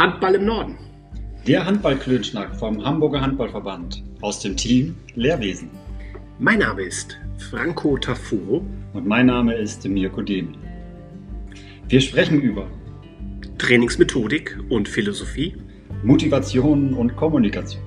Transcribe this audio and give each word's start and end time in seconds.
Handball 0.00 0.34
im 0.34 0.46
Norden. 0.46 0.78
Der 1.46 1.66
Handballklönschnack 1.66 2.56
vom 2.56 2.82
Hamburger 2.82 3.20
Handballverband 3.20 4.02
aus 4.22 4.40
dem 4.40 4.56
Team 4.56 4.96
Lehrwesen. 5.14 5.68
Mein 6.38 6.60
Name 6.60 6.84
ist 6.84 7.18
Franco 7.50 7.98
Tafuro. 7.98 8.64
Und 8.94 9.06
mein 9.06 9.26
Name 9.26 9.52
ist 9.52 9.86
Mirko 9.86 10.22
Demel. 10.22 10.54
Wir 11.88 12.00
sprechen 12.00 12.40
über 12.40 12.66
Trainingsmethodik 13.58 14.58
und 14.70 14.88
Philosophie, 14.88 15.54
Motivation 16.02 16.94
und 16.94 17.14
Kommunikation. 17.16 17.82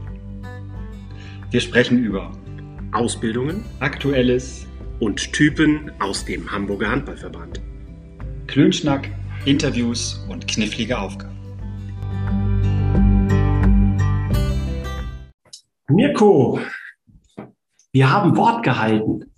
Wir 1.50 1.62
sprechen 1.62 1.98
über 2.04 2.32
Ausbildungen 2.92 3.66
Aktuelles 3.80 4.68
und 5.00 5.34
Typen 5.34 5.92
aus 6.00 6.24
dem 6.26 6.52
Hamburger 6.52 6.92
Handballverband. 6.92 7.60
Klönschnack, 8.46 9.10
Interviews 9.46 10.24
und 10.30 10.48
knifflige 10.48 11.00
Aufgaben. 11.00 11.33
Mirko, 15.94 16.60
wir 17.92 18.12
haben 18.12 18.36
Wort 18.36 18.64
gehalten. 18.64 19.32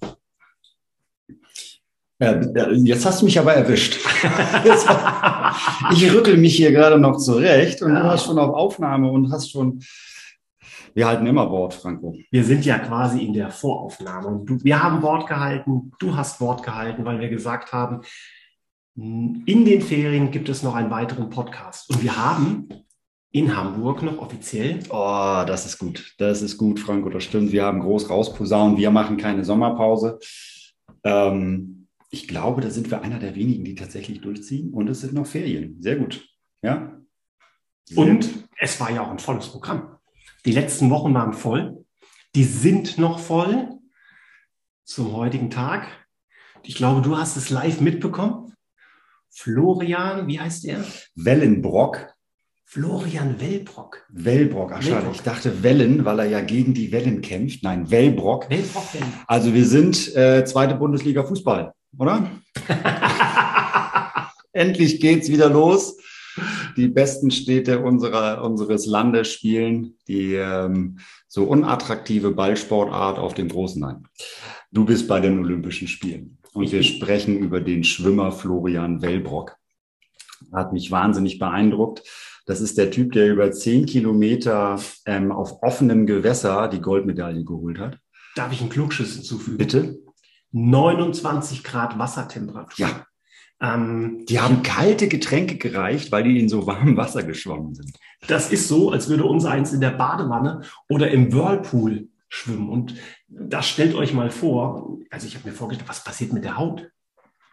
Jetzt 2.85 3.05
hast 3.05 3.21
du 3.21 3.25
mich 3.25 3.37
aber 3.37 3.53
erwischt. 3.53 3.99
ich 5.91 6.13
rückel 6.13 6.37
mich 6.37 6.55
hier 6.55 6.71
gerade 6.71 6.97
noch 6.97 7.17
zurecht 7.17 7.81
und 7.81 7.93
du 7.93 8.03
hast 8.03 8.25
schon 8.25 8.39
auf 8.39 8.55
Aufnahme 8.55 9.11
und 9.11 9.31
hast 9.33 9.51
schon. 9.51 9.81
Wir 10.93 11.07
halten 11.07 11.27
immer 11.27 11.51
Wort, 11.51 11.73
Franco. 11.73 12.15
Wir 12.31 12.45
sind 12.45 12.65
ja 12.65 12.79
quasi 12.79 13.25
in 13.25 13.33
der 13.33 13.51
Voraufnahme. 13.51 14.45
Wir 14.63 14.81
haben 14.81 15.01
Wort 15.01 15.27
gehalten, 15.27 15.91
du 15.99 16.15
hast 16.15 16.39
Wort 16.39 16.63
gehalten, 16.63 17.03
weil 17.03 17.19
wir 17.19 17.27
gesagt 17.27 17.73
haben, 17.73 17.99
in 18.95 19.65
den 19.65 19.81
Ferien 19.81 20.31
gibt 20.31 20.47
es 20.47 20.63
noch 20.63 20.73
einen 20.73 20.89
weiteren 20.89 21.29
Podcast. 21.29 21.89
Und 21.89 22.01
wir 22.01 22.15
haben 22.15 22.69
in 23.35 23.53
Hamburg 23.53 24.01
noch 24.01 24.19
offiziell. 24.19 24.79
Oh, 24.89 25.43
das 25.45 25.65
ist 25.65 25.77
gut. 25.77 26.15
Das 26.19 26.41
ist 26.41 26.57
gut, 26.57 26.79
Franco. 26.79 27.09
Das 27.09 27.25
stimmt. 27.25 27.51
Wir 27.51 27.65
haben 27.65 27.81
groß 27.81 28.09
rausposaunen. 28.09 28.77
Wir 28.77 28.91
machen 28.91 29.17
keine 29.17 29.43
Sommerpause. 29.43 30.19
Ähm, 31.03 31.89
ich 32.09 32.29
glaube, 32.29 32.61
da 32.61 32.69
sind 32.69 32.89
wir 32.89 33.01
einer 33.01 33.19
der 33.19 33.35
wenigen, 33.35 33.65
die 33.65 33.75
tatsächlich 33.75 34.21
durchziehen. 34.21 34.73
Und 34.73 34.87
es 34.87 35.01
sind 35.01 35.13
noch 35.13 35.27
Ferien. 35.27 35.81
Sehr 35.81 35.97
gut. 35.97 36.25
Ja. 36.61 36.97
Sehr 37.83 37.97
und 37.97 38.21
gut. 38.21 38.47
es 38.57 38.79
war 38.79 38.89
ja 38.89 39.01
auch 39.01 39.11
ein 39.11 39.19
volles 39.19 39.49
Programm. 39.49 39.97
Die 40.45 40.53
letzten 40.53 40.89
Wochen 40.89 41.13
waren 41.13 41.33
voll. 41.33 41.83
Die 42.35 42.45
sind 42.45 42.97
noch 42.97 43.19
voll 43.19 43.67
zum 44.85 45.11
heutigen 45.11 45.49
Tag. 45.49 45.89
Ich 46.63 46.75
glaube, 46.75 47.01
du 47.01 47.17
hast 47.17 47.35
es 47.35 47.49
live 47.49 47.81
mitbekommen. 47.81 48.53
Florian, 49.29 50.25
wie 50.29 50.39
heißt 50.39 50.63
er? 50.63 50.85
Wellenbrock. 51.15 52.14
Florian 52.75 53.39
Wellbrock. 53.39 54.05
Wellbrock, 54.09 54.73
ach 54.73 54.81
schade, 54.81 55.07
ich 55.13 55.21
dachte 55.21 55.63
Wellen, 55.63 56.03
weil 56.03 56.19
er 56.19 56.25
ja 56.25 56.41
gegen 56.41 56.73
die 56.73 56.91
Wellen 56.91 57.21
kämpft. 57.21 57.63
Nein, 57.63 57.89
Wellbrock. 57.89 58.49
Wellbrock, 58.49 58.93
Wellen. 58.93 59.13
Also 59.27 59.53
wir 59.53 59.65
sind 59.65 60.13
äh, 60.13 60.43
zweite 60.43 60.75
Bundesliga 60.75 61.23
Fußball, 61.23 61.71
oder? 61.97 62.29
Endlich 64.51 64.99
geht's 64.99 65.29
wieder 65.29 65.49
los. 65.49 65.95
Die 66.75 66.89
besten 66.89 67.31
Städte 67.31 67.79
unserer, 67.79 68.43
unseres 68.43 68.85
Landes 68.85 69.31
spielen 69.31 69.93
die 70.09 70.33
ähm, 70.33 70.99
so 71.29 71.45
unattraktive 71.45 72.31
Ballsportart 72.31 73.19
auf 73.19 73.35
dem 73.35 73.47
großen 73.47 73.79
Nein. 73.79 74.03
Du 74.73 74.83
bist 74.83 75.07
bei 75.07 75.21
den 75.21 75.39
Olympischen 75.39 75.87
Spielen 75.87 76.39
und 76.51 76.69
wir 76.73 76.83
sprechen 76.83 77.37
über 77.37 77.61
den 77.61 77.85
Schwimmer 77.85 78.33
Florian 78.33 79.01
Wellbrock. 79.01 79.55
Hat 80.51 80.73
mich 80.73 80.91
wahnsinnig 80.91 81.39
beeindruckt. 81.39 82.03
Das 82.45 82.61
ist 82.61 82.77
der 82.77 82.91
Typ, 82.91 83.11
der 83.13 83.31
über 83.31 83.51
zehn 83.51 83.85
Kilometer 83.85 84.79
ähm, 85.05 85.31
auf 85.31 85.63
offenem 85.63 86.05
Gewässer 86.05 86.67
die 86.67 86.81
Goldmedaille 86.81 87.43
geholt 87.43 87.79
hat. 87.79 87.97
Darf 88.35 88.51
ich 88.51 88.61
einen 88.61 88.69
Klugschiss 88.69 89.15
hinzufügen? 89.15 89.57
Bitte? 89.57 89.97
29 90.51 91.63
Grad 91.63 91.97
Wassertemperatur. 91.97 92.87
Ja. 92.87 93.05
Ähm, 93.61 94.25
die 94.27 94.39
haben 94.39 94.63
kalte 94.63 95.07
Getränke 95.07 95.57
gereicht, 95.57 96.11
weil 96.11 96.23
die 96.23 96.39
in 96.39 96.49
so 96.49 96.67
warmem 96.67 96.97
Wasser 96.97 97.23
geschwommen 97.23 97.73
sind. 97.73 97.97
Das 98.27 98.51
ist 98.51 98.67
so, 98.67 98.91
als 98.91 99.09
würde 99.09 99.25
unser 99.25 99.51
eins 99.51 99.73
in 99.73 99.81
der 99.81 99.91
Badewanne 99.91 100.61
oder 100.89 101.09
im 101.11 101.33
Whirlpool 101.33 102.09
schwimmen. 102.29 102.69
Und 102.69 102.95
das 103.27 103.67
stellt 103.67 103.95
euch 103.95 104.13
mal 104.13 104.29
vor, 104.29 104.99
also 105.09 105.25
ich 105.25 105.35
habe 105.35 105.47
mir 105.47 105.55
vorgestellt, 105.55 105.89
was 105.89 106.03
passiert 106.03 106.33
mit 106.33 106.43
der 106.43 106.57
Haut? 106.57 106.89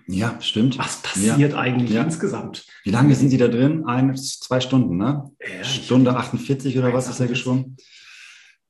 Ja, 0.06 0.36
stimmt. 0.40 0.78
Was 0.78 1.02
passiert 1.02 1.52
ja. 1.52 1.58
eigentlich 1.58 1.90
ja. 1.90 2.02
insgesamt? 2.02 2.66
Wie 2.84 2.90
lange 2.90 3.14
sind 3.14 3.30
Sie 3.30 3.38
da 3.38 3.48
drin? 3.48 3.84
Ein, 3.86 4.16
zwei 4.16 4.60
Stunden, 4.60 4.96
ne? 4.96 5.30
Ja, 5.40 5.64
Stunde 5.64 6.16
48 6.16 6.78
oder 6.78 6.92
was 6.92 7.08
ist 7.08 7.20
er 7.20 7.26
geschwommen? 7.26 7.76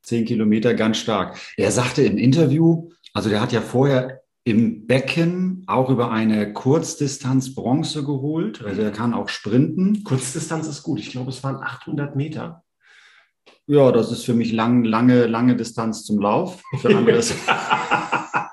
Zehn 0.02 0.24
Kilometer, 0.24 0.74
ganz 0.74 0.98
stark. 0.98 1.38
Er 1.56 1.70
sagte 1.70 2.02
im 2.02 2.18
Interview, 2.18 2.90
also 3.12 3.28
der 3.28 3.40
hat 3.40 3.52
ja 3.52 3.60
vorher 3.60 4.22
im 4.44 4.86
Becken 4.86 5.62
auch 5.68 5.88
über 5.88 6.10
eine 6.10 6.52
Kurzdistanz 6.52 7.54
Bronze 7.54 8.04
geholt. 8.04 8.62
Also 8.64 8.82
er 8.82 8.90
kann 8.90 9.14
auch 9.14 9.28
sprinten. 9.28 10.02
Kurzdistanz 10.02 10.66
ist 10.66 10.82
gut. 10.82 10.98
Ich 10.98 11.10
glaube, 11.10 11.30
es 11.30 11.44
waren 11.44 11.56
800 11.56 12.16
Meter. 12.16 12.64
Ja, 13.66 13.92
das 13.92 14.10
ist 14.10 14.24
für 14.24 14.34
mich 14.34 14.52
lang, 14.52 14.82
lange, 14.82 15.26
lange 15.26 15.56
Distanz 15.56 16.04
zum 16.04 16.20
Lauf. 16.20 16.62
Für 16.80 16.96
andere 16.96 17.22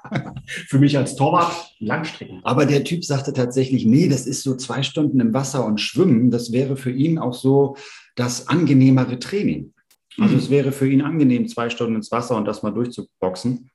für 0.50 0.80
mich 0.80 0.98
als 0.98 1.16
Torwart 1.16 1.76
Langstrecken. 1.80 2.42
Aber 2.44 2.66
der 2.66 2.84
Typ 2.84 3.06
sagte 3.06 3.34
tatsächlich, 3.34 3.86
nee, 3.86 4.08
das 4.08 4.26
ist 4.26 4.44
so 4.44 4.56
zwei 4.56 4.84
Stunden 4.84 5.20
im 5.20 5.34
Wasser 5.34 5.66
und 5.66 5.80
schwimmen. 5.80 6.32
Das 6.32 6.52
wäre 6.52 6.76
für 6.76 6.92
ihn 6.92 7.18
auch 7.18 7.34
so 7.34 7.76
das 8.16 8.48
angenehmere 8.48 9.20
Training. 9.20 9.74
Also 10.18 10.34
mhm. 10.34 10.40
es 10.40 10.50
wäre 10.50 10.72
für 10.72 10.90
ihn 10.90 11.02
angenehm, 11.02 11.48
zwei 11.48 11.70
Stunden 11.70 11.96
ins 11.96 12.12
Wasser 12.12 12.36
und 12.36 12.46
das 12.46 12.64
mal 12.64 12.72
durchzuboxen. 12.72 13.70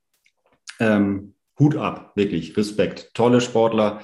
Ähm, 0.81 1.35
Hut 1.59 1.77
ab, 1.77 2.13
wirklich, 2.17 2.57
Respekt. 2.57 3.11
Tolle 3.15 3.41
Sportler, 3.41 4.01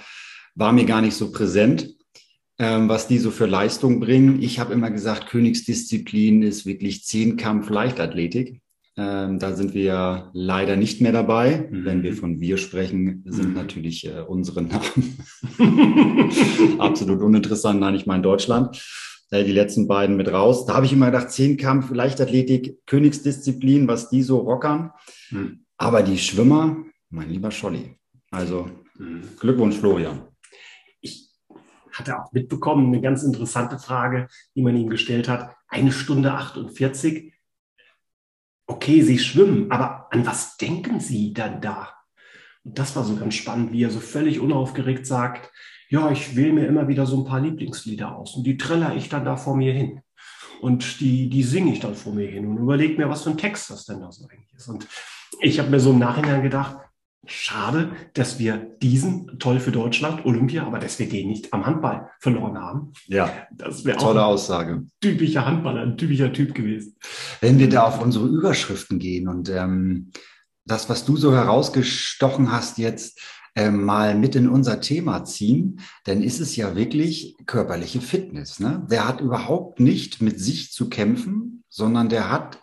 war 0.54 0.72
mir 0.72 0.84
gar 0.84 1.00
nicht 1.00 1.14
so 1.14 1.32
präsent, 1.32 1.94
ähm, 2.58 2.88
was 2.88 3.08
die 3.08 3.18
so 3.18 3.30
für 3.30 3.46
Leistung 3.46 4.00
bringen. 4.00 4.42
Ich 4.42 4.58
habe 4.58 4.72
immer 4.72 4.90
gesagt, 4.90 5.26
Königsdisziplin 5.28 6.42
ist 6.42 6.66
wirklich 6.66 7.04
Zehnkampf 7.04 7.70
Leichtathletik. 7.70 8.60
Ähm, 8.96 9.38
da 9.38 9.54
sind 9.54 9.72
wir 9.72 10.30
leider 10.34 10.76
nicht 10.76 11.00
mehr 11.00 11.12
dabei. 11.12 11.68
Mhm. 11.70 11.84
Wenn 11.84 12.02
wir 12.02 12.14
von 12.14 12.40
wir 12.40 12.56
sprechen, 12.56 13.22
sind 13.26 13.50
mhm. 13.50 13.54
natürlich 13.54 14.06
äh, 14.06 14.20
unsere 14.20 14.62
Namen 14.62 15.18
absolut 16.78 17.22
uninteressant. 17.22 17.80
Nein, 17.80 17.94
ich 17.94 18.06
meine 18.06 18.22
Deutschland. 18.22 18.82
Äh, 19.30 19.44
die 19.44 19.52
letzten 19.52 19.86
beiden 19.86 20.16
mit 20.16 20.32
raus. 20.32 20.66
Da 20.66 20.74
habe 20.74 20.86
ich 20.86 20.92
immer 20.92 21.06
gedacht, 21.06 21.30
Zehnkampf, 21.30 21.90
Leichtathletik, 21.90 22.78
Königsdisziplin, 22.86 23.88
was 23.88 24.10
die 24.10 24.22
so 24.22 24.38
rockern. 24.38 24.90
Mhm. 25.30 25.64
Aber 25.76 26.02
die 26.02 26.18
Schwimmer, 26.18 26.84
mein 27.08 27.30
lieber 27.30 27.50
Scholli. 27.50 27.96
Also 28.30 28.68
mhm. 28.98 29.22
Glückwunsch, 29.38 29.76
Florian. 29.76 30.22
Ich 31.00 31.30
hatte 31.92 32.18
auch 32.18 32.32
mitbekommen, 32.32 32.88
eine 32.88 33.00
ganz 33.00 33.22
interessante 33.22 33.78
Frage, 33.78 34.28
die 34.54 34.62
man 34.62 34.76
ihm 34.76 34.90
gestellt 34.90 35.28
hat. 35.28 35.54
Eine 35.68 35.92
Stunde 35.92 36.32
48 36.32 37.32
okay, 38.70 39.02
Sie 39.02 39.18
schwimmen, 39.18 39.70
aber 39.70 40.08
an 40.10 40.24
was 40.24 40.56
denken 40.56 41.00
Sie 41.00 41.32
dann 41.32 41.60
da? 41.60 41.90
Und 42.64 42.78
das 42.78 42.94
war 42.94 43.04
so 43.04 43.16
ganz 43.16 43.34
spannend, 43.34 43.72
wie 43.72 43.82
er 43.82 43.90
so 43.90 44.00
völlig 44.00 44.40
unaufgeregt 44.40 45.06
sagt, 45.06 45.50
ja, 45.88 46.10
ich 46.10 46.36
wähle 46.36 46.52
mir 46.52 46.66
immer 46.66 46.86
wieder 46.86 47.04
so 47.04 47.18
ein 47.18 47.24
paar 47.24 47.40
Lieblingslieder 47.40 48.16
aus 48.16 48.36
und 48.36 48.44
die 48.44 48.56
träller 48.56 48.94
ich 48.94 49.08
dann 49.08 49.24
da 49.24 49.36
vor 49.36 49.56
mir 49.56 49.72
hin. 49.72 50.02
Und 50.60 51.00
die, 51.00 51.28
die 51.30 51.42
singe 51.42 51.72
ich 51.72 51.80
dann 51.80 51.94
vor 51.94 52.14
mir 52.14 52.28
hin 52.28 52.46
und 52.46 52.58
überlege 52.58 52.96
mir, 52.96 53.08
was 53.08 53.22
für 53.24 53.30
ein 53.30 53.38
Text 53.38 53.70
das 53.70 53.86
denn 53.86 54.00
da 54.00 54.12
so 54.12 54.24
eigentlich 54.24 54.54
ist. 54.54 54.68
Und 54.68 54.86
ich 55.40 55.58
habe 55.58 55.70
mir 55.70 55.80
so 55.80 55.90
im 55.90 55.98
Nachhinein 55.98 56.42
gedacht, 56.42 56.76
Schade, 57.26 57.92
dass 58.14 58.38
wir 58.38 58.56
diesen, 58.56 59.38
toll 59.38 59.60
für 59.60 59.72
Deutschland, 59.72 60.24
Olympia, 60.24 60.66
aber 60.66 60.78
dass 60.78 60.98
wir 60.98 61.08
den 61.08 61.28
nicht 61.28 61.52
am 61.52 61.66
Handball 61.66 62.10
verloren 62.18 62.58
haben. 62.58 62.92
Ja, 63.06 63.30
das 63.52 63.84
wäre 63.84 63.98
tolle 63.98 64.24
Aussage. 64.24 64.86
Typischer 65.00 65.44
Handballer, 65.44 65.82
ein 65.82 65.98
typischer 65.98 66.32
Typ 66.32 66.54
gewesen. 66.54 66.96
Wenn 67.40 67.58
wir 67.58 67.68
da 67.68 67.84
auf 67.84 68.00
unsere 68.00 68.26
Überschriften 68.26 68.98
gehen 68.98 69.28
und 69.28 69.50
ähm, 69.50 70.10
das, 70.64 70.88
was 70.88 71.04
du 71.04 71.16
so 71.16 71.34
herausgestochen 71.34 72.50
hast 72.50 72.78
jetzt, 72.78 73.20
ähm, 73.56 73.84
mal 73.84 74.14
mit 74.14 74.36
in 74.36 74.48
unser 74.48 74.80
Thema 74.80 75.24
ziehen, 75.24 75.80
dann 76.04 76.22
ist 76.22 76.40
es 76.40 76.56
ja 76.56 76.76
wirklich 76.76 77.36
körperliche 77.46 78.00
Fitness. 78.00 78.60
Ne? 78.60 78.86
Der 78.90 79.06
hat 79.06 79.20
überhaupt 79.20 79.80
nicht 79.80 80.22
mit 80.22 80.40
sich 80.40 80.72
zu 80.72 80.88
kämpfen, 80.88 81.64
sondern 81.68 82.08
der 82.08 82.30
hat 82.30 82.59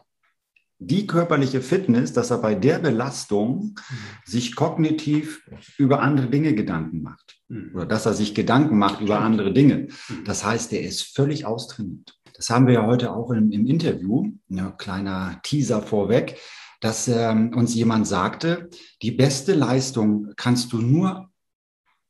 die 0.79 1.07
körperliche 1.07 1.61
Fitness, 1.61 2.13
dass 2.13 2.29
er 2.29 2.37
bei 2.37 2.53
der 2.53 2.79
Belastung 2.79 3.75
mhm. 3.89 3.97
sich 4.25 4.55
kognitiv 4.55 5.49
über 5.77 6.01
andere 6.01 6.27
Dinge 6.27 6.53
Gedanken 6.53 7.01
macht. 7.01 7.39
Mhm. 7.47 7.71
Oder 7.73 7.85
dass 7.85 8.05
er 8.05 8.13
sich 8.13 8.35
Gedanken 8.35 8.77
macht 8.77 9.01
über 9.01 9.19
andere 9.21 9.53
Dinge. 9.53 9.87
Mhm. 10.09 10.23
Das 10.25 10.45
heißt, 10.45 10.73
er 10.73 10.81
ist 10.81 11.15
völlig 11.15 11.45
austrainiert. 11.45 12.17
Das 12.35 12.51
haben 12.51 12.67
wir 12.67 12.75
ja 12.75 12.85
heute 12.85 13.11
auch 13.11 13.31
im, 13.31 13.51
im 13.51 13.65
Interview, 13.65 14.31
ein 14.51 14.77
kleiner 14.77 15.39
Teaser 15.41 15.81
vorweg, 15.81 16.37
dass 16.81 17.07
ähm, 17.07 17.53
uns 17.55 17.73
jemand 17.73 18.07
sagte, 18.07 18.69
die 19.01 19.11
beste 19.11 19.55
Leistung 19.55 20.33
kannst 20.35 20.71
du 20.73 20.77
nur 20.79 21.31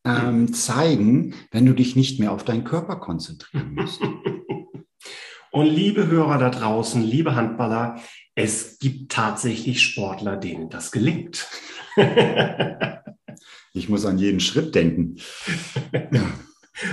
ähm, 0.04 0.54
zeigen, 0.54 1.34
wenn 1.52 1.66
du 1.66 1.74
dich 1.74 1.96
nicht 1.96 2.20
mehr 2.20 2.34
auf 2.34 2.44
deinen 2.44 2.66
Körper 2.66 2.98
konzentrieren 2.98 3.76
musst. 3.76 4.02
Und 5.52 5.68
liebe 5.68 6.08
Hörer 6.08 6.38
da 6.38 6.50
draußen, 6.50 7.02
liebe 7.02 7.36
Handballer, 7.36 8.00
es 8.38 8.78
gibt 8.78 9.12
tatsächlich 9.12 9.82
Sportler, 9.82 10.38
denen 10.38 10.70
das 10.70 10.92
gelingt. 10.92 11.48
ich 13.74 13.90
muss 13.90 14.06
an 14.06 14.20
jeden 14.20 14.40
Schritt 14.40 14.76
denken. 14.76 15.16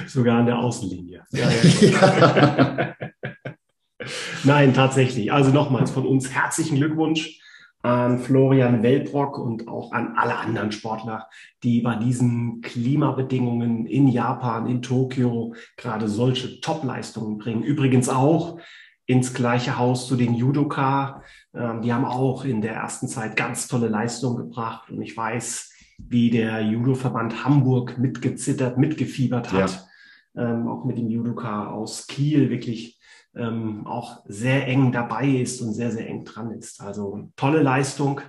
Sogar 0.07 0.39
an 0.39 0.47
der 0.47 0.59
Außenlinie. 0.59 1.27
Ja, 1.33 1.51
ja. 1.81 2.95
Nein, 4.45 4.73
tatsächlich. 4.73 5.33
Also 5.33 5.51
nochmals 5.51 5.91
von 5.91 6.07
uns 6.07 6.31
herzlichen 6.31 6.77
Glückwunsch 6.77 7.39
an 7.83 8.19
Florian 8.19 8.83
Welbrock 8.83 9.39
und 9.39 9.69
auch 9.69 9.93
an 9.93 10.15
alle 10.17 10.39
anderen 10.39 10.73
Sportler, 10.73 11.29
die 11.63 11.83
bei 11.83 11.97
diesen 11.97 12.63
Klimabedingungen 12.63 13.85
in 13.85 14.09
Japan, 14.09 14.67
in 14.67 14.81
Tokio 14.81 15.55
gerade 15.77 16.09
solche 16.09 16.63
Top-Leistungen 16.63 17.37
bringen. 17.37 17.63
Übrigens 17.63 18.09
auch 18.09 18.59
ins 19.07 19.35
gleiche 19.35 19.79
Haus 19.79 20.07
zu 20.07 20.17
den 20.17 20.35
Judoka. 20.35 21.23
Ähm, 21.55 21.83
die 21.83 21.93
haben 21.93 22.05
auch 22.05 22.45
in 22.45 22.61
der 22.61 22.75
ersten 22.75 23.09
Zeit 23.09 23.37
ganz 23.37 23.69
tolle 23.69 23.89
Leistungen 23.89 24.37
gebracht. 24.37 24.91
Und 24.91 25.03
ich 25.03 25.17
weiß, 25.17 25.73
wie 25.99 26.31
der 26.31 26.63
Judo-Verband 26.63 27.45
Hamburg 27.45 27.99
mitgezittert, 27.99 28.79
mitgefiebert 28.79 29.53
hat. 29.53 29.87
Ja. 30.35 30.53
Ähm, 30.53 30.67
auch 30.67 30.85
mit 30.85 30.99
dem 30.99 31.09
Judoka 31.09 31.69
aus 31.69 32.07
Kiel 32.07 32.51
wirklich 32.51 32.99
ähm, 33.37 33.87
auch 33.87 34.25
sehr 34.27 34.67
eng 34.67 34.91
dabei 34.93 35.29
ist 35.29 35.61
und 35.61 35.73
sehr, 35.75 35.91
sehr 35.91 36.09
eng 36.09 36.25
dran 36.25 36.51
ist. 36.53 36.81
Also 36.81 37.31
tolle 37.37 37.63
Leistung. 37.63 38.21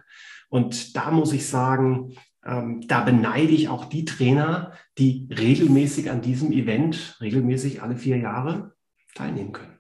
Und 0.50 0.96
da 0.96 1.10
muss 1.12 1.34
ich 1.34 1.48
sagen, 1.48 2.16
ähm, 2.46 2.82
da 2.88 3.02
beneide 3.02 3.54
ich 3.54 3.70
auch 3.70 3.86
die 3.86 4.06
Trainer, 4.06 4.74
die 4.98 5.28
regelmäßig 5.32 6.12
an 6.12 6.22
diesem 6.22 6.52
Event, 6.52 7.18
regelmäßig 7.22 7.82
alle 7.82 7.96
vier 7.96 8.18
Jahre 8.18 8.76
teilnehmen 9.16 9.52
können. 9.52 9.75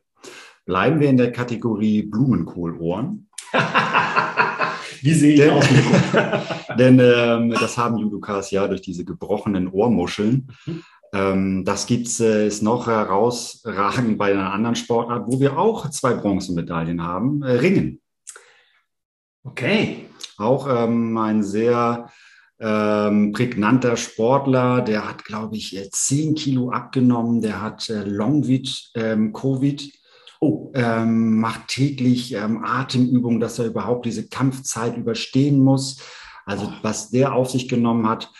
Bleiben 0.65 0.99
wir 0.99 1.09
in 1.09 1.17
der 1.17 1.31
Kategorie 1.31 2.03
Blumenkohlohren. 2.03 3.29
Wie 5.01 5.13
sehe 5.13 5.33
ich 5.33 5.39
denn, 5.39 5.51
aus? 5.51 5.65
denn 6.79 6.99
ähm, 6.99 7.51
das 7.51 7.77
haben 7.77 7.97
Judokas 7.97 8.49
ja 8.51 8.67
durch 8.67 8.81
diese 8.81 9.05
gebrochenen 9.05 9.67
Ohrmuscheln. 9.67 10.51
Mhm. 10.65 10.83
Ähm, 11.13 11.65
das 11.65 11.85
gibt's, 11.85 12.19
äh, 12.19 12.47
ist 12.47 12.63
noch 12.63 12.87
herausragend 12.87 14.17
bei 14.17 14.31
einer 14.31 14.51
anderen 14.51 14.75
Sportart, 14.75 15.27
wo 15.27 15.39
wir 15.39 15.57
auch 15.57 15.89
zwei 15.91 16.13
Bronzemedaillen 16.13 17.03
haben, 17.03 17.43
äh, 17.43 17.51
Ringen. 17.51 18.01
Okay. 19.43 20.07
Auch 20.37 20.67
ähm, 20.67 21.17
ein 21.17 21.43
sehr 21.43 22.09
ähm, 22.59 23.31
prägnanter 23.31 23.95
Sportler, 23.95 24.81
der 24.81 25.07
hat, 25.07 25.23
glaube 25.23 25.55
ich, 25.55 25.77
10 25.91 26.31
äh, 26.31 26.33
Kilo 26.33 26.71
abgenommen, 26.71 27.41
der 27.41 27.61
hat 27.61 27.89
äh, 27.89 28.03
Longvid 28.03 28.91
ähm, 28.95 29.31
Covid. 29.31 29.91
Oh. 30.39 30.71
Ähm, 30.73 31.39
macht 31.39 31.67
täglich 31.67 32.33
ähm, 32.33 32.63
Atemübungen, 32.63 33.39
dass 33.39 33.59
er 33.59 33.65
überhaupt 33.65 34.05
diese 34.05 34.27
Kampfzeit 34.27 34.97
überstehen 34.97 35.59
muss. 35.59 36.01
Also 36.45 36.71
was 36.81 37.09
der 37.09 37.33
auf 37.33 37.49
sich 37.49 37.67
genommen 37.67 38.07
hat, 38.07 38.31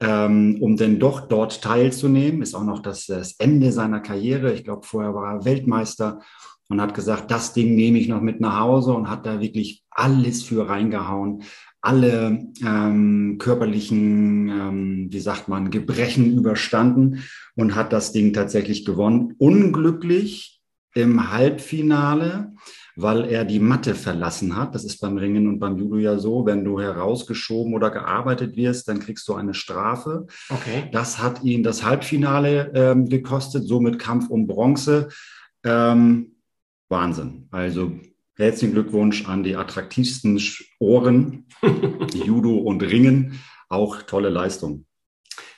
ähm, 0.00 0.58
um 0.60 0.76
denn 0.76 0.98
doch 0.98 1.28
dort 1.28 1.62
teilzunehmen. 1.62 2.42
Ist 2.42 2.54
auch 2.54 2.64
noch 2.64 2.80
das, 2.80 3.06
das 3.06 3.34
Ende 3.38 3.72
seiner 3.72 4.00
Karriere. 4.00 4.52
Ich 4.52 4.64
glaube, 4.64 4.86
vorher 4.86 5.14
war 5.14 5.34
er 5.34 5.44
Weltmeister 5.44 6.20
und 6.68 6.80
hat 6.80 6.94
gesagt, 6.94 7.30
das 7.30 7.52
Ding 7.52 7.74
nehme 7.74 7.98
ich 7.98 8.08
noch 8.08 8.20
mit 8.20 8.40
nach 8.40 8.58
Hause 8.58 8.92
und 8.92 9.08
hat 9.08 9.26
da 9.26 9.40
wirklich 9.40 9.84
alles 9.90 10.42
für 10.42 10.68
reingehauen. 10.68 11.42
Alle 11.80 12.48
ähm, 12.64 13.36
körperlichen, 13.38 14.48
ähm, 14.48 15.06
wie 15.10 15.20
sagt 15.20 15.48
man, 15.48 15.70
Gebrechen 15.70 16.38
überstanden 16.38 17.22
und 17.56 17.74
hat 17.74 17.92
das 17.92 18.12
Ding 18.12 18.32
tatsächlich 18.32 18.86
gewonnen. 18.86 19.34
Unglücklich 19.36 20.53
im 20.94 21.30
Halbfinale 21.30 22.54
weil 22.96 23.24
er 23.24 23.44
die 23.44 23.58
Matte 23.58 23.94
verlassen 23.94 24.56
hat. 24.56 24.74
Das 24.74 24.84
ist 24.84 25.00
beim 25.00 25.16
Ringen 25.16 25.48
und 25.48 25.58
beim 25.58 25.76
Judo 25.76 25.96
ja 25.96 26.18
so, 26.18 26.46
wenn 26.46 26.64
du 26.64 26.80
herausgeschoben 26.80 27.74
oder 27.74 27.90
gearbeitet 27.90 28.56
wirst, 28.56 28.88
dann 28.88 29.00
kriegst 29.00 29.26
du 29.28 29.34
eine 29.34 29.54
Strafe. 29.54 30.26
Okay. 30.48 30.88
Das 30.92 31.20
hat 31.20 31.42
ihn 31.42 31.62
das 31.62 31.84
Halbfinale 31.84 32.72
ähm, 32.74 33.08
gekostet, 33.08 33.66
somit 33.66 33.98
Kampf 33.98 34.30
um 34.30 34.46
Bronze. 34.46 35.08
Ähm, 35.64 36.36
Wahnsinn. 36.88 37.48
Also 37.50 37.92
herzlichen 38.36 38.74
Glückwunsch 38.74 39.26
an 39.28 39.42
die 39.42 39.56
attraktivsten 39.56 40.40
Ohren, 40.78 41.46
Judo 42.14 42.56
und 42.56 42.82
Ringen. 42.82 43.40
Auch 43.68 44.02
tolle 44.02 44.28
Leistung. 44.28 44.86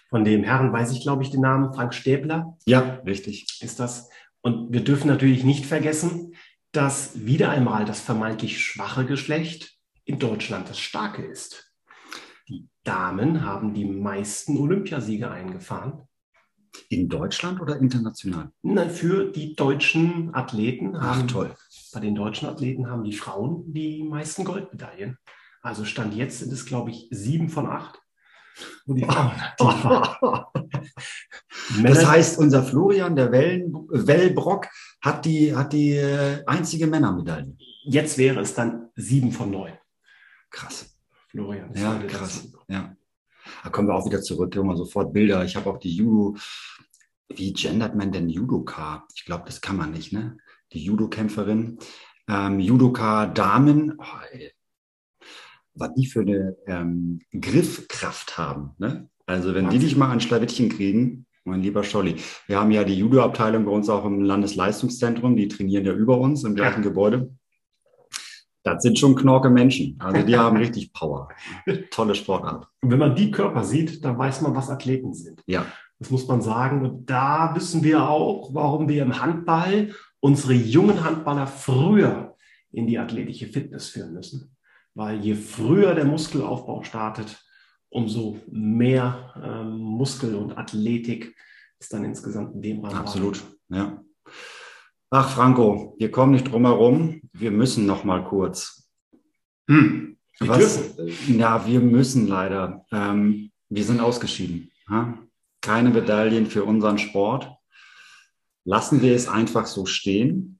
Von 0.08 0.24
dem 0.24 0.44
Herrn 0.44 0.72
weiß 0.72 0.92
ich, 0.92 1.02
glaube 1.02 1.24
ich, 1.24 1.30
den 1.30 1.40
Namen, 1.40 1.74
Frank 1.74 1.92
Stäbler. 1.92 2.56
Ja, 2.64 3.00
richtig. 3.04 3.60
Ist 3.60 3.80
das. 3.80 4.08
Und 4.46 4.72
wir 4.72 4.84
dürfen 4.84 5.08
natürlich 5.08 5.42
nicht 5.42 5.66
vergessen, 5.66 6.36
dass 6.70 7.26
wieder 7.26 7.50
einmal 7.50 7.84
das 7.84 8.00
vermeintlich 8.00 8.60
schwache 8.64 9.04
Geschlecht 9.04 9.76
in 10.04 10.20
Deutschland 10.20 10.70
das 10.70 10.78
starke 10.78 11.24
ist. 11.24 11.72
Die 12.48 12.68
Damen 12.84 13.42
haben 13.44 13.74
die 13.74 13.84
meisten 13.84 14.56
Olympiasiege 14.56 15.28
eingefahren. 15.28 16.06
In 16.90 17.08
Deutschland 17.08 17.60
oder 17.60 17.80
international? 17.80 18.52
Nein, 18.62 18.90
für 18.90 19.32
die 19.32 19.56
deutschen 19.56 20.32
Athleten 20.32 21.00
haben, 21.00 21.22
Ach, 21.24 21.32
toll. 21.32 21.54
Bei 21.92 21.98
den 21.98 22.14
deutschen 22.14 22.48
Athleten 22.48 22.88
haben 22.88 23.02
die 23.02 23.14
Frauen 23.14 23.64
die 23.72 24.04
meisten 24.04 24.44
Goldmedaillen. 24.44 25.18
Also 25.60 25.84
Stand 25.84 26.14
jetzt 26.14 26.38
sind 26.38 26.52
es, 26.52 26.66
glaube 26.66 26.92
ich, 26.92 27.08
sieben 27.10 27.48
von 27.48 27.66
acht. 27.66 28.00
Die 28.86 29.04
Frauen, 29.04 29.32
das 31.82 32.06
heißt, 32.06 32.38
unser 32.38 32.62
Florian, 32.62 33.16
der 33.16 33.30
Wellen, 33.32 33.72
Wellbrock, 33.88 34.68
hat 35.02 35.24
die, 35.24 35.54
hat 35.54 35.72
die 35.72 35.92
äh, 35.92 36.42
einzige 36.46 36.86
Männermedaille. 36.86 37.56
Jetzt 37.84 38.16
wäre 38.18 38.40
es 38.40 38.54
dann 38.54 38.88
sieben 38.94 39.32
von 39.32 39.50
neun. 39.50 39.72
Krass. 40.50 40.96
Florian. 41.28 41.72
Ja, 41.74 41.98
krass. 41.98 42.48
Ja. 42.68 42.96
Da 43.62 43.70
kommen 43.70 43.88
wir 43.88 43.94
auch 43.94 44.06
wieder 44.06 44.22
zurück. 44.22 44.54
Mal 44.56 44.76
sofort 44.76 45.12
Bilder. 45.12 45.44
Ich 45.44 45.56
habe 45.56 45.70
auch 45.70 45.78
die 45.78 45.94
Judo. 45.94 46.36
Wie 47.28 47.52
gendert 47.52 47.94
man 47.94 48.12
denn 48.12 48.28
Judoka? 48.28 49.06
Ich 49.14 49.24
glaube, 49.24 49.44
das 49.46 49.60
kann 49.60 49.76
man 49.76 49.92
nicht, 49.92 50.12
ne? 50.12 50.38
Die 50.72 50.82
Judo-Kämpferin. 50.82 51.78
Ähm, 52.28 52.60
Judoka 52.60 53.26
Damen. 53.26 53.98
Oh, 53.98 54.36
was 55.76 55.94
die 55.94 56.06
für 56.06 56.20
eine 56.20 56.56
ähm, 56.66 57.20
Griffkraft 57.38 58.38
haben. 58.38 58.70
Ne? 58.78 59.08
Also 59.26 59.54
wenn 59.54 59.64
Wahnsinn. 59.64 59.80
die 59.80 59.86
dich 59.86 59.96
mal 59.96 60.10
an 60.10 60.20
Schlawittchen 60.20 60.68
kriegen, 60.68 61.26
mein 61.44 61.62
lieber 61.62 61.84
Scholli. 61.84 62.16
Wir 62.46 62.60
haben 62.60 62.70
ja 62.72 62.84
die 62.84 62.98
Judo-Abteilung 62.98 63.64
bei 63.64 63.70
uns 63.70 63.88
auch 63.88 64.04
im 64.04 64.22
Landesleistungszentrum, 64.22 65.36
die 65.36 65.48
trainieren 65.48 65.84
ja 65.84 65.92
über 65.92 66.18
uns 66.18 66.44
im 66.44 66.54
gleichen 66.54 66.82
ja. 66.82 66.88
Gebäude. 66.88 67.30
Das 68.64 68.82
sind 68.82 68.98
schon 68.98 69.14
knorke 69.14 69.48
Menschen. 69.48 69.96
Also 70.00 70.26
die 70.26 70.36
haben 70.36 70.56
richtig 70.56 70.92
Power. 70.92 71.28
Tolle 71.92 72.16
Sportart. 72.16 72.66
Und 72.82 72.90
wenn 72.90 72.98
man 72.98 73.14
die 73.14 73.30
Körper 73.30 73.62
sieht, 73.62 74.04
dann 74.04 74.18
weiß 74.18 74.40
man, 74.40 74.56
was 74.56 74.70
Athleten 74.70 75.14
sind. 75.14 75.40
Ja. 75.46 75.66
Das 76.00 76.10
muss 76.10 76.26
man 76.26 76.42
sagen. 76.42 76.84
Und 76.84 77.08
da 77.08 77.52
wissen 77.54 77.84
wir 77.84 78.08
auch, 78.08 78.52
warum 78.52 78.88
wir 78.88 79.02
im 79.02 79.22
Handball 79.22 79.92
unsere 80.18 80.54
jungen 80.54 81.04
Handballer 81.04 81.46
früher 81.46 82.34
in 82.72 82.88
die 82.88 82.98
athletische 82.98 83.46
Fitness 83.46 83.88
führen 83.88 84.12
müssen. 84.12 84.55
Weil 84.96 85.22
je 85.22 85.34
früher 85.34 85.94
der 85.94 86.06
Muskelaufbau 86.06 86.82
startet, 86.82 87.38
umso 87.90 88.40
mehr 88.50 89.34
ähm, 89.44 89.76
Muskel 89.76 90.34
und 90.34 90.56
Athletik 90.56 91.36
ist 91.78 91.92
dann 91.92 92.02
insgesamt 92.02 92.54
in 92.54 92.62
dem 92.62 92.80
Rahmen. 92.82 92.96
Absolut, 92.96 93.44
ja. 93.68 94.02
Ach, 95.10 95.28
Franco, 95.28 95.94
wir 95.98 96.10
kommen 96.10 96.32
nicht 96.32 96.50
drum 96.50 96.64
herum. 96.64 97.20
Wir 97.34 97.50
müssen 97.50 97.84
noch 97.84 98.04
mal 98.04 98.24
kurz. 98.24 98.90
Hm. 99.68 100.16
Wir 100.38 100.48
Was? 100.48 100.96
Dürfen. 100.96 101.38
Ja, 101.38 101.66
wir 101.66 101.80
müssen 101.80 102.26
leider. 102.26 102.86
Ähm, 102.90 103.52
wir 103.68 103.84
sind 103.84 104.00
ausgeschieden. 104.00 104.70
Ha? 104.88 105.18
Keine 105.60 105.90
Medaillen 105.90 106.46
für 106.46 106.64
unseren 106.64 106.96
Sport. 106.96 107.52
Lassen 108.64 109.02
wir 109.02 109.14
es 109.14 109.28
einfach 109.28 109.66
so 109.66 109.84
stehen. 109.84 110.58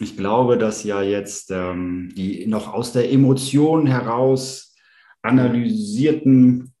Ich 0.00 0.16
glaube, 0.16 0.58
dass 0.58 0.84
ja 0.84 1.02
jetzt 1.02 1.50
ähm, 1.50 2.12
die 2.16 2.46
noch 2.46 2.72
aus 2.72 2.92
der 2.92 3.12
Emotion 3.12 3.86
heraus 3.86 4.74
analysierten 5.22 6.72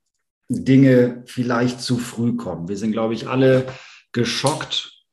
Dinge 0.48 1.22
vielleicht 1.26 1.80
zu 1.80 1.98
früh 1.98 2.36
kommen. 2.36 2.68
Wir 2.68 2.76
sind, 2.76 2.92
glaube 2.92 3.14
ich, 3.14 3.28
alle 3.28 3.66
geschockt, 4.12 5.04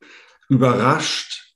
überrascht, 0.48 1.54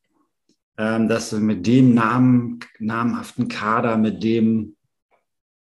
ähm, 0.78 1.08
dass 1.08 1.32
wir 1.32 1.40
mit 1.40 1.66
dem 1.66 1.94
Namen, 1.94 2.60
namhaften 2.78 3.48
Kader, 3.48 3.96
mit 3.96 4.22
dem 4.22 4.76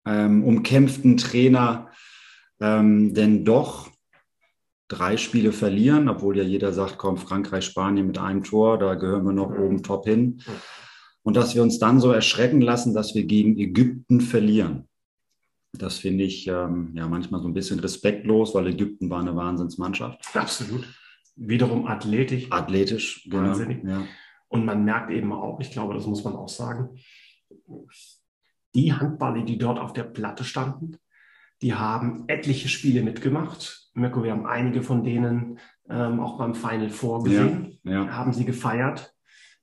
ähm, 0.06 0.44
umkämpften 0.44 1.16
Trainer 1.16 1.90
ähm, 2.60 3.14
denn 3.14 3.44
doch 3.44 3.90
drei 4.88 5.16
Spiele 5.16 5.52
verlieren, 5.52 6.08
obwohl 6.08 6.36
ja 6.36 6.44
jeder 6.44 6.72
sagt, 6.72 6.98
komm, 6.98 7.16
Frankreich, 7.16 7.64
Spanien 7.64 8.06
mit 8.06 8.18
einem 8.18 8.42
Tor, 8.42 8.78
da 8.78 8.94
gehören 8.94 9.24
wir 9.24 9.32
noch 9.32 9.50
oben 9.50 9.82
top 9.82 10.06
hin. 10.06 10.42
Und 11.22 11.36
dass 11.36 11.54
wir 11.54 11.62
uns 11.62 11.78
dann 11.78 12.00
so 12.00 12.12
erschrecken 12.12 12.60
lassen, 12.60 12.94
dass 12.94 13.14
wir 13.14 13.24
gegen 13.24 13.58
Ägypten 13.58 14.20
verlieren. 14.20 14.88
Das 15.72 15.98
finde 15.98 16.24
ich 16.24 16.46
ähm, 16.46 16.92
ja 16.94 17.08
manchmal 17.08 17.40
so 17.40 17.48
ein 17.48 17.54
bisschen 17.54 17.80
respektlos, 17.80 18.54
weil 18.54 18.68
Ägypten 18.68 19.10
war 19.10 19.20
eine 19.20 19.34
Wahnsinnsmannschaft. 19.34 20.20
Absolut. 20.34 20.86
Wiederum 21.36 21.86
athletisch. 21.86 22.46
Athletisch, 22.50 23.24
genau. 23.24 23.48
Wahnsinnig. 23.48 23.82
Ja. 23.82 24.06
Und 24.48 24.64
man 24.64 24.84
merkt 24.84 25.10
eben 25.10 25.32
auch, 25.32 25.58
ich 25.58 25.72
glaube, 25.72 25.94
das 25.94 26.06
muss 26.06 26.22
man 26.22 26.36
auch 26.36 26.48
sagen, 26.48 26.96
die 28.74 28.92
Handballer, 28.92 29.42
die 29.42 29.58
dort 29.58 29.78
auf 29.78 29.92
der 29.92 30.04
Platte 30.04 30.44
standen, 30.44 30.96
die 31.62 31.74
haben 31.74 32.24
etliche 32.28 32.68
Spiele 32.68 33.02
mitgemacht. 33.02 33.83
Mirko, 33.94 34.22
wir 34.22 34.32
haben 34.32 34.46
einige 34.46 34.82
von 34.82 35.04
denen 35.04 35.58
ähm, 35.88 36.20
auch 36.20 36.36
beim 36.36 36.54
Final 36.54 36.90
Four 36.90 37.24
gesehen, 37.24 37.78
ja, 37.84 38.04
ja. 38.04 38.16
haben 38.16 38.32
sie 38.32 38.44
gefeiert. 38.44 39.14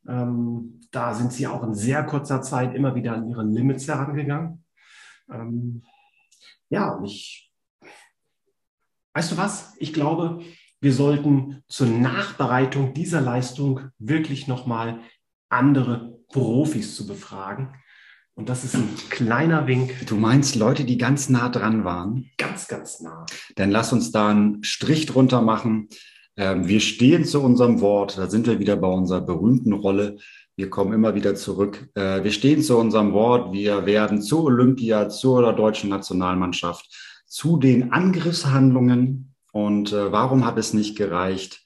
Ähm, 0.08 0.82
da 0.92 1.14
sind 1.14 1.32
sie 1.34 1.48
auch 1.48 1.64
in 1.64 1.74
sehr 1.74 2.04
kurzer 2.04 2.42
Zeit 2.42 2.74
immer 2.74 2.96
wieder 2.96 3.14
an 3.14 3.30
ihre 3.30 3.44
Limits 3.44 3.88
herangegangen. 3.88 4.64
Ähm, 5.30 5.84
ja, 6.70 6.92
und 6.92 7.06
ich, 7.06 7.52
weißt 9.14 9.34
du 9.34 9.38
was? 9.38 9.76
Ich 9.78 9.94
glaube, 9.94 10.42
wir 10.80 10.94
sollten 10.94 11.64
zur 11.68 11.88
Nachbereitung 11.88 12.94
dieser 12.94 13.22
Leistung 13.22 13.92
wirklich 14.00 14.48
nochmal 14.48 15.02
andere 15.50 16.20
Profis 16.30 16.96
zu 16.96 17.06
befragen. 17.06 17.76
Und 18.36 18.50
das 18.50 18.64
ist 18.64 18.76
ein 18.76 18.90
kleiner 19.10 19.68
Wink. 19.68 20.08
Du 20.08 20.16
meinst 20.16 20.56
Leute, 20.56 20.84
die 20.84 20.98
ganz 20.98 21.30
nah 21.30 21.50
dran 21.50 21.84
waren? 21.84 22.30
Ganz, 22.38 22.68
ganz 22.68 23.02
nah. 23.02 23.26
Dann 23.56 23.72
lass 23.72 23.92
uns 23.94 24.12
da 24.12 24.30
einen 24.30 24.64
Strich 24.64 25.06
drunter 25.06 25.42
machen. 25.42 25.90
Ähm, 26.38 26.68
wir 26.68 26.80
stehen 26.80 27.26
zu 27.26 27.42
unserem 27.42 27.82
Wort. 27.82 28.18
Da 28.18 28.30
sind 28.30 28.48
wir 28.48 28.60
wieder 28.60 28.78
bei 28.78 28.88
unserer 28.88 29.22
berühmten 29.22 29.74
Rolle. 29.74 30.18
Wir 30.56 30.70
kommen 30.70 30.94
immer 30.94 31.14
wieder 31.14 31.36
zurück. 31.36 31.90
Äh, 31.96 32.24
wir 32.24 32.32
stehen 32.32 32.62
zu 32.62 32.78
unserem 32.78 33.14
Wort. 33.14 33.52
Wir 33.52 33.86
werden 33.86 34.22
zur 34.22 34.46
Olympia, 34.46 35.10
zur 35.10 35.54
deutschen 35.54 35.90
Nationalmannschaft, 35.90 37.24
zu 37.28 37.58
den 37.58 37.92
Angriffshandlungen. 37.92 39.36
Und 39.52 39.92
äh, 39.92 40.12
warum 40.12 40.46
hat 40.46 40.58
es 40.58 40.74
nicht 40.74 40.96
gereicht, 40.98 41.64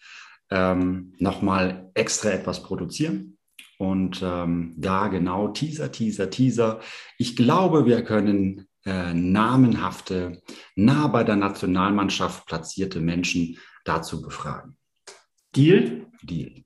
ähm, 0.49 1.13
nochmal 1.19 1.91
extra 1.93 2.29
etwas 2.29 2.63
produzieren? 2.63 3.34
Und 3.77 4.21
ähm, 4.23 4.73
da 4.77 5.07
genau 5.07 5.49
Teaser, 5.49 5.91
Teaser, 5.91 6.29
Teaser. 6.29 6.79
Ich 7.17 7.35
glaube, 7.35 7.85
wir 7.85 8.03
können 8.03 8.67
äh, 8.85 9.13
namenhafte, 9.13 10.41
nah 10.75 11.07
bei 11.07 11.23
der 11.23 11.35
Nationalmannschaft 11.35 12.45
platzierte 12.45 13.01
Menschen 13.01 13.57
dazu 13.83 14.21
befragen. 14.21 14.77
Deal? 15.55 16.05
Deal. 16.21 16.63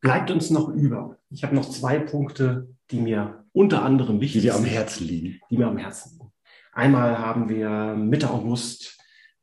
Bleibt 0.00 0.30
uns 0.30 0.50
noch 0.50 0.68
über. 0.68 1.16
Ich 1.30 1.44
habe 1.44 1.54
noch 1.54 1.68
zwei 1.70 1.98
Punkte, 1.98 2.68
die 2.90 3.00
mir 3.00 3.44
unter 3.52 3.82
anderem 3.82 4.20
wichtig 4.20 4.42
sind. 4.42 4.52
Die 4.52 4.58
dir 4.58 4.68
am 4.68 4.70
Herzen 4.70 5.06
liegen. 5.06 5.40
Die 5.50 5.56
mir 5.56 5.66
am 5.66 5.78
Herzen 5.78 6.18
liegen. 6.18 6.32
Einmal 6.72 7.18
haben 7.18 7.48
wir 7.48 7.94
Mitte 7.94 8.30
August 8.30 8.98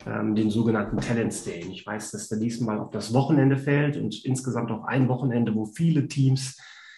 ähm, 0.05 0.36
den 0.36 0.50
sogenannten 0.50 0.98
Talents 0.98 1.43
Day. 1.43 1.65
Ich 1.72 1.86
weiß, 1.86 2.12
dass 2.12 2.29
der 2.29 2.39
diesmal 2.39 2.79
auf 2.79 2.91
das 2.91 3.13
Wochenende 3.13 3.58
fällt 3.58 3.98
und 3.98 4.25
insgesamt 4.25 4.72
auch 4.72 4.86
ein 4.86 5.08
Wochenende, 5.08 5.53
wo 5.55 5.65
viele 5.65 6.08
Teams 6.08 6.58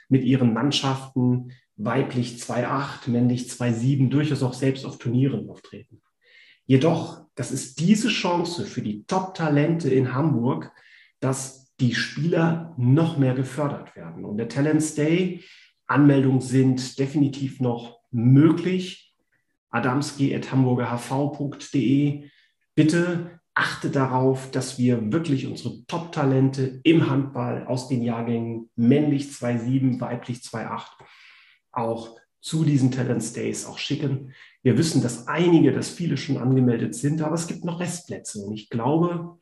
mit 0.09 0.23
ihren 0.23 0.53
Mannschaften 0.53 1.51
weiblich 1.75 2.35
2,8, 2.35 3.09
männlich 3.09 3.49
2,7 3.49 4.09
durchaus 4.09 4.43
auch 4.43 4.53
selbst 4.53 4.85
auf 4.85 4.99
Turnieren 4.99 5.49
auftreten. 5.49 6.01
Jedoch, 6.65 7.25
das 7.35 7.51
ist 7.51 7.79
diese 7.79 8.09
Chance 8.09 8.65
für 8.65 8.81
die 8.81 9.05
Top-Talente 9.05 9.89
in 9.89 10.13
Hamburg, 10.13 10.71
dass 11.19 11.73
die 11.79 11.95
Spieler 11.95 12.75
noch 12.77 13.17
mehr 13.17 13.33
gefördert 13.33 13.95
werden. 13.95 14.23
Und 14.23 14.37
der 14.37 14.47
Talents 14.47 14.93
Day, 14.95 15.43
Anmeldungen 15.87 16.41
sind 16.41 16.99
definitiv 16.99 17.59
noch 17.59 17.99
möglich. 18.11 19.15
adamski.hamburgerhv.de 19.71 22.29
bitte 22.75 23.39
achte 23.53 23.89
darauf, 23.89 24.49
dass 24.51 24.77
wir 24.79 25.11
wirklich 25.11 25.47
unsere 25.47 25.85
Top-Talente 25.85 26.81
im 26.83 27.09
Handball 27.09 27.67
aus 27.67 27.87
den 27.87 28.01
Jahrgängen 28.01 28.69
männlich 28.75 29.25
2,7, 29.25 29.99
weiblich 29.99 30.39
2,8 30.39 30.85
auch 31.71 32.17
zu 32.41 32.63
diesen 32.63 32.91
Talents 32.91 33.33
Days 33.33 33.65
auch 33.65 33.77
schicken. 33.77 34.33
Wir 34.63 34.77
wissen, 34.77 35.01
dass 35.01 35.27
einige, 35.27 35.71
dass 35.71 35.89
viele 35.89 36.17
schon 36.17 36.37
angemeldet 36.37 36.93
sind, 36.95 37.21
aber 37.21 37.35
es 37.35 37.47
gibt 37.47 37.63
noch 37.63 37.79
Restplätze. 37.79 38.39
Und 38.39 38.53
ich 38.53 38.69
glaube, 38.69 39.37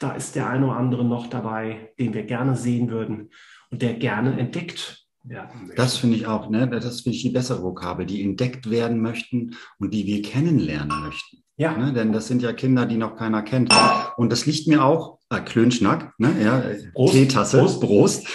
da 0.00 0.12
ist 0.12 0.34
der 0.34 0.48
eine 0.48 0.66
oder 0.66 0.76
andere 0.76 1.04
noch 1.04 1.28
dabei, 1.28 1.92
den 1.98 2.14
wir 2.14 2.24
gerne 2.24 2.56
sehen 2.56 2.90
würden 2.90 3.30
und 3.70 3.80
der 3.80 3.94
gerne 3.94 4.38
entdeckt 4.38 5.06
werden 5.22 5.62
möchte. 5.62 5.76
Das 5.76 5.96
finde 5.96 6.16
ich 6.16 6.26
auch, 6.26 6.50
ne? 6.50 6.68
das 6.68 7.00
finde 7.00 7.16
ich 7.16 7.22
die 7.22 7.30
bessere 7.30 7.62
Vokabel, 7.62 8.04
die 8.04 8.22
entdeckt 8.22 8.70
werden 8.70 9.00
möchten 9.00 9.56
und 9.78 9.94
die 9.94 10.06
wir 10.06 10.20
kennenlernen 10.20 11.04
möchten. 11.04 11.45
Ja. 11.56 11.76
Ne? 11.76 11.92
Denn 11.92 12.12
das 12.12 12.28
sind 12.28 12.42
ja 12.42 12.52
Kinder, 12.52 12.86
die 12.86 12.96
noch 12.96 13.16
keiner 13.16 13.42
kennt. 13.42 13.74
Und 14.16 14.30
das 14.30 14.46
liegt 14.46 14.66
mir 14.66 14.84
auch, 14.84 15.18
äh, 15.30 15.40
Klönschnack, 15.40 16.14
ne? 16.18 16.34
ja, 16.42 16.62
Prost, 16.92 17.14
Teetasse, 17.14 17.58
Prost, 17.58 17.80
Prost. 17.80 18.26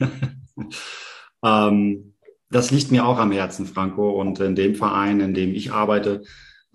ähm, 1.44 2.14
das 2.50 2.70
liegt 2.70 2.90
mir 2.90 3.06
auch 3.06 3.18
am 3.18 3.32
Herzen, 3.32 3.66
Franco. 3.66 4.10
Und 4.20 4.40
in 4.40 4.56
dem 4.56 4.74
Verein, 4.74 5.20
in 5.20 5.34
dem 5.34 5.54
ich 5.54 5.72
arbeite, 5.72 6.22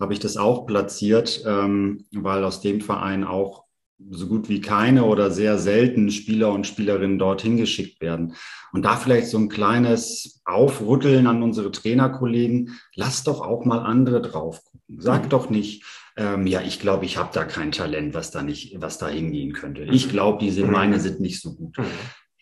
habe 0.00 0.12
ich 0.12 0.20
das 0.20 0.36
auch 0.36 0.66
platziert, 0.66 1.42
ähm, 1.46 2.06
weil 2.12 2.44
aus 2.44 2.60
dem 2.60 2.80
Verein 2.80 3.24
auch 3.24 3.65
so 4.10 4.26
gut 4.26 4.48
wie 4.48 4.60
keine 4.60 5.04
oder 5.04 5.30
sehr 5.30 5.58
selten 5.58 6.10
Spieler 6.10 6.52
und 6.52 6.66
Spielerinnen 6.66 7.18
dorthin 7.18 7.56
geschickt 7.56 8.00
werden. 8.00 8.34
Und 8.72 8.84
da 8.84 8.96
vielleicht 8.96 9.28
so 9.28 9.38
ein 9.38 9.48
kleines 9.48 10.42
Aufrütteln 10.44 11.26
an 11.26 11.42
unsere 11.42 11.72
Trainerkollegen, 11.72 12.78
lass 12.94 13.24
doch 13.24 13.40
auch 13.40 13.64
mal 13.64 13.78
andere 13.78 14.20
drauf 14.20 14.62
gucken. 14.64 15.00
Sag 15.00 15.24
mhm. 15.24 15.28
doch 15.30 15.50
nicht, 15.50 15.82
ähm, 16.16 16.46
ja, 16.46 16.60
ich 16.60 16.80
glaube, 16.80 17.04
ich 17.04 17.16
habe 17.16 17.30
da 17.32 17.44
kein 17.44 17.72
Talent, 17.72 18.14
was 18.14 18.30
da 18.30 18.42
nicht, 18.42 18.80
was 18.80 18.98
da 18.98 19.08
hingehen 19.08 19.52
könnte. 19.52 19.82
Ich 19.84 20.06
mhm. 20.06 20.10
glaube, 20.10 20.38
die 20.38 20.50
sind, 20.50 20.70
meine 20.70 21.00
sind 21.00 21.20
nicht 21.20 21.40
so 21.40 21.54
gut. 21.54 21.76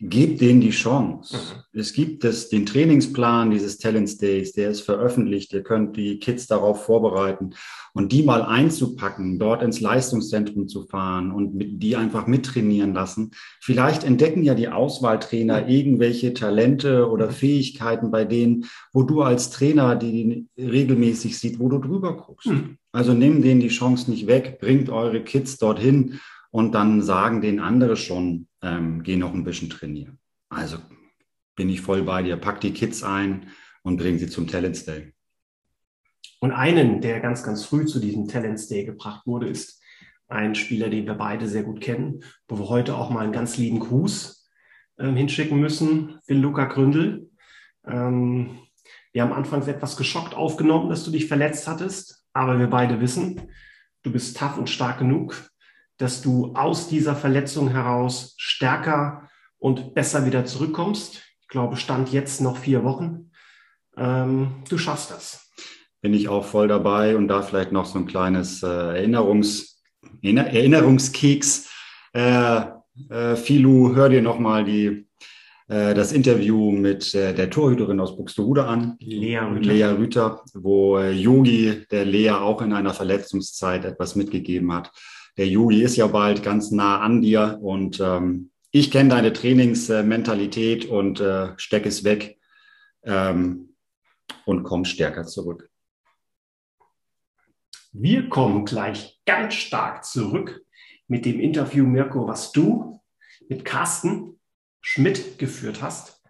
Gebt 0.07 0.43
denen 0.43 0.61
die 0.61 0.71
Chance. 0.71 1.35
Mhm. 1.35 1.81
Es 1.81 1.95
gibt 1.95 2.25
das, 2.25 2.51
den 2.51 2.67
Trainingsplan 2.67 3.51
dieses 3.51 3.79
Talents 3.79 4.19
Days, 4.19 4.53
der 4.53 4.69
ist 4.69 4.83
veröffentlicht. 4.83 5.55
Ihr 5.55 5.63
könnt 5.63 5.97
die 5.97 6.19
Kids 6.19 6.47
darauf 6.47 6.85
vorbereiten 6.85 7.55
und 7.95 8.13
die 8.13 8.23
mal 8.23 8.43
einzupacken, 8.43 9.39
dort 9.39 9.63
ins 9.63 9.81
Leistungszentrum 9.81 10.69
zu 10.69 10.87
fahren 10.87 11.33
und 11.33 11.55
mit, 11.55 11.83
die 11.83 11.97
einfach 11.97 12.27
mittrainieren 12.27 12.93
lassen. 12.93 13.31
Vielleicht 13.61 14.05
entdecken 14.05 14.43
ja 14.43 14.55
die 14.55 14.69
Auswahltrainer 14.69 15.63
mhm. 15.63 15.69
irgendwelche 15.69 16.35
Talente 16.35 17.09
oder 17.09 17.29
mhm. 17.29 17.33
Fähigkeiten 17.33 18.11
bei 18.11 18.27
denen, 18.27 18.67
wo 18.93 19.05
du 19.05 19.23
als 19.23 19.49
Trainer 19.49 19.97
die 19.97 20.47
regelmäßig 20.59 21.39
sieht, 21.39 21.59
wo 21.59 21.71
du 21.71 21.79
drüber 21.79 22.15
guckst. 22.19 22.49
Mhm. 22.49 22.77
Also 22.93 23.15
nehmt 23.15 23.43
denen 23.43 23.61
die 23.61 23.69
Chance 23.69 24.11
nicht 24.11 24.27
weg, 24.27 24.59
bringt 24.61 24.91
eure 24.91 25.25
Kids 25.25 25.57
dorthin 25.57 26.21
und 26.55 26.73
dann 26.73 27.03
sagen 27.03 27.41
den 27.41 27.59
andere 27.59 27.97
schon, 27.97 28.47
ähm, 28.63 29.03
geh 29.03 29.17
noch 29.17 29.35
ein 29.35 29.43
bisschen 29.43 29.71
trainieren. 29.71 30.21
Also 30.49 30.79
bin 31.57 31.69
ich 31.69 31.81
voll 31.81 32.05
bei 32.05 32.23
dir. 32.23 32.37
Pack 32.37 32.61
die 32.61 32.73
Kids 32.73 33.03
ein 33.03 33.49
und 33.83 33.97
bring 33.97 34.19
sie 34.19 34.29
zum 34.29 34.47
Talents 34.47 34.85
Day. 34.85 35.15
Und 36.39 36.53
einen, 36.53 37.01
der 37.01 37.19
ganz, 37.19 37.43
ganz 37.43 37.65
früh 37.65 37.87
zu 37.87 37.99
diesem 37.99 38.29
Talents 38.29 38.69
Day 38.69 38.85
gebracht 38.85 39.27
wurde, 39.27 39.49
ist 39.49 39.83
ein 40.29 40.55
Spieler, 40.55 40.91
den 40.91 41.07
wir 41.07 41.15
beide 41.15 41.49
sehr 41.49 41.65
gut 41.65 41.81
kennen, 41.81 42.23
wo 42.47 42.57
wir 42.57 42.69
heute 42.69 42.95
auch 42.95 43.11
mal 43.11 43.25
einen 43.25 43.33
ganz 43.33 43.57
lieben 43.57 43.81
Gruß 43.81 44.49
ähm, 45.01 45.17
hinschicken 45.17 45.59
müssen, 45.59 46.21
Phil 46.25 46.39
Luca 46.39 46.67
Gründel. 46.67 47.31
Ähm, 47.85 48.61
wir 49.13 49.23
haben 49.23 49.33
anfangs 49.33 49.67
etwas 49.67 49.97
geschockt 49.97 50.35
aufgenommen, 50.35 50.89
dass 50.89 51.03
du 51.03 51.11
dich 51.11 51.27
verletzt 51.27 51.67
hattest, 51.67 52.25
aber 52.33 52.61
wir 52.61 52.69
beide 52.69 53.01
wissen, 53.01 53.41
du 54.05 54.13
bist 54.13 54.37
tough 54.37 54.57
und 54.57 54.71
stark 54.71 55.01
genug, 55.01 55.51
dass 55.99 56.23
du 56.23 56.55
aus 56.55 56.89
dieser 56.89 57.15
Verletzung 57.15 57.69
heraus 57.69 58.35
stärker 58.37 59.29
und 59.59 59.95
besser 59.95 60.27
wieder 60.27 60.45
zurückkommst. 60.45 61.23
Ich 61.41 61.49
glaube, 61.49 61.77
stand 61.77 62.13
jetzt 62.13 62.41
noch 62.41 62.57
vier 62.57 62.85
Wochen. 62.85 63.31
Ähm, 63.97 64.63
du 64.69 64.79
schaffst 64.79 65.11
das. 65.11 65.51
Bin 66.01 66.15
ich 66.15 66.29
auch 66.29 66.45
voll 66.45 66.69
dabei 66.69 67.17
und 67.17 67.29
da 67.29 67.43
vielleicht 67.43 67.73
noch 67.73 67.87
so 67.87 67.99
ein 67.99 68.07
kleines 68.07 68.63
äh, 68.63 68.67
Erinnerungs, 68.67 69.83
Erinnerungskeks. 70.23 71.71
Äh, 72.13 72.65
äh, 73.09 73.37
Filu, 73.37 73.95
hör 73.95 74.09
dir 74.09 74.23
nochmal 74.23 74.65
die 74.65 75.07
äh, 75.69 75.95
das 75.95 76.13
Interview 76.13 76.71
mit 76.71 77.15
äh, 77.15 77.35
der 77.35 77.49
Torhüterin 77.49 78.01
aus 78.01 78.17
Buxtehude 78.17 78.67
an, 78.67 78.97
Lea 79.01 79.39
Rüther, 79.39 79.73
Lea 79.73 79.85
Rüther 79.85 80.43
wo 80.53 80.99
äh, 80.99 81.13
Yogi 81.13 81.87
der 81.91 82.05
Lea 82.05 82.33
auch 82.33 82.61
in 82.61 82.73
einer 82.73 82.93
Verletzungszeit 82.93 83.85
etwas 83.85 84.15
mitgegeben 84.15 84.73
hat 84.73 84.93
der 85.37 85.49
Yogi 85.49 85.83
ist 85.83 85.97
ja 85.97 86.07
bald 86.07 86.43
ganz 86.43 86.71
nah 86.71 87.01
an 87.01 87.23
dir 87.23 87.59
und 87.61 88.01
ähm, 88.01 88.51
ich 88.71 88.91
kenne 88.91 89.11
deine 89.11 89.33
Trainingsmentalität 89.33 90.87
und 90.87 91.21
äh, 91.21 91.53
steck 91.57 91.87
es 91.87 92.05
weg 92.05 92.39
ähm, 93.03 93.77
und 94.45 94.65
komm 94.65 94.85
stärker 94.85 95.25
zurück. 95.25 95.71
Wir 97.93 98.29
kommen 98.29 98.65
gleich 98.65 99.21
ganz 99.25 99.55
stark 99.55 100.05
zurück 100.05 100.65
mit 101.07 101.25
dem 101.25 101.39
Interview, 101.39 101.87
Mirko, 101.87 102.27
was 102.27 102.51
du 102.51 103.01
mit 103.49 103.65
Carsten 103.65 104.41
Schmidt 104.81 105.39
geführt 105.39 105.81
hast. 105.81 106.23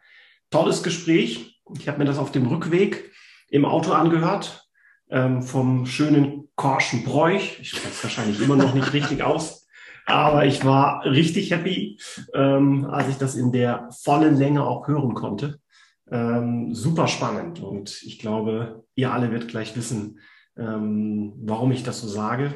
Tolles 0.50 0.82
Gespräch. 0.82 1.62
Ich 1.78 1.88
habe 1.88 1.98
mir 1.98 2.04
das 2.04 2.18
auf 2.18 2.30
dem 2.30 2.46
Rückweg 2.46 3.10
im 3.48 3.64
Auto 3.64 3.92
angehört, 3.92 4.68
ähm, 5.08 5.42
vom 5.42 5.86
schönen 5.86 6.43
Korschenbräuch, 6.56 7.60
ich 7.60 7.70
spreche 7.70 8.02
wahrscheinlich 8.02 8.40
immer 8.40 8.56
noch 8.56 8.74
nicht 8.74 8.92
richtig 8.92 9.22
aus, 9.22 9.64
Aber 10.06 10.44
ich 10.44 10.64
war 10.64 11.04
richtig 11.04 11.50
happy, 11.50 11.98
ähm, 12.34 12.84
als 12.84 13.08
ich 13.08 13.16
das 13.16 13.34
in 13.34 13.52
der 13.52 13.88
vollen 14.02 14.36
Länge 14.36 14.64
auch 14.64 14.86
hören 14.86 15.14
konnte. 15.14 15.60
Ähm, 16.10 16.74
super 16.74 17.08
spannend 17.08 17.62
und 17.62 18.02
ich 18.02 18.18
glaube, 18.18 18.84
ihr 18.94 19.12
alle 19.12 19.30
werdet 19.30 19.48
gleich 19.48 19.74
wissen, 19.76 20.18
ähm, 20.58 21.32
warum 21.38 21.72
ich 21.72 21.82
das 21.82 22.00
so 22.00 22.08
sage. 22.08 22.52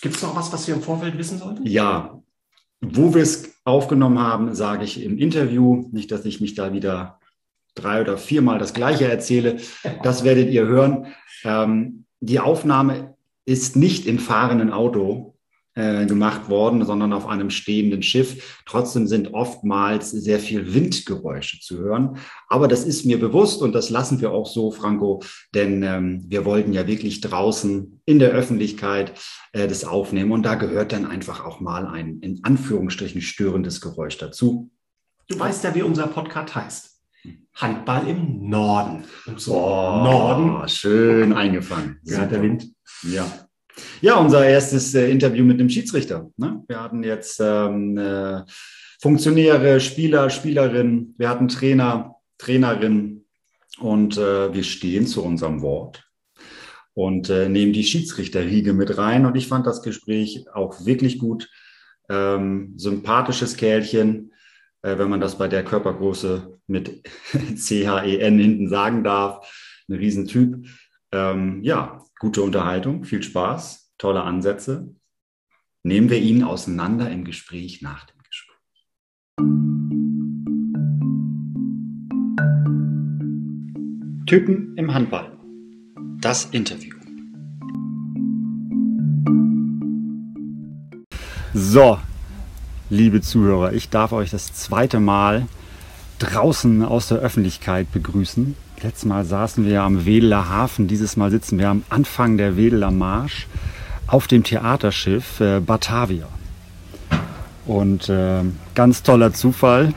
Gibt 0.00 0.16
es 0.16 0.22
noch 0.22 0.34
was, 0.34 0.52
was 0.52 0.66
wir 0.66 0.74
im 0.74 0.82
Vorfeld 0.82 1.16
wissen 1.16 1.38
sollten? 1.38 1.64
Ja, 1.64 2.20
wo 2.80 3.14
wir 3.14 3.22
es 3.22 3.54
aufgenommen 3.64 4.18
haben, 4.18 4.52
sage 4.56 4.82
ich 4.84 5.04
im 5.04 5.16
Interview. 5.16 5.88
Nicht, 5.92 6.10
dass 6.10 6.24
ich 6.24 6.40
mich 6.40 6.54
da 6.54 6.72
wieder 6.72 7.20
drei 7.76 8.00
oder 8.00 8.18
viermal 8.18 8.58
das 8.58 8.74
Gleiche 8.74 9.08
erzähle. 9.08 9.58
Das 10.02 10.24
werdet 10.24 10.50
ihr 10.50 10.66
hören. 10.66 11.06
Ähm, 11.44 12.06
die 12.18 12.40
Aufnahme 12.40 13.14
ist 13.44 13.76
nicht 13.76 14.06
im 14.06 14.18
fahrenden 14.18 14.70
Auto 14.70 15.32
äh, 15.74 16.04
gemacht 16.04 16.50
worden, 16.50 16.84
sondern 16.84 17.14
auf 17.14 17.26
einem 17.26 17.48
stehenden 17.48 18.02
Schiff. 18.02 18.62
Trotzdem 18.66 19.06
sind 19.06 19.32
oftmals 19.32 20.10
sehr 20.10 20.38
viel 20.38 20.74
Windgeräusche 20.74 21.60
zu 21.60 21.78
hören. 21.78 22.18
Aber 22.48 22.68
das 22.68 22.84
ist 22.84 23.06
mir 23.06 23.18
bewusst 23.18 23.62
und 23.62 23.72
das 23.72 23.88
lassen 23.88 24.20
wir 24.20 24.32
auch 24.32 24.46
so, 24.46 24.70
Franco, 24.70 25.22
denn 25.54 25.82
ähm, 25.82 26.24
wir 26.28 26.44
wollten 26.44 26.74
ja 26.74 26.86
wirklich 26.86 27.22
draußen 27.22 28.02
in 28.04 28.18
der 28.18 28.32
Öffentlichkeit 28.32 29.14
äh, 29.52 29.66
das 29.66 29.84
aufnehmen 29.84 30.32
und 30.32 30.42
da 30.42 30.56
gehört 30.56 30.92
dann 30.92 31.06
einfach 31.06 31.42
auch 31.42 31.60
mal 31.60 31.86
ein 31.86 32.18
in 32.20 32.40
Anführungsstrichen 32.42 33.22
störendes 33.22 33.80
Geräusch 33.80 34.18
dazu. 34.18 34.70
Du 35.28 35.38
weißt 35.38 35.64
ja, 35.64 35.74
wie 35.74 35.82
unser 35.82 36.06
Podcast 36.06 36.54
heißt. 36.54 36.91
Handball 37.54 38.08
im 38.08 38.48
Norden. 38.48 39.04
Und 39.26 39.40
so 39.40 39.54
oh, 39.54 40.02
Norden. 40.02 40.68
Schön 40.68 41.32
eingefangen. 41.32 42.00
Ja, 42.04 42.26
der 42.26 42.42
Wind. 42.42 42.66
Ja. 43.02 43.26
Ja, 44.00 44.16
unser 44.16 44.46
erstes 44.46 44.94
äh, 44.94 45.10
Interview 45.10 45.44
mit 45.44 45.60
dem 45.60 45.68
Schiedsrichter. 45.68 46.30
Ne? 46.36 46.62
Wir 46.68 46.80
hatten 46.80 47.02
jetzt 47.02 47.40
ähm, 47.40 47.96
äh, 47.96 48.42
Funktionäre, 49.00 49.80
Spieler, 49.80 50.30
Spielerinnen, 50.30 51.14
wir 51.18 51.28
hatten 51.28 51.48
Trainer, 51.48 52.16
Trainerin 52.38 53.24
und 53.80 54.16
äh, 54.16 54.52
wir 54.52 54.62
stehen 54.62 55.06
zu 55.06 55.24
unserem 55.24 55.62
Wort 55.62 56.04
und 56.94 57.30
äh, 57.30 57.48
nehmen 57.48 57.72
die 57.72 57.84
Schiedsrichterriege 57.84 58.72
mit 58.72 58.98
rein. 58.98 59.26
Und 59.26 59.36
ich 59.36 59.48
fand 59.48 59.66
das 59.66 59.82
Gespräch 59.82 60.44
auch 60.52 60.84
wirklich 60.84 61.18
gut. 61.18 61.48
Ähm, 62.08 62.74
sympathisches 62.76 63.56
Kerlchen, 63.56 64.31
äh, 64.82 64.98
wenn 64.98 65.08
man 65.08 65.20
das 65.20 65.38
bei 65.38 65.48
der 65.48 65.64
Körpergröße 65.64 66.58
mit 66.66 67.08
C-H-E-N 67.56 68.38
hinten 68.38 68.68
sagen 68.68 69.04
darf. 69.04 69.48
Ein 69.88 69.94
Riesentyp. 69.94 70.66
Ähm, 71.12 71.62
ja, 71.62 72.04
gute 72.18 72.42
Unterhaltung, 72.42 73.04
viel 73.04 73.22
Spaß, 73.22 73.92
tolle 73.98 74.22
Ansätze. 74.22 74.94
Nehmen 75.84 76.10
wir 76.10 76.18
ihn 76.18 76.44
auseinander 76.44 77.10
im 77.10 77.24
Gespräch 77.24 77.82
nach 77.82 78.04
dem 78.04 78.18
Gespräch. 78.22 78.58
Typen 84.26 84.76
im 84.76 84.94
Handball. 84.94 85.36
Das 86.20 86.46
Interview. 86.46 86.96
So, 91.52 91.98
liebe 92.92 93.22
Zuhörer, 93.22 93.72
ich 93.72 93.88
darf 93.88 94.12
euch 94.12 94.30
das 94.30 94.52
zweite 94.52 95.00
Mal 95.00 95.46
draußen 96.18 96.84
aus 96.84 97.08
der 97.08 97.18
Öffentlichkeit 97.18 97.90
begrüßen. 97.90 98.54
Letztes 98.82 99.06
Mal 99.06 99.24
saßen 99.24 99.64
wir 99.64 99.82
am 99.82 100.04
Wedeler 100.04 100.50
Hafen, 100.50 100.88
dieses 100.88 101.16
Mal 101.16 101.30
sitzen 101.30 101.58
wir 101.58 101.70
am 101.70 101.84
Anfang 101.88 102.36
der 102.36 102.56
Wedeler 102.58 102.90
Marsch 102.90 103.46
auf 104.06 104.26
dem 104.26 104.44
Theaterschiff 104.44 105.40
äh, 105.40 105.60
Batavia. 105.60 106.28
Und 107.64 108.10
äh, 108.10 108.42
ganz 108.74 109.02
toller 109.02 109.32
Zufall, 109.32 109.94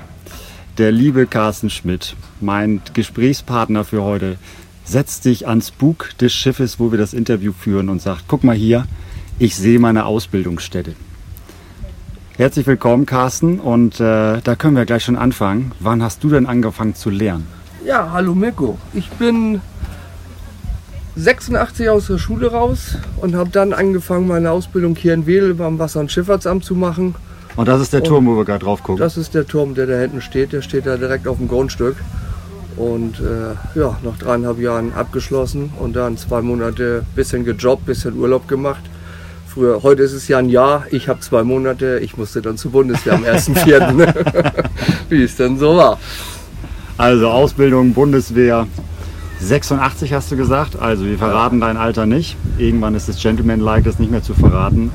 der 0.77 0.93
liebe 0.93 1.27
Carsten 1.27 1.69
Schmidt, 1.69 2.15
mein 2.39 2.81
Gesprächspartner 2.93 3.83
für 3.83 4.03
heute, 4.03 4.37
setzt 4.85 5.23
sich 5.23 5.49
ans 5.49 5.71
Bug 5.71 6.11
des 6.21 6.31
Schiffes, 6.31 6.79
wo 6.79 6.91
wir 6.91 6.97
das 6.97 7.13
Interview 7.13 7.51
führen 7.51 7.89
und 7.89 8.01
sagt, 8.01 8.25
guck 8.29 8.45
mal 8.45 8.55
hier, 8.55 8.87
ich 9.37 9.57
sehe 9.57 9.79
meine 9.79 10.05
Ausbildungsstätte. 10.05 10.95
Herzlich 12.37 12.67
willkommen, 12.67 13.05
Carsten, 13.05 13.61
und 13.61 14.01
äh, 14.01 14.41
da 14.41 14.55
können 14.57 14.75
wir 14.75 14.85
gleich 14.85 15.05
schon 15.05 15.15
anfangen. 15.15 15.71
Wann 15.79 16.03
hast 16.03 16.21
du 16.21 16.27
denn 16.29 16.45
angefangen 16.47 16.93
zu 16.93 17.09
lernen? 17.09 17.47
Ja, 17.85 18.11
hallo 18.11 18.35
Mirko. 18.35 18.77
Ich 18.93 19.09
bin 19.11 19.61
86 21.15 21.87
aus 21.87 22.07
der 22.07 22.17
Schule 22.17 22.51
raus 22.51 22.97
und 23.21 23.35
habe 23.35 23.51
dann 23.51 23.71
angefangen, 23.71 24.27
meine 24.27 24.51
Ausbildung 24.51 24.97
hier 24.97 25.13
in 25.13 25.25
Wedel 25.25 25.53
beim 25.53 25.79
Wasser- 25.79 26.01
und 26.01 26.11
Schifffahrtsamt 26.11 26.65
zu 26.65 26.75
machen. 26.75 27.15
Und 27.55 27.69
das 27.69 27.79
ist 27.79 27.93
der 27.93 28.03
Turm, 28.03 28.25
wo 28.27 28.35
wir 28.35 28.43
gerade 28.43 28.65
drauf 28.65 28.83
gucken? 28.83 28.99
Das 28.99 29.15
ist 29.15 29.33
der 29.33 29.47
Turm, 29.47 29.73
der 29.73 29.87
da 29.87 29.97
hinten 29.97 30.19
steht. 30.19 30.51
Der 30.51 30.61
steht 30.61 30.87
da 30.87 30.97
direkt 30.97 31.29
auf 31.29 31.37
dem 31.37 31.47
Grundstück. 31.47 31.95
Und 32.75 33.21
äh, 33.21 33.79
ja, 33.79 33.97
nach 34.03 34.17
dreieinhalb 34.19 34.59
Jahren 34.59 34.91
abgeschlossen 34.91 35.71
und 35.79 35.95
dann 35.95 36.17
zwei 36.17 36.41
Monate 36.41 37.05
bisschen 37.15 37.45
gejobbt, 37.45 37.85
bisschen 37.85 38.17
Urlaub 38.17 38.49
gemacht. 38.49 38.83
Früher, 39.55 39.83
heute 39.83 40.03
ist 40.03 40.11
es 40.11 40.27
ja 40.27 40.39
ein 40.39 40.49
Jahr, 40.49 40.83
ich 40.91 41.07
habe 41.07 41.21
zwei 41.21 41.45
Monate, 41.45 42.01
ich 42.03 42.17
musste 42.17 42.41
dann 42.41 42.57
zur 42.57 42.71
Bundeswehr 42.71 43.13
am 43.13 43.23
1.4., 43.23 44.13
wie 45.09 45.23
es 45.23 45.37
denn 45.37 45.57
so 45.57 45.77
war. 45.77 45.97
Also 46.97 47.29
Ausbildung, 47.29 47.93
Bundeswehr. 47.93 48.67
86 49.39 50.11
hast 50.11 50.29
du 50.29 50.35
gesagt, 50.35 50.77
also 50.77 51.05
wir 51.05 51.17
verraten 51.17 51.61
dein 51.61 51.77
Alter 51.77 52.05
nicht. 52.05 52.35
Irgendwann 52.57 52.95
ist 52.95 53.07
es 53.07 53.21
Gentleman-like, 53.21 53.85
das 53.85 53.97
nicht 53.97 54.11
mehr 54.11 54.21
zu 54.21 54.33
verraten. 54.33 54.91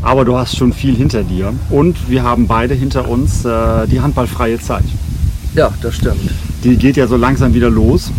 Aber 0.00 0.24
du 0.24 0.38
hast 0.38 0.56
schon 0.56 0.72
viel 0.72 0.96
hinter 0.96 1.22
dir. 1.22 1.52
Und 1.68 2.08
wir 2.08 2.22
haben 2.22 2.46
beide 2.46 2.72
hinter 2.72 3.10
uns 3.10 3.44
äh, 3.44 3.86
die 3.88 4.00
handballfreie 4.00 4.58
Zeit. 4.58 4.84
Ja, 5.54 5.70
das 5.82 5.96
stimmt. 5.96 6.30
Die 6.64 6.76
geht 6.76 6.96
ja 6.96 7.08
so 7.08 7.18
langsam 7.18 7.52
wieder 7.52 7.68
los. 7.68 8.10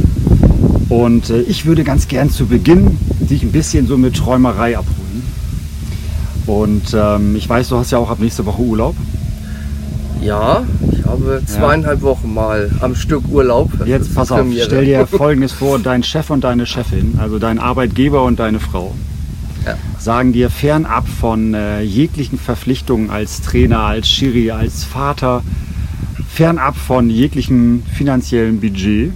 Und 0.87 1.31
äh, 1.31 1.41
ich 1.41 1.65
würde 1.65 1.83
ganz 1.83 2.07
gern 2.07 2.29
zu 2.29 2.45
Beginn 2.45 2.95
dich 3.19 3.41
ein 3.41 3.51
bisschen 3.51 3.87
so 3.87 3.97
mit 3.97 4.15
Träumerei 4.15 4.77
abholen. 4.77 4.98
Und 6.49 6.95
ähm, 6.95 7.35
ich 7.35 7.47
weiß, 7.47 7.69
du 7.69 7.77
hast 7.77 7.91
ja 7.91 7.99
auch 7.99 8.09
ab 8.09 8.17
nächste 8.19 8.43
Woche 8.43 8.63
Urlaub. 8.63 8.95
Ja, 10.19 10.63
ich 10.91 11.05
habe 11.05 11.43
zweieinhalb 11.45 11.99
ja. 11.99 12.05
Wochen 12.05 12.33
mal 12.33 12.71
am 12.79 12.95
Stück 12.95 13.23
Urlaub. 13.29 13.71
Das 13.77 13.87
Jetzt 13.87 14.15
pass 14.15 14.31
auf, 14.31 14.47
stell 14.59 14.85
dir 14.85 15.05
Folgendes 15.11 15.51
vor, 15.51 15.77
dein 15.77 16.01
Chef 16.01 16.31
und 16.31 16.43
deine 16.43 16.65
Chefin, 16.65 17.19
also 17.21 17.37
dein 17.37 17.59
Arbeitgeber 17.59 18.23
und 18.23 18.39
deine 18.39 18.59
Frau, 18.59 18.95
ja. 19.63 19.75
sagen 19.99 20.33
dir 20.33 20.49
fernab 20.49 21.07
von 21.07 21.53
äh, 21.53 21.81
jeglichen 21.81 22.39
Verpflichtungen 22.39 23.11
als 23.11 23.41
Trainer, 23.41 23.81
als 23.81 24.09
Schiri, 24.09 24.49
als 24.49 24.83
Vater, 24.83 25.43
fernab 26.33 26.75
von 26.75 27.11
jeglichem 27.11 27.83
finanziellen 27.93 28.59
Budget, 28.59 29.13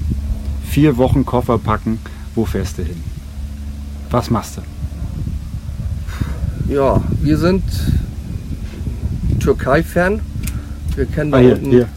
vier 0.70 0.98
Wochen 0.98 1.26
Koffer 1.26 1.58
packen, 1.58 1.98
wo 2.36 2.46
fährst 2.46 2.78
du 2.78 2.84
hin? 2.84 3.02
Was 4.12 4.30
machst 4.30 4.58
du? 4.58 4.62
Ja, 6.68 7.02
wir 7.22 7.38
sind 7.38 7.64
Türkei-Fan 9.40 10.22
wir 10.96 11.06
kennen 11.06 11.34
ah, 11.34 11.38
hier, 11.38 11.58
hier. 11.58 11.88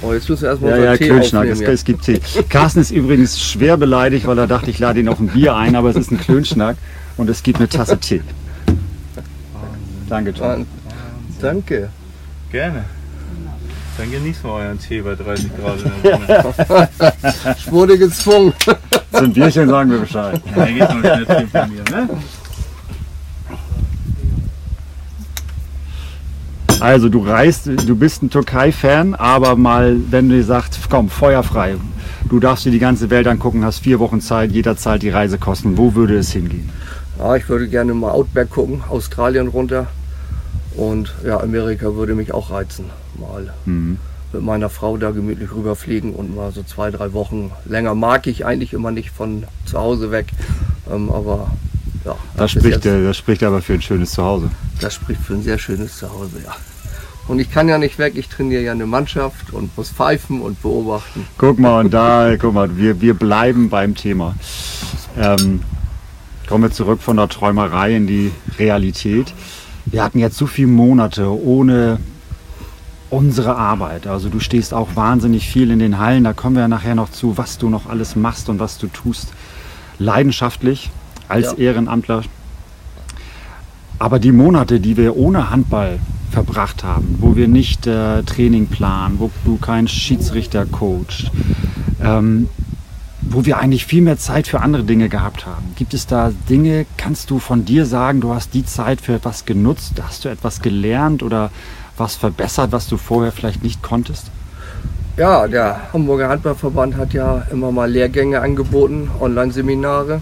Oh, 0.00 0.12
jetzt 0.12 0.28
müssen 0.28 0.42
wir 0.42 0.50
erstmal 0.50 0.70
ja, 0.70 0.84
ja, 0.84 0.96
Tee 0.96 1.06
Klönschnack, 1.06 1.48
es, 1.48 1.60
es, 1.60 1.84
gibt 1.84 2.02
Tee. 2.02 2.20
Carsten 2.48 2.80
ist 2.80 2.90
übrigens 2.90 3.40
schwer 3.40 3.76
beleidigt, 3.76 4.26
weil 4.26 4.38
er 4.38 4.46
dachte, 4.46 4.70
ich 4.70 4.78
lade 4.78 5.00
ihn 5.00 5.08
auf 5.08 5.18
ein 5.18 5.28
Bier 5.28 5.56
ein, 5.56 5.74
aber 5.76 5.90
es 5.90 5.96
ist 5.96 6.10
ein 6.10 6.18
Klönschnack 6.18 6.76
und 7.16 7.28
es 7.28 7.42
gibt 7.42 7.58
eine 7.58 7.68
Tasse 7.68 7.98
Tee. 7.98 8.22
Danke, 10.08 10.30
John. 10.30 10.66
Danke. 11.40 11.90
Gerne. 12.50 12.84
Dann 13.98 14.10
genießen 14.10 14.44
wir 14.44 14.52
euren 14.52 14.78
Tee 14.78 15.00
bei 15.00 15.14
30 15.16 15.50
Grad. 15.56 16.88
ich 17.58 17.70
wurde 17.70 17.98
gezwungen. 17.98 18.54
Zum 19.12 19.32
Bierchen 19.32 19.68
sagen 19.68 19.90
wir 19.90 19.98
Bescheid. 19.98 20.40
Ja, 20.56 20.64
geht 20.64 20.78
noch 20.78 21.00
schnell 21.00 21.26
von 21.26 21.70
mir, 21.70 21.82
ne? 21.90 22.08
Also 26.80 27.08
du 27.08 27.20
reist, 27.20 27.66
du 27.66 27.96
bist 27.96 28.22
ein 28.22 28.30
Türkei-Fan, 28.30 29.14
aber 29.16 29.56
mal, 29.56 29.96
wenn 30.10 30.28
du 30.28 30.42
sagst, 30.44 30.78
komm, 30.88 31.08
feuerfrei, 31.08 31.76
du 32.28 32.38
darfst 32.38 32.64
dir 32.66 32.70
die 32.70 32.78
ganze 32.78 33.10
Welt 33.10 33.26
angucken, 33.26 33.64
hast 33.64 33.80
vier 33.80 33.98
Wochen 33.98 34.20
Zeit, 34.20 34.52
jeder 34.52 34.76
zahlt 34.76 35.02
die 35.02 35.10
Reisekosten. 35.10 35.76
Wo 35.76 35.94
würde 35.94 36.16
es 36.16 36.30
hingehen? 36.30 36.70
Ja, 37.18 37.34
ich 37.34 37.48
würde 37.48 37.68
gerne 37.68 37.94
mal 37.94 38.10
Outback 38.10 38.50
gucken, 38.50 38.82
Australien 38.88 39.48
runter. 39.48 39.88
Und 40.76 41.12
ja, 41.26 41.40
Amerika 41.40 41.96
würde 41.96 42.14
mich 42.14 42.32
auch 42.32 42.52
reizen, 42.52 42.84
mal 43.18 43.52
mhm. 43.64 43.98
mit 44.32 44.42
meiner 44.42 44.68
Frau 44.68 44.96
da 44.96 45.10
gemütlich 45.10 45.52
rüberfliegen 45.52 46.12
und 46.14 46.36
mal 46.36 46.52
so 46.52 46.62
zwei, 46.62 46.92
drei 46.92 47.12
Wochen 47.12 47.50
länger 47.64 47.96
mag 47.96 48.28
ich 48.28 48.46
eigentlich 48.46 48.72
immer 48.72 48.92
nicht 48.92 49.10
von 49.10 49.42
zu 49.64 49.78
Hause 49.78 50.12
weg. 50.12 50.26
Ähm, 50.88 51.10
aber 51.10 51.50
ja. 52.08 52.16
Das, 52.36 52.50
spricht, 52.52 52.84
das 52.84 53.16
spricht 53.16 53.42
aber 53.42 53.62
für 53.62 53.74
ein 53.74 53.82
schönes 53.82 54.12
Zuhause. 54.12 54.50
Das 54.80 54.94
spricht 54.94 55.20
für 55.20 55.34
ein 55.34 55.42
sehr 55.42 55.58
schönes 55.58 55.98
Zuhause, 55.98 56.40
ja. 56.44 56.54
Und 57.28 57.40
ich 57.40 57.50
kann 57.50 57.68
ja 57.68 57.76
nicht 57.76 57.98
weg, 57.98 58.14
ich 58.16 58.28
trainiere 58.28 58.62
ja 58.62 58.72
eine 58.72 58.86
Mannschaft 58.86 59.52
und 59.52 59.76
muss 59.76 59.90
pfeifen 59.90 60.40
und 60.40 60.62
beobachten. 60.62 61.26
Guck 61.36 61.58
mal, 61.58 61.80
und 61.80 61.92
da, 61.92 62.34
guck 62.38 62.54
mal, 62.54 62.76
wir, 62.78 63.02
wir 63.02 63.12
bleiben 63.12 63.68
beim 63.68 63.94
Thema. 63.94 64.34
Ähm, 65.18 65.60
kommen 66.48 66.64
wir 66.64 66.70
zurück 66.70 67.02
von 67.02 67.18
der 67.18 67.28
Träumerei 67.28 67.94
in 67.94 68.06
die 68.06 68.32
Realität. 68.58 69.34
wir 69.84 70.02
hatten 70.02 70.18
jetzt 70.18 70.38
so 70.38 70.46
viele 70.46 70.68
Monate 70.68 71.28
ohne 71.28 71.98
unsere 73.10 73.56
Arbeit. 73.56 74.06
Also 74.06 74.30
du 74.30 74.40
stehst 74.40 74.72
auch 74.72 74.96
wahnsinnig 74.96 75.46
viel 75.46 75.70
in 75.70 75.78
den 75.78 75.98
Hallen, 75.98 76.24
da 76.24 76.32
kommen 76.32 76.56
wir 76.56 76.62
ja 76.62 76.68
nachher 76.68 76.94
noch 76.94 77.10
zu, 77.10 77.36
was 77.36 77.58
du 77.58 77.68
noch 77.68 77.90
alles 77.90 78.16
machst 78.16 78.48
und 78.48 78.58
was 78.58 78.78
du 78.78 78.86
tust. 78.86 79.34
Leidenschaftlich 79.98 80.90
als 81.28 81.52
Ja. 81.52 81.58
Ehrenamtler. 81.58 82.22
Aber 83.98 84.18
die 84.18 84.32
Monate, 84.32 84.80
die 84.80 84.96
wir 84.96 85.16
ohne 85.16 85.50
Handball 85.50 85.98
verbracht 86.30 86.84
haben, 86.84 87.16
wo 87.20 87.36
wir 87.36 87.48
nicht 87.48 87.86
äh, 87.86 88.22
Training 88.22 88.66
planen, 88.66 89.18
wo 89.18 89.30
du 89.44 89.56
keinen 89.56 89.88
Schiedsrichter 89.88 90.66
coachst, 90.66 91.30
ähm, 92.02 92.48
wo 93.22 93.44
wir 93.44 93.58
eigentlich 93.58 93.86
viel 93.86 94.02
mehr 94.02 94.18
Zeit 94.18 94.46
für 94.46 94.60
andere 94.60 94.84
Dinge 94.84 95.08
gehabt 95.08 95.46
haben. 95.46 95.72
Gibt 95.76 95.94
es 95.94 96.06
da 96.06 96.32
Dinge, 96.48 96.86
kannst 96.96 97.30
du 97.30 97.38
von 97.38 97.64
dir 97.64 97.86
sagen, 97.86 98.20
du 98.20 98.34
hast 98.34 98.54
die 98.54 98.64
Zeit 98.64 99.00
für 99.00 99.14
etwas 99.14 99.44
genutzt? 99.46 99.94
Hast 100.02 100.24
du 100.24 100.28
etwas 100.28 100.62
gelernt 100.62 101.22
oder 101.22 101.50
was 101.96 102.14
verbessert, 102.14 102.72
was 102.72 102.86
du 102.88 102.96
vorher 102.96 103.32
vielleicht 103.32 103.64
nicht 103.64 103.82
konntest? 103.82 104.30
Ja, 105.16 105.48
der 105.48 105.92
Hamburger 105.92 106.28
Handballverband 106.28 106.96
hat 106.96 107.12
ja 107.12 107.42
immer 107.50 107.72
mal 107.72 107.90
Lehrgänge 107.90 108.40
angeboten, 108.40 109.10
Online-Seminare. 109.20 110.20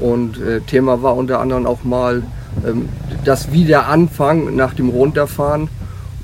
Und 0.00 0.40
äh, 0.40 0.60
Thema 0.60 1.02
war 1.02 1.16
unter 1.16 1.40
anderem 1.40 1.66
auch 1.66 1.84
mal 1.84 2.22
ähm, 2.66 2.88
das 3.24 3.52
Wiederanfang 3.52 4.54
nach 4.56 4.74
dem 4.74 4.88
Runterfahren. 4.88 5.68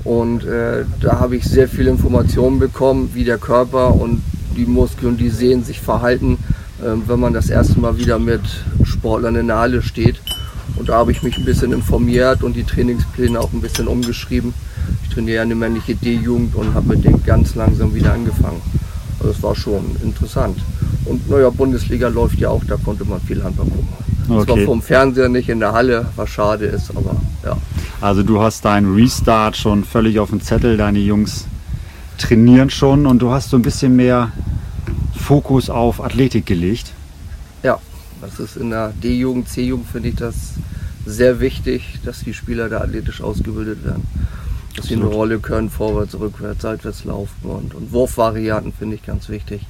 Und 0.03 0.43
äh, 0.45 0.85
da 0.99 1.19
habe 1.19 1.35
ich 1.35 1.45
sehr 1.45 1.67
viele 1.67 1.91
Informationen 1.91 2.59
bekommen, 2.59 3.11
wie 3.13 3.23
der 3.23 3.37
Körper 3.37 3.93
und 3.93 4.21
die 4.57 4.65
Muskeln, 4.65 5.17
die 5.17 5.29
Sehnen 5.29 5.63
sich 5.63 5.79
verhalten, 5.79 6.37
äh, 6.81 7.07
wenn 7.07 7.19
man 7.19 7.33
das 7.33 7.49
erste 7.49 7.79
Mal 7.79 7.97
wieder 7.97 8.19
mit 8.19 8.41
Sportlern 8.83 9.35
in 9.35 9.47
der 9.47 9.59
Halle 9.59 9.81
steht. 9.81 10.21
Und 10.75 10.89
da 10.89 10.95
habe 10.95 11.11
ich 11.11 11.21
mich 11.21 11.37
ein 11.37 11.45
bisschen 11.45 11.73
informiert 11.73 12.43
und 12.43 12.55
die 12.55 12.63
Trainingspläne 12.63 13.39
auch 13.39 13.53
ein 13.53 13.61
bisschen 13.61 13.87
umgeschrieben. 13.87 14.53
Ich 15.03 15.13
trainiere 15.13 15.37
ja 15.37 15.41
eine 15.43 15.55
männliche 15.55 15.95
D-Jugend 15.95 16.55
und 16.55 16.73
habe 16.73 16.95
mit 16.95 17.03
denen 17.03 17.23
ganz 17.23 17.55
langsam 17.55 17.93
wieder 17.93 18.13
angefangen. 18.13 18.61
Also 19.19 19.33
das 19.33 19.43
war 19.43 19.55
schon 19.55 19.95
interessant. 20.01 20.57
Und 21.05 21.29
naja, 21.29 21.49
Bundesliga 21.49 22.07
läuft 22.07 22.39
ja 22.39 22.49
auch, 22.49 22.63
da 22.65 22.77
konnte 22.77 23.05
man 23.05 23.19
viel 23.21 23.43
Handball 23.43 23.65
gucken. 23.67 23.87
Zwar 24.27 24.55
Okay. 24.55 24.65
vom 24.65 24.81
Fernseher 24.81 25.29
nicht 25.29 25.49
in 25.49 25.59
der 25.59 25.73
Halle, 25.73 26.05
was 26.15 26.29
schade 26.29 26.65
ist, 26.65 26.91
aber 26.95 27.15
ja. 27.43 27.57
Also 27.99 28.23
du 28.23 28.41
hast 28.41 28.63
deinen 28.65 28.93
Restart 28.95 29.57
schon 29.57 29.83
völlig 29.83 30.19
auf 30.19 30.29
dem 30.29 30.41
Zettel, 30.41 30.77
deine 30.77 30.99
Jungs 30.99 31.45
trainieren 32.17 32.69
schon 32.69 33.07
und 33.07 33.19
du 33.19 33.31
hast 33.31 33.49
so 33.49 33.57
ein 33.57 33.61
bisschen 33.63 33.95
mehr 33.95 34.31
Fokus 35.15 35.69
auf 35.69 36.03
Athletik 36.03 36.45
gelegt. 36.45 36.91
Ja, 37.63 37.79
das 38.21 38.39
ist 38.39 38.57
in 38.57 38.69
der 38.69 38.89
D-Jugend, 39.03 39.49
C-Jugend 39.49 39.87
finde 39.87 40.09
ich 40.09 40.15
das 40.15 40.35
sehr 41.05 41.39
wichtig, 41.39 41.99
dass 42.05 42.19
die 42.23 42.33
Spieler 42.33 42.69
da 42.69 42.81
athletisch 42.81 43.21
ausgebildet 43.21 43.83
werden. 43.83 44.03
Dass 44.75 44.85
sie 44.87 44.95
eine. 44.95 45.05
Rolle 45.05 45.39
können, 45.39 45.69
vorwärts, 45.69 46.17
rückwärts, 46.17 46.61
seitwärts 46.61 47.03
laufen 47.03 47.49
und, 47.49 47.73
und 47.75 47.91
Wurfvarianten 47.91 48.71
finde 48.71 48.95
ich 48.95 49.03
ganz 49.03 49.27
wichtig. 49.27 49.61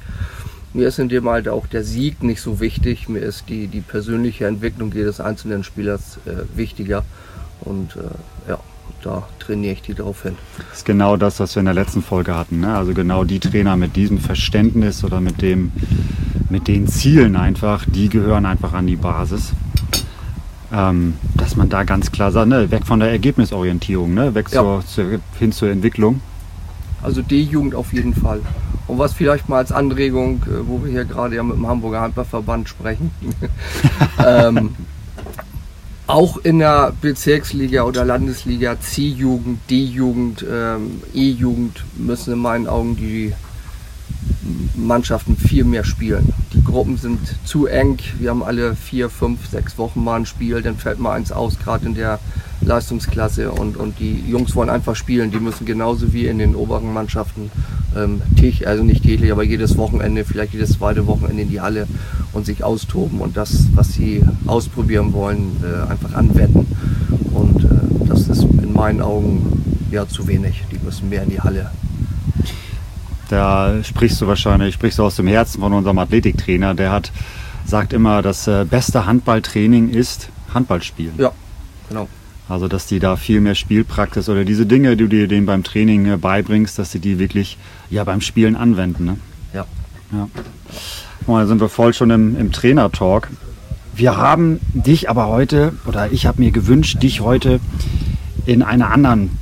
Mir 0.73 0.87
ist 0.87 0.99
in 0.99 1.09
dem 1.09 1.27
Alter 1.27 1.53
auch 1.53 1.67
der 1.67 1.83
Sieg 1.83 2.23
nicht 2.23 2.41
so 2.41 2.59
wichtig, 2.61 3.09
mir 3.09 3.19
ist 3.19 3.49
die, 3.49 3.67
die 3.67 3.81
persönliche 3.81 4.47
Entwicklung 4.47 4.93
jedes 4.93 5.19
einzelnen 5.19 5.63
Spielers 5.65 6.17
äh, 6.25 6.57
wichtiger 6.57 7.03
und 7.61 7.97
äh, 7.97 8.49
ja, 8.49 8.57
da 9.03 9.27
trainiere 9.39 9.73
ich 9.73 9.81
die 9.81 9.93
drauf 9.93 10.23
hin. 10.23 10.37
Das 10.69 10.77
ist 10.79 10.85
genau 10.85 11.17
das, 11.17 11.39
was 11.41 11.55
wir 11.55 11.59
in 11.59 11.65
der 11.65 11.73
letzten 11.73 12.01
Folge 12.01 12.35
hatten. 12.35 12.61
Ne? 12.61 12.73
Also 12.75 12.93
genau 12.93 13.25
die 13.25 13.39
Trainer 13.39 13.75
mit 13.75 13.95
diesem 13.97 14.17
Verständnis 14.17 15.03
oder 15.03 15.19
mit, 15.19 15.41
dem, 15.41 15.73
mit 16.49 16.67
den 16.69 16.87
Zielen 16.87 17.35
einfach, 17.35 17.85
die 17.85 18.07
gehören 18.07 18.45
einfach 18.45 18.73
an 18.73 18.87
die 18.87 18.95
Basis. 18.95 19.51
Ähm, 20.73 21.15
dass 21.35 21.57
man 21.57 21.67
da 21.67 21.83
ganz 21.83 22.13
klar 22.13 22.31
sagt, 22.31 22.47
ne, 22.47 22.71
weg 22.71 22.85
von 22.85 23.01
der 23.01 23.11
Ergebnisorientierung, 23.11 24.13
ne? 24.13 24.33
weg 24.35 24.47
Ja. 24.51 24.61
zur, 24.61 24.85
zur, 24.85 25.19
hin 25.37 25.51
zur 25.51 25.69
Entwicklung. 25.69 26.21
Also 27.01 27.21
D-Jugend 27.21 27.75
auf 27.75 27.93
jeden 27.93 28.13
Fall. 28.13 28.41
Und 28.87 28.97
was 28.97 29.13
vielleicht 29.13 29.49
mal 29.49 29.57
als 29.57 29.71
Anregung, 29.71 30.43
äh, 30.47 30.67
wo 30.67 30.83
wir 30.83 30.91
hier 30.91 31.05
gerade 31.05 31.35
ja 31.35 31.43
mit 31.43 31.55
dem 31.55 31.67
Hamburger 31.67 32.01
Handballverband 32.01 32.69
sprechen, 32.69 33.11
ähm, 34.25 34.75
auch 36.07 36.37
in 36.37 36.59
der 36.59 36.91
Bezirksliga 36.99 37.83
oder 37.83 38.03
Landesliga 38.03 38.79
C-Jugend, 38.79 39.59
D-Jugend, 39.69 40.45
ähm, 40.49 41.01
E-Jugend 41.13 41.83
müssen 41.95 42.33
in 42.33 42.39
meinen 42.39 42.67
Augen 42.67 42.97
die 42.97 43.33
Mannschaften 44.75 45.37
viel 45.37 45.63
mehr 45.63 45.83
spielen. 45.83 46.33
Die 46.53 46.63
Gruppen 46.63 46.97
sind 46.97 47.19
zu 47.45 47.67
eng. 47.67 47.99
Wir 48.19 48.29
haben 48.29 48.43
alle 48.43 48.75
vier, 48.75 49.09
fünf, 49.09 49.47
sechs 49.47 49.77
Wochen 49.77 50.03
mal 50.03 50.17
ein 50.17 50.25
Spiel, 50.25 50.61
dann 50.61 50.77
fällt 50.77 50.99
mal 50.99 51.13
eins 51.13 51.31
aus, 51.31 51.59
gerade 51.59 51.85
in 51.85 51.95
der 51.95 52.19
Leistungsklasse 52.61 53.51
und, 53.51 53.77
und 53.77 53.99
die 53.99 54.23
Jungs 54.27 54.55
wollen 54.55 54.69
einfach 54.69 54.95
spielen. 54.95 55.31
Die 55.31 55.39
müssen 55.39 55.65
genauso 55.65 56.13
wie 56.13 56.27
in 56.27 56.37
den 56.37 56.55
oberen 56.55 56.93
Mannschaften 56.93 57.51
ähm, 57.95 58.21
täglich, 58.35 58.67
also 58.67 58.83
nicht 58.83 59.03
täglich, 59.03 59.31
aber 59.31 59.43
jedes 59.43 59.77
Wochenende, 59.77 60.23
vielleicht 60.25 60.53
jedes 60.53 60.73
zweite 60.73 61.07
Wochenende 61.07 61.43
in 61.43 61.49
die 61.49 61.61
Halle 61.61 61.87
und 62.33 62.45
sich 62.45 62.63
austoben 62.63 63.19
und 63.19 63.37
das, 63.37 63.67
was 63.73 63.93
sie 63.93 64.23
ausprobieren 64.45 65.13
wollen, 65.13 65.63
äh, 65.63 65.89
einfach 65.89 66.13
anwenden. 66.13 66.67
Und 67.33 67.63
äh, 67.63 68.07
das 68.07 68.27
ist 68.27 68.43
in 68.43 68.73
meinen 68.73 69.01
Augen 69.01 69.87
ja 69.91 70.07
zu 70.07 70.27
wenig. 70.27 70.63
Die 70.71 70.83
müssen 70.83 71.09
mehr 71.09 71.23
in 71.23 71.29
die 71.29 71.41
Halle. 71.41 71.71
Da 73.31 73.81
sprichst 73.81 74.19
du 74.19 74.27
wahrscheinlich, 74.27 74.73
sprichst 74.75 74.99
du 74.99 75.03
aus 75.03 75.15
dem 75.15 75.25
Herzen 75.25 75.61
von 75.61 75.71
unserem 75.71 75.97
Athletiktrainer, 75.99 76.73
der 76.73 76.91
hat, 76.91 77.13
sagt 77.65 77.93
immer, 77.93 78.21
das 78.21 78.45
äh, 78.47 78.65
beste 78.69 79.05
Handballtraining 79.05 79.89
ist 79.89 80.27
Handballspielen. 80.53 81.13
Ja, 81.17 81.31
genau. 81.87 82.09
Also 82.49 82.67
dass 82.67 82.87
die 82.87 82.99
da 82.99 83.15
viel 83.15 83.39
mehr 83.39 83.55
Spielpraxis 83.55 84.27
oder 84.27 84.43
diese 84.43 84.65
Dinge, 84.65 84.97
die 84.97 85.03
du 85.05 85.07
dir 85.07 85.29
denen 85.29 85.45
beim 85.45 85.63
Training 85.63 86.07
äh, 86.07 86.17
beibringst, 86.17 86.77
dass 86.77 86.91
sie 86.91 86.99
die 86.99 87.19
wirklich 87.19 87.57
ja 87.89 88.03
beim 88.03 88.19
Spielen 88.19 88.57
anwenden. 88.57 89.05
Ne? 89.05 89.17
Ja. 89.53 89.65
Ja. 90.11 90.27
Oh, 91.25 91.37
da 91.37 91.45
sind 91.47 91.61
wir 91.61 91.69
voll 91.69 91.93
schon 91.93 92.09
im, 92.09 92.37
im 92.37 92.51
Trainer-Talk. 92.51 93.29
Wir 93.95 94.17
haben 94.17 94.59
dich 94.73 95.09
aber 95.09 95.27
heute, 95.27 95.71
oder 95.85 96.11
ich 96.11 96.25
habe 96.25 96.41
mir 96.41 96.51
gewünscht, 96.51 97.01
dich 97.01 97.21
heute 97.21 97.61
in 98.45 98.61
einer 98.61 98.91
anderen 98.91 99.37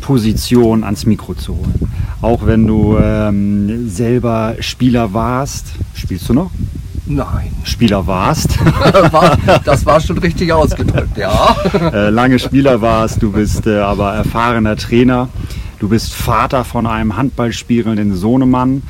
Position 0.00 0.84
ans 0.84 1.06
Mikro 1.06 1.34
zu 1.34 1.56
holen. 1.56 1.90
Auch 2.22 2.46
wenn 2.46 2.66
du 2.66 2.96
ähm, 2.98 3.88
selber 3.88 4.56
Spieler 4.60 5.12
warst. 5.12 5.66
Spielst 5.94 6.28
du 6.28 6.34
noch? 6.34 6.50
Nein. 7.06 7.52
Spieler 7.62 8.06
warst. 8.06 8.58
war, 9.12 9.36
das 9.64 9.86
war 9.86 10.00
schon 10.00 10.18
richtig 10.18 10.52
ausgedrückt, 10.52 11.16
ja. 11.16 11.54
äh, 11.92 12.10
lange 12.10 12.38
Spieler 12.38 12.80
warst, 12.80 13.22
du 13.22 13.30
bist 13.30 13.66
äh, 13.66 13.78
aber 13.78 14.14
erfahrener 14.14 14.76
Trainer, 14.76 15.28
du 15.78 15.88
bist 15.88 16.14
Vater 16.14 16.64
von 16.64 16.86
einem 16.86 17.16
handballspielenden 17.16 18.16
Sohnemann. 18.16 18.82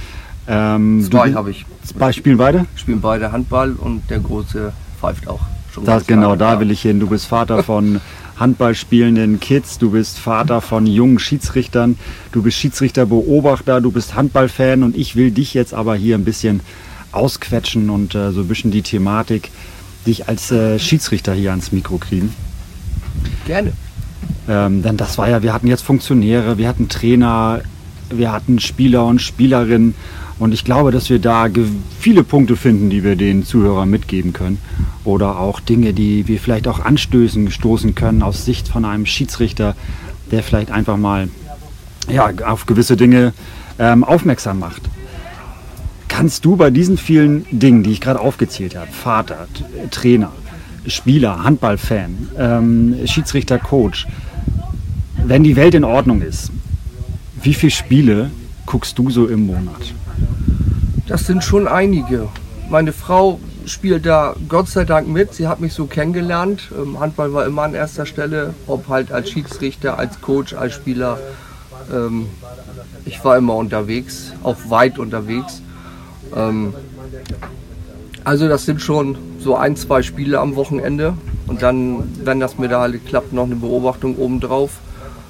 Ähm, 0.48 1.06
Zwei 1.10 1.34
habe 1.34 1.50
ich. 1.50 1.66
Zwei 1.84 2.12
spielen 2.12 2.38
beide? 2.38 2.66
Spielen 2.74 3.00
beide 3.00 3.32
Handball 3.32 3.72
und 3.72 4.08
der 4.08 4.20
Große 4.20 4.72
pfeift 4.98 5.28
auch. 5.28 5.40
Schon 5.72 5.84
Das, 5.84 6.06
genau, 6.06 6.36
da 6.36 6.54
ja. 6.54 6.60
will 6.60 6.70
ich 6.70 6.82
hin. 6.82 7.00
Du 7.00 7.08
bist 7.08 7.26
Vater 7.26 7.62
von 7.62 8.00
Handballspielenden 8.38 9.40
Kids, 9.40 9.78
du 9.78 9.90
bist 9.90 10.18
Vater 10.18 10.60
von 10.60 10.86
jungen 10.86 11.18
Schiedsrichtern, 11.18 11.98
du 12.32 12.42
bist 12.42 12.58
Schiedsrichterbeobachter, 12.58 13.80
du 13.80 13.90
bist 13.90 14.14
Handballfan 14.14 14.82
und 14.82 14.96
ich 14.96 15.16
will 15.16 15.30
dich 15.30 15.54
jetzt 15.54 15.72
aber 15.72 15.96
hier 15.96 16.16
ein 16.16 16.24
bisschen 16.24 16.60
ausquetschen 17.12 17.88
und 17.88 18.14
äh, 18.14 18.32
so 18.32 18.42
ein 18.42 18.48
bisschen 18.48 18.70
die 18.70 18.82
Thematik, 18.82 19.50
dich 20.06 20.28
als 20.28 20.50
äh, 20.50 20.78
Schiedsrichter 20.78 21.32
hier 21.32 21.50
ans 21.50 21.72
Mikro 21.72 21.98
kriegen. 21.98 22.32
Gerne. 23.46 23.72
Ähm, 24.48 24.82
denn 24.82 24.96
das 24.96 25.18
war 25.18 25.28
ja, 25.28 25.42
wir 25.42 25.52
hatten 25.52 25.66
jetzt 25.66 25.82
Funktionäre, 25.82 26.58
wir 26.58 26.68
hatten 26.68 26.88
Trainer, 26.88 27.62
wir 28.10 28.32
hatten 28.32 28.58
Spieler 28.60 29.06
und 29.06 29.20
Spielerinnen. 29.20 29.94
Und 30.38 30.52
ich 30.52 30.64
glaube, 30.64 30.92
dass 30.92 31.08
wir 31.08 31.18
da 31.18 31.48
viele 31.98 32.22
Punkte 32.22 32.56
finden, 32.56 32.90
die 32.90 33.02
wir 33.02 33.16
den 33.16 33.44
Zuhörern 33.44 33.88
mitgeben 33.88 34.34
können. 34.34 34.58
Oder 35.06 35.38
auch 35.38 35.60
Dinge, 35.60 35.92
die 35.92 36.26
wir 36.26 36.40
vielleicht 36.40 36.66
auch 36.66 36.80
anstößen, 36.80 37.50
stoßen 37.52 37.94
können 37.94 38.22
aus 38.22 38.44
Sicht 38.44 38.66
von 38.66 38.84
einem 38.84 39.06
Schiedsrichter, 39.06 39.76
der 40.32 40.42
vielleicht 40.42 40.72
einfach 40.72 40.96
mal 40.96 41.28
ja, 42.10 42.28
auf 42.44 42.66
gewisse 42.66 42.96
Dinge 42.96 43.32
ähm, 43.78 44.02
aufmerksam 44.02 44.58
macht. 44.58 44.82
Kannst 46.08 46.44
du 46.44 46.56
bei 46.56 46.70
diesen 46.70 46.98
vielen 46.98 47.46
Dingen, 47.52 47.84
die 47.84 47.92
ich 47.92 48.00
gerade 48.00 48.18
aufgezählt 48.18 48.74
habe, 48.74 48.88
Vater, 48.90 49.46
T- 49.54 49.64
Trainer, 49.92 50.32
Spieler, 50.88 51.44
Handballfan, 51.44 52.28
ähm, 52.36 52.96
Schiedsrichter, 53.06 53.58
Coach, 53.58 54.08
wenn 55.24 55.44
die 55.44 55.54
Welt 55.54 55.74
in 55.74 55.84
Ordnung 55.84 56.20
ist, 56.20 56.50
wie 57.42 57.54
viele 57.54 57.70
Spiele 57.70 58.30
guckst 58.66 58.98
du 58.98 59.08
so 59.10 59.26
im 59.26 59.46
Monat? 59.46 59.94
Das 61.06 61.26
sind 61.26 61.44
schon 61.44 61.68
einige. 61.68 62.28
Meine 62.70 62.92
Frau 62.92 63.38
spielt 63.66 64.06
da 64.06 64.34
Gott 64.48 64.68
sei 64.68 64.84
Dank 64.84 65.08
mit. 65.08 65.34
Sie 65.34 65.48
hat 65.48 65.60
mich 65.60 65.74
so 65.74 65.86
kennengelernt. 65.86 66.70
Ähm, 66.76 66.98
Handball 67.00 67.32
war 67.32 67.44
immer 67.46 67.62
an 67.62 67.74
erster 67.74 68.06
Stelle, 68.06 68.54
ob 68.66 68.88
halt 68.88 69.12
als 69.12 69.30
Schiedsrichter, 69.30 69.98
als 69.98 70.20
Coach, 70.20 70.54
als 70.54 70.74
Spieler. 70.74 71.18
Ähm, 71.92 72.26
ich 73.04 73.22
war 73.24 73.36
immer 73.36 73.54
unterwegs, 73.54 74.32
auch 74.42 74.56
weit 74.68 74.98
unterwegs. 74.98 75.62
Ähm, 76.34 76.74
also 78.24 78.48
das 78.48 78.64
sind 78.64 78.80
schon 78.80 79.18
so 79.38 79.56
ein, 79.56 79.76
zwei 79.76 80.02
Spiele 80.02 80.40
am 80.40 80.56
Wochenende. 80.56 81.14
Und 81.46 81.62
dann, 81.62 82.02
wenn 82.24 82.40
das 82.40 82.56
Halle 82.58 82.98
klappt, 82.98 83.32
noch 83.32 83.44
eine 83.44 83.56
Beobachtung 83.56 84.16
obendrauf 84.16 84.80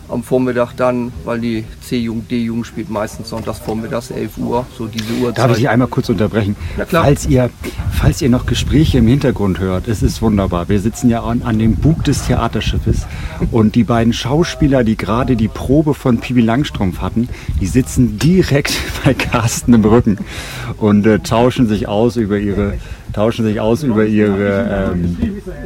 am 0.09 0.23
Vormittag 0.23 0.75
dann, 0.77 1.13
weil 1.25 1.41
die 1.41 1.65
C-Jugend, 1.81 2.31
D-Jugend 2.31 2.67
spielt 2.67 2.91
meistens 2.91 3.29
sonntags 3.29 3.59
vormittags 3.59 4.11
11 4.11 4.39
Uhr, 4.39 4.67
so 4.77 4.87
diese 4.87 5.13
Uhrzeit. 5.15 5.39
Darf 5.39 5.51
ich 5.53 5.59
dich 5.59 5.69
einmal 5.69 5.89
kurz 5.89 6.09
unterbrechen? 6.09 6.57
Na 6.77 6.85
klar. 6.85 7.05
Falls 7.05 7.27
ihr, 7.27 7.51
falls 7.93 8.23
ihr 8.23 8.29
noch 8.29 8.47
Gespräche 8.47 8.99
im 8.99 9.07
Hintergrund 9.09 9.59
hört, 9.59 9.89
es 9.89 10.03
ist 10.03 10.23
wunderbar. 10.23 10.69
Wir 10.69 10.81
sitzen 10.81 11.11
ja 11.11 11.23
an, 11.23 11.43
an 11.43 11.59
dem 11.59 11.77
Bug 11.77 12.05
des 12.05 12.27
Theaterschiffes 12.27 13.07
und 13.51 13.75
die 13.75 13.85
beiden 13.85 14.13
Schauspieler, 14.13 14.85
die 14.85 14.97
gerade 14.97 15.37
die 15.37 15.49
Probe 15.49 15.95
von 15.95 16.19
Pibi 16.19 16.41
Langstrumpf 16.41 17.01
hatten, 17.01 17.29
die 17.61 17.67
sitzen 17.67 18.19
direkt 18.19 18.75
bei 19.05 19.15
Carsten 19.15 19.75
im 19.75 19.85
Rücken 19.85 20.19
und 20.79 21.07
äh, 21.07 21.19
tauschen 21.21 21.69
sich 21.69 21.89
aus 21.89 22.17
über 22.17 22.39
ihre 22.39 22.75
tauschen 23.17 23.47
sich 23.47 23.59
aus 23.61 23.83
über 23.83 24.05
ihre, 24.05 24.93
ähm, 24.93 25.17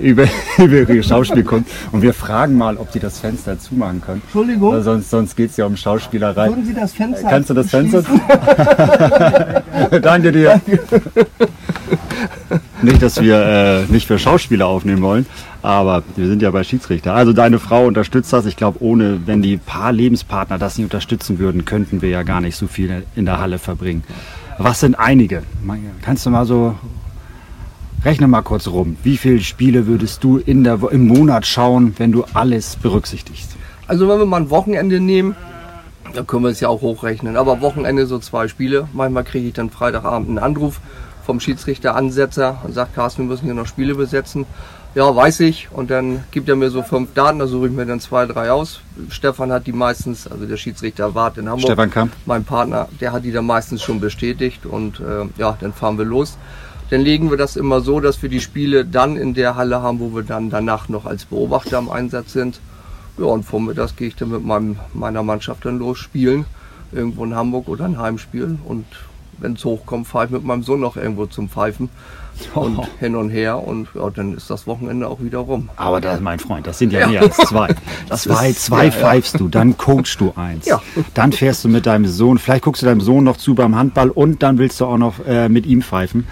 über, 0.00 0.24
über 0.58 0.88
ihre 0.88 1.02
Schauspielkunst. 1.02 1.68
Und 1.90 2.00
wir 2.00 2.14
fragen 2.14 2.56
mal, 2.56 2.76
ob 2.76 2.92
sie 2.92 3.00
das 3.00 3.18
Fenster 3.18 3.58
zumachen 3.58 4.00
können. 4.00 4.22
Entschuldigung? 4.22 4.72
Weil 4.72 4.82
sonst 4.82 5.10
sonst 5.10 5.36
geht 5.36 5.50
es 5.50 5.56
ja 5.56 5.66
um 5.66 5.76
Schauspielerei. 5.76 6.48
Würden 6.48 6.64
Sie 6.64 6.74
das 6.74 6.92
Fenster 6.92 7.28
Kannst 7.28 7.50
du 7.50 7.54
das 7.54 7.68
Fenster? 7.70 8.04
Danke 10.00 10.30
dir. 10.30 10.60
Nicht, 12.82 13.02
dass 13.02 13.20
wir 13.20 13.44
äh, 13.44 13.92
nicht 13.92 14.06
für 14.06 14.18
Schauspieler 14.18 14.68
aufnehmen 14.68 15.02
wollen, 15.02 15.26
aber 15.60 16.04
wir 16.14 16.28
sind 16.28 16.42
ja 16.42 16.52
bei 16.52 16.62
Schiedsrichter. 16.62 17.14
Also 17.14 17.32
deine 17.32 17.58
Frau 17.58 17.84
unterstützt 17.84 18.32
das. 18.32 18.46
Ich 18.46 18.56
glaube, 18.56 18.80
ohne, 18.80 19.26
wenn 19.26 19.42
die 19.42 19.56
paar 19.56 19.90
Lebenspartner 19.92 20.56
das 20.56 20.78
nicht 20.78 20.84
unterstützen 20.84 21.40
würden, 21.40 21.64
könnten 21.64 22.00
wir 22.00 22.10
ja 22.10 22.22
gar 22.22 22.40
nicht 22.40 22.54
so 22.56 22.68
viel 22.68 23.02
in 23.16 23.24
der 23.24 23.40
Halle 23.40 23.58
verbringen. 23.58 24.04
Was 24.58 24.78
sind 24.80 24.94
einige? 24.94 25.42
Kannst 26.02 26.24
du 26.26 26.30
mal 26.30 26.46
so 26.46 26.76
Rechne 28.02 28.28
mal 28.28 28.40
kurz 28.40 28.66
rum. 28.66 28.96
Wie 29.02 29.18
viele 29.18 29.40
Spiele 29.40 29.86
würdest 29.86 30.24
du 30.24 30.38
in 30.38 30.64
der, 30.64 30.78
im 30.90 31.06
Monat 31.06 31.46
schauen, 31.46 31.94
wenn 31.98 32.12
du 32.12 32.24
alles 32.32 32.76
berücksichtigst? 32.76 33.56
Also 33.86 34.08
wenn 34.08 34.18
wir 34.18 34.24
mal 34.24 34.40
ein 34.40 34.48
Wochenende 34.48 35.00
nehmen, 35.00 35.36
dann 36.14 36.26
können 36.26 36.44
wir 36.44 36.50
es 36.50 36.60
ja 36.60 36.68
auch 36.68 36.80
hochrechnen. 36.80 37.36
Aber 37.36 37.60
Wochenende 37.60 38.06
so 38.06 38.18
zwei 38.18 38.48
Spiele. 38.48 38.88
Manchmal 38.94 39.24
kriege 39.24 39.48
ich 39.48 39.52
dann 39.52 39.68
Freitagabend 39.68 40.28
einen 40.30 40.38
Anruf 40.38 40.80
vom 41.26 41.40
Schiedsrichter 41.40 41.94
Ansetzer 41.94 42.62
und 42.64 42.72
sagt, 42.72 42.94
Carsten, 42.94 43.24
wir 43.24 43.28
müssen 43.28 43.44
hier 43.44 43.54
noch 43.54 43.66
Spiele 43.66 43.94
besetzen. 43.94 44.46
Ja, 44.94 45.14
weiß 45.14 45.40
ich. 45.40 45.68
Und 45.70 45.90
dann 45.90 46.24
gibt 46.30 46.48
er 46.48 46.56
mir 46.56 46.70
so 46.70 46.82
fünf 46.82 47.12
Daten, 47.12 47.38
da 47.38 47.46
suche 47.46 47.66
ich 47.66 47.72
mir 47.72 47.84
dann 47.84 48.00
zwei, 48.00 48.24
drei 48.24 48.50
aus. 48.50 48.80
Stefan 49.10 49.52
hat 49.52 49.66
die 49.66 49.72
meistens, 49.72 50.26
also 50.26 50.46
der 50.46 50.56
Schiedsrichter 50.56 51.14
Wart 51.14 51.36
in 51.36 51.50
Hamburg. 51.50 51.68
Stefan 51.68 51.90
Kamp. 51.90 52.12
Mein 52.24 52.44
Partner, 52.44 52.88
der 52.98 53.12
hat 53.12 53.24
die 53.24 53.30
dann 53.30 53.44
meistens 53.44 53.82
schon 53.82 54.00
bestätigt 54.00 54.64
und 54.64 55.00
äh, 55.00 55.26
ja, 55.36 55.58
dann 55.60 55.74
fahren 55.74 55.98
wir 55.98 56.06
los 56.06 56.38
dann 56.90 57.00
legen 57.00 57.30
wir 57.30 57.36
das 57.36 57.56
immer 57.56 57.80
so, 57.80 58.00
dass 58.00 58.20
wir 58.22 58.28
die 58.28 58.40
Spiele 58.40 58.84
dann 58.84 59.16
in 59.16 59.32
der 59.34 59.54
Halle 59.54 59.80
haben, 59.80 60.00
wo 60.00 60.14
wir 60.14 60.24
dann 60.24 60.50
danach 60.50 60.88
noch 60.88 61.06
als 61.06 61.24
Beobachter 61.24 61.78
im 61.78 61.88
Einsatz 61.88 62.32
sind. 62.32 62.60
Ja, 63.16 63.26
und 63.26 63.44
vormittags 63.44 63.96
gehe 63.96 64.08
ich 64.08 64.16
dann 64.16 64.30
mit 64.30 64.44
meinem, 64.44 64.76
meiner 64.92 65.22
Mannschaft 65.22 65.64
dann 65.64 65.78
los 65.78 65.98
spielen, 65.98 66.46
irgendwo 66.90 67.24
in 67.24 67.34
Hamburg 67.34 67.68
oder 67.68 67.84
ein 67.84 67.98
Heimspiel. 67.98 68.58
Und 68.64 68.86
wenn 69.38 69.52
es 69.52 69.64
hochkommt, 69.64 70.08
fahre 70.08 70.26
ich 70.26 70.30
mit 70.32 70.44
meinem 70.44 70.62
Sohn 70.64 70.80
noch 70.80 70.96
irgendwo 70.96 71.26
zum 71.26 71.48
Pfeifen 71.48 71.90
und 72.54 72.78
oh. 72.78 72.86
hin 72.98 73.14
und 73.14 73.30
her 73.30 73.62
und 73.62 73.88
ja, 73.94 74.10
dann 74.10 74.34
ist 74.34 74.50
das 74.50 74.66
Wochenende 74.66 75.06
auch 75.06 75.20
wieder 75.20 75.38
rum. 75.38 75.70
Aber 75.76 76.00
das, 76.00 76.20
mein 76.20 76.38
Freund, 76.38 76.66
das 76.66 76.78
sind 76.78 76.92
ja, 76.92 77.00
ja. 77.00 77.08
mehr 77.08 77.22
als 77.22 77.36
zwei. 77.36 77.68
zwei, 78.16 78.50
ist, 78.50 78.64
zwei 78.64 78.86
ja, 78.86 78.90
pfeifst 78.90 79.38
du, 79.38 79.48
dann 79.48 79.76
coachst 79.76 80.20
du 80.20 80.32
eins. 80.36 80.66
Ja. 80.66 80.82
Dann 81.14 81.32
fährst 81.32 81.64
du 81.64 81.68
mit 81.68 81.86
deinem 81.86 82.06
Sohn, 82.06 82.38
vielleicht 82.38 82.64
guckst 82.64 82.82
du 82.82 82.86
deinem 82.86 83.00
Sohn 83.00 83.24
noch 83.24 83.36
zu 83.36 83.54
beim 83.54 83.76
Handball 83.76 84.10
und 84.10 84.42
dann 84.42 84.58
willst 84.58 84.80
du 84.80 84.86
auch 84.86 84.98
noch 84.98 85.24
äh, 85.26 85.48
mit 85.48 85.66
ihm 85.66 85.82
pfeifen. 85.82 86.26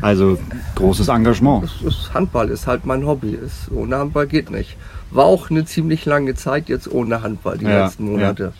Also 0.00 0.38
großes 0.74 1.08
Engagement. 1.08 1.70
Ist 1.84 2.12
Handball 2.14 2.48
ist 2.48 2.66
halt 2.66 2.86
mein 2.86 3.06
Hobby. 3.06 3.30
Ist, 3.30 3.70
ohne 3.70 3.98
Handball 3.98 4.26
geht 4.26 4.50
nicht. 4.50 4.76
War 5.10 5.26
auch 5.26 5.50
eine 5.50 5.64
ziemlich 5.64 6.04
lange 6.06 6.34
Zeit 6.34 6.68
jetzt 6.68 6.90
ohne 6.90 7.22
Handball, 7.22 7.58
die 7.58 7.66
ja, 7.66 7.84
letzten 7.84 8.06
Monate. 8.10 8.52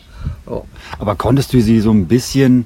Ja. 0.45 0.53
Oh. 0.53 0.65
Aber 0.99 1.15
konntest 1.15 1.53
du 1.53 1.61
sie 1.61 1.79
so 1.79 1.91
ein 1.91 2.07
bisschen 2.07 2.65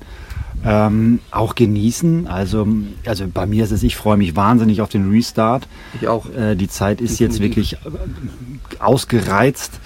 ähm, 0.66 1.20
auch 1.32 1.56
genießen? 1.56 2.28
Also, 2.28 2.68
also 3.06 3.26
bei 3.34 3.46
mir 3.46 3.64
ist 3.64 3.72
es, 3.72 3.84
ich 3.84 3.96
freue 3.96 4.18
mich 4.18 4.36
wahnsinnig 4.36 4.82
auf 4.82 4.90
den 4.90 5.10
Restart. 5.10 5.68
Ich 6.00 6.08
auch. 6.08 6.30
Äh, 6.30 6.56
die 6.56 6.68
Zeit 6.68 7.02
ist 7.02 7.20
Definitiv. 7.20 7.20
jetzt 7.20 7.42
wirklich 7.42 7.74
äh, 7.74 8.80
ausgereizt. 8.80 9.80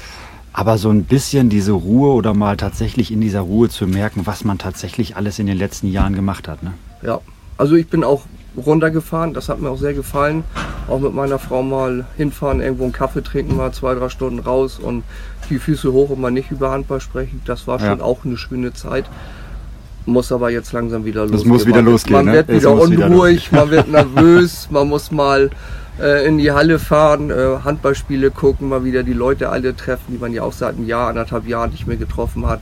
Aber 0.54 0.78
so 0.78 0.89
ein 0.89 1.06
bisschen 1.06 1.50
diese 1.50 1.72
Ruhe 1.72 2.12
oder 2.12 2.34
mal 2.34 2.58
tatsächlich 2.58 3.12
in 3.12 3.22
dieser 3.22 3.39
Ruhe 3.39 3.70
zu 3.70 3.88
merken, 3.88 4.26
was 4.26 4.44
man 4.44 4.58
tatsächlich 4.58 5.15
alles 5.15 5.39
in 5.39 5.48
den 5.48 5.58
letzten 5.58 5.88
Jahren 5.88 6.13
gemacht 6.13 6.50
hat. 6.50 6.62
Ne? 6.62 6.74
Ja, 7.04 7.22
also 7.58 7.76
ich 7.76 7.88
bin 7.88 8.04
auch 8.04 8.26
runtergefahren. 8.57 9.33
Das 9.33 9.49
hat 9.49 9.59
mir 9.59 9.69
auch 9.69 9.77
sehr 9.77 9.93
gefallen. 9.93 10.43
Auch 10.87 10.99
mit 10.99 11.13
meiner 11.13 11.39
Frau 11.39 11.63
mal 11.63 12.05
hinfahren, 12.17 12.61
irgendwo 12.61 12.83
einen 12.83 12.93
Kaffee 12.93 13.23
trinken, 13.23 13.55
mal 13.55 13.71
zwei, 13.71 13.95
drei 13.95 14.09
Stunden 14.09 14.39
raus 14.39 14.79
und 14.79 15.03
die 15.49 15.59
Füße 15.59 15.91
hoch 15.91 16.09
und 16.09 16.21
mal 16.21 16.31
nicht 16.31 16.51
über 16.51 16.71
Handball 16.71 17.01
sprechen. 17.01 17.41
Das 17.45 17.67
war 17.67 17.79
schon 17.79 17.99
ja. 17.99 18.03
auch 18.03 18.25
eine 18.25 18.37
schöne 18.37 18.73
Zeit. 18.73 19.05
Muss 20.05 20.31
aber 20.31 20.49
jetzt 20.49 20.73
langsam 20.73 21.05
wieder 21.05 21.21
losgehen. 21.21 21.39
Das 21.39 21.47
muss 21.47 21.65
wieder 21.67 21.81
losgehen. 21.81 22.15
Man 22.15 22.25
ne? 22.25 22.33
wird 22.33 22.47
wieder 22.49 22.73
unruhig, 22.73 23.51
wieder 23.51 23.61
man 23.61 23.71
wird 23.71 23.87
nervös, 23.91 24.67
man 24.71 24.87
muss 24.87 25.11
mal 25.11 25.51
äh, 25.99 26.25
in 26.25 26.39
die 26.39 26.51
Halle 26.51 26.79
fahren, 26.79 27.29
äh, 27.29 27.57
Handballspiele 27.63 28.31
gucken, 28.31 28.69
mal 28.69 28.83
wieder 28.83 29.03
die 29.03 29.13
Leute 29.13 29.49
alle 29.49 29.75
treffen, 29.75 30.05
die 30.09 30.17
man 30.17 30.33
ja 30.33 30.41
auch 30.41 30.53
seit 30.53 30.75
einem 30.75 30.87
Jahr, 30.87 31.09
anderthalb 31.09 31.47
Jahren 31.47 31.69
nicht 31.69 31.85
mehr 31.85 31.97
getroffen 31.97 32.47
hat 32.47 32.61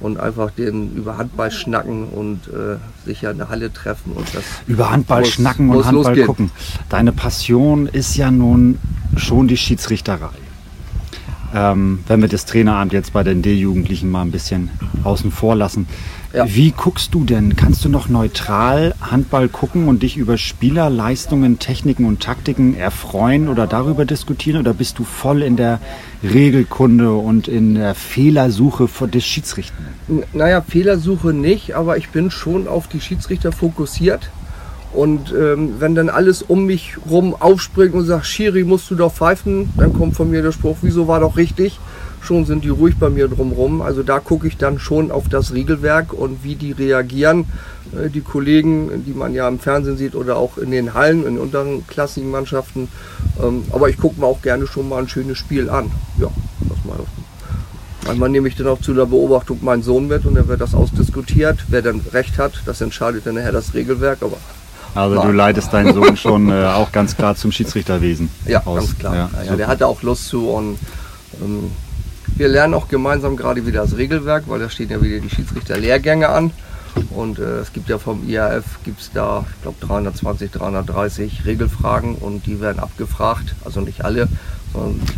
und 0.00 0.18
einfach 0.20 0.50
den 0.50 0.94
über 0.94 1.18
Handball 1.18 1.50
schnacken 1.50 2.04
und 2.08 2.48
äh, 2.48 2.76
sich 3.04 3.22
ja 3.22 3.30
in 3.30 3.38
der 3.38 3.48
Halle 3.48 3.72
treffen 3.72 4.12
und 4.12 4.26
das 4.34 4.44
über 4.66 4.90
Handball 4.90 5.20
muss, 5.20 5.30
schnacken 5.30 5.70
und 5.70 5.84
Handball 5.84 5.94
losgehen. 5.94 6.26
gucken. 6.26 6.50
Deine 6.88 7.12
Passion 7.12 7.86
ist 7.86 8.16
ja 8.16 8.30
nun 8.30 8.78
schon 9.16 9.48
die 9.48 9.56
Schiedsrichterei. 9.56 10.30
Ähm, 11.54 12.00
wenn 12.06 12.20
wir 12.20 12.28
das 12.28 12.44
Traineramt 12.44 12.92
jetzt 12.92 13.12
bei 13.12 13.24
den 13.24 13.40
D-Jugendlichen 13.42 14.10
mal 14.10 14.22
ein 14.22 14.30
bisschen 14.30 14.70
außen 15.02 15.30
vor 15.30 15.56
lassen, 15.56 15.86
ja. 16.32 16.46
Wie 16.46 16.72
guckst 16.72 17.14
du 17.14 17.24
denn? 17.24 17.56
Kannst 17.56 17.84
du 17.84 17.88
noch 17.88 18.08
neutral 18.08 18.94
Handball 19.00 19.48
gucken 19.48 19.88
und 19.88 20.02
dich 20.02 20.16
über 20.16 20.36
Spielerleistungen, 20.36 21.58
Techniken 21.58 22.04
und 22.04 22.20
Taktiken 22.20 22.76
erfreuen 22.76 23.48
oder 23.48 23.66
darüber 23.66 24.04
diskutieren? 24.04 24.60
Oder 24.60 24.74
bist 24.74 24.98
du 24.98 25.04
voll 25.04 25.42
in 25.42 25.56
der 25.56 25.80
Regelkunde 26.22 27.12
und 27.12 27.48
in 27.48 27.76
der 27.76 27.94
Fehlersuche 27.94 28.88
des 29.08 29.24
Schiedsrichters? 29.24 29.78
Naja, 30.32 30.60
Fehlersuche 30.60 31.32
nicht, 31.32 31.74
aber 31.74 31.96
ich 31.96 32.10
bin 32.10 32.30
schon 32.30 32.68
auf 32.68 32.88
die 32.88 33.00
Schiedsrichter 33.00 33.52
fokussiert. 33.52 34.30
Und 34.92 35.34
ähm, 35.38 35.74
wenn 35.78 35.94
dann 35.94 36.08
alles 36.08 36.42
um 36.42 36.64
mich 36.64 36.96
rum 37.08 37.34
aufspringt 37.38 37.94
und 37.94 38.04
sagt, 38.04 38.26
Schiri, 38.26 38.64
musst 38.64 38.90
du 38.90 38.94
doch 38.94 39.12
pfeifen, 39.12 39.70
dann 39.76 39.92
kommt 39.92 40.16
von 40.16 40.30
mir 40.30 40.42
der 40.42 40.52
Spruch, 40.52 40.78
wieso 40.82 41.08
war 41.08 41.20
doch 41.20 41.36
richtig? 41.36 41.78
Schon 42.28 42.44
sind 42.44 42.62
die 42.62 42.68
ruhig 42.68 42.96
bei 42.98 43.08
mir 43.08 43.26
drumherum. 43.26 43.80
Also 43.80 44.02
da 44.02 44.20
gucke 44.20 44.46
ich 44.46 44.58
dann 44.58 44.78
schon 44.78 45.10
auf 45.10 45.28
das 45.28 45.54
Regelwerk 45.54 46.12
und 46.12 46.44
wie 46.44 46.54
die 46.56 46.72
reagieren. 46.72 47.46
Äh, 47.96 48.10
die 48.10 48.20
Kollegen, 48.20 49.04
die 49.06 49.14
man 49.14 49.32
ja 49.34 49.48
im 49.48 49.58
Fernsehen 49.58 49.96
sieht 49.96 50.14
oder 50.14 50.36
auch 50.36 50.58
in 50.58 50.70
den 50.70 50.92
Hallen, 50.92 51.26
in 51.26 51.38
unteren 51.38 51.86
klassischen 51.86 52.30
Mannschaften. 52.30 52.88
Ähm, 53.42 53.64
aber 53.72 53.88
ich 53.88 53.96
gucke 53.96 54.20
mir 54.20 54.26
auch 54.26 54.42
gerne 54.42 54.66
schon 54.66 54.88
mal 54.88 54.98
ein 54.98 55.08
schönes 55.08 55.38
Spiel 55.38 55.70
an. 55.70 55.90
Ja, 56.18 56.28
das 56.68 56.84
mal. 56.84 56.98
Manchmal 58.06 58.28
nehme 58.28 58.48
ich 58.48 58.56
dann 58.56 58.68
auch 58.68 58.80
zu 58.80 58.94
der 58.94 59.06
Beobachtung 59.06 59.58
meinen 59.62 59.82
Sohn 59.82 60.06
mit 60.06 60.24
und 60.24 60.34
dann 60.34 60.48
wird 60.48 60.60
das 60.60 60.74
ausdiskutiert. 60.74 61.64
Wer 61.68 61.82
dann 61.82 62.00
recht 62.12 62.38
hat, 62.38 62.62
das 62.66 62.80
entscheidet 62.80 63.26
dann 63.26 63.34
nachher 63.34 63.52
das 63.52 63.74
Regelwerk. 63.74 64.18
Aber 64.20 64.36
also 64.94 65.22
du 65.22 65.32
leitest 65.32 65.72
deinen 65.72 65.94
Sohn 65.94 66.16
schon 66.24 66.50
äh, 66.50 66.66
auch 66.66 66.92
ganz 66.92 67.16
klar 67.16 67.36
zum 67.36 67.52
Schiedsrichterwesen. 67.52 68.30
Ja, 68.46 68.66
aus. 68.66 68.80
ganz 68.80 68.98
klar. 68.98 69.14
Ja, 69.14 69.30
ja, 69.46 69.56
der 69.56 69.66
hatte 69.66 69.86
auch 69.86 70.02
Lust 70.02 70.28
zu 70.28 70.48
und 70.50 70.78
ähm, 71.42 71.70
wir 72.38 72.48
lernen 72.48 72.74
auch 72.74 72.88
gemeinsam 72.88 73.36
gerade 73.36 73.66
wieder 73.66 73.82
das 73.82 73.96
Regelwerk, 73.96 74.44
weil 74.46 74.60
da 74.60 74.70
stehen 74.70 74.90
ja 74.90 75.02
wieder 75.02 75.18
die 75.18 75.28
Schiedsrichterlehrgänge 75.28 76.28
an. 76.28 76.52
Und 77.10 77.38
äh, 77.38 77.58
es 77.58 77.72
gibt 77.72 77.88
ja 77.88 77.98
vom 77.98 78.28
IAF, 78.28 78.82
gibt 78.84 79.00
es 79.00 79.10
da, 79.12 79.44
ich 79.54 79.62
glaube 79.62 79.76
320, 79.80 80.50
330 80.50 81.44
Regelfragen 81.44 82.14
und 82.14 82.46
die 82.46 82.60
werden 82.60 82.78
abgefragt. 82.78 83.54
Also 83.64 83.80
nicht 83.80 84.04
alle, 84.04 84.28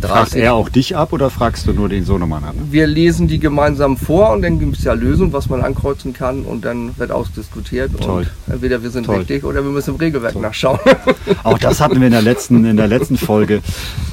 Fragt 0.01 0.35
er 0.35 0.53
auch 0.53 0.69
dich 0.69 0.95
ab 0.95 1.13
oder 1.13 1.29
fragst 1.29 1.67
du 1.67 1.73
nur 1.73 1.89
den 1.89 2.05
Sohnemann 2.05 2.43
ab? 2.43 2.55
Wir 2.69 2.87
lesen 2.87 3.27
die 3.27 3.39
gemeinsam 3.39 3.97
vor 3.97 4.31
und 4.31 4.41
dann 4.41 4.59
gibt 4.59 4.77
es 4.77 4.83
ja 4.83 4.93
Lösungen, 4.93 5.33
was 5.33 5.49
man 5.49 5.61
ankreuzen 5.61 6.13
kann 6.13 6.43
und 6.43 6.65
dann 6.65 6.97
wird 6.97 7.11
ausdiskutiert. 7.11 7.91
Toll. 7.99 8.27
Und 8.47 8.53
entweder 8.53 8.83
wir 8.83 8.89
sind 8.89 9.05
Toll. 9.05 9.17
richtig 9.17 9.43
oder 9.43 9.63
wir 9.63 9.71
müssen 9.71 9.91
im 9.91 9.95
Regelwerk 9.97 10.33
Toll. 10.33 10.41
nachschauen. 10.41 10.79
Auch 11.43 11.57
das 11.57 11.81
hatten 11.81 11.99
wir 11.99 12.07
in 12.07 12.13
der 12.13 12.21
letzten, 12.21 12.65
in 12.65 12.77
der 12.77 12.87
letzten 12.87 13.17
Folge. 13.17 13.61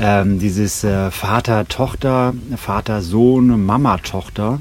Ähm, 0.01 0.39
dieses 0.39 0.85
äh, 0.85 1.11
Vater-Tochter, 1.11 2.35
Vater-Sohn, 2.57 3.65
Mama-Tochter. 3.65 4.61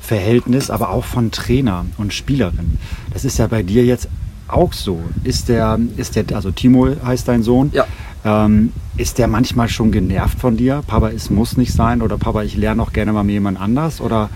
Verhältnis, 0.00 0.70
aber 0.70 0.90
auch 0.90 1.04
von 1.04 1.30
Trainer 1.30 1.86
und 1.96 2.12
Spielerin. 2.12 2.78
Das 3.12 3.24
ist 3.24 3.38
ja 3.38 3.46
bei 3.46 3.62
dir 3.62 3.84
jetzt 3.84 4.08
auch 4.48 4.72
so. 4.72 5.00
Ist 5.24 5.48
der, 5.48 5.78
ist 5.96 6.16
der, 6.16 6.24
also 6.34 6.50
Timo 6.50 6.88
heißt 7.04 7.28
dein 7.28 7.42
Sohn. 7.42 7.70
Ja. 7.72 7.86
Ähm, 8.24 8.72
ist 8.96 9.18
der 9.18 9.28
manchmal 9.28 9.68
schon 9.68 9.92
genervt 9.92 10.38
von 10.38 10.56
dir? 10.56 10.82
Papa, 10.86 11.10
es 11.10 11.30
muss 11.30 11.56
nicht 11.56 11.72
sein 11.72 12.02
oder 12.02 12.18
Papa, 12.18 12.42
ich 12.42 12.56
lerne 12.56 12.82
auch 12.82 12.92
gerne 12.92 13.12
mal 13.12 13.24
mit 13.24 13.32
jemand 13.32 13.60
anders 13.60 14.00
oder? 14.00 14.28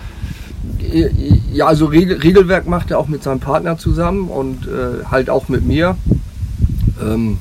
Ja, 1.53 1.67
also 1.67 1.87
Regel, 1.87 2.19
Regelwerk 2.19 2.67
macht 2.67 2.91
er 2.91 2.99
auch 2.99 3.09
mit 3.09 3.23
seinem 3.23 3.41
Partner 3.41 3.77
zusammen 3.77 4.29
und 4.29 4.67
äh, 4.67 5.05
halt 5.11 5.29
auch 5.29 5.49
mit 5.49 5.67
mir. 5.67 5.97
Ähm, 7.03 7.39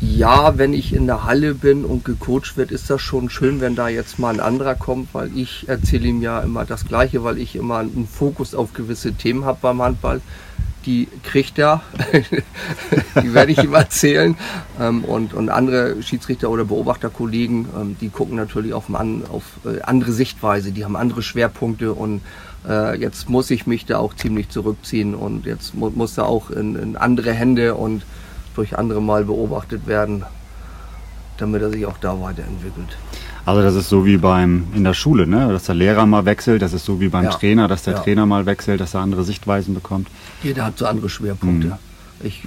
Ja, 0.00 0.56
wenn 0.58 0.72
ich 0.72 0.94
in 0.94 1.06
der 1.06 1.24
Halle 1.24 1.54
bin 1.54 1.84
und 1.84 2.04
gecoacht 2.04 2.56
wird, 2.56 2.70
ist 2.70 2.88
das 2.90 3.00
schon 3.00 3.28
schön, 3.30 3.60
wenn 3.60 3.74
da 3.74 3.88
jetzt 3.88 4.18
mal 4.18 4.32
ein 4.32 4.40
anderer 4.40 4.74
kommt, 4.74 5.12
weil 5.14 5.30
ich 5.36 5.68
erzähle 5.68 6.08
ihm 6.08 6.22
ja 6.22 6.40
immer 6.40 6.64
das 6.64 6.84
Gleiche, 6.84 7.24
weil 7.24 7.38
ich 7.38 7.56
immer 7.56 7.78
einen 7.78 8.06
Fokus 8.10 8.54
auf 8.54 8.72
gewisse 8.72 9.14
Themen 9.14 9.44
habe 9.44 9.58
beim 9.62 9.80
Handball. 9.82 10.20
Die 10.86 11.08
kriegt 11.24 11.58
er, 11.58 11.82
die 13.22 13.34
werde 13.34 13.52
ich 13.52 13.58
ihm 13.58 13.74
erzählen. 13.74 14.36
Ähm, 14.80 15.04
und, 15.04 15.34
und 15.34 15.48
andere 15.48 16.02
Schiedsrichter 16.02 16.48
oder 16.48 16.64
Beobachterkollegen, 16.64 17.66
ähm, 17.76 17.96
die 18.00 18.08
gucken 18.08 18.36
natürlich 18.36 18.72
auf, 18.72 18.92
an, 18.94 19.24
auf 19.30 19.42
äh, 19.64 19.82
andere 19.82 20.12
Sichtweise, 20.12 20.72
die 20.72 20.84
haben 20.84 20.96
andere 20.96 21.22
Schwerpunkte 21.22 21.92
und 21.92 22.22
äh, 22.68 22.98
jetzt 22.98 23.28
muss 23.28 23.50
ich 23.50 23.66
mich 23.66 23.86
da 23.86 23.98
auch 23.98 24.14
ziemlich 24.14 24.48
zurückziehen 24.48 25.14
und 25.14 25.46
jetzt 25.46 25.74
mu 25.74 25.90
muss 25.90 26.14
da 26.14 26.22
auch 26.22 26.50
in, 26.50 26.76
in 26.76 26.96
andere 26.96 27.32
Hände 27.32 27.74
und 27.74 28.04
durch 28.54 28.78
andere 28.78 29.02
mal 29.02 29.24
beobachtet 29.24 29.86
werden, 29.86 30.24
damit 31.38 31.62
er 31.62 31.70
sich 31.70 31.86
auch 31.86 31.98
da 31.98 32.20
weiterentwickelt. 32.20 32.96
Also 33.46 33.62
das 33.62 33.76
ist 33.76 33.88
so 33.88 34.04
wie 34.04 34.16
beim 34.16 34.66
in 34.74 34.82
der 34.82 34.92
Schule, 34.92 35.26
ne? 35.26 35.48
dass 35.52 35.64
der 35.64 35.76
Lehrer 35.76 36.04
mal 36.04 36.24
wechselt, 36.24 36.62
das 36.62 36.72
ist 36.72 36.84
so 36.84 37.00
wie 37.00 37.08
beim 37.08 37.24
ja. 37.24 37.30
Trainer, 37.30 37.68
dass 37.68 37.84
der 37.84 37.94
ja. 37.94 38.00
Trainer 38.00 38.26
mal 38.26 38.44
wechselt, 38.44 38.80
dass 38.80 38.94
er 38.94 39.00
andere 39.00 39.22
Sichtweisen 39.22 39.72
bekommt. 39.72 40.08
Jeder 40.42 40.64
hat 40.64 40.78
so 40.78 40.86
andere 40.86 41.08
Schwerpunkte. 41.08 41.68
Mhm. 41.68 41.74
Ich 42.24 42.42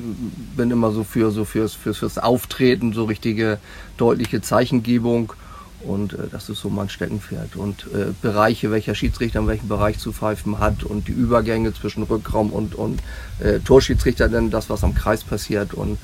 bin 0.57 0.71
immer 0.71 0.91
so 0.91 1.05
für 1.05 1.31
so 1.31 1.45
fürs, 1.45 1.73
fürs, 1.73 1.99
fürs 1.99 2.17
Auftreten, 2.17 2.91
so 2.91 3.05
richtige 3.05 3.59
deutliche 3.97 4.41
Zeichengebung 4.41 5.33
und 5.81 6.13
äh, 6.13 6.27
das 6.29 6.49
ist 6.49 6.59
so 6.59 6.69
mein 6.69 6.89
Steckenpferd. 6.89 7.55
Und 7.55 7.87
äh, 7.93 8.07
Bereiche, 8.21 8.71
welcher 8.71 8.95
Schiedsrichter 8.95 9.39
in 9.39 9.47
welchem 9.47 9.67
Bereich 9.67 9.99
zu 9.99 10.11
pfeifen 10.11 10.59
hat 10.59 10.83
und 10.83 11.07
die 11.07 11.13
Übergänge 11.13 11.73
zwischen 11.73 12.03
Rückraum 12.03 12.51
und, 12.51 12.75
und 12.75 13.01
äh, 13.39 13.59
Torschiedsrichter, 13.59 14.27
dann 14.27 14.49
das, 14.49 14.69
was 14.69 14.83
am 14.83 14.93
Kreis 14.93 15.23
passiert. 15.23 15.73
Und 15.73 15.97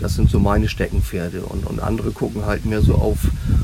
das 0.00 0.14
sind 0.14 0.30
so 0.30 0.38
meine 0.38 0.68
Steckenpferde. 0.68 1.42
Und, 1.42 1.66
und 1.66 1.80
andere 1.80 2.10
gucken 2.10 2.44
halt 2.46 2.64
mehr 2.66 2.82
so 2.82 2.94
auf, 2.94 3.18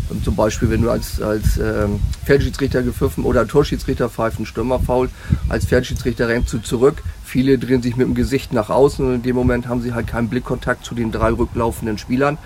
um, 0.08 0.22
zum 0.22 0.36
Beispiel, 0.36 0.70
wenn 0.70 0.82
du 0.82 0.90
als, 0.90 1.20
als 1.20 1.58
ähm, 1.58 2.00
Feldschiedsrichter 2.24 2.82
gepfiffen 2.82 3.24
oder 3.24 3.46
Torschiedsrichter 3.46 4.08
pfeifen, 4.08 4.46
Stürmer 4.46 4.80
faul, 4.80 5.10
als 5.48 5.66
Feldschiedsrichter 5.66 6.28
rennst 6.28 6.52
du 6.52 6.58
zurück. 6.58 7.02
Viele 7.24 7.58
drehen 7.58 7.82
sich 7.82 7.96
mit 7.96 8.06
dem 8.06 8.14
Gesicht 8.14 8.52
nach 8.52 8.70
außen 8.70 9.06
und 9.06 9.14
in 9.14 9.22
dem 9.22 9.36
Moment 9.36 9.68
haben 9.68 9.82
sie 9.82 9.94
halt 9.94 10.06
keinen 10.06 10.28
Blickkontakt 10.28 10.84
zu 10.84 10.94
den 10.94 11.12
drei 11.12 11.32
rücklaufenden 11.32 11.98
Spielern. 11.98 12.38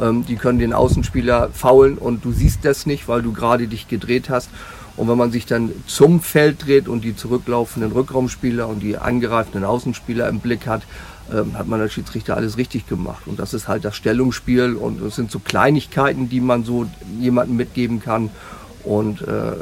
Ähm, 0.00 0.24
die 0.26 0.36
können 0.36 0.58
den 0.58 0.72
Außenspieler 0.72 1.50
faulen 1.52 1.98
und 1.98 2.24
du 2.24 2.32
siehst 2.32 2.64
das 2.64 2.86
nicht, 2.86 3.08
weil 3.08 3.22
du 3.22 3.32
gerade 3.32 3.68
dich 3.68 3.88
gedreht 3.88 4.30
hast. 4.30 4.50
Und 4.96 5.08
wenn 5.08 5.18
man 5.18 5.32
sich 5.32 5.44
dann 5.44 5.72
zum 5.86 6.20
Feld 6.20 6.66
dreht 6.66 6.86
und 6.86 7.02
die 7.02 7.16
zurücklaufenden 7.16 7.90
Rückraumspieler 7.90 8.68
und 8.68 8.80
die 8.80 8.96
angreifenden 8.96 9.64
Außenspieler 9.64 10.28
im 10.28 10.38
Blick 10.38 10.68
hat, 10.68 10.82
ähm, 11.32 11.56
hat 11.56 11.66
man 11.66 11.80
als 11.80 11.92
Schiedsrichter 11.92 12.36
alles 12.36 12.58
richtig 12.58 12.86
gemacht. 12.86 13.26
Und 13.26 13.38
das 13.38 13.54
ist 13.54 13.68
halt 13.68 13.84
das 13.84 13.96
Stellungsspiel 13.96 14.74
und 14.74 15.00
es 15.02 15.16
sind 15.16 15.30
so 15.30 15.38
Kleinigkeiten, 15.38 16.28
die 16.28 16.40
man 16.40 16.64
so 16.64 16.86
jemandem 17.18 17.56
mitgeben 17.56 18.00
kann. 18.00 18.30
Und 18.84 19.22
äh, 19.22 19.52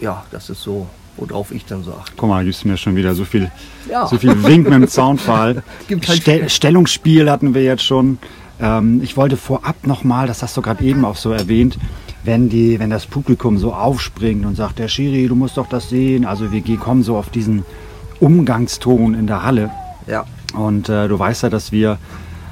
ja, 0.00 0.24
das 0.30 0.50
ist 0.50 0.62
so, 0.62 0.88
worauf 1.16 1.52
ich 1.52 1.66
dann 1.66 1.84
so 1.84 1.92
achte. 1.92 2.12
Guck 2.16 2.28
mal, 2.28 2.44
gibst 2.44 2.64
mir 2.64 2.76
schon 2.76 2.96
wieder 2.96 3.14
so 3.14 3.24
viel, 3.24 3.50
ja. 3.90 4.06
so 4.06 4.16
viel 4.16 4.42
Wink 4.44 4.64
mit 4.64 4.74
dem 4.74 4.88
Zaunfall. 4.88 5.62
halt 5.90 6.22
Ste 6.22 6.48
Stellungsspiel 6.48 7.30
hatten 7.30 7.54
wir 7.54 7.62
jetzt 7.62 7.84
schon. 7.84 8.18
Ähm, 8.60 9.02
ich 9.02 9.16
wollte 9.16 9.36
vorab 9.36 9.86
nochmal, 9.86 10.26
das 10.26 10.42
hast 10.42 10.56
du 10.56 10.62
gerade 10.62 10.82
eben 10.84 11.04
auch 11.04 11.16
so 11.16 11.32
erwähnt, 11.32 11.78
wenn, 12.24 12.48
die, 12.48 12.78
wenn 12.78 12.90
das 12.90 13.06
Publikum 13.06 13.58
so 13.58 13.72
aufspringt 13.72 14.44
und 14.44 14.54
sagt, 14.54 14.78
der 14.78 14.88
Schiri, 14.88 15.26
du 15.28 15.34
musst 15.34 15.56
doch 15.56 15.68
das 15.68 15.88
sehen. 15.88 16.24
Also 16.24 16.52
wir 16.52 16.62
kommen 16.76 17.02
so 17.02 17.16
auf 17.16 17.30
diesen 17.30 17.64
Umgangston 18.20 19.14
in 19.14 19.26
der 19.26 19.42
Halle. 19.42 19.70
Ja. 20.06 20.24
Und 20.54 20.88
äh, 20.88 21.08
du 21.08 21.18
weißt 21.18 21.44
ja, 21.44 21.50
dass 21.50 21.72
wir 21.72 21.98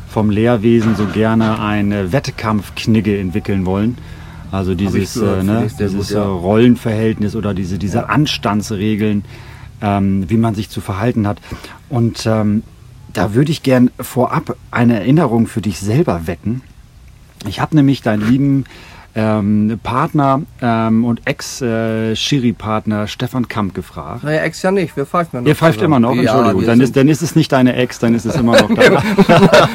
vom 0.08 0.30
Lehrwesen 0.30 0.96
so 0.96 1.06
gerne 1.06 1.60
eine 1.60 2.12
Wettkampfknigge 2.12 3.18
entwickeln 3.18 3.66
wollen. 3.66 3.98
Also 4.50 4.74
dieses, 4.74 5.14
gehört, 5.14 5.40
äh, 5.40 5.44
ne, 5.44 5.68
dieses 5.78 6.08
gut, 6.08 6.10
ja. 6.10 6.22
Äh, 6.22 6.26
Rollenverhältnis 6.26 7.36
oder 7.36 7.52
diese, 7.52 7.78
diese 7.78 7.98
ja. 7.98 8.04
Anstandsregeln, 8.06 9.24
ähm, 9.82 10.28
wie 10.28 10.38
man 10.38 10.54
sich 10.54 10.70
zu 10.70 10.80
verhalten 10.80 11.26
hat. 11.26 11.40
Und 11.88 12.24
ähm, 12.26 12.62
da 13.12 13.34
würde 13.34 13.52
ich 13.52 13.62
gern 13.62 13.90
vorab 14.00 14.56
eine 14.70 15.00
Erinnerung 15.00 15.46
für 15.46 15.60
dich 15.60 15.80
selber 15.80 16.26
wecken. 16.26 16.62
Ich 17.46 17.60
habe 17.60 17.76
nämlich 17.76 18.02
deinen 18.02 18.28
lieben 18.28 18.64
ähm, 19.18 19.80
Partner 19.82 20.42
ähm, 20.62 21.04
und 21.04 21.22
Ex-Schiri-Partner 21.24 23.08
Stefan 23.08 23.48
Kamp 23.48 23.74
gefragt. 23.74 24.22
Naja, 24.22 24.42
Ex 24.42 24.62
ja 24.62 24.70
nicht, 24.70 24.96
wir 24.96 25.06
pfeifen 25.06 25.30
ja 25.34 25.40
noch. 25.40 25.48
Ihr 25.48 25.56
pfeift 25.56 25.82
immer 25.82 25.98
noch, 25.98 26.16
Entschuldigung. 26.16 26.60
Ja, 26.60 26.66
dann, 26.66 26.80
ist, 26.80 26.96
dann 26.96 27.08
ist 27.08 27.22
es 27.22 27.34
nicht 27.34 27.50
deine 27.50 27.74
Ex, 27.74 27.98
dann 27.98 28.14
ist 28.14 28.24
es 28.26 28.36
immer 28.36 28.60
noch 28.60 28.70
da. 28.72 29.02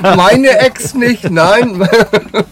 Meine 0.15 0.59
Ex 0.59 0.93
nicht, 0.93 1.29
nein. 1.29 1.87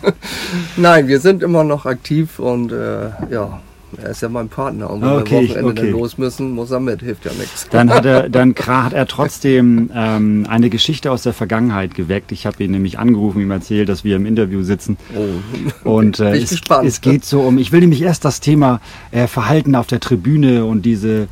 nein, 0.76 1.08
wir 1.08 1.22
sind 1.22 1.44
immer 1.44 1.64
noch 1.64 1.86
aktiv 1.86 2.40
und 2.40 2.74
äh, 2.74 3.12
ja. 3.30 3.62
Er 3.98 4.12
ist 4.12 4.22
ja 4.22 4.30
mein 4.30 4.50
Partner 4.50 4.90
und 4.90 5.02
wenn 5.02 5.10
okay, 5.10 5.42
wir 5.42 5.50
Wochenende 5.50 5.70
okay. 5.72 5.82
dann 5.82 5.92
los 5.92 6.18
müssen, 6.18 6.52
muss 6.52 6.72
er 6.72 6.80
mit, 6.80 7.02
hilft 7.02 7.26
ja 7.26 7.32
nichts. 7.34 7.68
Dann 7.70 7.90
hat 7.90 8.06
er, 8.06 8.30
dann 8.30 8.56
hat 8.56 8.94
er 8.94 9.08
trotzdem 9.08 9.90
ähm, 9.94 10.46
eine 10.50 10.70
Geschichte 10.70 11.12
aus 11.12 11.24
der 11.24 11.34
Vergangenheit 11.34 11.96
geweckt. 11.96 12.32
Ich 12.32 12.46
habe 12.46 12.64
ihn 12.64 12.72
nämlich 12.72 13.00
angerufen, 13.00 13.42
ihm 13.42 13.52
erzählt, 13.52 13.90
dass 13.90 14.04
wir 14.04 14.16
im 14.16 14.26
Interview 14.26 14.64
sitzen. 14.64 14.98
Oh. 15.16 15.90
Und 15.90 16.20
äh, 16.20 16.36
es, 16.38 16.62
es, 16.84 17.02
geht 17.02 17.26
so 17.26 17.42
um, 17.42 17.58
ich 17.58 17.72
will 17.72 17.82
nämlich 17.82 18.02
erst 18.02 18.26
das 18.26 18.40
Thema 18.40 18.80
äh, 19.12 19.28
Verhalten 19.28 19.76
auf 19.76 19.88
der 19.88 20.00
Tribüne 20.00 20.66
und 20.66 20.84
diese 20.84 21.28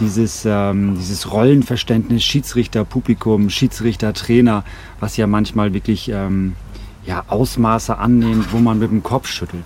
dieses, 0.00 0.44
ähm, 0.44 0.96
dieses 0.98 1.32
Rollenverständnis 1.32 2.24
Schiedsrichter, 2.24 2.84
Publikum, 2.84 3.50
Schiedsrichter, 3.50 4.12
Trainer, 4.12 4.64
was 4.98 5.16
ja 5.16 5.28
manchmal 5.28 5.72
wirklich 5.72 6.10
ähm, 6.12 6.54
ja, 7.06 7.24
Ausmaße 7.28 7.96
annimmt, 7.96 8.52
wo 8.52 8.58
man 8.58 8.78
mit 8.78 8.90
dem 8.90 9.02
Kopf 9.02 9.28
schüttelt. 9.28 9.64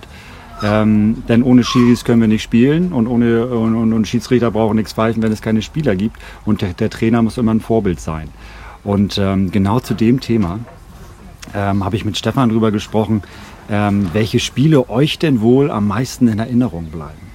Ähm, 0.61 1.23
denn 1.27 1.43
ohne 1.43 1.63
Schiris 1.63 2.03
können 2.03 2.21
wir 2.21 2.27
nicht 2.27 2.43
spielen 2.43 2.91
und 2.91 3.07
ohne 3.07 3.45
und, 3.45 3.75
und, 3.75 3.93
und 3.93 4.07
Schiedsrichter 4.07 4.51
brauchen 4.51 4.75
nichts 4.75 4.93
pfeifen, 4.93 5.23
wenn 5.23 5.31
es 5.31 5.41
keine 5.41 5.61
Spieler 5.61 5.95
gibt. 5.95 6.17
Und 6.45 6.61
der, 6.61 6.73
der 6.73 6.89
Trainer 6.89 7.21
muss 7.21 7.37
immer 7.37 7.53
ein 7.53 7.61
Vorbild 7.61 7.99
sein. 7.99 8.29
Und 8.83 9.17
ähm, 9.17 9.51
genau 9.51 9.79
zu 9.79 9.93
dem 9.93 10.19
Thema 10.19 10.59
ähm, 11.53 11.83
habe 11.83 11.95
ich 11.95 12.05
mit 12.05 12.17
Stefan 12.17 12.49
drüber 12.49 12.71
gesprochen, 12.71 13.23
ähm, 13.69 14.09
welche 14.13 14.39
Spiele 14.39 14.89
euch 14.89 15.19
denn 15.19 15.41
wohl 15.41 15.71
am 15.71 15.87
meisten 15.87 16.27
in 16.27 16.39
Erinnerung 16.39 16.85
bleiben. 16.85 17.29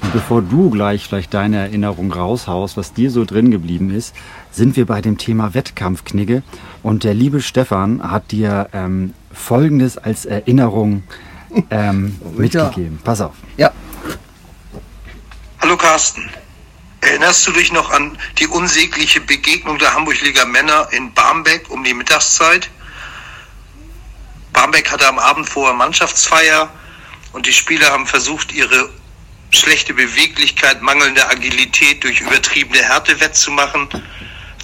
Und 0.00 0.12
bevor 0.12 0.40
du 0.40 0.70
gleich 0.70 1.04
vielleicht 1.04 1.34
deine 1.34 1.58
Erinnerung 1.58 2.12
raushaust, 2.12 2.76
was 2.76 2.94
dir 2.94 3.10
so 3.10 3.24
drin 3.24 3.50
geblieben 3.50 3.90
ist, 3.90 4.14
sind 4.50 4.76
wir 4.76 4.86
bei 4.86 5.02
dem 5.02 5.18
Thema 5.18 5.54
Wettkampfknigge. 5.54 6.42
Und 6.82 7.04
der 7.04 7.14
liebe 7.14 7.40
Stefan 7.40 8.02
hat 8.02 8.32
dir 8.32 8.68
ähm, 8.72 9.12
Folgendes 9.32 9.98
als 9.98 10.24
Erinnerung 10.24 11.02
ähm, 11.70 12.18
mitgegeben. 12.36 12.98
Pass 13.02 13.20
auf. 13.20 13.34
Ja. 13.56 13.72
Hallo 15.60 15.76
Carsten. 15.76 16.28
Erinnerst 17.00 17.46
du 17.46 17.52
dich 17.52 17.72
noch 17.72 17.90
an 17.90 18.16
die 18.38 18.46
unsägliche 18.46 19.20
Begegnung 19.20 19.78
der 19.78 19.94
Hamburg-Liga 19.94 20.44
Männer 20.44 20.88
in 20.92 21.12
Barmbek 21.12 21.68
um 21.68 21.82
die 21.82 21.94
Mittagszeit? 21.94 22.70
Barmbek 24.52 24.90
hatte 24.90 25.08
am 25.08 25.18
Abend 25.18 25.48
vorher 25.48 25.74
Mannschaftsfeier 25.74 26.70
und 27.32 27.46
die 27.46 27.52
Spieler 27.52 27.90
haben 27.90 28.06
versucht, 28.06 28.52
ihre 28.52 28.90
schlechte 29.50 29.94
Beweglichkeit, 29.94 30.80
mangelnde 30.80 31.28
Agilität 31.28 32.04
durch 32.04 32.20
übertriebene 32.20 32.82
Härte 32.82 33.20
wettzumachen. 33.20 33.88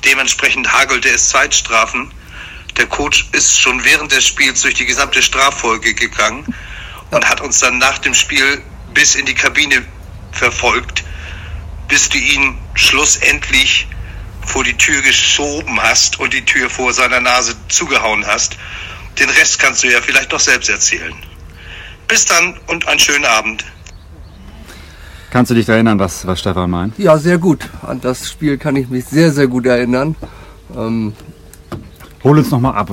Dementsprechend 0.05 0.73
hagelte 0.73 1.09
es 1.11 1.29
Zeitstrafen. 1.29 2.13
Der 2.77 2.87
Coach 2.87 3.29
ist 3.33 3.59
schon 3.59 3.85
während 3.85 4.13
des 4.13 4.25
Spiels 4.25 4.63
durch 4.63 4.75
die 4.75 4.87
gesamte 4.87 5.23
Straffolge 5.23 5.95
gegangen 5.95 6.55
und 7.11 7.29
hat 7.29 7.41
uns 7.41 7.61
dann 7.61 7.79
nach 7.79 7.99
dem 7.99 8.15
Spiel 8.15 8.63
bis 8.95 9.15
in 9.15 9.27
die 9.27 9.35
Kabine 9.35 9.85
verfolgt, 10.33 11.05
bis 11.89 12.09
du 12.09 12.19
ihn 12.19 12.59
schlussendlich 12.75 13.89
vor 14.45 14.65
die 14.65 14.77
Tür 14.77 15.01
geschoben 15.03 15.81
hast 15.83 16.21
und 16.21 16.33
die 16.33 16.45
Tür 16.45 16.71
vor 16.71 16.93
seiner 16.93 17.21
Nase 17.21 17.55
zugehauen 17.69 18.27
hast. 18.27 18.57
Den 19.19 19.29
Rest 19.31 19.59
kannst 19.59 19.83
du 19.85 19.89
ja 19.91 20.01
vielleicht 20.01 20.33
noch 20.33 20.41
selbst 20.41 20.69
erzählen. 20.69 21.15
Bis 22.07 22.25
dann 22.25 22.59
und 22.67 22.87
einen 22.89 22.99
schönen 22.99 23.27
Abend. 23.27 23.65
Kannst 25.31 25.51
du 25.51 25.55
dich 25.55 25.69
erinnern, 25.69 25.99
was, 25.99 26.27
was 26.27 26.41
Stefan 26.41 26.71
meint? 26.71 26.99
Ja, 26.99 27.19
sehr 27.19 27.37
gut. 27.37 27.69
An 27.83 28.01
das 28.01 28.31
Spiel 28.31 28.57
kann 28.57 28.77
ich 28.77 28.89
mich 28.89 29.05
sehr, 29.05 29.33
sehr 29.33 29.47
gut 29.47 29.67
erinnern. 29.67 30.17
Ähm 30.75 31.13
Hol 32.25 32.39
uns 32.39 32.51
nochmal 32.51 32.75
ab. 32.75 32.91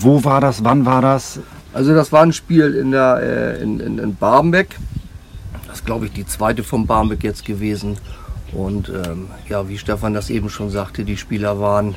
Wo 0.00 0.22
war 0.24 0.40
das? 0.40 0.62
Wann 0.62 0.84
war 0.84 1.00
das? 1.00 1.40
Also 1.76 1.94
das 1.94 2.10
war 2.10 2.22
ein 2.22 2.32
Spiel 2.32 2.74
in, 2.74 2.92
der, 2.92 3.20
äh, 3.22 3.62
in, 3.62 3.80
in, 3.80 3.98
in 3.98 4.16
Barmbek. 4.16 4.78
Das 5.66 5.80
ist, 5.80 5.84
glaube 5.84 6.06
ich, 6.06 6.12
die 6.12 6.24
zweite 6.24 6.64
von 6.64 6.86
Barmbek 6.86 7.22
jetzt 7.22 7.44
gewesen. 7.44 7.98
Und 8.52 8.88
ähm, 8.88 9.26
ja, 9.50 9.68
wie 9.68 9.76
Stefan 9.76 10.14
das 10.14 10.30
eben 10.30 10.48
schon 10.48 10.70
sagte, 10.70 11.04
die 11.04 11.18
Spieler 11.18 11.60
waren 11.60 11.94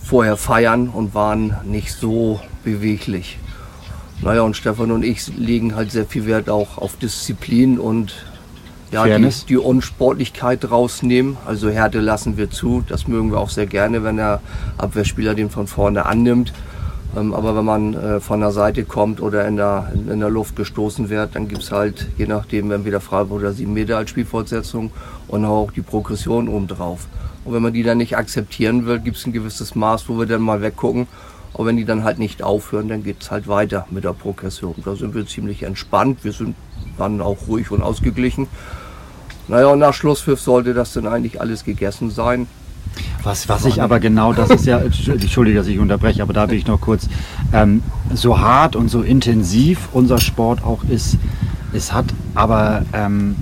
vorher 0.00 0.36
feiern 0.36 0.90
und 0.90 1.12
waren 1.12 1.56
nicht 1.64 1.90
so 1.90 2.40
beweglich. 2.62 3.40
Naja, 4.22 4.42
und 4.42 4.56
Stefan 4.56 4.92
und 4.92 5.04
ich 5.04 5.26
legen 5.36 5.74
halt 5.74 5.90
sehr 5.90 6.06
viel 6.06 6.26
Wert 6.26 6.48
auch 6.48 6.78
auf 6.78 6.94
Disziplin 6.94 7.80
und 7.80 8.14
ja, 8.92 9.18
die, 9.18 9.28
die, 9.48 9.56
Unsportlichkeit 9.56 10.70
rausnehmen. 10.70 11.36
Also 11.44 11.68
Härte 11.68 11.98
lassen 11.98 12.36
wir 12.36 12.48
zu. 12.48 12.84
Das 12.86 13.08
mögen 13.08 13.32
wir 13.32 13.38
auch 13.40 13.50
sehr 13.50 13.66
gerne, 13.66 14.04
wenn 14.04 14.18
der 14.18 14.40
Abwehrspieler 14.78 15.34
den 15.34 15.50
von 15.50 15.66
vorne 15.66 16.06
annimmt. 16.06 16.52
Ähm, 17.16 17.34
aber 17.34 17.56
wenn 17.56 17.64
man 17.64 17.94
äh, 17.94 18.20
von 18.20 18.40
der 18.40 18.50
Seite 18.50 18.84
kommt 18.84 19.20
oder 19.20 19.46
in 19.46 19.56
der, 19.56 19.92
in, 19.94 20.20
der 20.20 20.30
Luft 20.30 20.56
gestoßen 20.56 21.10
wird, 21.10 21.34
dann 21.34 21.48
gibt 21.48 21.62
es 21.62 21.70
halt, 21.70 22.08
je 22.18 22.26
nachdem, 22.26 22.70
entweder 22.70 23.00
Freiburg 23.00 23.40
oder 23.40 23.52
7 23.52 23.72
Meter 23.72 23.96
als 23.98 24.10
Spielfortsetzung 24.10 24.90
und 25.28 25.44
auch 25.44 25.70
die 25.70 25.82
Progression 25.82 26.48
obendrauf. 26.48 27.06
Und 27.44 27.54
wenn 27.54 27.62
man 27.62 27.72
die 27.72 27.82
dann 27.82 27.98
nicht 27.98 28.16
akzeptieren 28.16 28.86
will, 28.86 28.98
gibt 28.98 29.16
es 29.16 29.26
ein 29.26 29.32
gewisses 29.32 29.74
Maß, 29.74 30.08
wo 30.08 30.18
wir 30.18 30.26
dann 30.26 30.42
mal 30.42 30.62
weggucken. 30.62 31.06
Aber 31.52 31.66
wenn 31.66 31.76
die 31.76 31.84
dann 31.84 32.02
halt 32.02 32.18
nicht 32.18 32.42
aufhören, 32.42 32.88
dann 32.88 33.04
geht 33.04 33.22
es 33.22 33.30
halt 33.30 33.46
weiter 33.46 33.86
mit 33.90 34.02
der 34.02 34.12
Progression. 34.12 34.74
Da 34.84 34.96
sind 34.96 35.14
wir 35.14 35.24
ziemlich 35.26 35.62
entspannt. 35.62 36.24
Wir 36.24 36.32
sind 36.32 36.56
dann 36.98 37.20
auch 37.20 37.46
ruhig 37.46 37.70
und 37.70 37.82
ausgeglichen. 37.82 38.48
Naja, 39.46 39.68
und 39.68 39.78
nach 39.78 39.94
Schlusspfiff 39.94 40.40
sollte 40.40 40.74
das 40.74 40.94
dann 40.94 41.06
eigentlich 41.06 41.40
alles 41.40 41.64
gegessen 41.64 42.10
sein. 42.10 42.48
Was, 43.22 43.48
was 43.48 43.64
ich 43.64 43.80
aber 43.82 44.00
genau, 44.00 44.32
das 44.32 44.50
ist 44.50 44.66
ja, 44.66 44.78
entschuldige, 45.06 45.58
dass 45.58 45.66
ich 45.66 45.78
unterbreche, 45.78 46.22
aber 46.22 46.32
da 46.32 46.48
will 46.50 46.58
ich 46.58 46.66
noch 46.66 46.80
kurz, 46.80 47.08
ähm, 47.52 47.82
so 48.12 48.38
hart 48.38 48.76
und 48.76 48.88
so 48.90 49.02
intensiv 49.02 49.88
unser 49.92 50.18
Sport 50.18 50.62
auch 50.62 50.84
ist, 50.84 51.16
es 51.72 51.92
hat 51.92 52.06
aber 52.34 52.84
ähm, 52.92 53.36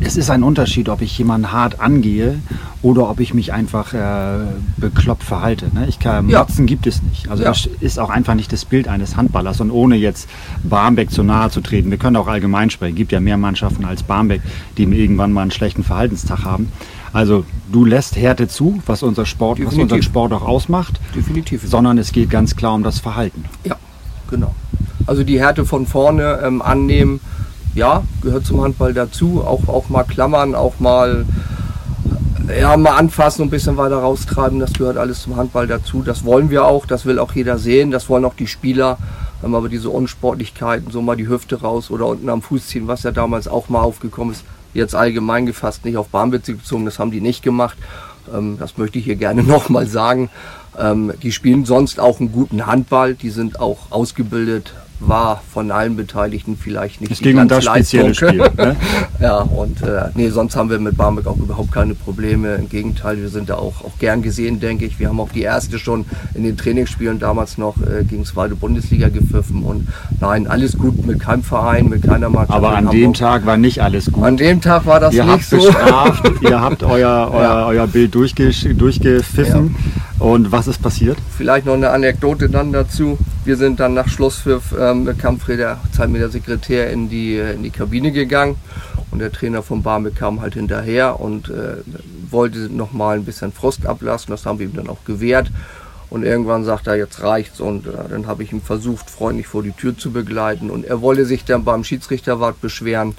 es 0.00 0.16
ist 0.16 0.30
ein 0.30 0.42
Unterschied, 0.42 0.88
ob 0.88 1.00
ich 1.00 1.16
jemanden 1.18 1.52
hart 1.52 1.80
angehe 1.80 2.38
oder 2.82 3.08
ob 3.08 3.18
ich 3.18 3.32
mich 3.32 3.52
einfach 3.52 3.94
äh, 3.94 4.44
bekloppt 4.76 5.22
verhalte. 5.22 5.66
Ne? 5.74 5.86
Ich 5.88 5.98
kann, 5.98 6.28
Ja. 6.28 6.40
Motzen 6.40 6.66
gibt 6.66 6.86
es 6.86 7.02
nicht. 7.02 7.28
Also 7.30 7.42
Ja. 7.42 7.48
das 7.48 7.66
ist 7.80 7.98
auch 7.98 8.10
einfach 8.10 8.34
nicht 8.34 8.52
das 8.52 8.64
Bild 8.66 8.88
eines 8.88 9.16
Handballers. 9.16 9.60
Und 9.60 9.70
ohne 9.70 9.96
jetzt 9.96 10.28
Barmbek 10.62 11.10
zu 11.10 11.22
nahe 11.22 11.50
zu 11.50 11.60
treten, 11.62 11.90
wir 11.90 11.98
können 11.98 12.16
auch 12.16 12.28
allgemein 12.28 12.68
sprechen. 12.70 12.92
Es 12.94 12.98
gibt 12.98 13.12
ja 13.12 13.20
mehr 13.20 13.38
Mannschaften 13.38 13.84
als 13.86 14.02
Barmbek, 14.02 14.42
die 14.76 14.84
irgendwann 14.84 15.32
mal 15.32 15.42
einen 15.42 15.50
schlechten 15.50 15.82
Verhaltenstag 15.82 16.44
haben. 16.44 16.70
Also 17.16 17.46
du 17.72 17.86
lässt 17.86 18.14
Härte 18.16 18.46
zu, 18.46 18.82
was 18.84 19.02
unser 19.02 19.24
Sport, 19.24 19.52
was 19.52 19.70
Definitiv. 19.70 19.82
unseren 19.84 20.02
Sport 20.02 20.32
auch 20.34 20.42
ausmacht, 20.42 21.00
Definitiv. 21.14 21.66
sondern 21.66 21.96
es 21.96 22.12
geht 22.12 22.28
ganz 22.28 22.56
klar 22.56 22.74
um 22.74 22.82
das 22.82 22.98
Verhalten. 22.98 23.46
Ja, 23.64 23.76
genau. 24.28 24.54
Also 25.06 25.24
die 25.24 25.40
Härte 25.40 25.64
von 25.64 25.86
vorne 25.86 26.40
ähm, 26.44 26.60
annehmen, 26.60 27.20
ja, 27.74 28.02
gehört 28.20 28.44
zum 28.44 28.60
Handball 28.60 28.92
dazu. 28.92 29.42
Auch, 29.42 29.66
auch 29.66 29.88
mal 29.88 30.04
klammern, 30.04 30.54
auch 30.54 30.78
mal, 30.78 31.24
ja, 32.60 32.76
mal 32.76 32.98
anfassen 32.98 33.40
und 33.40 33.48
ein 33.48 33.50
bisschen 33.50 33.78
weiter 33.78 33.96
raustreiben, 33.96 34.58
das 34.58 34.74
gehört 34.74 34.98
alles 34.98 35.22
zum 35.22 35.36
Handball 35.36 35.66
dazu. 35.66 36.02
Das 36.02 36.22
wollen 36.22 36.50
wir 36.50 36.66
auch, 36.66 36.84
das 36.84 37.06
will 37.06 37.18
auch 37.18 37.32
jeder 37.32 37.56
sehen, 37.56 37.90
das 37.90 38.10
wollen 38.10 38.26
auch 38.26 38.34
die 38.34 38.46
Spieler. 38.46 38.98
Ähm, 39.42 39.54
aber 39.54 39.70
diese 39.70 39.88
Unsportlichkeiten, 39.88 40.90
so 40.90 41.00
mal 41.00 41.16
die 41.16 41.28
Hüfte 41.28 41.62
raus 41.62 41.90
oder 41.90 42.08
unten 42.08 42.28
am 42.28 42.42
Fuß 42.42 42.66
ziehen, 42.66 42.88
was 42.88 43.04
ja 43.04 43.10
damals 43.10 43.48
auch 43.48 43.70
mal 43.70 43.80
aufgekommen 43.80 44.34
ist, 44.34 44.44
jetzt 44.76 44.94
allgemein 44.94 45.46
gefasst, 45.46 45.84
nicht 45.84 45.96
auf 45.96 46.08
Barmbezug 46.08 46.58
bezogen, 46.58 46.84
das 46.84 46.98
haben 46.98 47.10
die 47.10 47.20
nicht 47.20 47.42
gemacht. 47.42 47.76
Ähm, 48.34 48.56
das 48.58 48.76
möchte 48.78 48.98
ich 48.98 49.04
hier 49.04 49.16
gerne 49.16 49.42
nochmal 49.44 49.86
sagen. 49.86 50.30
Ähm, 50.78 51.12
die 51.22 51.32
spielen 51.32 51.64
sonst 51.64 52.00
auch 52.00 52.20
einen 52.20 52.32
guten 52.32 52.66
Handball, 52.66 53.14
die 53.14 53.30
sind 53.30 53.60
auch 53.60 53.90
ausgebildet, 53.90 54.74
war 54.98 55.42
von 55.52 55.70
allen 55.70 55.94
Beteiligten 55.96 56.56
vielleicht 56.56 57.00
nicht 57.02 57.10
Es 57.12 57.18
die 57.18 57.24
ging 57.24 57.38
um 57.38 57.48
das 57.48 57.64
spezielle 57.64 58.14
Spiel. 58.14 58.38
Ne? 58.56 58.76
Ja, 59.20 59.38
und 59.38 59.82
äh, 59.82 60.10
nee, 60.14 60.28
sonst 60.30 60.56
haben 60.56 60.68
wir 60.70 60.78
mit 60.78 60.96
Barmbek 60.96 61.26
auch 61.26 61.36
überhaupt 61.38 61.72
keine 61.72 61.94
Probleme. 61.94 62.54
Im 62.56 62.68
Gegenteil, 62.68 63.18
wir 63.18 63.28
sind 63.30 63.48
da 63.48 63.54
auch, 63.54 63.82
auch 63.84 63.98
gern 63.98 64.20
gesehen, 64.22 64.60
denke 64.60 64.84
ich. 64.84 64.98
Wir 64.98 65.08
haben 65.08 65.20
auch 65.20 65.30
die 65.30 65.42
erste 65.42 65.78
schon 65.78 66.04
in 66.34 66.42
den 66.44 66.56
Trainingsspielen 66.56 67.18
damals 67.18 67.56
noch 67.58 67.76
äh, 67.78 68.04
gegen 68.04 68.24
zweite 68.24 68.54
Bundesliga 68.56 69.08
gepfiffen. 69.08 69.62
Und 69.64 69.88
nein, 70.20 70.46
alles 70.46 70.76
gut 70.76 71.06
mit 71.06 71.20
keinem 71.20 71.42
Verein, 71.42 71.88
mit 71.88 72.02
keiner 72.02 72.28
Mannschaft. 72.28 72.52
Aber 72.56 72.76
an 72.76 72.90
dem. 72.90 73.14
Tag 73.14 73.46
war 73.46 73.56
nicht 73.56 73.82
alles 73.82 74.12
gut. 74.12 74.22
An 74.24 74.36
dem 74.36 74.60
Tag 74.60 74.84
war 74.86 75.00
das 75.00 75.14
ihr 75.14 75.24
nicht 75.24 75.32
habt 75.32 75.44
so. 75.44 75.56
bestraft, 75.56 76.30
ihr 76.42 76.60
habt 76.60 76.82
euer, 76.82 77.30
euer, 77.32 77.42
Ja. 77.42 77.66
euer 77.66 77.86
Bild 77.86 78.14
durchgesch- 78.14 78.74
durchgepfiffen. 78.74 79.74
Und 80.18 80.50
was 80.50 80.66
ist 80.66 80.80
passiert? 80.80 81.18
Vielleicht 81.36 81.66
noch 81.66 81.74
eine 81.74 81.90
Anekdote 81.90 82.48
dann 82.48 82.72
dazu. 82.72 83.18
Wir 83.44 83.56
sind 83.56 83.80
dann 83.80 83.92
nach 83.92 84.08
Schlusspfiff 84.08 84.74
ähm, 84.78 85.04
mit 85.04 85.18
Kampfreder, 85.18 85.78
Zeitmeter 85.92 86.30
Sekretär, 86.30 86.90
in 86.90 87.10
die, 87.10 87.36
in 87.36 87.62
die 87.62 87.70
Kabine 87.70 88.12
gegangen. 88.12 88.56
Und 89.10 89.18
der 89.18 89.30
Trainer 89.30 89.62
von 89.62 89.82
Barme 89.82 90.10
kam 90.10 90.40
halt 90.40 90.54
hinterher 90.54 91.20
und 91.20 91.50
äh, 91.50 91.76
wollte 92.30 92.58
nochmal 92.58 93.18
ein 93.18 93.24
bisschen 93.24 93.52
Frust 93.52 93.84
ablassen. 93.86 94.30
Das 94.30 94.46
haben 94.46 94.58
wir 94.58 94.66
ihm 94.66 94.74
dann 94.74 94.88
auch 94.88 95.04
gewährt. 95.04 95.50
Und 96.08 96.24
irgendwann 96.24 96.64
sagt 96.64 96.86
er, 96.86 96.96
jetzt 96.96 97.22
reicht's. 97.22 97.60
Und 97.60 97.86
äh, 97.86 97.90
dann 98.08 98.26
habe 98.26 98.42
ich 98.42 98.52
ihm 98.52 98.62
versucht, 98.62 99.10
freundlich 99.10 99.46
vor 99.46 99.62
die 99.62 99.72
Tür 99.72 99.98
zu 99.98 100.12
begleiten. 100.12 100.70
Und 100.70 100.86
er 100.86 101.02
wollte 101.02 101.26
sich 101.26 101.44
dann 101.44 101.64
beim 101.64 101.84
Schiedsrichterwart 101.84 102.60
beschweren. 102.62 103.14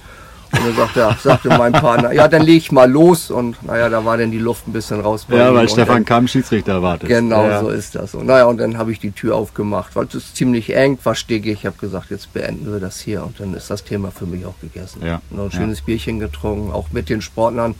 Und 0.52 0.66
dann 0.66 0.76
sagte, 0.76 1.00
er, 1.02 1.18
sagte 1.22 1.50
mein 1.50 1.72
Partner, 1.74 2.12
ja, 2.14 2.28
dann 2.28 2.42
leg 2.44 2.58
ich 2.58 2.72
mal 2.72 2.90
los. 2.90 3.30
Und 3.32 3.62
naja, 3.64 3.90
da 3.90 4.04
war 4.06 4.18
dann 4.18 4.32
die 4.32 4.40
Luft 4.40 4.68
ein 4.68 4.74
bisschen 4.74 5.00
raus. 5.02 5.26
Ja, 5.30 5.54
weil 5.54 5.64
Und 5.64 5.72
Stefan 5.72 5.96
dann- 5.98 6.06
Kamm 6.06 6.28
Schiedsrichter 6.28 6.74
erwartet. 6.74 7.10
Genau, 7.10 7.44
ja. 7.48 7.60
so 7.60 7.70
ist 7.70 7.96
das. 7.96 8.16
Und 8.16 8.26
naja, 8.28 8.46
und 8.46 8.58
dann 8.58 8.78
habe 8.78 8.92
ich 8.92 9.00
die 9.00 9.12
Tür 9.12 9.36
aufgemacht, 9.36 9.96
weil 9.96 10.06
es 10.06 10.16
ist 10.16 10.36
ziemlich 10.36 10.76
eng, 10.76 10.98
war 11.04 11.16
stickig. 11.16 11.60
Ich 11.60 11.66
habe 11.66 11.78
gesagt, 11.78 12.12
jetzt 12.12 12.34
beenden 12.34 12.72
wir 12.72 12.80
das 12.80 13.00
hier 13.00 13.24
und 13.24 13.40
dann 13.40 13.54
ist 13.54 13.70
das 13.70 13.84
Thema 13.84 14.12
für 14.12 14.26
mich 14.26 14.46
auch 14.46 14.60
gegessen. 14.62 15.02
Ja, 15.06 15.22
Noch 15.30 15.46
ein 15.46 15.50
ja. 15.52 15.58
schönes 15.60 15.82
Bierchen 15.82 16.20
getrunken, 16.20 16.72
auch 16.72 16.88
mit 16.92 17.10
den 17.10 17.22
Sportlern 17.22 17.76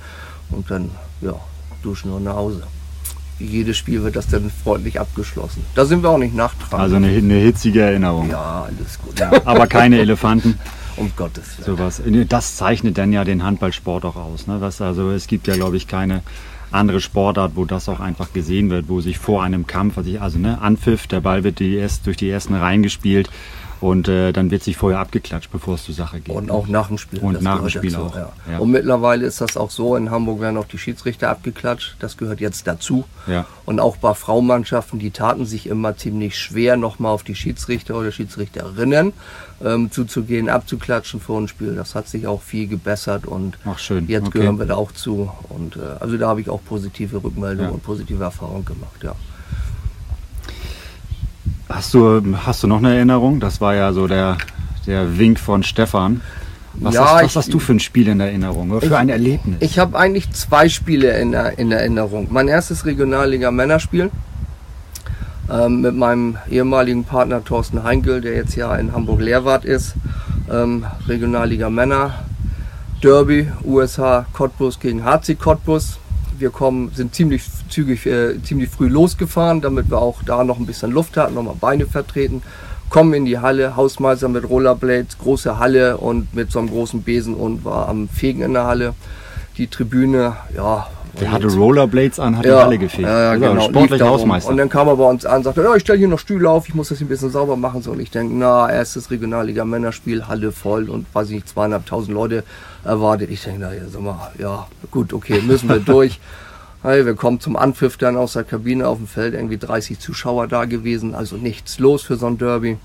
und 0.50 0.70
dann, 0.70 0.92
ja, 1.22 1.34
duschen 1.84 2.12
und 2.12 2.24
nach 2.24 2.36
Hause. 2.36 2.64
Wie 3.40 3.46
jedes 3.46 3.78
Spiel 3.78 4.02
wird 4.04 4.16
das 4.16 4.28
dann 4.28 4.50
freundlich 4.64 5.00
abgeschlossen. 5.00 5.64
Da 5.76 5.86
sind 5.86 6.02
wir 6.02 6.10
auch 6.10 6.18
nicht 6.18 6.34
nachtragend. 6.36 6.82
Also 6.82 6.96
eine, 6.96 7.08
eine 7.10 7.36
hitzige 7.36 7.82
Erinnerung. 7.82 8.30
ja, 8.32 8.66
alles 8.68 8.98
gut. 9.00 9.22
Aber 9.46 9.68
keine 9.68 10.00
Elefanten. 10.00 10.58
Um 10.98 11.12
Gottes 11.16 11.58
Willen. 11.60 11.78
Sowas. 11.78 12.02
Das 12.30 12.56
zeichnet 12.58 12.98
dann 12.98 13.12
ja 13.14 13.24
den 13.24 13.44
Handballsport 13.44 14.04
auch 14.06 14.16
aus. 14.16 14.48
Ne? 14.48 14.58
Das, 14.60 14.82
also 14.82 15.12
es 15.12 15.28
gibt 15.28 15.48
ja, 15.48 15.56
glaube 15.56 15.78
ich, 15.78 15.88
keine 15.88 16.22
andere 16.72 17.00
Sportart, 17.00 17.54
wo 17.56 17.64
das 17.66 17.88
auch 17.88 18.00
einfach 18.02 18.34
gesehen 18.34 18.70
wird, 18.70 18.90
wo 18.90 19.00
sich 19.00 19.18
vor 19.20 19.42
einem 19.44 19.68
Kampf, 19.68 19.98
also, 19.98 20.10
ich- 20.10 20.22
also 20.22 20.38
ne, 20.38 20.60
Anpfiff, 20.62 21.08
der 21.08 21.22
Ball 21.22 21.44
wird 21.46 21.60
die 21.60 21.76
erst, 21.76 22.06
durch 22.08 22.18
die 22.18 22.30
ersten 22.30 22.56
Reihen 22.56 22.84
gespielt 22.84 23.30
und 23.80 24.08
äh, 24.10 24.34
dann 24.34 24.50
wird 24.52 24.64
sich 24.64 24.76
vorher 24.76 25.00
abgeklatscht, 25.00 25.50
bevor 25.52 25.76
es 25.76 25.86
zur 25.86 25.94
Sache 25.96 26.20
geht. 26.20 26.36
Und 26.36 26.50
auch 26.52 26.68
nach 26.68 26.88
dem 26.88 26.98
Spiel. 26.98 27.20
Und 27.20 27.42
nach 27.44 27.60
dem 27.60 27.70
Spiel 27.70 27.92
dazu, 27.92 28.06
auch, 28.08 28.16
Ja. 28.16 28.32
ja. 28.52 28.58
Und 28.58 28.72
mittlerweile 28.72 29.26
ist 29.26 29.40
das 29.40 29.56
auch 29.56 29.70
so, 29.70 29.96
in 29.96 30.10
Hamburg 30.12 30.42
werden 30.42 30.58
auch 30.58 30.66
die 30.66 30.80
Schiedsrichter 30.80 31.30
abgeklatscht. 31.30 31.96
Das 32.00 32.18
gehört 32.18 32.42
jetzt 32.42 32.66
dazu. 32.68 33.06
Ja. 33.28 33.46
Und 33.66 33.80
auch 33.80 33.96
bei 33.98 34.14
Frauenmannschaften, 34.16 34.98
die 35.00 35.12
taten 35.12 35.46
sich 35.46 35.68
immer 35.68 35.96
ziemlich 35.96 36.38
schwer, 36.38 36.76
nochmal 36.76 37.12
auf 37.14 37.22
die 37.24 37.36
Schiedsrichter 37.36 37.96
oder 37.96 38.12
Schiedsrichterinnen 38.12 39.14
ähm, 39.64 39.90
zuzugehen, 39.92 40.50
abzuklatschen 40.50 41.20
vor 41.20 41.40
ein 41.42 41.48
Spiel. 41.48 41.76
Das 41.76 41.96
hat 41.96 42.08
sich 42.08 42.28
auch 42.28 42.42
viel 42.42 42.68
gebessert 42.68 43.26
und 43.26 43.58
jetzt 44.08 44.28
Okay. 44.28 44.40
gehören 44.40 44.60
wir 44.60 44.66
da 44.68 44.76
auch 44.76 44.92
zu. 44.92 45.32
Und 45.50 45.76
äh, 45.78 45.80
also 46.00 46.18
da 46.18 46.28
habe 46.30 46.42
ich 46.42 46.50
auch 46.50 46.62
positive 46.64 47.24
Rückmeldungen 47.24 47.70
Ja. 47.72 47.74
und 47.74 47.84
positive 47.84 48.24
Erfahrungen 48.24 48.66
gemacht, 48.66 49.04
ja. 49.04 49.14
Hast 51.70 51.94
du, 51.94 52.22
hast 52.46 52.64
du 52.64 52.68
noch 52.68 52.78
eine 52.78 52.96
Erinnerung? 52.96 53.40
Das 53.40 53.60
war 53.60 53.76
ja 53.76 53.92
so 53.92 54.08
der, 54.08 54.38
der 54.86 55.18
Wink 55.20 55.40
von 55.40 55.64
Stefan. 55.64 56.22
Was, 56.80 56.94
Ja, 56.96 57.06
hast, 57.06 57.14
was 57.16 57.26
ich- 57.32 57.36
hast 57.38 57.54
du 57.54 57.60
für 57.60 57.74
ein 57.74 57.80
Spiel 57.80 58.08
in 58.08 58.20
Erinnerung? 58.20 58.72
Oder 58.72 58.88
für 58.88 58.98
ein 58.98 59.10
Erlebnis? 59.10 59.58
Ich 59.62 59.80
habe 59.80 59.98
eigentlich 59.98 60.32
zwei 60.32 60.70
Spiele 60.70 61.20
in, 61.20 61.34
in 61.34 61.72
Erinnerung. 61.72 62.28
Mein 62.32 62.48
erstes 62.48 62.86
Regionalliga-Männerspiel 62.86 64.12
ähm, 65.52 65.82
mit 65.82 65.96
meinem 65.96 66.38
ehemaligen 66.50 67.04
Partner 67.04 67.44
Thorsten 67.44 67.84
Heinkel, 67.84 68.22
der 68.22 68.36
jetzt 68.36 68.56
ja 68.56 68.76
in 68.76 68.94
Hamburg 68.94 69.22
Lehrwart 69.22 69.66
ist. 69.66 69.96
Ähm, 70.52 70.86
Regionalliga 71.08 71.70
Männer, 71.70 72.26
Derby, 73.04 73.48
USH 73.64 74.26
Cottbus 74.34 74.80
gegen 74.80 75.04
HC 75.04 75.36
Cottbus. 75.36 76.00
Wir 76.38 76.50
kommen, 76.50 76.92
sind 76.94 77.16
ziemlich 77.16 77.44
zügig, 77.70 78.06
äh, 78.06 78.42
ziemlich 78.44 78.70
früh 78.70 78.88
losgefahren, 78.88 79.62
damit 79.62 79.90
wir 79.90 80.00
auch 80.00 80.22
da 80.24 80.44
noch 80.44 80.60
ein 80.60 80.66
bisschen 80.66 80.92
Luft 80.92 81.18
hatten, 81.18 81.34
nochmal 81.34 81.56
Beine 81.60 81.86
vertreten. 81.86 82.42
Kommen 82.90 83.14
in 83.14 83.26
die 83.26 83.40
Halle, 83.40 83.76
Hausmeister 83.76 84.30
mit 84.30 84.48
Rollerblades, 84.48 85.18
große 85.18 85.60
Halle 85.60 85.98
und 85.98 86.34
mit 86.34 86.52
so 86.52 86.60
einem 86.60 86.70
großen 86.70 87.02
Besen 87.02 87.34
und 87.34 87.66
war 87.66 87.90
am 87.90 88.08
Fegen 88.08 88.42
in 88.42 88.54
der 88.54 88.66
Halle. 88.66 88.94
Die 89.58 89.68
Tribüne, 89.68 90.38
ja. 90.56 90.88
Der 91.20 91.32
hatte 91.32 91.48
Rollerblades 91.48 92.20
an, 92.20 92.38
hat 92.38 92.46
die 92.46 92.50
ja, 92.50 92.64
Halle 92.64 92.78
gefegt. 92.78 93.08
Ja, 93.08 93.22
ja, 93.22 93.32
aber 93.32 93.54
genau. 93.54 93.62
sportlicher. 93.62 94.08
Hausmeister. 94.08 94.52
Und 94.52 94.58
dann 94.58 94.70
kam 94.70 94.88
er 94.88 94.98
bei 94.98 95.04
uns 95.04 95.26
an 95.26 95.38
und 95.38 95.44
sagte, 95.44 95.64
ja, 95.64 95.76
ich 95.76 95.82
stelle 95.82 95.98
hier 95.98 96.08
noch 96.08 96.20
Stühle 96.20 96.50
auf, 96.50 96.68
ich 96.68 96.76
muss 96.76 96.90
das 96.90 97.02
ein 97.02 97.08
bisschen 97.08 97.32
sauber 97.32 97.56
machen. 97.56 97.82
So, 97.82 97.92
und 97.92 98.00
ich 98.00 98.12
denke, 98.12 98.36
na, 98.36 98.70
erstes 98.70 99.10
Regionalliga-Männerspiel, 99.10 100.28
Halle 100.28 100.52
voll 100.52 100.90
und 100.90 101.08
weiß 101.14 101.30
ich 101.30 101.36
nicht, 101.36 101.50
zweieinhalbtausend 101.50 102.14
Leute 102.14 102.44
erwartet. 102.84 103.32
Ich 103.32 103.44
denke, 103.44 103.62
na 103.62 103.74
ja, 103.74 103.82
sag 103.92 104.02
mal, 104.02 104.32
ja, 104.38 104.68
gut, 104.92 105.14
okay, 105.14 105.42
müssen 105.42 105.70
wir 105.70 105.80
durch. 105.86 106.20
Hey, 106.84 107.06
wir 107.06 107.16
kommen 107.16 107.40
zum 107.40 107.56
Anpfiff 107.56 107.98
dann 107.98 108.16
aus 108.16 108.34
der 108.34 108.44
Kabine 108.44 108.88
auf 108.88 108.98
dem 108.98 109.08
Feld, 109.08 109.34
irgendwie 109.34 109.58
30 109.58 110.00
Zuschauer 110.00 110.48
da 110.48 110.66
gewesen, 110.66 111.16
also 111.16 111.36
nichts 111.36 111.80
los 111.80 112.04
für 112.04 112.18
so 112.18 112.28
ein 112.28 112.38
Derby. 112.38 112.78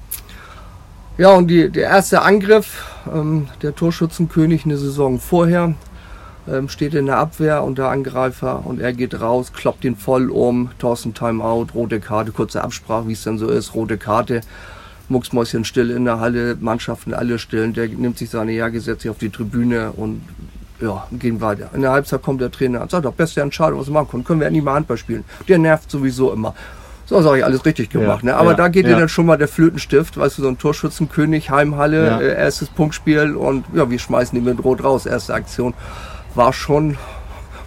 Ja, 1.19 1.33
und 1.33 1.49
die, 1.49 1.69
der 1.69 1.85
erste 1.85 2.23
Angriff, 2.23 2.87
ähm, 3.13 3.49
der 3.61 3.75
Torschützenkönig 3.75 4.65
eine 4.65 4.79
Saison 4.79 5.21
vorher, 5.21 5.75
ähm, 6.49 6.69
steht 6.69 6.95
in 6.95 7.07
der 7.07 7.19
Abwehr 7.19 7.63
und 7.63 7.79
der 7.79 7.89
Angreifer 7.89 8.67
und 8.67 8.81
er 8.81 8.93
geht 8.93 9.21
raus, 9.21 9.53
kloppt 9.53 9.85
ihn 9.85 9.97
voll 9.97 10.31
um, 10.31 10.71
Thorsten 10.79 11.15
Timeout, 11.15 11.69
rote 11.75 12.01
Karte, 12.01 12.33
kurze 12.33 12.63
Absprache, 12.63 13.09
wie 13.09 13.13
es 13.13 13.23
denn 13.23 13.39
so 13.39 13.49
ist, 13.49 13.75
rote 13.75 13.99
Karte, 13.99 14.41
Mucksmäuschen 15.09 15.65
still 15.65 15.91
in 15.91 16.05
der 16.05 16.21
Halle, 16.21 16.57
Mannschaften 16.61 17.15
alle 17.15 17.39
still, 17.39 17.73
der 17.73 17.89
nimmt 17.89 18.19
sich 18.19 18.31
seine 18.31 18.53
Jacke, 18.53 18.81
setzt 18.81 19.03
sich 19.03 19.11
auf 19.11 19.19
die 19.19 19.31
Tribüne 19.31 19.93
und 19.93 20.23
ja, 20.81 21.07
gehen 21.13 21.41
weiter. 21.41 21.71
In 21.75 21.83
der 21.83 21.93
Halbzeit 21.93 22.23
kommt 22.23 22.41
der 22.41 22.51
Trainer 22.51 22.83
und 22.83 22.91
sagt, 22.91 23.05
doch, 23.05 23.13
beste 23.13 23.41
Entscheidung, 23.41 23.79
was 23.79 23.87
wir 23.87 23.93
machen 23.93 24.09
können, 24.11 24.25
können 24.25 24.41
wir 24.41 24.49
endlich 24.49 24.65
mal 24.65 24.75
Handball 24.75 24.97
spielen. 24.97 25.25
Der 25.47 25.59
nervt 25.59 25.91
sowieso 25.91 26.33
immer. 26.33 26.55
So 27.07 27.21
sage 27.21 27.39
ich 27.39 27.45
alles 27.45 27.65
richtig 27.65 27.91
gemacht. 27.91 28.25
Ja, 28.25 28.33
ne? 28.33 28.37
Aber 28.37 28.53
ja, 28.53 28.57
da 28.57 28.69
geht 28.69 28.87
ja. 28.87 28.95
dir 28.95 29.01
dann 29.01 29.09
schon 29.09 29.27
mal 29.27 29.37
der 29.37 29.49
Flötenstift, 29.49 30.17
weißt 30.17 30.39
du, 30.39 30.43
so 30.43 30.49
ein 30.49 30.59
Torschützenkönig, 30.59 31.51
Heimhalle, 31.51 32.21
äh, 32.21 32.37
erstes 32.37 32.69
Punktspiel 32.69 33.37
und 33.37 33.65
ja, 33.75 33.89
wir 33.91 33.99
schmeißen 33.99 34.37
ihn 34.37 34.45
mit 34.45 34.65
Rot 34.65 34.83
raus. 34.83 35.07
Erste 35.07 35.35
Aktion 35.35 35.75
war 36.35 36.53
schon 36.53 36.97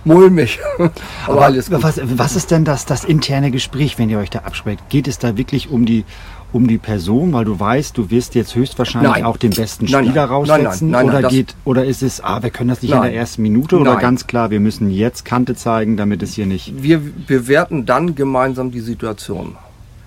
mulmig. 0.04 0.60
Aber, 1.28 1.42
alles 1.42 1.70
gut. 1.70 1.84
Was, 1.84 2.00
was 2.04 2.36
ist 2.36 2.52
denn 2.52 2.66
das, 2.66 2.86
das 2.86 3.04
interne 3.04 3.52
Gespräch, 3.52 3.98
wenn 3.98 4.10
ihr 4.10 4.20
euch 4.20 4.30
da 4.30 4.40
abspricht? 4.40 4.90
Geht 4.90 5.08
es 5.08 5.20
da 5.20 5.38
wirklich 5.38 5.70
um 5.70 5.86
die, 5.86 6.06
um 6.54 6.68
die 6.68 6.78
Person, 6.78 7.34
weil 7.34 7.46
du 7.46 7.60
weißt, 7.60 7.98
du 7.98 8.10
wirst 8.12 8.36
jetzt 8.36 8.56
höchstwahrscheinlich 8.56 9.12
Nein. 9.12 9.24
auch 9.26 9.38
den 9.38 9.52
besten 9.52 9.88
Spieler 9.88 10.02
nein. 10.04 10.18
raussetzen? 10.18 10.90
Nein, 10.90 11.06
nein, 11.06 11.06
nein, 11.06 11.06
oder, 11.06 11.14
nein, 11.14 11.24
das- 11.24 11.32
geht, 11.32 11.56
oder 11.66 11.86
ist 11.86 12.04
es, 12.04 12.24
ah, 12.24 12.42
wir 12.42 12.50
können 12.50 12.70
das 12.70 12.82
nicht 12.82 12.94
in 12.94 13.02
der 13.02 13.14
ersten 13.14 13.42
Minute 13.42 13.78
oder 13.78 13.96
ganz 13.98 14.28
klar, 14.28 14.52
wir 14.52 14.60
müssen 14.60 14.90
jetzt 14.90 15.26
Kante 15.26 15.56
zeigen, 15.56 15.98
damit 15.98 16.24
es 16.24 16.34
hier 16.34 16.46
nicht. 16.46 16.82
wir 16.82 17.02
bewerten 17.28 17.86
dann 17.86 18.16
gemeinsam 18.16 18.72
die 18.72 18.80
Situation. 18.80 19.58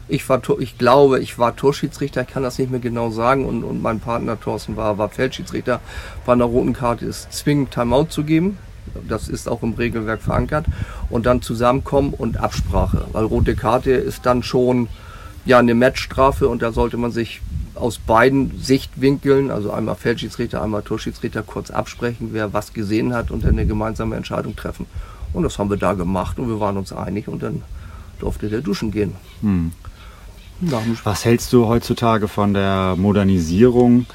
Ich, 0.08 0.28
war, 0.28 0.40
ich 0.58 0.78
glaube, 0.78 1.20
ich 1.20 1.38
war 1.38 1.54
Torschiedsrichter, 1.54 2.22
ich 2.22 2.28
kann 2.28 2.42
das 2.42 2.58
nicht 2.58 2.70
mehr 2.70 2.80
genau 2.80 3.10
sagen 3.10 3.44
und, 3.44 3.62
und 3.62 3.82
mein 3.82 4.00
Partner 4.00 4.40
Thorsten 4.40 4.76
war, 4.76 4.96
war 4.96 5.10
Feldschiedsrichter. 5.10 5.80
Bei 6.24 6.32
einer 6.32 6.46
roten 6.46 6.72
Karte 6.72 7.04
ist 7.04 7.32
zwingend 7.32 7.72
Timeout 7.72 8.06
zu 8.06 8.24
geben. 8.24 8.58
Das 9.06 9.28
ist 9.28 9.48
auch 9.48 9.62
im 9.62 9.74
Regelwerk 9.74 10.22
verankert. 10.22 10.66
Und 11.10 11.26
dann 11.26 11.42
zusammenkommen 11.42 12.14
und 12.14 12.38
Absprache. 12.38 13.04
Weil 13.12 13.24
rote 13.24 13.54
Karte 13.54 13.90
ist 13.92 14.24
dann 14.24 14.42
schon 14.42 14.88
ja, 15.44 15.58
eine 15.58 15.74
Matchstrafe 15.74 16.48
und 16.48 16.62
da 16.62 16.72
sollte 16.72 16.96
man 16.96 17.12
sich 17.12 17.40
aus 17.74 17.98
beiden 17.98 18.58
Sichtwinkeln, 18.60 19.50
also 19.50 19.72
einmal 19.72 19.94
Feldschiedsrichter, 19.94 20.62
einmal 20.62 20.82
Torschiedsrichter, 20.82 21.42
kurz 21.42 21.70
absprechen, 21.70 22.30
wer 22.32 22.52
was 22.52 22.72
gesehen 22.72 23.14
hat 23.14 23.30
und 23.30 23.44
dann 23.44 23.52
eine 23.52 23.66
gemeinsame 23.66 24.16
Entscheidung 24.16 24.56
treffen. 24.56 24.86
Und 25.32 25.42
das 25.42 25.58
haben 25.58 25.70
wir 25.70 25.76
da 25.76 25.92
gemacht 25.92 26.38
und 26.38 26.48
wir 26.48 26.60
waren 26.60 26.76
uns 26.76 26.92
einig 26.92 27.28
und 27.28 27.42
dann 27.42 27.62
durfte 28.18 28.48
der 28.48 28.60
duschen 28.60 28.90
gehen. 28.90 29.14
Spiel. 29.42 29.70
Was 30.60 31.24
hältst 31.24 31.52
du 31.52 31.66
heutzutage 31.66 32.26
von 32.26 32.52
der 32.52 32.96
Modernisierung? 32.96 34.06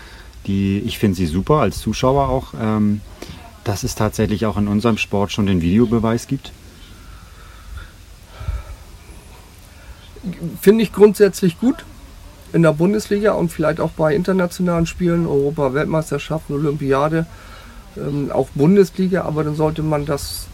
Die, 0.46 0.80
ich 0.80 1.00
finde 1.00 1.16
sie 1.16 1.26
super 1.26 1.56
als 1.56 1.80
Zuschauer 1.80 2.28
auch, 2.28 2.54
ähm, 2.62 3.00
dass 3.64 3.84
es 3.84 3.96
tatsächlich 3.96 4.46
auch 4.46 4.58
in 4.58 4.68
unserem 4.68 4.98
Sport 4.98 5.32
schon 5.32 5.46
den 5.46 5.62
Videobeweis 5.62 6.28
gibt. 6.28 6.52
Finde 10.60 10.84
ich 10.84 10.92
grundsätzlich 10.92 11.60
gut 11.60 11.86
in 12.52 12.62
der 12.62 12.74
Bundesliga 12.74 13.34
und 13.34 13.52
vielleicht 13.52 13.80
auch 13.80 13.92
bei 13.92 14.14
internationalen 14.14 14.86
Spielen, 14.86 15.26
Europa, 15.26 15.74
Weltmeisterschaften, 15.74 16.54
Olympiade, 16.54 17.26
ähm, 17.98 18.32
auch 18.32 18.50
Bundesliga, 18.56 19.24
aber 19.24 19.44
dann 19.44 19.56
sollte 19.56 19.84
man 19.84 20.06
das 20.06 20.48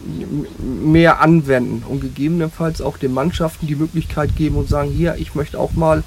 mehr 0.58 1.20
anwenden 1.20 1.84
und 1.88 2.00
gegebenenfalls 2.00 2.80
auch 2.80 2.98
den 2.98 3.12
Mannschaften 3.12 3.66
die 3.66 3.76
Möglichkeit 3.76 4.36
geben 4.36 4.56
und 4.56 4.68
sagen, 4.68 4.90
hier, 4.90 5.16
ich 5.18 5.34
möchte 5.34 5.58
auch 5.58 5.72
mal, 5.72 6.02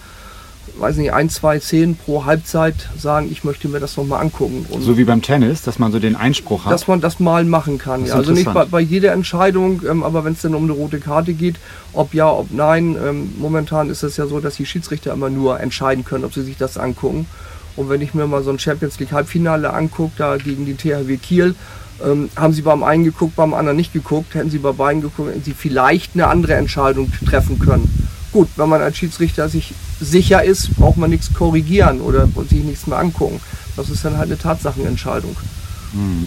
weiß 0.78 0.98
nicht, 0.98 1.14
ein, 1.14 1.30
zwei 1.30 1.60
Szenen 1.60 1.96
pro 1.96 2.26
Halbzeit 2.26 2.76
sagen, 2.98 3.30
ich 3.32 3.44
möchte 3.44 3.68
mir 3.68 3.80
das 3.80 3.98
nochmal 3.98 4.22
angucken. 4.22 4.66
Und 4.70 4.82
So 4.82 4.98
wie 4.98 5.04
beim 5.04 5.22
Tennis, 5.22 5.62
dass 5.62 5.80
man 5.80 5.92
so 5.92 6.00
den 6.00 6.16
Einspruch 6.16 6.66
hat. 6.66 6.72
dass 6.72 6.88
man 6.88 7.02
das 7.02 7.20
mal 7.20 7.44
machen 7.46 7.78
kann. 7.78 8.06
Ja. 8.06 8.16
Also 8.16 8.32
nicht 8.32 8.52
bei, 8.54 8.66
bei 8.66 8.80
jeder 8.80 9.14
Entscheidung, 9.14 9.82
ähm, 9.90 10.04
aber 10.04 10.24
wenn 10.24 10.34
es 10.34 10.42
dann 10.42 10.56
um 10.56 10.64
eine 10.64 10.74
rote 10.74 11.00
Karte 11.00 11.34
geht, 11.34 11.56
ob 11.94 12.14
ja, 12.14 12.32
ob 12.32 12.52
nein, 12.52 12.96
ähm, 13.04 13.34
momentan 13.40 13.90
ist 13.90 14.04
es 14.04 14.18
ja 14.18 14.28
so, 14.28 14.40
dass 14.40 14.56
die 14.56 14.66
Schiedsrichter 14.66 15.14
immer 15.14 15.30
nur 15.30 15.60
entscheiden 15.60 16.06
können, 16.06 16.26
ob 16.26 16.34
sie 16.34 16.44
sich 16.44 16.58
das 16.58 16.78
angucken. 16.78 17.28
Und 17.76 17.90
wenn 17.90 18.02
ich 18.02 18.14
mir 18.14 18.28
mal 18.28 18.44
so 18.44 18.52
ein 18.52 18.60
Champions 18.60 19.00
League 19.00 19.12
Halbfinale 19.12 19.74
angucke, 19.74 20.14
da 20.18 20.38
gegen 20.38 20.66
die 20.66 20.76
THW 20.76 21.18
Kiel, 21.18 21.56
ähm, 22.04 22.30
haben 22.36 22.54
sie 22.54 22.62
beim 22.62 22.84
einen 22.84 23.04
geguckt, 23.04 23.36
beim 23.36 23.54
anderen 23.54 23.78
nicht 23.78 23.94
geguckt, 23.94 24.36
hätten 24.36 24.50
sie 24.50 24.60
bei 24.60 24.72
beiden 24.72 25.02
geguckt, 25.02 25.30
hätten 25.30 25.44
sie 25.44 25.54
vielleicht 25.54 26.16
eine 26.16 26.28
andere 26.28 26.56
Entscheidung 26.56 27.12
treffen 27.26 27.60
können. 27.60 28.08
Gut, 28.32 28.50
wenn 28.56 28.70
man 28.70 28.82
als 28.82 28.98
Schiedsrichter 28.98 29.48
sich 29.48 29.74
sicher 30.00 30.44
ist, 30.44 30.76
braucht 30.76 30.98
man 30.98 31.10
nichts 31.10 31.34
korrigieren 31.34 32.02
oder 32.02 32.28
sich 32.50 32.64
nichts 32.64 32.88
mehr 32.88 32.98
angucken. 32.98 33.40
Das 33.76 33.90
ist 33.90 34.04
dann 34.04 34.18
halt 34.18 34.30
eine 34.30 34.40
Tatsachenentscheidung 34.40 35.36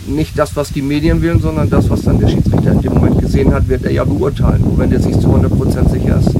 nicht 0.07 0.39
das, 0.39 0.55
was 0.55 0.71
die 0.71 0.83
Medien 0.83 1.21
wählen, 1.23 1.41
sondern 1.41 1.69
das, 1.69 1.91
was 1.91 2.03
dann 2.03 2.21
der 2.21 2.29
Schiedsrichter 2.29 2.73
in 2.73 2.83
dem 2.83 2.95
Moment 2.95 3.21
gesehen 3.21 3.53
hat, 3.53 3.69
wird 3.69 3.85
er 3.85 3.91
ja 3.91 4.05
beurteilen, 4.05 4.65
wenn 4.77 4.91
der 4.91 5.01
sich 5.01 5.19
zu 5.19 5.29
100% 5.29 5.91
sicher 5.91 6.21
ist. 6.21 6.31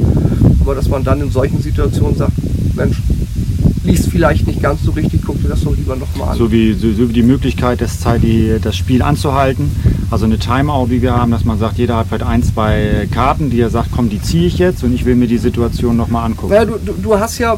Aber 0.61 0.75
dass 0.75 0.89
man 0.89 1.03
dann 1.03 1.21
in 1.21 1.31
solchen 1.31 1.61
Situationen 1.61 2.17
sagt, 2.17 2.33
Mensch, 2.75 3.03
liest 3.85 4.09
vielleicht 4.11 4.47
nicht 4.47 4.63
ganz 4.63 4.83
so 4.83 4.91
richtig, 4.93 5.21
guck 5.25 5.41
dir 5.41 5.49
das 5.49 5.63
doch 5.63 5.77
lieber 5.77 5.97
nochmal 5.97 6.31
an. 6.31 6.39
So 6.39 6.51
wie, 6.51 6.73
so, 6.73 6.91
so 6.93 7.09
wie 7.09 7.13
die 7.13 7.23
Möglichkeit, 7.23 7.81
das, 7.81 8.01
Zeit, 8.01 8.23
die, 8.23 8.57
das 8.61 8.77
Spiel 8.77 9.03
anzuhalten. 9.03 9.71
Also 10.11 10.25
eine 10.25 10.39
Timeout, 10.39 10.91
wie 10.91 11.03
wir 11.03 11.15
haben, 11.17 11.31
dass 11.33 11.45
man 11.45 11.59
sagt, 11.59 11.79
jeder 11.79 11.97
hat 11.97 12.07
vielleicht 12.09 12.25
ein, 12.25 12.43
zwei 12.43 13.09
Karten, 13.11 13.51
die 13.51 13.61
er 13.61 13.71
sagt, 13.71 13.91
komm, 13.95 14.09
die 14.09 14.21
ziehe 14.23 14.47
ich 14.47 14.59
jetzt 14.59 14.83
und 14.85 14.93
ich 14.95 15.05
will 15.05 15.15
mir 15.17 15.27
die 15.29 15.39
Situation 15.39 15.97
nochmal 15.97 16.25
angucken. 16.27 16.53
Naja, 16.53 16.65
du, 16.65 16.79
du, 16.85 16.93
du 17.01 17.19
hast 17.19 17.39
ja, 17.39 17.57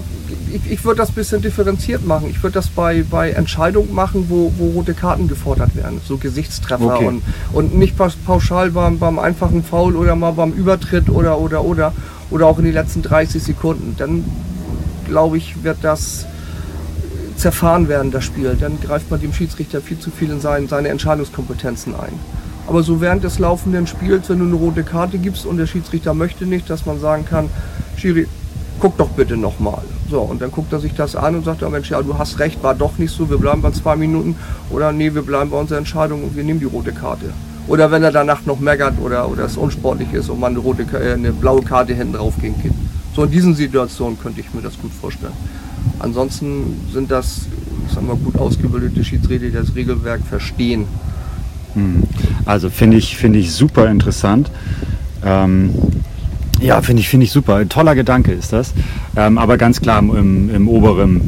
ich, 0.52 0.72
ich 0.72 0.84
würde 0.84 0.98
das 0.98 1.10
ein 1.10 1.14
bisschen 1.14 1.42
differenziert 1.42 2.06
machen. 2.06 2.28
Ich 2.30 2.42
würde 2.42 2.54
das 2.54 2.68
bei, 2.68 3.04
bei 3.10 3.30
Entscheidungen 3.30 3.94
machen, 3.94 4.26
wo, 4.28 4.52
wo 4.56 4.68
rote 4.70 4.94
Karten 4.94 5.28
gefordert 5.28 5.76
werden, 5.76 6.00
so 6.06 6.16
Gesichtstreffer 6.16 6.94
Okay. 6.96 7.06
und, 7.06 7.22
und 7.52 7.76
nicht 7.78 7.96
pa- 7.98 8.08
pauschal 8.26 8.70
beim, 8.70 8.98
beim 8.98 9.18
einfachen 9.18 9.62
Foul 9.62 9.94
oder 9.96 10.16
mal 10.16 10.32
beim 10.32 10.52
Übertritt 10.52 11.10
oder, 11.10 11.38
oder, 11.38 11.64
oder, 11.64 11.92
oder 12.30 12.46
auch 12.46 12.58
in 12.58 12.64
die 12.64 12.70
letzten 12.72 13.02
30 13.02 13.42
Sekunden. 13.42 13.94
Dann 13.98 14.24
glaube 15.08 15.38
ich, 15.38 15.62
wird 15.64 15.78
das 15.82 16.26
zerfahren 17.36 17.88
werden, 17.88 18.10
das 18.10 18.24
Spiel. 18.24 18.56
Dann 18.58 18.80
greift 18.80 19.10
man 19.10 19.20
dem 19.20 19.32
Schiedsrichter 19.32 19.80
viel 19.80 19.98
zu 19.98 20.10
viel 20.10 20.30
in 20.30 20.40
sein, 20.40 20.68
seine 20.68 20.88
Entscheidungskompetenzen 20.88 21.94
ein. 21.94 22.12
Aber 22.66 22.82
so 22.82 23.00
während 23.00 23.24
des 23.24 23.38
laufenden 23.38 23.86
Spiels, 23.86 24.28
wenn 24.28 24.40
du 24.40 24.44
eine 24.44 24.54
rote 24.54 24.82
Karte 24.82 25.18
gibst 25.18 25.46
und 25.46 25.56
der 25.56 25.66
Schiedsrichter 25.66 26.12
möchte 26.12 26.44
nicht, 26.44 26.68
dass 26.68 26.84
man 26.84 27.00
sagen 27.00 27.24
kann, 27.24 27.48
Schiri, 27.96 28.26
guck 28.78 28.96
doch 28.98 29.08
bitte 29.08 29.36
nochmal. 29.36 29.82
So, 30.10 30.20
und 30.20 30.42
dann 30.42 30.50
guckt 30.50 30.72
er 30.72 30.80
sich 30.80 30.94
das 30.94 31.16
an 31.16 31.34
und 31.34 31.44
sagt, 31.44 31.62
ja 31.62 31.68
Mensch, 31.68 31.90
ja, 31.90 32.02
du 32.02 32.18
hast 32.18 32.38
recht, 32.38 32.62
war 32.62 32.74
doch 32.74 32.98
nicht 32.98 33.14
so, 33.14 33.30
wir 33.30 33.38
bleiben 33.38 33.62
bei 33.62 33.70
zwei 33.70 33.96
Minuten. 33.96 34.36
Oder 34.70 34.92
nee, 34.92 35.14
wir 35.14 35.22
bleiben 35.22 35.50
bei 35.50 35.58
unserer 35.58 35.78
Entscheidung 35.78 36.24
und 36.24 36.36
wir 36.36 36.44
nehmen 36.44 36.60
die 36.60 36.66
rote 36.66 36.92
Karte. 36.92 37.26
Oder 37.68 37.90
wenn 37.90 38.02
er 38.02 38.12
danach 38.12 38.44
noch 38.46 38.60
meckert 38.60 38.94
oder, 39.00 39.28
oder 39.30 39.44
es 39.44 39.56
unsportlich 39.56 40.12
ist 40.12 40.28
und 40.30 40.40
man 40.40 40.52
eine, 40.52 40.60
rote, 40.60 40.84
äh, 40.94 41.12
eine 41.12 41.32
blaue 41.32 41.62
Karte 41.62 41.94
hinten 41.94 42.14
drauf 42.14 42.34
gehen 42.40 42.54
kann. 42.62 42.74
So 43.18 43.24
in 43.24 43.32
diesen 43.32 43.56
Situationen 43.56 44.16
könnte 44.16 44.40
ich 44.40 44.54
mir 44.54 44.60
das 44.60 44.78
gut 44.80 44.92
vorstellen. 44.92 45.32
Ansonsten 45.98 46.76
sind 46.92 47.10
das, 47.10 47.46
ich 47.88 47.92
sag 47.92 48.06
mal, 48.06 48.14
gut 48.14 48.36
ausgebildete 48.38 49.02
Schiedsrichter, 49.02 49.46
die 49.46 49.50
das 49.50 49.74
Regelwerk 49.74 50.20
verstehen. 50.24 50.84
Also 52.44 52.70
finde 52.70 52.96
ich, 52.96 53.16
finde 53.16 53.40
ich 53.40 53.50
super 53.50 53.90
interessant. 53.90 54.52
Ähm, 55.24 55.74
ja, 56.60 56.80
finde 56.80 57.00
ich, 57.00 57.08
finde 57.08 57.24
ich 57.24 57.32
super. 57.32 57.56
Ein 57.56 57.68
toller 57.68 57.96
Gedanke 57.96 58.30
ist 58.30 58.52
das. 58.52 58.72
Ähm, 59.16 59.36
aber 59.36 59.58
ganz 59.58 59.80
klar 59.80 59.98
im, 59.98 60.54
im 60.54 60.68
oberen, 60.68 61.20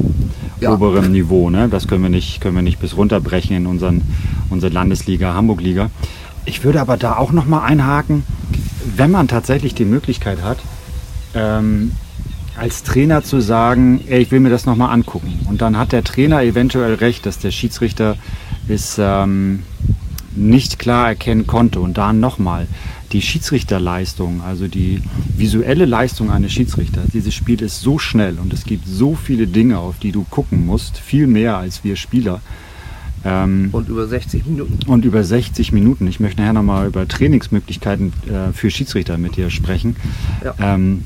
Ja. 0.61 0.73
oberen 0.73 1.11
Niveau. 1.11 1.51
Ne? 1.51 1.69
Das 1.69 1.89
können 1.89 2.05
wir, 2.05 2.09
nicht, 2.09 2.41
können 2.41 2.55
wir 2.55 2.63
nicht 2.63 2.79
bis 2.79 2.97
runterbrechen 2.97 3.57
in 3.57 3.67
unseren, 3.67 4.03
unsere 4.49 4.73
Landesliga, 4.73 5.35
Hamburg-Liga. 5.35 5.91
Ich 6.45 6.63
würde 6.63 6.81
aber 6.81 6.97
da 6.97 7.17
auch 7.17 7.33
nochmal 7.33 7.69
einhaken, 7.69 8.23
wenn 8.95 9.11
man 9.11 9.27
tatsächlich 9.27 9.75
die 9.75 9.85
Möglichkeit 9.85 10.41
hat, 10.45 10.59
ähm, 11.35 11.93
als 12.57 12.83
Trainer 12.83 13.23
zu 13.23 13.41
sagen, 13.41 14.03
ey, 14.09 14.23
ich 14.23 14.31
will 14.31 14.41
mir 14.41 14.51
das 14.51 14.67
nochmal 14.67 14.93
angucken. 14.93 15.41
Und 15.49 15.63
dann 15.63 15.79
hat 15.79 15.93
der 15.93 16.05
Trainer 16.05 16.43
eventuell 16.43 16.95
recht, 16.95 17.27
dass 17.27 17.39
der 17.39 17.51
Schiedsrichter 17.51 18.17
es 18.69 18.97
ähm, 18.99 19.63
nicht 20.35 20.79
klar 20.79 21.09
erkennen 21.09 21.47
konnte. 21.47 21.81
Und 21.81 21.97
da 21.97 22.13
nochmal, 22.13 22.67
die 23.13 23.23
Schiedsrichterleistung, 23.23 24.43
also 24.43 24.69
die 24.69 25.03
visuelle 25.37 25.85
Leistung 25.85 26.31
eines 26.31 26.53
Schiedsrichters, 26.53 27.07
dieses 27.13 27.35
Spiel 27.35 27.61
ist 27.63 27.81
so 27.81 27.99
schnell 27.99 28.39
und 28.39 28.53
es 28.53 28.65
gibt 28.65 28.87
so 28.87 29.15
viele 29.15 29.47
Dinge, 29.47 29.79
auf 29.79 29.99
die 29.99 30.13
du 30.13 30.25
gucken 30.31 30.65
musst, 30.65 30.99
viel 30.99 31.27
mehr 31.27 31.57
als 31.57 31.83
wir 31.83 31.97
Spieler. 31.97 32.41
Ähm, 33.25 33.69
Und 33.73 33.89
über 33.89 34.07
60 34.07 34.47
Minuten. 34.47 34.79
und 34.87 35.05
über 35.05 35.23
60 35.25 35.73
Minuten. 35.73 36.07
Ich 36.07 36.21
möchte 36.21 36.41
nachher 36.41 36.55
nochmal 36.55 36.87
über 36.87 37.07
Trainingsmöglichkeiten 37.07 38.13
äh, 38.27 38.53
für 38.53 38.71
Schiedsrichter 38.71 39.19
mit 39.19 39.37
dir 39.37 39.51
sprechen. 39.51 39.97
Ja. 40.43 40.55
Ähm, 40.59 41.05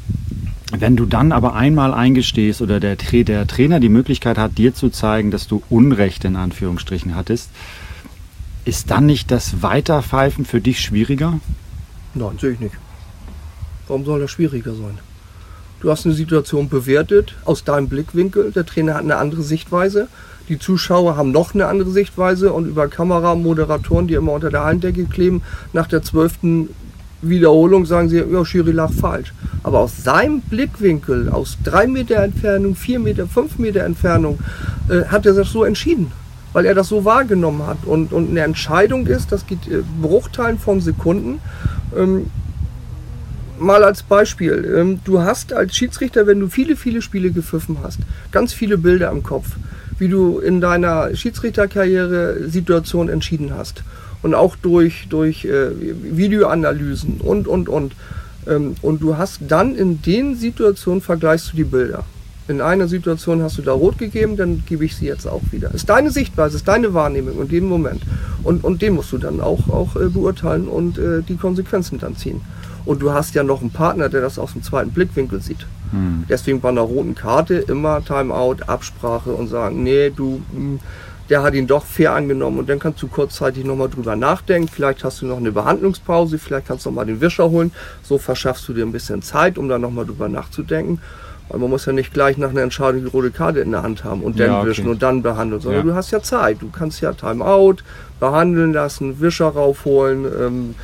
wenn 0.76 0.96
du 0.96 1.06
dann 1.06 1.32
aber 1.32 1.54
einmal 1.54 1.92
eingestehst 1.92 2.62
oder 2.62 2.80
der, 2.80 2.96
der 2.96 3.46
Trainer 3.46 3.80
die 3.80 3.88
Möglichkeit 3.88 4.38
hat, 4.38 4.58
dir 4.58 4.74
zu 4.74 4.90
zeigen, 4.90 5.30
dass 5.30 5.46
du 5.46 5.62
Unrecht 5.70 6.24
in 6.24 6.36
Anführungsstrichen 6.36 7.14
hattest, 7.14 7.50
ist 8.64 8.90
dann 8.90 9.06
nicht 9.06 9.30
das 9.30 9.62
Weiterpfeifen 9.62 10.44
für 10.44 10.60
dich 10.60 10.80
schwieriger? 10.80 11.40
Nein, 12.14 12.38
sehe 12.40 12.52
ich 12.52 12.60
nicht. 12.60 12.74
Warum 13.86 14.04
soll 14.04 14.20
das 14.20 14.30
schwieriger 14.30 14.74
sein? 14.74 14.98
Du 15.80 15.90
hast 15.90 16.06
eine 16.06 16.14
Situation 16.14 16.68
bewertet 16.68 17.34
aus 17.44 17.64
deinem 17.64 17.88
Blickwinkel. 17.88 18.52
Der 18.52 18.64
Trainer 18.64 18.94
hat 18.94 19.02
eine 19.02 19.16
andere 19.16 19.42
Sichtweise. 19.42 20.08
Die 20.48 20.58
Zuschauer 20.58 21.16
haben 21.16 21.32
noch 21.32 21.54
eine 21.54 21.66
andere 21.66 21.90
Sichtweise 21.90 22.52
und 22.52 22.66
über 22.66 22.88
Kamera, 22.88 23.34
Moderatoren, 23.34 24.06
die 24.06 24.14
immer 24.14 24.32
unter 24.32 24.50
der 24.50 24.64
Halldecke 24.64 25.04
kleben, 25.04 25.42
nach 25.72 25.86
der 25.86 26.02
zwölften 26.02 26.68
Wiederholung 27.22 27.86
sagen 27.86 28.08
sie, 28.08 28.18
ja, 28.18 28.44
Schiri 28.44 28.72
lag 28.72 28.92
falsch. 28.92 29.32
Aber 29.62 29.80
aus 29.80 30.02
seinem 30.02 30.40
Blickwinkel, 30.42 31.30
aus 31.30 31.56
drei 31.64 31.86
Meter 31.86 32.16
Entfernung, 32.16 32.74
vier 32.74 32.98
Meter, 32.98 33.26
fünf 33.26 33.58
Meter 33.58 33.84
Entfernung, 33.84 34.38
äh, 34.88 35.04
hat 35.06 35.24
er 35.24 35.32
das 35.32 35.50
so 35.50 35.64
entschieden, 35.64 36.12
weil 36.52 36.66
er 36.66 36.74
das 36.74 36.88
so 36.88 37.04
wahrgenommen 37.04 37.66
hat. 37.66 37.78
Und, 37.86 38.12
und 38.12 38.30
eine 38.30 38.40
Entscheidung 38.40 39.06
ist, 39.06 39.32
das 39.32 39.46
geht 39.46 39.66
äh, 39.68 39.82
Bruchteilen 40.02 40.58
von 40.58 40.82
Sekunden. 40.82 41.40
Ähm, 41.96 42.26
mal 43.58 43.84
als 43.84 44.02
Beispiel, 44.02 44.74
ähm, 44.76 45.00
du 45.04 45.20
hast 45.20 45.52
als 45.52 45.74
Schiedsrichter, 45.74 46.26
wenn 46.26 46.40
du 46.40 46.48
viele, 46.48 46.76
viele 46.76 47.00
Spiele 47.00 47.30
gepfiffen 47.30 47.78
hast, 47.82 48.00
ganz 48.32 48.52
viele 48.52 48.76
Bilder 48.76 49.10
im 49.10 49.22
Kopf, 49.22 49.46
wie 49.98 50.08
du 50.08 50.38
in 50.38 50.60
deiner 50.60 51.14
Schiedsrichterkarriere 51.14 52.48
Situation 52.48 53.08
entschieden 53.08 53.52
hast. 53.56 53.82
Und 54.22 54.34
auch 54.34 54.56
durch, 54.56 55.06
durch 55.10 55.44
äh, 55.44 55.70
Videoanalysen 55.78 57.20
und, 57.20 57.46
und, 57.46 57.68
und. 57.68 57.92
Ähm, 58.46 58.74
und 58.82 59.02
du 59.02 59.16
hast 59.16 59.40
dann 59.48 59.74
in 59.74 60.00
den 60.02 60.34
Situationen 60.36 61.02
vergleichst 61.02 61.52
du 61.52 61.56
die 61.56 61.64
Bilder. 61.64 62.04
In 62.46 62.60
einer 62.60 62.88
Situation 62.88 63.42
hast 63.42 63.56
du 63.56 63.62
da 63.62 63.72
rot 63.72 63.96
gegeben, 63.96 64.36
dann 64.36 64.64
gebe 64.66 64.84
ich 64.84 64.96
sie 64.96 65.06
jetzt 65.06 65.26
auch 65.26 65.40
wieder. 65.50 65.72
Ist 65.72 65.88
deine 65.88 66.10
Sichtweise, 66.10 66.56
ist 66.56 66.68
deine 66.68 66.92
Wahrnehmung 66.92 67.40
in 67.40 67.48
dem 67.48 67.64
Moment. 67.64 68.02
Und, 68.42 68.64
und 68.64 68.82
den 68.82 68.94
musst 68.94 69.12
du 69.12 69.18
dann 69.18 69.40
auch, 69.40 69.68
auch 69.68 69.96
äh, 69.96 70.08
beurteilen 70.08 70.68
und 70.68 70.98
äh, 70.98 71.22
die 71.22 71.36
Konsequenzen 71.36 71.98
dann 71.98 72.16
ziehen. 72.16 72.42
Und 72.84 73.00
du 73.00 73.12
hast 73.12 73.34
ja 73.34 73.42
noch 73.42 73.62
einen 73.62 73.70
Partner, 73.70 74.10
der 74.10 74.20
das 74.20 74.38
aus 74.38 74.52
dem 74.52 74.62
zweiten 74.62 74.90
Blickwinkel 74.90 75.40
sieht. 75.40 75.66
Hm. 75.94 76.24
Deswegen 76.28 76.60
bei 76.60 76.68
einer 76.68 76.82
roten 76.82 77.14
Karte 77.14 77.54
immer 77.54 78.04
Timeout, 78.04 78.56
Absprache 78.66 79.30
und 79.30 79.48
sagen, 79.48 79.82
nee, 79.82 80.10
du, 80.10 80.42
hm, 80.52 80.80
der 81.30 81.42
hat 81.42 81.54
ihn 81.54 81.66
doch 81.66 81.84
fair 81.84 82.12
angenommen 82.12 82.58
und 82.58 82.68
dann 82.68 82.78
kannst 82.78 83.02
du 83.02 83.08
kurzzeitig 83.08 83.64
nochmal 83.64 83.88
drüber 83.88 84.16
nachdenken. 84.16 84.68
Vielleicht 84.68 85.04
hast 85.04 85.22
du 85.22 85.26
noch 85.26 85.38
eine 85.38 85.52
Behandlungspause, 85.52 86.38
vielleicht 86.38 86.66
kannst 86.66 86.84
du 86.84 86.90
nochmal 86.90 87.06
den 87.06 87.20
Wischer 87.20 87.50
holen. 87.50 87.72
So 88.02 88.18
verschaffst 88.18 88.68
du 88.68 88.74
dir 88.74 88.84
ein 88.84 88.92
bisschen 88.92 89.22
Zeit, 89.22 89.56
um 89.56 89.68
da 89.68 89.78
nochmal 89.78 90.04
drüber 90.04 90.28
nachzudenken. 90.28 91.00
Weil 91.48 91.60
man 91.60 91.70
muss 91.70 91.84
ja 91.84 91.92
nicht 91.92 92.12
gleich 92.12 92.38
nach 92.38 92.50
einer 92.50 92.62
Entscheidung 92.62 93.02
die 93.02 93.10
rote 93.10 93.30
Karte 93.30 93.60
in 93.60 93.70
der 93.70 93.82
Hand 93.82 94.02
haben 94.02 94.22
und 94.22 94.40
dann 94.40 94.46
ja, 94.46 94.60
okay. 94.60 94.70
wischen 94.70 94.88
und 94.88 95.02
dann 95.02 95.22
behandeln, 95.22 95.60
sondern 95.60 95.86
ja. 95.86 95.92
du 95.92 95.96
hast 95.96 96.10
ja 96.10 96.22
Zeit. 96.22 96.60
Du 96.60 96.70
kannst 96.70 97.00
ja 97.02 97.12
Timeout 97.12 97.76
behandeln 98.18 98.72
lassen, 98.72 99.20
Wischer 99.20 99.48
raufholen, 99.48 100.24
ähm, 100.24 100.74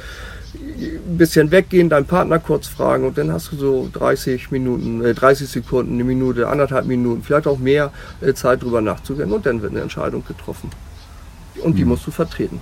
ein 0.55 1.17
bisschen 1.17 1.51
weggehen, 1.51 1.89
deinen 1.89 2.07
Partner 2.07 2.39
kurz 2.39 2.67
fragen 2.67 3.07
und 3.07 3.17
dann 3.19 3.33
hast 3.33 3.53
du 3.53 3.57
so 3.57 3.91
30 3.93 4.51
Minuten, 4.51 5.05
äh, 5.05 5.15
30 5.15 5.49
Sekunden, 5.49 5.95
eine 5.95 6.05
Minute, 6.05 6.49
anderthalb 6.49 6.87
Minuten, 6.87 7.23
vielleicht 7.23 7.47
auch 7.47 7.59
mehr 7.59 7.93
äh, 8.21 8.35
Zeit 8.35 8.63
drüber 8.63 8.81
nachzugehen 8.81 9.33
und 9.33 9.47
dann 9.47 9.63
wird 9.63 9.73
eine 9.73 9.83
Entscheidung 9.83 10.25
getroffen. 10.27 10.71
Und 11.63 11.77
die 11.77 11.83
mhm. 11.83 11.91
musst 11.91 12.07
du 12.07 12.11
vertreten. 12.11 12.61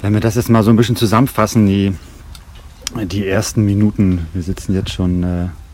Wenn 0.00 0.14
wir 0.14 0.20
das 0.20 0.34
jetzt 0.34 0.48
mal 0.48 0.62
so 0.62 0.70
ein 0.70 0.76
bisschen 0.76 0.96
zusammenfassen, 0.96 1.66
die, 1.66 1.94
die 3.04 3.26
ersten 3.26 3.64
Minuten, 3.64 4.26
wir 4.32 4.42
sitzen 4.42 4.74
jetzt 4.74 4.90
schon 4.90 5.22
äh, 5.22 5.26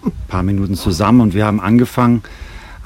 ein 0.05 0.13
paar 0.29 0.43
Minuten 0.43 0.75
zusammen 0.75 1.21
und 1.21 1.35
wir 1.35 1.47
haben 1.47 1.61
angefangen, 1.61 2.23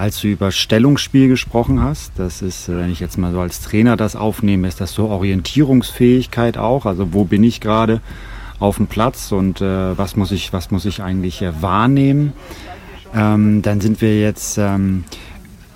als 0.03 0.21
du 0.21 0.27
über 0.27 0.51
Stellungsspiel 0.51 1.29
gesprochen 1.29 1.81
hast. 1.81 2.11
Das 2.17 2.43
ist, 2.43 2.69
äh, 2.69 2.77
wenn 2.77 2.91
ich 2.91 2.99
jetzt 2.99 3.19
mal 3.19 3.33
so 3.33 3.39
als 3.39 3.61
Trainer 3.61 3.97
das 3.97 4.17
aufnehme, 4.17 4.67
ist 4.67 4.81
das 4.81 4.95
so 4.95 5.07
Orientierungsfähigkeit 5.09 6.59
auch. 6.59 6.87
Also 6.87 7.13
wo 7.13 7.25
bin 7.25 7.45
ich 7.45 7.61
gerade 7.61 8.01
auf 8.59 8.79
dem 8.79 8.89
Platz 8.89 9.31
und 9.31 9.61
äh, 9.61 9.97
was 9.97 10.17
muss 10.17 10.33
ich, 10.33 10.53
was 10.53 10.73
muss 10.73 10.87
ich 10.87 11.05
eigentlich 11.05 11.41
äh, 11.41 11.53
wahrnehmen? 11.63 12.33
Ähm, 13.15 13.63
dann 13.63 13.81
sind 13.81 14.01
wir 14.01 14.21
jetzt 14.21 14.59
ähm, 14.59 15.05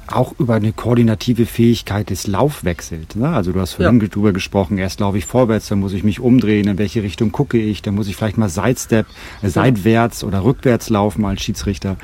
auch 0.08 0.34
über 0.40 0.56
eine 0.56 0.72
koordinative 0.72 1.46
Fähigkeit 1.46 2.10
des 2.10 2.26
Laufwechsels. 2.26 3.14
Ne? 3.14 3.28
Also 3.28 3.52
du 3.52 3.60
hast 3.60 3.74
vorhin 3.74 4.00
ja. 4.00 4.08
drüber 4.08 4.32
gesprochen, 4.32 4.76
erst 4.76 4.98
laufe 4.98 5.18
ich 5.18 5.24
vorwärts, 5.24 5.68
dann 5.68 5.78
muss 5.78 5.92
ich 5.92 6.02
mich 6.02 6.18
umdrehen, 6.18 6.66
in 6.66 6.78
welche 6.78 7.04
Richtung 7.04 7.30
gucke 7.30 7.58
ich, 7.58 7.80
dann 7.80 7.94
muss 7.94 8.08
ich 8.08 8.16
vielleicht 8.16 8.38
mal 8.38 8.48
Sidestep, 8.48 9.06
äh, 9.42 9.48
seitwärts 9.48 10.24
oder 10.24 10.42
rückwärts 10.42 10.90
laufen 10.90 11.24
als 11.24 11.42
Schiedsrichter. 11.42 11.96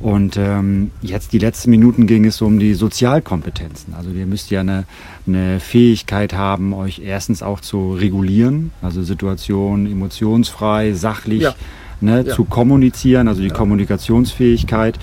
Und 0.00 0.36
ähm, 0.36 0.92
jetzt 1.02 1.32
die 1.32 1.38
letzten 1.38 1.70
Minuten 1.70 2.06
ging 2.06 2.24
es 2.24 2.40
um 2.40 2.60
die 2.60 2.74
Sozialkompetenzen. 2.74 3.94
Also 3.94 4.10
ihr 4.10 4.26
müsst 4.26 4.50
ja 4.50 4.60
eine, 4.60 4.84
eine 5.26 5.58
Fähigkeit 5.58 6.34
haben, 6.34 6.72
euch 6.72 7.00
erstens 7.00 7.42
auch 7.42 7.60
zu 7.60 7.94
regulieren, 7.94 8.70
also 8.80 9.02
Situationen 9.02 9.90
emotionsfrei, 9.90 10.92
sachlich 10.92 11.42
ja. 11.42 11.54
Ne, 12.00 12.24
ja. 12.24 12.32
zu 12.32 12.44
kommunizieren, 12.44 13.26
also 13.26 13.40
die 13.40 13.48
ja. 13.48 13.54
Kommunikationsfähigkeit. 13.54 15.00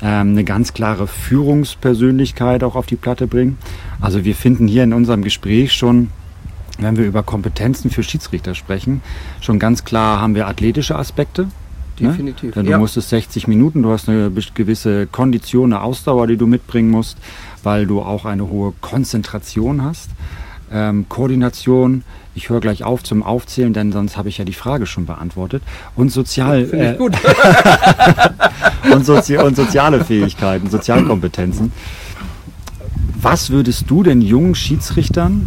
Ähm, 0.00 0.30
eine 0.30 0.44
ganz 0.44 0.74
klare 0.74 1.08
Führungspersönlichkeit 1.08 2.62
auch 2.62 2.76
auf 2.76 2.86
die 2.86 2.96
Platte 2.96 3.26
bringen. 3.26 3.58
Also 4.00 4.24
wir 4.24 4.36
finden 4.36 4.68
hier 4.68 4.84
in 4.84 4.92
unserem 4.92 5.22
Gespräch 5.22 5.72
schon 5.72 6.10
wenn 6.78 6.96
wir 6.96 7.06
über 7.06 7.22
Kompetenzen 7.22 7.90
für 7.90 8.02
Schiedsrichter 8.02 8.54
sprechen, 8.54 9.00
schon 9.40 9.58
ganz 9.58 9.84
klar 9.84 10.20
haben 10.20 10.34
wir 10.34 10.46
athletische 10.46 10.96
Aspekte, 10.96 11.48
Ne? 12.00 12.08
Definitiv. 12.08 12.54
Denn 12.54 12.64
du 12.64 12.72
ja. 12.72 12.78
musstest 12.78 13.10
60 13.10 13.48
Minuten, 13.48 13.82
du 13.82 13.90
hast 13.90 14.08
eine 14.08 14.30
gewisse 14.54 15.06
Kondition, 15.06 15.72
eine 15.72 15.82
Ausdauer, 15.82 16.26
die 16.26 16.36
du 16.36 16.46
mitbringen 16.46 16.90
musst, 16.90 17.18
weil 17.62 17.86
du 17.86 18.00
auch 18.00 18.24
eine 18.24 18.48
hohe 18.48 18.72
Konzentration 18.80 19.82
hast. 19.82 20.10
Ähm, 20.72 21.06
Koordination, 21.08 22.02
ich 22.34 22.48
höre 22.48 22.60
gleich 22.60 22.82
auf 22.82 23.02
zum 23.04 23.22
Aufzählen, 23.22 23.72
denn 23.72 23.92
sonst 23.92 24.16
habe 24.16 24.28
ich 24.28 24.38
ja 24.38 24.44
die 24.44 24.52
Frage 24.52 24.86
schon 24.86 25.06
beantwortet. 25.06 25.62
Und 25.94 26.10
sozial 26.10 26.62
äh, 26.74 26.96
gut. 26.96 27.14
und, 28.92 29.06
Sozi 29.06 29.38
und 29.38 29.56
soziale 29.56 30.04
Fähigkeiten, 30.04 30.68
Sozialkompetenzen. 30.68 31.72
Was 33.20 33.50
würdest 33.50 33.90
du 33.90 34.02
denn 34.02 34.20
jungen 34.20 34.54
Schiedsrichtern 34.54 35.46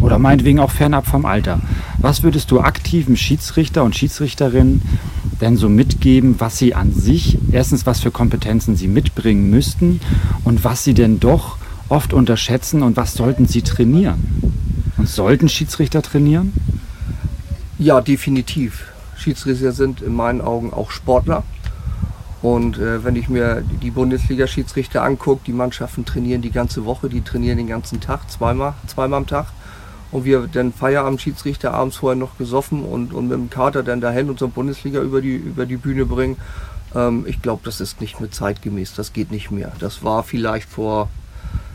oder 0.00 0.18
meinetwegen 0.18 0.60
auch 0.60 0.70
fernab 0.70 1.06
vom 1.06 1.24
Alter, 1.24 1.60
was 1.98 2.22
würdest 2.22 2.50
du 2.50 2.60
aktiven 2.60 3.16
Schiedsrichter 3.16 3.84
und 3.84 3.96
Schiedsrichterinnen 3.96 4.82
denn 5.40 5.56
so 5.56 5.68
mitgeben, 5.68 6.36
was 6.38 6.58
sie 6.58 6.74
an 6.74 6.92
sich, 6.92 7.38
erstens, 7.50 7.86
was 7.86 8.00
für 8.00 8.10
Kompetenzen 8.10 8.76
sie 8.76 8.88
mitbringen 8.88 9.50
müssten 9.50 10.00
und 10.44 10.64
was 10.64 10.84
sie 10.84 10.94
denn 10.94 11.20
doch 11.20 11.56
oft 11.88 12.12
unterschätzen 12.12 12.82
und 12.82 12.96
was 12.96 13.14
sollten 13.14 13.46
sie 13.46 13.62
trainieren? 13.62 14.52
Und 14.96 15.08
sollten 15.08 15.48
Schiedsrichter 15.48 16.02
trainieren? 16.02 16.52
Ja, 17.78 18.00
definitiv. 18.00 18.84
Schiedsrichter 19.16 19.72
sind 19.72 20.02
in 20.02 20.14
meinen 20.14 20.40
Augen 20.40 20.72
auch 20.72 20.90
Sportler. 20.90 21.42
Und 22.42 22.78
äh, 22.78 23.04
wenn 23.04 23.16
ich 23.16 23.28
mir 23.28 23.62
die 23.82 23.90
Bundesliga-Schiedsrichter 23.90 25.02
angucke, 25.02 25.42
die 25.46 25.52
Mannschaften 25.52 26.04
trainieren 26.04 26.40
die 26.40 26.50
ganze 26.50 26.84
Woche, 26.86 27.08
die 27.08 27.20
trainieren 27.20 27.58
den 27.58 27.66
ganzen 27.66 28.00
Tag, 28.00 28.30
zweimal, 28.30 28.74
zweimal 28.86 29.18
am 29.18 29.26
Tag 29.26 29.46
und 30.12 30.24
wir 30.24 30.48
dann 30.52 30.72
Feierabend-Schiedsrichter 30.72 31.72
abends 31.72 31.96
vorher 31.96 32.16
noch 32.16 32.36
gesoffen 32.38 32.84
und, 32.84 33.12
und 33.12 33.28
mit 33.28 33.38
dem 33.38 33.50
Kater 33.50 33.82
dann 33.82 34.00
dahin 34.00 34.30
unsere 34.30 34.50
Bundesliga 34.50 35.00
über 35.00 35.20
die, 35.20 35.36
über 35.36 35.66
die 35.66 35.76
Bühne 35.76 36.06
bringen. 36.06 36.36
Ähm, 36.94 37.24
ich 37.26 37.40
glaube, 37.42 37.62
das 37.64 37.80
ist 37.80 38.00
nicht 38.00 38.20
mehr 38.20 38.30
zeitgemäß, 38.30 38.94
das 38.94 39.12
geht 39.12 39.30
nicht 39.30 39.50
mehr. 39.50 39.72
Das 39.78 40.02
war 40.02 40.22
vielleicht 40.22 40.68
vor 40.68 41.08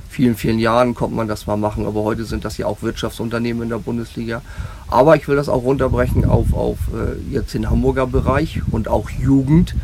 vielen, 0.10 0.36
vielen 0.36 0.60
Jahren 0.60 0.96
konnte 0.96 1.16
man 1.16 1.28
das 1.28 1.46
mal 1.46 1.58
machen, 1.58 1.86
aber 1.86 2.04
heute 2.04 2.24
sind 2.24 2.46
das 2.46 2.58
ja 2.58 2.68
auch 2.68 2.82
Wirtschaftsunternehmen 2.82 3.64
in 3.64 3.70
der 3.70 3.80
Bundesliga. 3.80 4.42
Aber 4.88 5.16
ich 5.16 5.28
will 5.28 5.36
das 5.36 5.50
auch 5.50 5.64
runterbrechen 5.64 6.26
auf, 6.26 6.54
auf 6.54 6.78
äh, 6.94 7.34
jetzt 7.34 7.54
den 7.54 7.70
Hamburger 7.70 8.08
Bereich 8.08 8.62
und 8.72 8.88
auch 8.88 9.10
Jugend. 9.10 9.76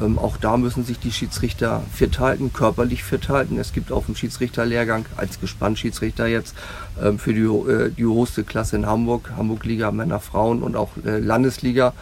Ähm, 0.00 0.18
auch 0.18 0.36
da 0.36 0.56
müssen 0.56 0.84
sich 0.84 0.98
die 0.98 1.10
Schiedsrichter 1.10 1.82
fit 1.92 2.18
halten, 2.18 2.52
körperlich 2.52 3.02
fit 3.02 3.28
halten. 3.28 3.58
Es 3.58 3.72
gibt 3.72 3.90
auf 3.90 4.06
dem 4.06 4.14
Schiedsrichterlehrgang 4.14 5.06
als 5.16 5.40
Gespannschiedsrichter 5.40 6.26
jetzt 6.26 6.54
ähm, 7.02 7.18
für 7.18 7.34
die, 7.34 7.40
äh, 7.40 7.90
die 7.90 8.04
höchste 8.04 8.44
Klasse 8.44 8.76
in 8.76 8.86
Hamburg, 8.86 9.32
Hamburg-Liga 9.36 9.90
Männer, 9.90 10.20
Frauen 10.20 10.62
und 10.62 10.76
auch 10.76 10.90
äh, 11.04 11.18
Landesliga, 11.18 11.92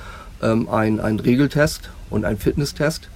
ähm, 0.43 0.69
ein, 0.69 1.01
ein 1.01 1.19
Regeltest 1.19 1.91
und 2.11 2.25
ein 2.25 2.39
Fitnesstest. 2.39 3.09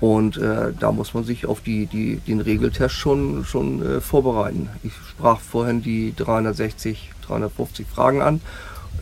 Und 0.00 0.36
äh, 0.36 0.72
da 0.78 0.92
muss 0.92 1.14
man 1.14 1.24
sich 1.24 1.46
auf 1.46 1.60
die, 1.60 1.86
die, 1.86 2.16
den 2.16 2.40
Regeltest 2.40 2.94
schon, 2.94 3.44
schon 3.44 3.80
äh, 3.82 4.00
vorbereiten. 4.00 4.68
Ich 4.82 4.92
sprach 5.08 5.40
vorhin 5.40 5.82
die 5.82 6.14
360, 6.16 7.10
350 7.26 7.86
Fragen 7.86 8.20
an, 8.20 8.40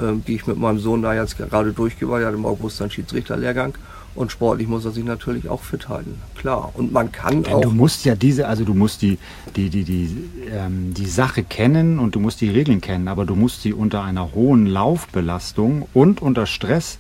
ähm, 0.01 0.23
die 0.27 0.35
ich 0.35 0.47
mit 0.47 0.59
meinem 0.59 0.79
Sohn 0.79 1.03
da 1.03 1.14
jetzt 1.14 1.39
gerade 1.39 1.73
durchgehe, 1.73 2.09
er 2.20 2.29
hat 2.29 2.35
im 2.35 2.47
August 2.47 2.81
einen 2.83 2.91
Schiedsrichterlehrgang. 2.91 3.75
Und 4.15 4.31
sportlich 4.31 4.69
muss 4.69 4.85
er 4.85 4.91
sich 4.91 5.05
natürlich 5.05 5.49
auch 5.49 5.63
fit 5.63 5.89
halten, 5.89 6.21
klar. 6.35 6.71
Und 6.75 6.93
man 6.93 7.13
kann 7.13 7.45
Denn 7.45 7.53
auch. 7.55 7.61
Du 7.63 7.71
musst 7.71 8.05
ja 8.05 8.15
diese, 8.15 8.47
also 8.47 8.65
du 8.65 8.75
musst 8.75 9.01
die, 9.01 9.19
die, 9.57 9.71
die, 9.71 9.85
die, 9.85 10.31
ähm, 10.51 10.93
die 10.95 11.07
Sache 11.07 11.43
kennen 11.43 11.99
und 11.99 12.15
du 12.15 12.21
musst 12.21 12.41
die 12.43 12.51
Regeln 12.51 12.83
kennen, 12.83 13.09
aber 13.09 13.25
du 13.25 13.35
musst 13.35 13.63
sie 13.63 13.73
unter 13.73 14.03
einer 14.03 14.35
hohen 14.35 14.67
Laufbelastung 14.67 15.89
und 15.95 16.21
unter 16.21 16.47
Stress 16.47 16.99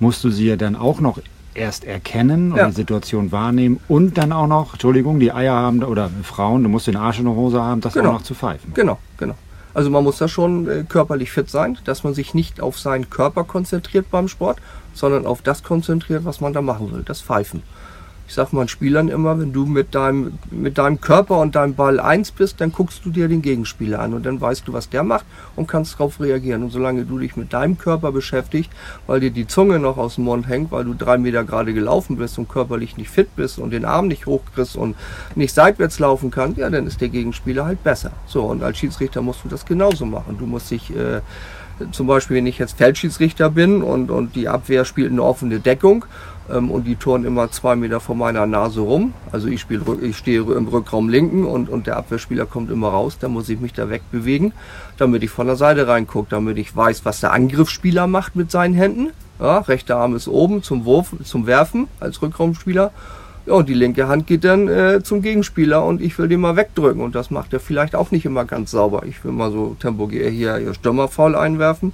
musst 0.00 0.22
du 0.22 0.30
sie 0.30 0.48
ja 0.48 0.56
dann 0.56 0.76
auch 0.76 1.00
noch 1.00 1.18
erst 1.54 1.84
erkennen 1.84 2.52
oder 2.52 2.62
ja. 2.62 2.68
die 2.68 2.74
Situation 2.74 3.32
wahrnehmen 3.32 3.80
und 3.88 4.18
dann 4.18 4.32
auch 4.32 4.46
noch, 4.46 4.74
Entschuldigung, 4.74 5.18
die 5.18 5.32
Eier 5.32 5.54
haben 5.54 5.82
oder 5.82 6.10
Frauen, 6.22 6.62
du 6.62 6.68
musst 6.68 6.86
den 6.86 6.96
Arsch 6.96 7.18
in 7.18 7.24
der 7.24 7.34
Hose 7.34 7.60
haben, 7.60 7.80
das 7.80 7.94
genau. 7.94 8.10
auch 8.10 8.12
noch 8.14 8.22
zu 8.22 8.34
pfeifen. 8.34 8.72
Genau, 8.74 8.98
genau. 9.16 9.34
Also 9.72 9.90
man 9.90 10.02
muss 10.02 10.18
da 10.18 10.28
schon 10.28 10.68
äh, 10.68 10.84
körperlich 10.88 11.30
fit 11.30 11.48
sein, 11.48 11.78
dass 11.84 12.02
man 12.02 12.14
sich 12.14 12.34
nicht 12.34 12.60
auf 12.60 12.78
seinen 12.78 13.08
Körper 13.08 13.44
konzentriert 13.44 14.10
beim 14.10 14.28
Sport, 14.28 14.58
sondern 14.92 15.26
auf 15.26 15.42
das 15.42 15.62
konzentriert, 15.62 16.24
was 16.24 16.40
man 16.40 16.52
da 16.52 16.62
machen 16.62 16.92
will, 16.92 17.02
das 17.04 17.20
Pfeifen. 17.20 17.62
Ich 18.30 18.36
sage 18.36 18.54
meinen 18.54 18.68
Spielern 18.68 19.08
immer, 19.08 19.40
wenn 19.40 19.52
du 19.52 19.66
mit 19.66 19.92
deinem, 19.92 20.38
mit 20.52 20.78
deinem 20.78 21.00
Körper 21.00 21.38
und 21.38 21.56
deinem 21.56 21.74
Ball 21.74 21.98
eins 21.98 22.30
bist, 22.30 22.60
dann 22.60 22.70
guckst 22.70 23.04
du 23.04 23.10
dir 23.10 23.26
den 23.26 23.42
Gegenspieler 23.42 23.98
an 23.98 24.14
und 24.14 24.24
dann 24.24 24.40
weißt 24.40 24.68
du, 24.68 24.72
was 24.72 24.88
der 24.88 25.02
macht 25.02 25.24
und 25.56 25.66
kannst 25.66 25.94
darauf 25.94 26.20
reagieren. 26.20 26.62
Und 26.62 26.70
solange 26.70 27.04
du 27.04 27.18
dich 27.18 27.34
mit 27.34 27.52
deinem 27.52 27.76
Körper 27.76 28.12
beschäftigst, 28.12 28.70
weil 29.08 29.18
dir 29.18 29.32
die 29.32 29.48
Zunge 29.48 29.80
noch 29.80 29.98
aus 29.98 30.14
dem 30.14 30.26
Mund 30.26 30.46
hängt, 30.46 30.70
weil 30.70 30.84
du 30.84 30.94
drei 30.94 31.18
Meter 31.18 31.42
gerade 31.42 31.74
gelaufen 31.74 32.18
bist 32.18 32.38
und 32.38 32.48
körperlich 32.48 32.96
nicht 32.96 33.10
fit 33.10 33.34
bist 33.34 33.58
und 33.58 33.70
den 33.70 33.84
Arm 33.84 34.06
nicht 34.06 34.26
hochkriegst 34.26 34.76
und 34.76 34.94
nicht 35.34 35.52
seitwärts 35.52 35.98
laufen 35.98 36.30
kannst, 36.30 36.56
ja, 36.56 36.70
dann 36.70 36.86
ist 36.86 37.00
der 37.00 37.08
Gegenspieler 37.08 37.64
halt 37.64 37.82
besser. 37.82 38.12
So, 38.26 38.44
und 38.44 38.62
als 38.62 38.78
Schiedsrichter 38.78 39.22
musst 39.22 39.42
du 39.42 39.48
das 39.48 39.66
genauso 39.66 40.06
machen. 40.06 40.36
Du 40.38 40.46
musst 40.46 40.70
dich... 40.70 40.94
Äh, 40.94 41.20
Zum 41.92 42.06
Beispiel, 42.06 42.36
wenn 42.36 42.46
ich 42.46 42.58
jetzt 42.58 42.76
Feldschiedsrichter 42.76 43.50
bin 43.50 43.82
und, 43.82 44.10
und 44.10 44.36
die 44.36 44.48
Abwehr 44.48 44.84
spielt 44.84 45.10
eine 45.10 45.22
offene 45.22 45.60
Deckung 45.60 46.04
ähm, 46.50 46.70
und 46.70 46.86
die 46.86 46.96
turnen 46.96 47.24
immer 47.24 47.50
zwei 47.50 47.76
Meter 47.76 48.00
vor 48.00 48.14
meiner 48.14 48.46
Nase 48.46 48.80
rum. 48.80 49.14
Also 49.32 49.48
ich, 49.48 49.60
spiel, 49.60 49.82
ich 50.02 50.16
stehe 50.16 50.40
im 50.40 50.68
Rückraum 50.68 51.08
linken 51.08 51.44
und, 51.44 51.68
und 51.68 51.86
der 51.86 51.96
Abwehrspieler 51.96 52.46
kommt 52.46 52.70
immer 52.70 52.88
raus. 52.88 53.18
Da 53.18 53.28
muss 53.28 53.48
ich 53.48 53.60
mich 53.60 53.72
da 53.72 53.88
wegbewegen, 53.88 54.52
damit 54.98 55.22
ich 55.22 55.30
von 55.30 55.46
der 55.46 55.56
Seite 55.56 55.88
reingucke, 55.88 56.28
damit 56.30 56.58
ich 56.58 56.74
weiß, 56.74 57.04
was 57.04 57.20
der 57.20 57.32
Angriffsspieler 57.32 58.06
macht 58.06 58.36
mit 58.36 58.50
seinen 58.50 58.74
Händen. 58.74 59.10
Ja, 59.38 59.58
rechter 59.58 59.96
Arm 59.96 60.14
ist 60.14 60.28
oben 60.28 60.62
zum 60.62 60.84
Wurf, 60.84 61.14
zum 61.24 61.46
Werfen 61.46 61.88
als 61.98 62.20
Rückraumspieler. 62.20 62.92
Ja, 63.50 63.56
und 63.56 63.68
die 63.68 63.74
linke 63.74 64.06
Hand 64.06 64.28
geht 64.28 64.44
dann 64.44 64.68
äh, 64.68 65.02
zum 65.02 65.22
Gegenspieler 65.22 65.84
und 65.84 66.00
ich 66.00 66.16
will 66.20 66.28
den 66.28 66.38
mal 66.38 66.54
wegdrücken. 66.54 67.02
Und 67.02 67.16
das 67.16 67.32
macht 67.32 67.52
er 67.52 67.58
vielleicht 67.58 67.96
auch 67.96 68.12
nicht 68.12 68.24
immer 68.24 68.44
ganz 68.44 68.70
sauber. 68.70 69.02
Ich 69.06 69.24
will 69.24 69.32
mal 69.32 69.50
so 69.50 69.74
Tempo 69.80 70.08
hier, 70.08 70.30
hier 70.30 70.72
Stürmerfaul 70.72 71.34
einwerfen. 71.34 71.92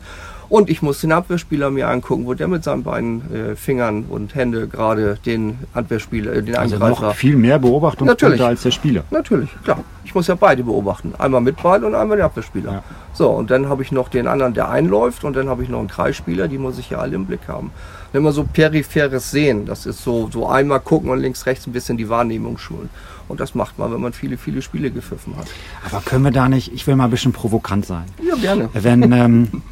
Und 0.51 0.69
ich 0.69 0.83
muss 0.83 1.01
den 1.01 1.13
Abwehrspieler 1.13 1.71
mir 1.71 1.89
angucken, 1.89 2.27
wo 2.27 2.35
der 2.35 2.47
mit 2.47 2.63
seinen 2.63 2.83
beiden 2.83 3.23
äh, 3.35 3.57
Fingern 3.57 4.05
und 4.07 4.35
Hände 4.35 4.69
gerade 4.69 5.17
den 5.25 5.59
Abwehrspieler, 5.73 6.35
äh, 6.35 6.43
den 6.43 6.57
Also 6.57 6.75
Angreifer. 6.77 7.07
noch 7.07 7.15
viel 7.15 7.37
mehr 7.37 7.59
Natürlich. 8.05 8.43
als 8.43 8.63
der 8.63 8.71
Spieler. 8.71 9.05
Natürlich, 9.11 9.49
klar. 9.65 9.83
Ich 10.05 10.15
muss 10.15 10.27
ja 10.27 10.35
beide 10.35 10.63
beobachten. 10.63 11.15
Einmal 11.17 11.41
mit 11.41 11.61
Ball 11.63 11.83
und 11.85 11.95
einmal 11.95 12.19
den 12.19 12.27
Abwehrspieler. 12.27 12.71
Ja. 12.71 12.83
So, 13.15 13.31
und 13.31 13.51
dann 13.51 13.71
habe 13.71 13.83
ich 13.83 13.93
noch 13.93 14.11
den 14.11 14.27
anderen, 14.29 14.53
der 14.53 14.69
einläuft 14.69 15.25
und 15.25 15.35
dann 15.35 15.49
habe 15.49 15.63
ich 15.63 15.71
noch 15.71 15.79
einen 15.79 15.89
Kreisspieler, 15.89 16.49
die 16.49 16.59
muss 16.59 16.79
ich 16.79 16.91
ja 16.91 16.99
alle 16.99 17.15
im 17.15 17.25
Blick 17.25 17.49
haben. 17.49 17.71
Wenn 18.13 18.23
man 18.23 18.33
so 18.33 18.45
peripheres 18.45 19.31
Sehen, 19.31 19.67
das 19.67 19.87
ist 19.87 20.03
so, 20.03 20.29
so 20.33 20.49
einmal 20.49 20.81
gucken 20.81 21.11
und 21.11 21.21
links, 21.21 21.47
rechts 21.47 21.67
ein 21.67 21.73
bisschen 21.73 21.97
die 21.97 22.09
Wahrnehmung 22.09 22.59
schulen. 22.59 22.89
Und 23.29 23.41
das 23.41 23.55
macht 23.55 23.79
man, 23.79 23.93
wenn 23.93 24.01
man 24.01 24.13
viele, 24.13 24.39
viele 24.39 24.63
Spiele 24.63 24.91
gepfiffen 24.91 25.37
hat. 25.37 25.47
Aber 25.91 26.01
können 26.01 26.25
wir 26.25 26.31
da 26.31 26.49
nicht, 26.49 26.73
ich 26.73 26.87
will 26.87 26.97
mal 26.97 27.05
ein 27.05 27.11
bisschen 27.11 27.33
provokant 27.33 27.85
sein. 27.85 28.05
Ja, 28.23 28.37
gerne. 28.37 28.69
Wenn, 28.73 29.13
ähm, 29.13 29.63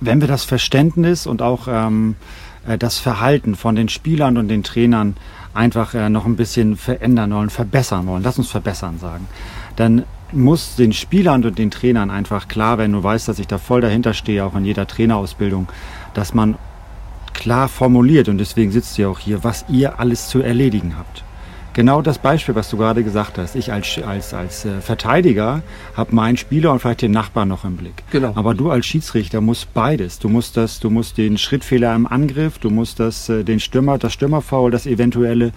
wenn 0.00 0.20
wir 0.20 0.28
das 0.28 0.44
Verständnis 0.44 1.26
und 1.26 1.42
auch 1.42 1.68
ähm, 1.68 2.16
äh, 2.66 2.78
das 2.78 2.98
Verhalten 2.98 3.54
von 3.54 3.76
den 3.76 3.88
Spielern 3.88 4.38
und 4.38 4.48
den 4.48 4.62
Trainern 4.62 5.16
einfach 5.52 5.94
äh, 5.94 6.08
noch 6.08 6.26
ein 6.26 6.36
bisschen 6.36 6.76
verändern 6.76 7.32
wollen, 7.32 7.50
verbessern 7.50 8.06
wollen, 8.06 8.22
lass 8.22 8.38
uns 8.38 8.50
verbessern 8.50 8.98
sagen, 8.98 9.28
dann 9.76 10.04
muss 10.32 10.74
den 10.76 10.92
Spielern 10.92 11.44
und 11.44 11.58
den 11.58 11.70
Trainern 11.70 12.10
einfach 12.10 12.48
klar 12.48 12.78
werden, 12.78 12.92
du 12.92 13.02
weißt, 13.02 13.28
dass 13.28 13.38
ich 13.38 13.46
da 13.46 13.58
voll 13.58 13.80
dahinter 13.80 14.14
stehe, 14.14 14.44
auch 14.44 14.56
in 14.56 14.64
jeder 14.64 14.86
Trainerausbildung, 14.86 15.68
dass 16.12 16.34
man 16.34 16.56
klar 17.34 17.68
formuliert 17.68 18.28
und 18.28 18.38
deswegen 18.38 18.70
sitzt 18.70 18.98
ihr 18.98 19.10
auch 19.10 19.18
hier, 19.18 19.44
was 19.44 19.64
ihr 19.68 19.98
alles 19.98 20.28
zu 20.28 20.40
erledigen 20.40 20.96
habt. 20.96 21.24
Genau 21.74 22.02
das 22.02 22.18
Beispiel, 22.18 22.54
was 22.54 22.70
du 22.70 22.76
gerade 22.76 23.02
gesagt 23.02 23.36
hast. 23.36 23.56
Ich 23.56 23.72
als, 23.72 24.00
als, 24.00 24.32
als 24.32 24.64
äh, 24.64 24.80
Verteidiger 24.80 25.62
habe 25.96 26.14
meinen 26.14 26.36
Spieler 26.36 26.70
und 26.70 26.78
vielleicht 26.78 27.02
den 27.02 27.10
Nachbarn 27.10 27.48
noch 27.48 27.64
im 27.64 27.76
Blick. 27.76 28.04
Genau. 28.12 28.30
Aber 28.36 28.54
du 28.54 28.70
als 28.70 28.86
Schiedsrichter 28.86 29.40
musst 29.40 29.74
beides. 29.74 30.20
Du 30.20 30.28
musst 30.28 30.56
das, 30.56 30.78
du 30.78 30.88
musst 30.88 31.18
den 31.18 31.36
Schrittfehler 31.36 31.92
im 31.96 32.06
Angriff, 32.06 32.58
du 32.58 32.70
musst 32.70 33.00
das, 33.00 33.28
äh, 33.28 33.42
den 33.42 33.58
Stürmer, 33.58 33.98
das 33.98 34.12
Stürmerfoul, 34.12 34.70
das 34.70 34.86
eventuelle, 34.86 35.50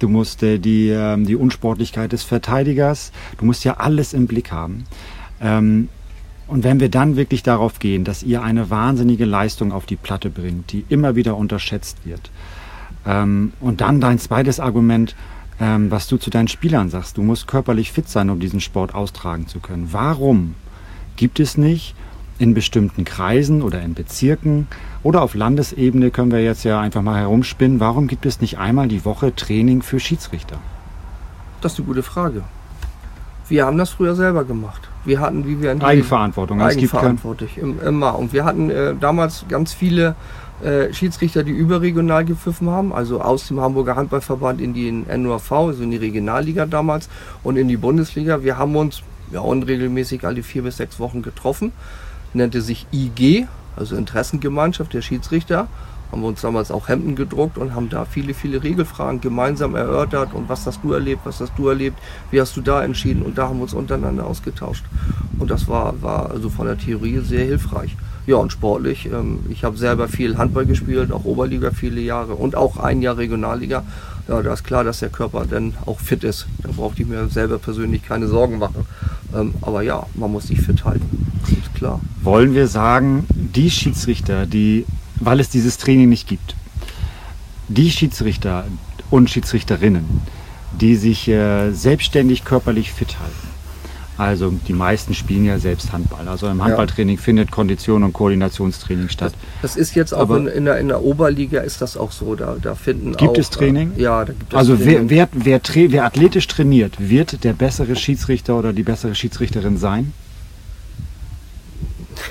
du 0.00 0.08
musst 0.08 0.42
äh, 0.42 0.58
die, 0.58 0.88
ähm, 0.88 1.24
die 1.24 1.36
Unsportlichkeit 1.36 2.10
des 2.10 2.24
Verteidigers, 2.24 3.12
du 3.38 3.44
musst 3.44 3.62
ja 3.62 3.74
alles 3.74 4.12
im 4.12 4.26
Blick 4.26 4.50
haben. 4.50 4.86
Ähm, 5.40 5.88
und 6.50 6.64
wenn 6.64 6.80
wir 6.80 6.88
dann 6.88 7.16
wirklich 7.16 7.42
darauf 7.42 7.78
gehen, 7.78 8.04
dass 8.04 8.22
ihr 8.24 8.42
eine 8.42 8.70
wahnsinnige 8.70 9.24
Leistung 9.24 9.70
auf 9.72 9.86
die 9.86 9.96
Platte 9.96 10.30
bringt, 10.30 10.72
die 10.72 10.84
immer 10.88 11.14
wieder 11.14 11.36
unterschätzt 11.36 11.98
wird, 12.04 12.30
ähm, 13.06 13.52
und 13.60 13.80
dann 13.80 14.00
dein 14.00 14.18
zweites 14.18 14.60
Argument, 14.60 15.14
ähm, 15.60 15.90
was 15.90 16.08
du 16.08 16.16
zu 16.16 16.28
deinen 16.28 16.48
Spielern 16.48 16.90
sagst, 16.90 17.16
du 17.16 17.22
musst 17.22 17.46
körperlich 17.46 17.92
fit 17.92 18.08
sein, 18.08 18.30
um 18.30 18.40
diesen 18.40 18.60
Sport 18.60 18.94
austragen 18.94 19.46
zu 19.46 19.60
können. 19.60 19.88
Warum 19.92 20.54
gibt 21.16 21.40
es 21.40 21.56
nicht 21.56 21.94
in 22.38 22.52
bestimmten 22.52 23.04
Kreisen 23.04 23.62
oder 23.62 23.80
in 23.82 23.94
Bezirken 23.94 24.66
oder 25.02 25.22
auf 25.22 25.34
Landesebene 25.34 26.10
können 26.10 26.32
wir 26.32 26.42
jetzt 26.42 26.64
ja 26.64 26.80
einfach 26.80 27.02
mal 27.02 27.18
herumspinnen, 27.18 27.80
warum 27.80 28.08
gibt 28.08 28.26
es 28.26 28.40
nicht 28.40 28.58
einmal 28.58 28.88
die 28.88 29.04
Woche 29.04 29.34
Training 29.34 29.82
für 29.82 30.00
Schiedsrichter? 30.00 30.58
Das 31.60 31.74
ist 31.74 31.78
eine 31.78 31.86
gute 31.86 32.02
Frage. 32.02 32.42
Wir 33.48 33.66
haben 33.66 33.78
das 33.78 33.90
früher 33.90 34.14
selber 34.14 34.44
gemacht. 34.44 34.89
Wir 35.04 35.20
hatten, 35.20 35.46
wie 35.46 35.60
wir 35.62 35.72
in 35.72 35.82
Eigenverantwortung. 35.82 36.60
Es 36.60 36.76
gibt 36.76 36.92
Eigenverantwortlich, 36.94 37.58
immer. 37.58 38.18
Und 38.18 38.32
wir 38.32 38.44
hatten 38.44 38.70
äh, 38.70 38.94
damals 38.98 39.46
ganz 39.48 39.72
viele 39.72 40.14
äh, 40.62 40.92
Schiedsrichter, 40.92 41.42
die 41.42 41.52
überregional 41.52 42.24
gepfiffen 42.24 42.68
haben, 42.68 42.92
also 42.92 43.22
aus 43.22 43.48
dem 43.48 43.60
Hamburger 43.60 43.96
Handballverband 43.96 44.60
in 44.60 44.74
die 44.74 44.92
NUAV, 44.92 45.52
also 45.52 45.82
in 45.82 45.90
die 45.90 45.96
Regionalliga 45.96 46.66
damals 46.66 47.08
und 47.42 47.56
in 47.56 47.66
die 47.66 47.78
Bundesliga. 47.78 48.42
Wir 48.42 48.58
haben 48.58 48.76
uns 48.76 49.02
ja, 49.32 49.40
unregelmäßig 49.40 50.24
alle 50.26 50.42
vier 50.42 50.62
bis 50.62 50.76
sechs 50.76 51.00
Wochen 51.00 51.22
getroffen, 51.22 51.72
nannte 52.34 52.60
sich 52.60 52.86
IG, 52.92 53.46
also 53.76 53.96
Interessengemeinschaft 53.96 54.92
der 54.92 55.00
Schiedsrichter. 55.00 55.68
Haben 56.10 56.22
wir 56.22 56.28
uns 56.28 56.40
damals 56.40 56.70
auch 56.70 56.88
Hemden 56.88 57.14
gedruckt 57.14 57.58
und 57.58 57.74
haben 57.74 57.88
da 57.88 58.04
viele, 58.04 58.34
viele 58.34 58.62
Regelfragen 58.62 59.20
gemeinsam 59.20 59.74
erörtert 59.74 60.34
und 60.34 60.48
was 60.48 60.66
hast 60.66 60.80
du 60.82 60.92
erlebt, 60.92 61.22
was 61.24 61.40
hast 61.40 61.52
du 61.56 61.68
erlebt, 61.68 61.98
wie 62.30 62.40
hast 62.40 62.56
du 62.56 62.60
da 62.60 62.82
entschieden 62.82 63.22
und 63.22 63.38
da 63.38 63.48
haben 63.48 63.58
wir 63.58 63.64
uns 63.64 63.74
untereinander 63.74 64.26
ausgetauscht. 64.26 64.84
Und 65.38 65.50
das 65.50 65.68
war, 65.68 66.00
war 66.02 66.30
also 66.30 66.50
von 66.50 66.66
der 66.66 66.78
Theorie 66.78 67.20
sehr 67.20 67.44
hilfreich. 67.44 67.96
Ja, 68.26 68.36
und 68.36 68.52
sportlich, 68.52 69.06
ähm, 69.06 69.40
ich 69.48 69.64
habe 69.64 69.76
selber 69.76 70.06
viel 70.06 70.36
Handball 70.36 70.66
gespielt, 70.66 71.10
auch 71.10 71.24
Oberliga 71.24 71.70
viele 71.70 72.00
Jahre 72.00 72.34
und 72.34 72.54
auch 72.54 72.76
ein 72.76 73.02
Jahr 73.02 73.16
Regionalliga. 73.16 73.82
Ja, 74.28 74.42
da 74.42 74.52
ist 74.52 74.62
klar, 74.62 74.84
dass 74.84 75.00
der 75.00 75.08
Körper 75.08 75.46
dann 75.48 75.74
auch 75.86 75.98
fit 75.98 76.22
ist. 76.22 76.46
Da 76.62 76.68
brauchte 76.76 77.02
ich 77.02 77.08
mir 77.08 77.26
selber 77.28 77.58
persönlich 77.58 78.04
keine 78.04 78.28
Sorgen 78.28 78.58
machen. 78.58 78.86
Ähm, 79.34 79.54
aber 79.62 79.82
ja, 79.82 80.06
man 80.14 80.30
muss 80.30 80.48
sich 80.48 80.60
fit 80.60 80.84
halten. 80.84 81.32
Ist 81.48 81.74
klar. 81.74 82.00
wollen 82.22 82.54
wir 82.54 82.68
sagen, 82.68 83.24
die 83.34 83.70
Schiedsrichter, 83.70 84.46
die, 84.46 84.84
weil 85.20 85.40
es 85.40 85.48
dieses 85.48 85.78
Training 85.78 86.08
nicht 86.08 86.26
gibt, 86.28 86.54
die 87.68 87.90
Schiedsrichter 87.90 88.66
und 89.10 89.30
Schiedsrichterinnen, 89.30 90.04
die 90.80 90.96
sich 90.96 91.28
äh, 91.28 91.70
selbstständig 91.72 92.44
körperlich 92.44 92.92
fit 92.92 93.18
halten. 93.20 93.48
Also 94.18 94.52
die 94.68 94.74
meisten 94.74 95.14
spielen 95.14 95.46
ja 95.46 95.58
selbst 95.58 95.92
Handball. 95.92 96.28
Also 96.28 96.46
im 96.48 96.62
Handballtraining 96.62 97.16
findet 97.16 97.50
Kondition 97.50 98.02
und 98.02 98.12
Koordinationstraining 98.12 99.08
statt. 99.08 99.32
Das 99.62 99.76
ist 99.76 99.94
jetzt 99.94 100.12
auch 100.12 100.28
in, 100.32 100.46
in, 100.46 100.66
der, 100.66 100.78
in 100.78 100.88
der 100.88 101.02
Oberliga 101.02 101.60
ist 101.62 101.80
das 101.80 101.96
auch 101.96 102.12
so. 102.12 102.34
Da, 102.34 102.56
da 102.60 102.74
finden 102.74 103.16
Gibt 103.16 103.30
auch, 103.30 103.38
es 103.38 103.48
Training? 103.48 103.92
Äh, 103.96 104.02
ja, 104.02 104.24
da 104.26 104.34
gibt 104.34 104.52
es 104.52 104.58
Also 104.58 104.78
wer, 104.78 104.86
Training. 104.96 105.10
wer, 105.10 105.28
wer, 105.32 105.62
tra- 105.62 105.90
wer 105.90 106.04
athletisch 106.04 106.46
trainiert, 106.48 106.96
wird 106.98 107.44
der 107.44 107.54
bessere 107.54 107.96
Schiedsrichter 107.96 108.58
oder 108.58 108.74
die 108.74 108.82
bessere 108.82 109.14
Schiedsrichterin 109.14 109.78
sein? 109.78 110.12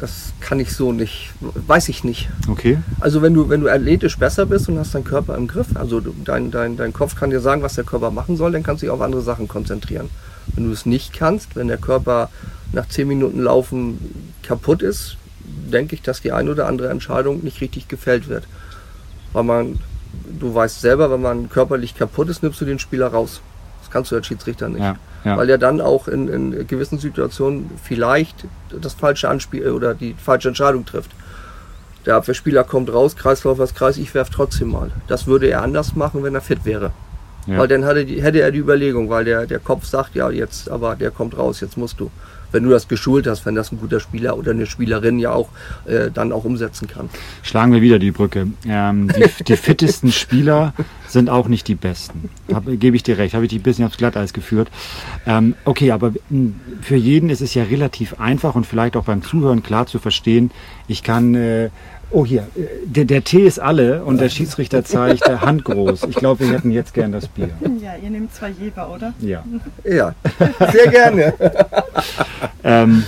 Das 0.00 0.29
kann 0.50 0.58
ich 0.58 0.74
so 0.74 0.90
nicht, 0.90 1.30
weiß 1.40 1.88
ich 1.90 2.02
nicht. 2.02 2.28
Okay. 2.48 2.78
Also 2.98 3.22
wenn 3.22 3.34
du, 3.34 3.48
wenn 3.48 3.60
du 3.60 3.68
athletisch 3.68 4.18
besser 4.18 4.46
bist 4.46 4.68
und 4.68 4.80
hast 4.80 4.92
deinen 4.92 5.04
Körper 5.04 5.36
im 5.36 5.46
Griff, 5.46 5.68
also 5.76 6.00
dein, 6.00 6.50
dein, 6.50 6.76
dein 6.76 6.92
Kopf 6.92 7.14
kann 7.14 7.30
dir 7.30 7.38
sagen, 7.38 7.62
was 7.62 7.76
der 7.76 7.84
Körper 7.84 8.10
machen 8.10 8.36
soll, 8.36 8.50
dann 8.50 8.64
kannst 8.64 8.82
du 8.82 8.86
dich 8.86 8.90
auf 8.90 9.00
andere 9.00 9.22
Sachen 9.22 9.46
konzentrieren. 9.46 10.10
Wenn 10.48 10.64
du 10.64 10.72
es 10.72 10.86
nicht 10.86 11.12
kannst, 11.12 11.54
wenn 11.54 11.68
der 11.68 11.76
Körper 11.76 12.30
nach 12.72 12.88
10 12.88 13.06
Minuten 13.06 13.40
Laufen 13.40 14.00
kaputt 14.42 14.82
ist, 14.82 15.18
denke 15.72 15.94
ich, 15.94 16.02
dass 16.02 16.20
die 16.20 16.32
eine 16.32 16.50
oder 16.50 16.66
andere 16.66 16.88
Entscheidung 16.88 17.44
nicht 17.44 17.60
richtig 17.60 17.86
gefällt 17.86 18.26
wird. 18.26 18.48
Weil 19.32 19.44
man, 19.44 19.78
du 20.40 20.52
weißt 20.52 20.80
selber, 20.80 21.12
wenn 21.12 21.22
man 21.22 21.48
körperlich 21.48 21.94
kaputt 21.94 22.28
ist, 22.28 22.42
nimmst 22.42 22.60
du 22.60 22.64
den 22.64 22.80
Spieler 22.80 23.06
raus. 23.06 23.40
Das 23.90 23.94
kannst 23.94 24.12
du 24.12 24.16
als 24.16 24.26
Schiedsrichter 24.28 24.68
nicht. 24.68 24.82
Ja, 24.82 24.94
ja. 25.24 25.36
Weil 25.36 25.50
er 25.50 25.58
dann 25.58 25.80
auch 25.80 26.06
in, 26.06 26.28
in 26.28 26.66
gewissen 26.68 27.00
Situationen 27.00 27.70
vielleicht 27.82 28.46
das 28.80 28.94
falsche 28.94 29.28
Anspiel 29.28 29.68
oder 29.70 29.94
die 29.94 30.14
falsche 30.14 30.48
Entscheidung 30.48 30.86
trifft. 30.86 31.10
Der 32.06 32.14
Abwehrspieler 32.14 32.62
kommt 32.62 32.92
raus, 32.92 33.16
Kreislauf 33.16 33.58
als 33.58 33.74
Kreis, 33.74 33.98
ich 33.98 34.14
werf 34.14 34.30
trotzdem 34.30 34.70
mal. 34.70 34.92
Das 35.08 35.26
würde 35.26 35.48
er 35.48 35.62
anders 35.62 35.96
machen, 35.96 36.22
wenn 36.22 36.36
er 36.36 36.40
fit 36.40 36.64
wäre. 36.64 36.92
Ja. 37.46 37.58
Weil 37.58 37.66
dann 37.66 37.84
hatte, 37.84 38.04
die, 38.04 38.22
hätte 38.22 38.40
er 38.40 38.52
die 38.52 38.60
Überlegung, 38.60 39.10
weil 39.10 39.24
der, 39.24 39.46
der 39.46 39.58
Kopf 39.58 39.84
sagt, 39.86 40.14
ja 40.14 40.30
jetzt, 40.30 40.70
aber 40.70 40.94
der 40.94 41.10
kommt 41.10 41.36
raus, 41.36 41.60
jetzt 41.60 41.76
musst 41.76 41.98
du. 41.98 42.10
Wenn 42.52 42.64
du 42.64 42.70
das 42.70 42.88
geschult 42.88 43.26
hast, 43.26 43.46
wenn 43.46 43.54
das 43.54 43.72
ein 43.72 43.78
guter 43.78 44.00
Spieler 44.00 44.36
oder 44.36 44.52
eine 44.52 44.66
Spielerin 44.66 45.18
ja 45.18 45.32
auch 45.32 45.48
äh, 45.86 46.10
dann 46.10 46.32
auch 46.32 46.44
umsetzen 46.44 46.88
kann. 46.88 47.08
Schlagen 47.42 47.72
wir 47.72 47.82
wieder 47.82 47.98
die 47.98 48.10
Brücke. 48.10 48.48
Ähm, 48.66 49.08
die, 49.08 49.44
die 49.44 49.56
fittesten 49.56 50.12
Spieler 50.12 50.74
sind 51.08 51.28
auch 51.30 51.48
nicht 51.48 51.68
die 51.68 51.74
besten. 51.74 52.30
Gebe 52.78 52.96
ich 52.96 53.02
dir 53.02 53.18
recht, 53.18 53.34
habe 53.34 53.44
ich 53.44 53.50
dich 53.50 53.60
ein 53.60 53.62
bisschen 53.62 53.84
aufs 53.84 53.96
Glatteis 53.96 54.32
geführt. 54.32 54.68
Ähm, 55.26 55.54
okay, 55.64 55.90
aber 55.90 56.12
mh, 56.28 56.52
für 56.82 56.96
jeden 56.96 57.30
ist 57.30 57.40
es 57.40 57.54
ja 57.54 57.64
relativ 57.64 58.20
einfach 58.20 58.54
und 58.54 58.66
vielleicht 58.66 58.96
auch 58.96 59.04
beim 59.04 59.22
Zuhören 59.22 59.62
klar 59.62 59.86
zu 59.86 59.98
verstehen. 59.98 60.50
Ich 60.88 61.02
kann, 61.02 61.34
äh, 61.34 61.70
oh 62.10 62.24
hier, 62.26 62.42
äh, 62.56 62.66
der, 62.84 63.04
der 63.04 63.24
Tee 63.24 63.46
ist 63.46 63.58
alle 63.58 64.04
und 64.04 64.20
der 64.20 64.28
Schiedsrichter 64.28 64.84
zeigt 64.84 65.28
äh, 65.28 65.36
handgroß. 65.36 66.04
Ich 66.04 66.16
glaube, 66.16 66.40
wir 66.46 66.52
hätten 66.52 66.70
jetzt 66.70 66.94
gern 66.94 67.12
das 67.12 67.28
Bier. 67.28 67.50
Ja, 67.80 67.92
ihr 68.02 68.10
nehmt 68.10 68.34
zwei 68.34 68.50
Jeber, 68.50 68.90
oder? 68.94 69.12
Ja. 69.20 69.44
Ja, 69.84 70.14
sehr 70.72 70.88
gerne. 70.88 71.34
Ähm, 72.62 73.04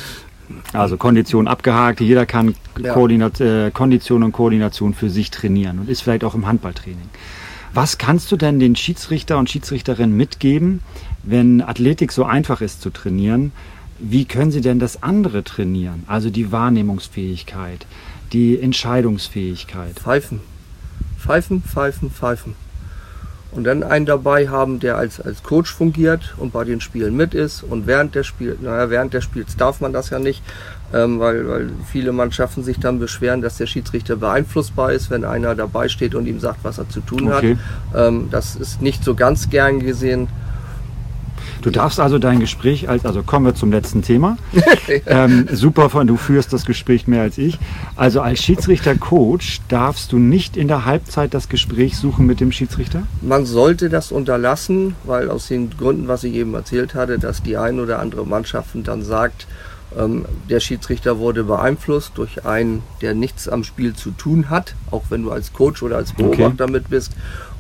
also 0.73 0.97
Kondition 0.97 1.47
abgehakt, 1.49 2.01
jeder 2.01 2.27
kann 2.27 2.55
Ja. 2.79 2.97
Äh, 2.97 3.71
Kondition 3.71 4.23
und 4.23 4.33
Koordination 4.33 4.95
für 4.95 5.11
sich 5.11 5.31
trainieren 5.31 5.79
und 5.79 5.91
ist 5.91 6.03
vielleicht 6.03 6.25
auch 6.25 6.35
im 6.35 6.47
Handballtraining. 6.47 7.11
Was 7.75 7.99
kannst 7.99 8.33
du 8.33 8.37
denn 8.37 8.59
den 8.59 8.77
Schiedsrichter 8.77 9.39
und 9.39 9.51
Schiedsrichterinnen 9.51 10.17
mitgeben, 10.17 10.81
wenn 11.23 11.61
Athletik 11.61 12.13
so 12.13 12.25
einfach 12.25 12.61
ist 12.61 12.83
zu 12.83 12.91
trainieren? 12.91 13.53
wie 14.03 14.25
können 14.25 14.51
sie 14.51 14.61
denn 14.61 14.81
das 14.81 15.03
andere 15.03 15.45
trainieren? 15.45 16.03
Also 16.07 16.29
die 16.29 16.51
Wahrnehmungsfähigkeit, 16.51 17.87
die 18.33 18.61
Entscheidungsfähigkeit. 18.61 19.99
Pfeifen. 19.99 20.41
Pfeifen, 21.19 21.63
pfeifen, 21.63 22.11
pfeifen. 22.11 22.55
Und 23.53 23.65
dann 23.65 23.83
einen 23.83 24.07
dabei 24.07 24.49
haben, 24.49 24.81
der 24.81 24.97
als, 24.97 25.21
als 25.21 25.43
Coach 25.43 25.75
fungiert 25.75 26.35
und 26.39 26.55
bei 26.55 26.65
den 26.65 26.81
Spielen 26.81 27.15
mit 27.15 27.35
ist. 27.35 27.63
Und 27.63 27.87
während 27.87 28.15
der 28.15 28.23
Spiel, 28.23 28.57
naja, 28.63 28.89
während 28.89 29.13
des 29.13 29.25
Spiels 29.25 29.57
darf 29.57 29.83
man 29.83 29.93
das 29.93 30.09
ja 30.09 30.19
nicht, 30.19 30.43
ähm, 30.95 31.21
weil, 31.21 31.47
weil 31.47 31.71
viele 31.91 32.13
Mannschaften 32.13 32.65
sich 32.65 32.81
dann 32.81 32.99
beschweren, 32.99 33.43
dass 33.43 33.59
der 33.59 33.67
Schiedsrichter 33.67 34.17
beeinflussbar 34.17 34.93
ist, 34.93 35.11
wenn 35.11 35.27
einer 35.27 35.55
dabei 35.55 35.89
steht 35.89 36.15
und 36.15 36.27
ihm 36.27 36.41
sagt, 36.41 36.61
was 36.63 36.79
er 36.79 36.89
zu 36.89 37.01
tun 37.01 37.31
Okay. 37.31 37.59
hat. 37.93 38.09
Ähm, 38.09 38.29
das 38.31 38.57
ist 38.57 38.81
nicht 38.81 39.05
so 39.05 39.15
ganz 39.15 39.51
gern 39.51 39.81
gesehen. 39.81 40.29
Du 41.63 41.71
darfst 41.71 42.01
also 42.01 42.19
dein 42.19 42.41
Gespräch 42.41 42.89
als, 42.89 43.07
also 43.07 43.23
kommen 43.23 43.47
wir 43.47 43.55
zum 43.55 43.71
letzten 43.71 44.03
Thema. 44.03 44.37
ähm, 45.07 45.47
super, 45.53 45.91
von 45.91 46.09
du 46.09 46.17
führst 46.17 46.53
das 46.53 46.67
Gespräch 46.67 47.07
mehr 47.07 47.23
als 47.23 47.39
ich. 47.39 47.59
Also 47.95 48.21
als 48.21 48.43
Schiedsrichter-Coach 48.43 49.61
darfst 49.69 50.11
du 50.11 50.19
nicht 50.19 50.57
in 50.57 50.67
der 50.67 50.85
Halbzeit 50.85 51.35
das 51.35 51.49
Gespräch 51.49 51.97
suchen 51.97 52.27
mit 52.27 52.41
dem 52.41 52.51
Schiedsrichter? 52.51 53.05
Man 53.21 53.47
sollte 53.47 53.89
das 53.89 54.11
unterlassen, 54.11 54.97
weil 55.05 55.31
aus 55.31 55.47
den 55.47 55.71
Gründen, 55.71 56.09
was 56.09 56.25
ich 56.25 56.35
eben 56.35 56.53
erzählt 56.55 56.95
hatte, 56.95 57.21
dass 57.21 57.45
die 57.45 57.57
ein 57.57 57.79
oder 57.79 58.01
andere 58.01 58.27
Mannschaften 58.27 58.83
dann 58.83 59.03
sagt, 59.03 59.47
der 60.49 60.61
Schiedsrichter 60.61 61.19
wurde 61.19 61.45
beeinflusst 61.45 62.13
durch 62.15 62.45
einen, 62.45 62.83
der 63.01 63.15
nichts 63.15 63.49
am 63.49 63.65
Spiel 63.65 63.95
zu 63.95 64.11
tun 64.11 64.51
hat, 64.51 64.75
auch 64.91 65.05
wenn 65.11 65.23
du 65.23 65.31
als 65.31 65.53
Coach 65.53 65.83
oder 65.83 65.97
als 65.97 66.13
Beobachter 66.13 66.69
mit 66.69 66.89
bist, 66.89 67.13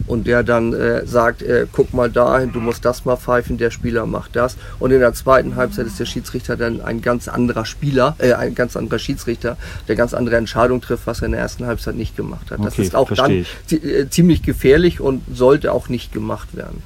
und 0.07 0.27
der 0.27 0.43
dann 0.43 0.73
äh, 0.73 1.07
sagt, 1.07 1.43
äh, 1.43 1.67
guck 1.71 1.93
mal 1.95 2.11
dahin, 2.11 2.53
du 2.53 2.61
musst 2.61 2.85
das 2.85 3.05
mal 3.05 3.17
pfeifen, 3.17 3.59
der 3.59 3.71
Spieler 3.71 4.07
macht 4.07 4.35
das. 4.37 4.57
Und 4.79 4.91
in 4.91 5.01
der 5.01 5.15
zweiten 5.15 5.57
Halbzeit 5.57 5.87
ist 5.87 6.01
der 6.01 6.07
Schiedsrichter 6.07 6.57
dann 6.57 6.81
ein 6.81 7.03
ganz 7.03 7.29
anderer 7.29 7.65
Spieler, 7.65 8.17
äh, 8.19 8.33
ein 8.33 8.55
ganz 8.55 8.77
anderer 8.77 8.99
Schiedsrichter, 8.99 9.57
der 9.89 9.97
ganz 9.97 10.15
andere 10.15 10.37
Entscheidungen 10.37 10.81
trifft, 10.81 11.07
was 11.07 11.21
er 11.21 11.27
in 11.27 11.33
der 11.33 11.41
ersten 11.41 11.67
Halbzeit 11.67 11.95
nicht 11.95 12.17
gemacht 12.17 12.51
hat. 12.51 12.59
Das 12.65 12.75
Okay, 12.75 12.83
ist 12.83 12.95
auch 12.97 13.11
dann 13.11 13.31
äh, 13.71 14.09
ziemlich 14.09 14.43
gefährlich 14.43 15.01
und 15.01 15.23
sollte 15.33 15.73
auch 15.73 15.89
nicht 15.89 16.13
gemacht 16.13 16.57
werden. 16.57 16.83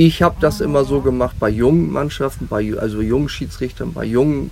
Ich 0.00 0.22
habe 0.22 0.36
das 0.38 0.60
immer 0.60 0.84
so 0.84 1.00
gemacht 1.00 1.34
bei 1.40 1.50
jungen 1.50 1.90
Mannschaften, 1.90 2.46
bei 2.46 2.72
also 2.78 3.00
jungen 3.00 3.28
Schiedsrichtern, 3.28 3.92
bei 3.92 4.04
jungen, 4.04 4.48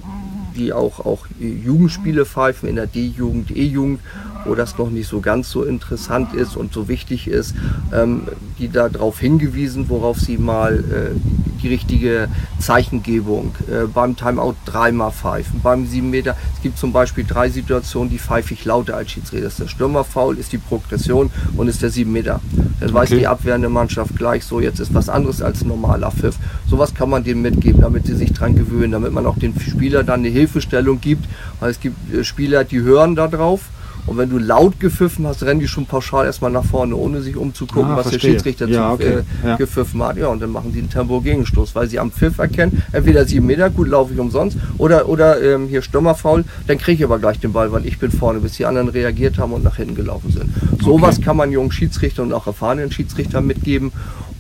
die 0.57 0.73
auch, 0.73 0.99
auch 1.07 1.27
Jugendspiele 1.39 2.27
pfeifen 2.27 2.69
in 2.69 2.75
der 2.75 2.89
D-Jugend, 2.89 3.53
E-Jugend, 3.53 4.01
wo 4.47 4.55
das 4.55 4.79
noch 4.79 4.91
nicht 4.91 5.09
so 5.09 5.21
ganz 5.21 5.51
so 5.51 5.65
interessant 5.65 6.35
ist 6.35 6.57
und 6.57 6.73
so 6.73 6.89
wichtig 6.89 7.29
ist, 7.29 7.55
ähm, 7.93 8.23
die 8.59 8.69
da 8.71 8.89
darauf 8.89 9.19
hingewiesen, 9.21 9.89
worauf 9.89 10.19
sie 10.19 10.39
mal 10.39 10.79
äh, 10.79 11.61
die 11.63 11.69
richtige 11.69 12.29
Zeichengebung 12.59 13.55
äh, 13.71 13.87
beim 13.87 14.17
Timeout 14.17 14.55
dreimal 14.67 15.11
pfeifen, 15.11 15.61
beim 15.63 15.87
7 15.87 16.09
Meter. 16.09 16.37
Es 16.55 16.63
gibt 16.63 16.79
zum 16.79 16.93
Beispiel 16.93 17.25
drei 17.25 17.49
Situationen, 17.49 18.11
die 18.11 18.19
pfeife 18.19 18.55
ich 18.55 18.65
lauter 18.65 18.97
als 18.97 19.11
Schiedsrichter. 19.11 19.45
Das 19.45 19.55
ist 19.55 19.61
der 19.61 19.69
Stürmerfoul, 19.69 20.39
ist 20.39 20.53
die 20.53 20.59
Progression 20.59 21.31
und 21.57 21.69
ist 21.69 21.83
der 21.83 21.91
7 21.91 22.11
Meter. 22.13 22.41
Dann 22.81 22.93
weiß 22.93 23.07
Okay. 23.07 23.21
die 23.21 23.27
abwehrende 23.29 23.69
Mannschaft 23.69 24.17
gleich 24.17 24.45
so, 24.45 24.61
jetzt 24.61 24.81
ist 24.81 24.93
was 24.93 25.09
anderes 25.09 25.41
als 25.41 25.63
ein 25.63 25.69
normaler 25.69 26.11
Pfiff. 26.11 26.37
Sowas 26.69 26.93
kann 26.95 27.09
man 27.09 27.23
denen 27.23 27.41
mitgeben, 27.41 27.81
damit 27.81 28.07
sie 28.07 28.17
sich 28.17 28.33
dran 28.33 28.57
gewöhnen, 28.57 28.93
damit 28.93 29.13
man 29.13 29.27
auch 29.27 29.39
den 29.39 29.59
Spieler 29.61 30.03
dann 30.03 30.21
eine 30.21 30.29
Hilfestellung 30.29 31.01
gibt. 31.01 31.25
Weil 31.61 31.71
es 31.71 31.81
gibt 31.81 32.13
äh, 32.13 32.25
Spieler, 32.25 32.65
die 32.65 32.81
hören 32.81 33.15
da 33.15 33.29
drauf. 33.29 33.61
Und 34.07 34.19
wenn 34.19 34.31
du 34.31 34.39
laut 34.39 34.79
gepfiffen 34.79 35.27
hast, 35.27 35.43
rennen 35.43 35.59
die 35.61 35.67
schon 35.69 35.87
pauschal 35.87 36.27
erstmal 36.27 36.51
nach 36.53 36.65
vorne, 36.65 36.95
ohne 36.95 37.23
sich 37.23 37.37
umzugucken, 37.37 37.91
Ah, 37.93 37.97
was 37.97 38.09
verstehe. 38.09 38.21
der 38.35 38.39
Schiedsrichter 38.39 38.69
Ja, 38.69 38.93
okay. 38.93 39.23
äh, 39.43 39.47
Ja. 39.49 39.57
gepfiffen 39.57 40.03
hat. 40.03 40.17
Ja, 40.17 40.29
und 40.29 40.41
dann 40.41 40.51
machen 40.51 40.73
sie 40.73 40.79
einen 40.79 40.91
Tempo-Gegenstoß, 40.91 41.75
weil 41.75 41.89
sie 41.89 41.99
am 41.99 42.11
Pfiff 42.13 42.39
erkennen, 42.39 42.83
entweder 42.93 43.25
sieben 43.25 43.47
Meter, 43.47 43.69
gut, 43.71 43.89
laufe 43.89 44.13
ich 44.15 44.21
umsonst, 44.21 44.57
oder, 44.79 45.09
oder 45.09 45.43
ähm, 45.43 45.67
hier 45.69 45.83
Stürmerfaul, 45.83 46.45
dann 46.67 46.79
kriege 46.79 46.99
ich 46.99 47.05
aber 47.05 47.19
gleich 47.19 47.41
den 47.41 47.53
Ball, 47.53 47.73
weil 47.73 47.85
ich 47.85 47.99
bin 47.99 48.11
vorne, 48.13 48.39
bis 48.41 48.53
die 48.53 48.65
anderen 48.67 48.89
reagiert 48.89 49.39
haben 49.39 49.53
und 49.53 49.65
nach 49.65 49.77
hinten 49.77 49.95
gelaufen 49.97 50.31
sind. 50.31 50.51
Sowas 50.83 51.21
kann 51.21 51.37
man 51.37 51.51
jungen 51.51 51.73
Schiedsrichtern 51.73 52.27
und 52.27 52.33
auch 52.33 52.47
erfahrenen 52.47 52.93
Schiedsrichtern 52.93 53.47
mitgeben. 53.47 53.93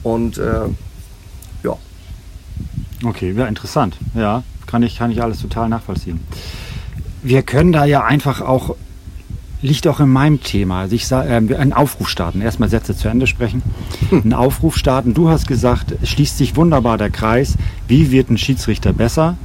Und 0.02 0.38
äh, 0.38 0.42
ja, 1.64 1.76
Okay, 3.04 3.32
ja, 3.36 3.46
interessant. 3.46 3.96
Ja, 4.14 4.42
kann 4.66 4.82
ich, 4.82 4.96
kann 4.98 5.10
ich 5.10 5.22
alles 5.22 5.40
total 5.40 5.68
nachvollziehen. 5.68 6.20
Wir 7.22 7.42
können 7.42 7.72
da 7.72 7.84
ja 7.84 8.04
einfach 8.04 8.40
auch, 8.40 8.74
liegt 9.62 9.86
auch 9.86 10.00
in 10.00 10.08
meinem 10.08 10.42
Thema, 10.42 10.80
also 10.80 10.94
ich 10.94 11.06
sag, 11.06 11.26
äh, 11.26 11.34
einen 11.34 11.72
Aufruf 11.72 12.08
starten. 12.08 12.40
Erstmal 12.40 12.68
Sätze 12.68 12.96
zu 12.96 13.08
Ende 13.08 13.26
sprechen. 13.26 13.62
Einen 14.10 14.32
Aufruf 14.32 14.76
starten. 14.76 15.14
Du 15.14 15.28
hast 15.28 15.46
gesagt, 15.46 15.94
es 16.02 16.10
schließt 16.10 16.38
sich 16.38 16.56
wunderbar 16.56 16.98
der 16.98 17.10
Kreis. 17.10 17.56
Wie 17.88 18.10
wird 18.10 18.30
ein 18.30 18.38
Schiedsrichter 18.38 18.92
besser? 18.92 19.36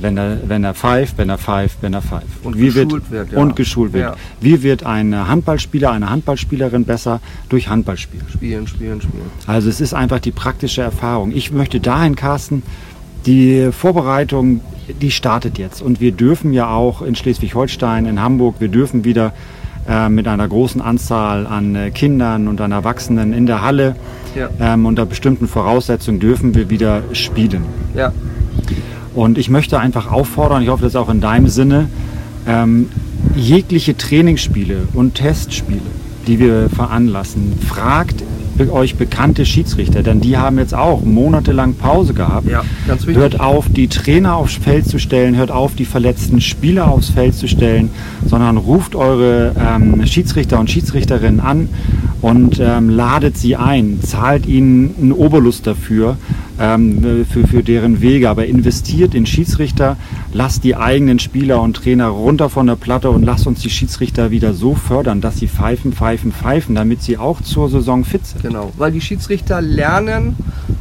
Wenn 0.00 0.16
er, 0.16 0.38
wenn 0.48 0.64
er 0.64 0.72
pfeift, 0.72 1.18
wenn 1.18 1.28
er 1.28 1.36
pfeift, 1.36 1.78
wenn 1.82 1.92
er 1.92 2.00
pfeift. 2.00 2.26
Und 2.42 2.56
Wie 2.56 2.70
geschult 2.70 3.10
wird, 3.10 3.32
ja. 3.32 3.38
Und 3.38 3.54
geschult 3.54 3.92
wird. 3.92 4.04
Ja. 4.04 4.16
Wie 4.40 4.62
wird 4.62 4.82
ein 4.82 5.14
Handballspieler, 5.28 5.90
eine 5.90 6.08
Handballspielerin 6.08 6.84
besser? 6.86 7.20
Durch 7.50 7.68
Handballspiel. 7.68 8.22
spielen, 8.32 8.66
spielen, 8.66 9.02
spielen. 9.02 9.30
Also 9.46 9.68
es 9.68 9.78
ist 9.80 9.92
einfach 9.92 10.20
die 10.20 10.32
praktische 10.32 10.80
Erfahrung. 10.80 11.32
Ich 11.32 11.52
möchte 11.52 11.80
dahin, 11.80 12.16
Carsten, 12.16 12.62
die 13.26 13.70
Vorbereitung, 13.72 14.62
die 15.02 15.10
startet 15.10 15.58
jetzt. 15.58 15.82
Und 15.82 16.00
wir 16.00 16.12
dürfen 16.12 16.54
ja 16.54 16.70
auch 16.70 17.02
in 17.02 17.14
Schleswig-Holstein, 17.14 18.06
in 18.06 18.20
Hamburg, 18.20 18.56
wir 18.58 18.68
dürfen 18.68 19.04
wieder 19.04 19.34
äh, 19.90 20.08
mit 20.08 20.28
einer 20.28 20.46
großen 20.48 20.80
Anzahl 20.80 21.46
an 21.46 21.74
äh, 21.74 21.90
Kindern 21.90 22.46
und 22.48 22.60
an 22.60 22.70
Erwachsenen 22.72 23.32
in 23.32 23.46
der 23.46 23.60
Halle 23.62 23.96
Ja. 24.36 24.48
ähm, 24.60 24.86
unter 24.86 25.04
bestimmten 25.04 25.48
Voraussetzungen 25.48 26.20
dürfen 26.20 26.54
wir 26.54 26.70
wieder 26.70 27.02
spielen. 27.12 27.64
Ja, 27.94 28.12
Und 29.14 29.36
ich 29.38 29.50
möchte 29.50 29.80
einfach 29.80 30.10
auffordern, 30.12 30.62
ich 30.62 30.68
hoffe, 30.68 30.82
das 30.82 30.92
ist 30.92 30.96
auch 30.96 31.08
in 31.10 31.20
deinem 31.20 31.48
Sinne, 31.48 31.88
ähm, 32.46 32.88
jegliche 33.34 33.96
Trainingsspiele 33.96 34.88
und 34.94 35.16
Testspiele, 35.16 35.80
die 36.28 36.38
wir 36.38 36.68
veranlassen, 36.70 37.52
fragt 37.68 38.22
euch 38.68 38.96
bekannte 38.96 39.46
Schiedsrichter, 39.46 40.02
denn 40.02 40.20
die 40.20 40.36
haben 40.36 40.58
jetzt 40.58 40.74
auch 40.74 41.02
monatelang 41.02 41.74
Pause 41.74 42.12
gehabt. 42.12 42.48
ja, 42.48 42.62
ganz 42.86 43.06
wichtig. 43.06 43.22
Hört 43.22 43.40
auf, 43.40 43.68
die 43.70 43.88
Trainer 43.88 44.36
aufs 44.36 44.54
Feld 44.54 44.86
zu 44.86 44.98
stellen, 44.98 45.36
hört 45.36 45.50
auf, 45.50 45.74
die 45.74 45.86
verletzten 45.86 46.40
Spieler 46.40 46.90
aufs 46.90 47.10
Feld 47.10 47.34
zu 47.34 47.48
stellen, 47.48 47.90
sondern 48.26 48.56
ruft 48.56 48.94
eure 48.94 49.54
ähm, 49.58 50.04
Schiedsrichter 50.06 50.60
und 50.60 50.70
Schiedsrichterinnen 50.70 51.40
an 51.40 51.68
und 52.22 52.60
ähm, 52.60 52.90
ladet 52.90 53.38
sie 53.38 53.56
ein, 53.56 54.00
zahlt 54.02 54.46
ihnen 54.46 54.94
einen 55.00 55.12
Obolus 55.12 55.62
dafür, 55.62 56.18
ähm, 56.58 57.24
für, 57.30 57.46
für 57.46 57.62
deren 57.62 58.02
Wege, 58.02 58.28
aber 58.28 58.46
investiert 58.46 59.14
in 59.14 59.24
Schiedsrichter, 59.24 59.96
lasst 60.32 60.62
die 60.64 60.76
eigenen 60.76 61.18
Spieler 61.18 61.62
und 61.62 61.76
Trainer 61.76 62.08
runter 62.08 62.50
von 62.50 62.66
der 62.66 62.76
Platte 62.76 63.10
und 63.10 63.22
lasst 63.24 63.46
uns 63.46 63.60
die 63.60 63.70
Schiedsrichter 63.70 64.30
wieder 64.30 64.52
so 64.52 64.74
fördern, 64.74 65.20
dass 65.20 65.38
sie 65.38 65.48
pfeifen, 65.48 65.92
pfeifen, 65.92 66.32
pfeifen, 66.32 66.74
damit 66.74 67.02
sie 67.02 67.16
auch 67.16 67.40
zur 67.40 67.70
Saison 67.70 68.04
fit 68.04 68.26
sind. 68.26 68.42
Genau, 68.42 68.72
weil 68.76 68.92
die 68.92 69.00
Schiedsrichter 69.00 69.62
lernen 69.62 70.36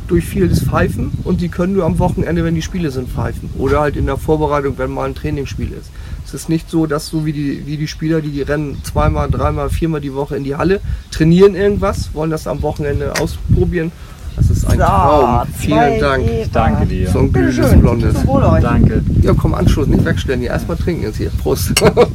durch 0.08 0.26
vieles 0.26 0.64
Pfeifen 0.64 1.12
und 1.24 1.40
die 1.40 1.50
können 1.50 1.74
nur 1.74 1.86
am 1.86 2.00
Wochenende, 2.00 2.44
wenn 2.44 2.56
die 2.56 2.62
Spiele 2.62 2.92
sind, 2.92 3.10
pfeifen. 3.10 3.50
Oder 3.58 3.80
halt 3.80 3.96
in 3.96 4.06
der 4.06 4.18
Vorbereitung, 4.18 4.74
wenn 4.78 4.92
mal 4.92 5.08
ein 5.08 5.16
Trainingsspiel 5.16 5.72
ist. 5.72 5.92
Es 6.30 6.36
ist 6.44 6.50
nicht 6.50 6.70
so, 6.70 6.86
dass 6.86 7.08
so 7.08 7.26
wie 7.26 7.34
die, 7.34 7.66
wie 7.66 7.76
die 7.76 7.88
Spieler, 7.88 8.22
die 8.22 8.44
rennen 8.44 8.78
zweimal, 8.84 9.32
dreimal, 9.32 9.72
viermal 9.72 10.00
die 10.00 10.14
Woche 10.14 10.36
in 10.36 10.44
die 10.44 10.56
Halle, 10.56 10.80
trainieren 11.10 11.56
irgendwas, 11.56 12.14
wollen 12.14 12.30
das 12.30 12.46
am 12.46 12.62
Wochenende 12.62 13.14
ausprobieren. 13.20 13.92
Das 14.36 14.52
ist 14.52 14.64
ein 14.66 14.78
So, 14.78 14.86
Traum. 14.86 15.48
Vielen 15.58 16.00
Dank. 16.00 16.28
Eva. 16.30 16.50
Danke 16.54 16.86
dir. 16.86 17.10
So 17.10 17.20
ein 17.20 17.34
glühendes 17.34 17.56
Bitteschön. 17.58 17.82
Blondes. 17.82 18.14
Zum 18.14 18.28
Wohl 18.28 18.44
euch. 18.44 18.62
Danke. 18.62 19.02
Ja, 19.24 19.34
komm, 19.34 19.56
Anschluss, 19.56 19.88
nicht 19.88 20.06
wegstellen. 20.06 20.40
Hier 20.42 20.52
erstmal 20.52 20.78
trinken 20.78 21.02
jetzt 21.02 21.18
hier. 21.18 21.32
Prost. 21.42 21.74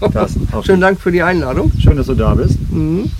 Schönen 0.64 0.80
Dank 0.80 1.00
für 1.00 1.10
die 1.10 1.22
Einladung. 1.22 1.72
Schön, 1.78 1.96
dass 1.96 2.06
du 2.06 2.14
da 2.14 2.34
bist. 2.34 2.56
Mhm. 2.70 3.10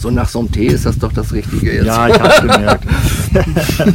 So 0.00 0.10
nach 0.10 0.28
so 0.28 0.38
einem 0.38 0.52
Tee 0.52 0.66
ist 0.66 0.86
das 0.86 0.98
doch 0.98 1.12
das 1.12 1.32
Richtige 1.32 1.74
jetzt. 1.74 1.86
Ja, 1.86 2.08
ich 2.08 2.20
hab's 2.20 2.40
gemerkt. 2.40 2.84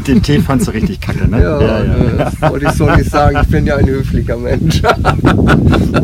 Den 0.07 0.21
Tee 0.21 0.39
fandst 0.39 0.67
du 0.67 0.71
richtig 0.71 0.99
kacke, 0.99 1.29
ne? 1.29 1.41
Ja, 1.41 1.79
äh, 1.79 2.17
das 2.17 2.41
wollte 2.41 2.65
ich 2.65 2.71
so 2.71 2.89
nicht 2.89 3.09
sagen. 3.09 3.37
Ich 3.41 3.47
bin 3.47 3.65
ja 3.65 3.77
ein 3.77 3.87
höflicher 3.87 4.35
Mensch. 4.35 4.81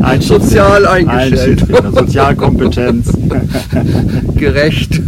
Ein 0.00 0.20
Sozial 0.22 0.86
eingestellt. 0.86 1.64
Ein 1.84 1.92
Sozialkompetenz. 1.92 3.12
Gerecht. 4.36 5.02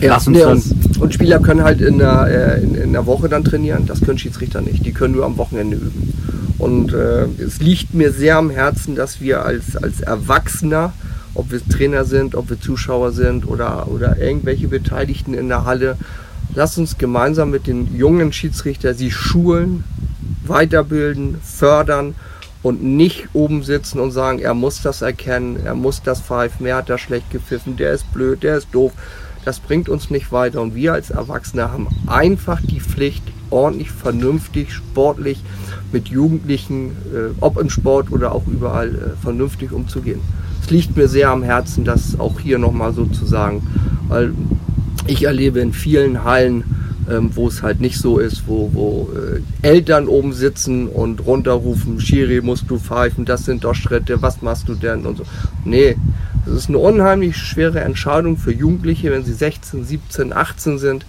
Lass 0.00 0.26
uns 0.26 0.36
nee, 0.36 0.44
und, 0.44 1.00
und 1.00 1.14
Spieler 1.14 1.38
können 1.40 1.62
halt 1.62 1.80
in 1.80 1.98
der, 1.98 2.58
äh, 2.58 2.62
in, 2.62 2.74
in 2.74 2.92
der 2.92 3.06
Woche 3.06 3.28
dann 3.28 3.44
trainieren. 3.44 3.86
Das 3.86 4.00
können 4.00 4.18
Schiedsrichter 4.18 4.60
nicht. 4.60 4.84
Die 4.86 4.92
können 4.92 5.14
nur 5.14 5.24
am 5.24 5.36
Wochenende 5.38 5.76
üben. 5.76 6.12
Und 6.58 6.92
äh, 6.92 7.24
es 7.44 7.60
liegt 7.60 7.94
mir 7.94 8.12
sehr 8.12 8.36
am 8.36 8.50
Herzen, 8.50 8.94
dass 8.94 9.20
wir 9.20 9.44
als, 9.44 9.76
als 9.76 10.00
Erwachsener, 10.00 10.92
ob 11.34 11.50
wir 11.50 11.66
Trainer 11.66 12.04
sind, 12.04 12.34
ob 12.34 12.50
wir 12.50 12.60
Zuschauer 12.60 13.12
sind 13.12 13.46
oder, 13.46 13.88
oder 13.88 14.18
irgendwelche 14.18 14.68
Beteiligten 14.68 15.34
in 15.34 15.48
der 15.48 15.64
Halle, 15.64 15.96
lasst 16.54 16.78
uns 16.78 16.98
gemeinsam 16.98 17.50
mit 17.50 17.66
den 17.66 17.96
jungen 17.96 18.32
Schiedsrichtern 18.32 18.94
sie 18.94 19.10
schulen, 19.10 19.84
weiterbilden, 20.44 21.38
fördern 21.42 22.14
und 22.62 22.82
nicht 22.82 23.28
oben 23.32 23.62
sitzen 23.62 23.98
und 24.00 24.12
sagen, 24.12 24.38
er 24.38 24.54
muss 24.54 24.82
das 24.82 25.02
erkennen, 25.02 25.60
er 25.64 25.74
muss 25.74 26.02
das 26.02 26.20
pfeifen, 26.20 26.66
er 26.66 26.76
hat 26.76 26.90
da 26.90 26.98
schlecht 26.98 27.30
gepfiffen, 27.30 27.76
der 27.76 27.92
ist 27.92 28.12
blöd, 28.12 28.42
der 28.42 28.58
ist 28.58 28.68
doof. 28.72 28.92
Das 29.44 29.58
bringt 29.58 29.88
uns 29.88 30.10
nicht 30.10 30.30
weiter 30.30 30.60
und 30.60 30.76
wir 30.76 30.92
als 30.92 31.10
Erwachsene 31.10 31.72
haben 31.72 31.88
einfach 32.06 32.60
die 32.60 32.80
Pflicht, 32.80 33.24
ordentlich, 33.50 33.90
vernünftig, 33.90 34.72
sportlich 34.72 35.42
mit 35.90 36.08
Jugendlichen, 36.08 36.92
äh, 37.12 37.34
ob 37.40 37.58
im 37.58 37.68
Sport 37.68 38.12
oder 38.12 38.32
auch 38.32 38.46
überall, 38.46 38.94
äh, 38.94 39.22
vernünftig 39.22 39.72
umzugehen. 39.72 40.20
Liegt 40.72 40.96
mir 40.96 41.06
sehr 41.06 41.28
am 41.28 41.42
Herzen, 41.42 41.84
das 41.84 42.18
auch 42.18 42.40
hier 42.40 42.58
nochmal 42.58 42.94
so 42.94 43.04
zu 43.04 43.26
sagen, 43.26 43.60
weil 44.08 44.32
ich 45.06 45.24
erlebe 45.24 45.60
in 45.60 45.74
vielen 45.74 46.24
Hallen, 46.24 46.64
ähm, 47.10 47.28
wo 47.34 47.46
es 47.48 47.62
halt 47.62 47.82
nicht 47.82 47.98
so 47.98 48.18
ist, 48.18 48.44
wo, 48.46 48.70
wo 48.72 49.10
äh, 49.12 49.42
Eltern 49.60 50.08
oben 50.08 50.32
sitzen 50.32 50.88
und 50.88 51.26
runterrufen, 51.26 52.00
Schiri, 52.00 52.40
musst 52.40 52.70
du 52.70 52.78
pfeifen, 52.78 53.26
das 53.26 53.44
sind 53.44 53.64
doch 53.64 53.74
Schritte, 53.74 54.22
was 54.22 54.40
machst 54.40 54.66
du 54.66 54.74
denn 54.74 55.04
und 55.04 55.18
so. 55.18 55.24
Nee, 55.66 55.98
das 56.46 56.54
ist 56.54 56.68
eine 56.70 56.78
unheimlich 56.78 57.36
schwere 57.36 57.80
Entscheidung 57.80 58.38
für 58.38 58.52
Jugendliche, 58.52 59.10
wenn 59.10 59.24
sie 59.24 59.34
16, 59.34 59.84
17, 59.84 60.32
18 60.32 60.78
sind, 60.78 61.04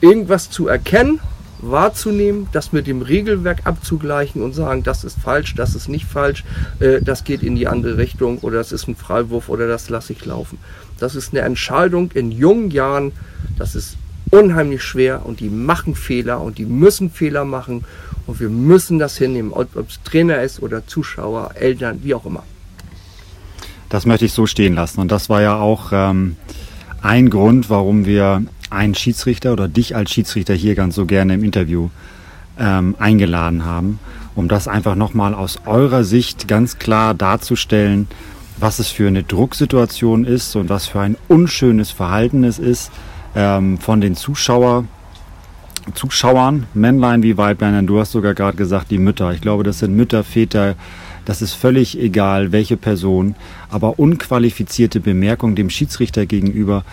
irgendwas 0.00 0.48
zu 0.48 0.68
erkennen, 0.68 1.20
wahrzunehmen, 1.62 2.48
das 2.52 2.72
mit 2.72 2.86
dem 2.86 3.02
Regelwerk 3.02 3.66
abzugleichen 3.66 4.42
und 4.42 4.54
sagen, 4.54 4.82
das 4.82 5.04
ist 5.04 5.18
falsch, 5.18 5.54
das 5.54 5.74
ist 5.74 5.88
nicht 5.88 6.06
falsch, 6.06 6.44
äh, 6.80 7.00
das 7.02 7.24
geht 7.24 7.42
in 7.42 7.56
die 7.56 7.68
andere 7.68 7.96
Richtung 7.96 8.38
oder 8.38 8.58
das 8.58 8.72
ist 8.72 8.88
ein 8.88 8.96
Freiwurf 8.96 9.48
oder 9.48 9.68
das 9.68 9.90
lasse 9.90 10.12
ich 10.12 10.24
laufen. 10.24 10.58
Das 10.98 11.14
ist 11.14 11.32
eine 11.32 11.42
Entscheidung 11.42 12.10
in 12.12 12.30
jungen 12.30 12.70
Jahren, 12.70 13.12
das 13.58 13.74
ist 13.74 13.96
unheimlich 14.30 14.82
schwer 14.82 15.26
und 15.26 15.40
die 15.40 15.48
machen 15.48 15.94
Fehler 15.94 16.40
und 16.40 16.58
die 16.58 16.66
müssen 16.66 17.10
Fehler 17.10 17.44
machen 17.44 17.84
und 18.26 18.40
wir 18.40 18.48
müssen 18.48 18.98
das 18.98 19.16
hinnehmen, 19.16 19.52
ob 19.52 19.88
es 19.88 20.02
Trainer 20.04 20.42
ist 20.42 20.62
oder 20.62 20.86
Zuschauer, 20.86 21.52
Eltern, 21.54 22.00
wie 22.02 22.14
auch 22.14 22.26
immer. 22.26 22.44
Das 23.88 24.06
möchte 24.06 24.24
ich 24.24 24.32
so 24.32 24.46
stehen 24.46 24.74
lassen 24.74 25.00
und 25.00 25.10
das 25.10 25.28
war 25.28 25.42
ja 25.42 25.56
auch 25.56 25.90
ähm, 25.92 26.36
ein 27.02 27.28
Grund, 27.28 27.70
warum 27.70 28.06
wir 28.06 28.44
einen 28.70 28.94
Schiedsrichter 28.94 29.52
oder 29.52 29.68
dich 29.68 29.96
als 29.96 30.10
Schiedsrichter 30.10 30.54
hier 30.54 30.74
ganz 30.74 30.94
so 30.94 31.06
gerne 31.06 31.34
im 31.34 31.44
Interview 31.44 31.90
ähm, 32.58 32.94
eingeladen 32.98 33.64
haben, 33.64 33.98
um 34.34 34.48
das 34.48 34.68
einfach 34.68 34.94
nochmal 34.94 35.34
aus 35.34 35.58
eurer 35.66 36.04
Sicht 36.04 36.48
ganz 36.48 36.78
klar 36.78 37.14
darzustellen, 37.14 38.06
was 38.58 38.78
es 38.78 38.88
für 38.88 39.08
eine 39.08 39.22
Drucksituation 39.22 40.24
ist 40.24 40.54
und 40.54 40.68
was 40.68 40.86
für 40.86 41.00
ein 41.00 41.16
unschönes 41.28 41.90
Verhalten 41.90 42.44
es 42.44 42.58
ist 42.58 42.90
ähm, 43.34 43.78
von 43.78 44.00
den 44.00 44.14
Zuschauer, 44.16 44.84
Zuschauern, 45.94 46.66
Männlein 46.74 47.22
wie 47.22 47.36
Weiblein, 47.36 47.86
du 47.86 47.98
hast 47.98 48.12
sogar 48.12 48.34
gerade 48.34 48.56
gesagt, 48.56 48.90
die 48.90 48.98
Mütter. 48.98 49.32
Ich 49.32 49.40
glaube, 49.40 49.64
das 49.64 49.78
sind 49.78 49.96
Mütter, 49.96 50.22
Väter, 50.24 50.76
das 51.24 51.42
ist 51.42 51.54
völlig 51.54 51.98
egal, 51.98 52.52
welche 52.52 52.76
Person, 52.76 53.34
aber 53.70 53.98
unqualifizierte 53.98 55.00
Bemerkung 55.00 55.54
dem 55.54 55.70
Schiedsrichter 55.70 56.26
gegenüber 56.26 56.84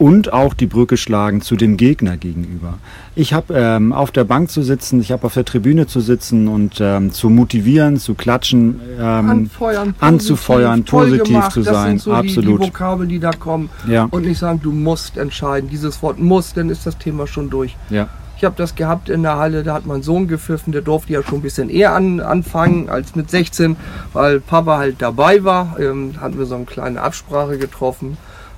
und 0.00 0.32
auch 0.32 0.54
die 0.54 0.66
Brücke 0.66 0.96
schlagen 0.96 1.42
zu 1.42 1.56
dem 1.56 1.76
Gegner 1.76 2.16
gegenüber. 2.16 2.78
Ich 3.14 3.34
habe 3.34 3.52
ähm, 3.54 3.92
auf 3.92 4.10
der 4.10 4.24
Bank 4.24 4.50
zu 4.50 4.62
sitzen, 4.62 4.98
ich 4.98 5.12
habe 5.12 5.26
auf 5.26 5.34
der 5.34 5.44
Tribüne 5.44 5.86
zu 5.86 6.00
sitzen 6.00 6.48
und 6.48 6.78
ähm, 6.80 7.12
zu 7.12 7.28
motivieren, 7.28 7.98
zu 7.98 8.14
klatschen, 8.14 8.80
ähm, 8.98 9.04
Anfeuern, 9.04 9.88
positiv, 9.88 10.02
anzufeuern, 10.02 10.84
positiv 10.84 11.24
gemacht. 11.24 11.52
zu 11.52 11.62
das 11.62 11.74
sein. 11.74 11.88
Sind 11.88 12.00
so 12.00 12.12
Absolut. 12.14 12.60
Die, 12.60 12.64
die 12.64 12.72
Vokabeln, 12.72 13.08
die 13.10 13.20
da 13.20 13.32
kommen. 13.32 13.68
Ja. 13.86 14.08
Und 14.10 14.24
nicht 14.24 14.38
sagen, 14.38 14.60
du 14.62 14.72
musst 14.72 15.18
entscheiden. 15.18 15.68
Dieses 15.68 16.02
Wort 16.02 16.18
muss, 16.18 16.54
dann 16.54 16.70
ist 16.70 16.86
das 16.86 16.96
Thema 16.96 17.26
schon 17.26 17.50
durch. 17.50 17.76
ja. 17.90 18.08
Ich 18.38 18.44
habe 18.44 18.56
das 18.56 18.74
gehabt 18.74 19.10
in 19.10 19.22
der 19.22 19.36
Halle, 19.36 19.62
da 19.64 19.74
hat 19.74 19.84
mein 19.84 20.00
Sohn 20.02 20.26
gepfiffen, 20.26 20.72
der 20.72 20.80
durfte 20.80 21.12
ja 21.12 21.22
schon 21.22 21.40
ein 21.40 21.42
bisschen 21.42 21.68
eher 21.68 21.92
an, 21.94 22.20
anfangen 22.20 22.88
als 22.88 23.14
mit 23.14 23.28
16, 23.30 23.76
weil 24.14 24.40
Papa 24.40 24.78
halt 24.78 24.96
dabei 25.00 25.44
war. 25.44 25.76
Ähm, 25.78 26.14
hatten 26.18 26.38
wir 26.38 26.46
so 26.46 26.54
eine 26.54 26.64
kleine 26.64 27.02
Absprache 27.02 27.58
getroffen. 27.58 28.16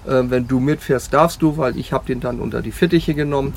Ähm, 0.09 0.31
wenn 0.31 0.49
du 0.49 0.61
mitfährst, 0.61 1.13
darfst 1.13 1.43
du, 1.43 1.57
weil 1.57 1.77
ich 1.77 1.93
habe 1.93 2.07
den 2.07 2.21
dann 2.21 2.41
unter 2.41 2.63
die 2.63 2.73
Fittiche 2.73 3.15
genommen. 3.15 3.55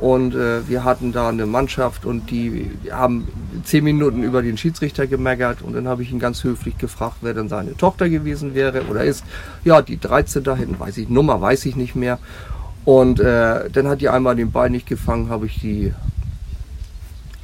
Und 0.00 0.34
äh, 0.34 0.68
wir 0.68 0.82
hatten 0.82 1.12
da 1.12 1.28
eine 1.28 1.46
Mannschaft 1.46 2.04
und 2.04 2.30
die 2.30 2.70
haben 2.90 3.28
zehn 3.62 3.84
Minuten 3.84 4.24
über 4.24 4.42
den 4.42 4.58
Schiedsrichter 4.58 5.06
gemeckert 5.06 5.62
und 5.62 5.72
dann 5.72 5.86
habe 5.86 6.02
ich 6.02 6.10
ihn 6.10 6.18
ganz 6.18 6.42
höflich 6.42 6.76
gefragt, 6.78 7.18
wer 7.20 7.32
denn 7.32 7.48
seine 7.48 7.76
Tochter 7.76 8.08
gewesen 8.08 8.54
wäre 8.54 8.82
oder 8.90 9.04
ist. 9.04 9.24
Ja, 9.64 9.82
die 9.82 9.98
13 9.98 10.42
da 10.42 10.56
hinten, 10.56 10.80
weiß 10.80 10.98
ich, 10.98 11.08
Nummer 11.08 11.40
weiß 11.40 11.64
ich 11.66 11.76
nicht 11.76 11.94
mehr. 11.94 12.18
Und 12.84 13.20
äh, 13.20 13.70
dann 13.70 13.88
hat 13.88 14.00
die 14.00 14.08
einmal 14.08 14.36
den 14.36 14.50
Ball 14.50 14.68
nicht 14.68 14.86
gefangen, 14.86 15.30
habe 15.30 15.46
ich 15.46 15.60
die 15.60 15.94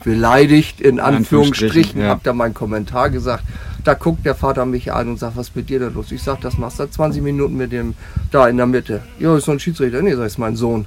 beleidigt, 0.05 0.81
in 0.81 1.01
Anführungsstrichen, 1.01 1.11
Anführungsstrichen, 1.61 2.01
ja. 2.01 2.09
habe 2.09 2.21
da 2.25 2.33
meinen 2.33 2.55
Kommentar 2.55 3.11
gesagt. 3.11 3.45
Da 3.85 3.95
guckt 3.95 4.27
der 4.27 4.35
Vater 4.35 4.67
mich 4.67 4.93
an 4.93 5.09
und 5.09 5.19
sagt, 5.19 5.37
was 5.37 5.49
ist 5.49 5.57
mit 5.57 5.71
dir 5.71 5.81
da 5.81 5.89
los? 5.89 6.13
Ich 6.13 6.23
sag, 6.23 6.41
das 6.41 6.59
machst 6.59 6.79
du 6.79 6.85
seit 6.85 6.93
20 6.93 7.23
Minuten 7.23 7.57
mit 7.57 7.73
dem 7.73 7.95
da 8.31 8.47
in 8.49 8.59
der 8.59 8.67
Mitte. 8.67 9.03
Ja, 9.19 9.37
ist 9.37 9.45
so 9.47 9.53
ein 9.53 9.61
Schiedsrichter. 9.61 10.03
Nee, 10.03 10.15
das 10.15 10.33
ist 10.33 10.39
mein 10.39 10.57
Sohn. 10.57 10.85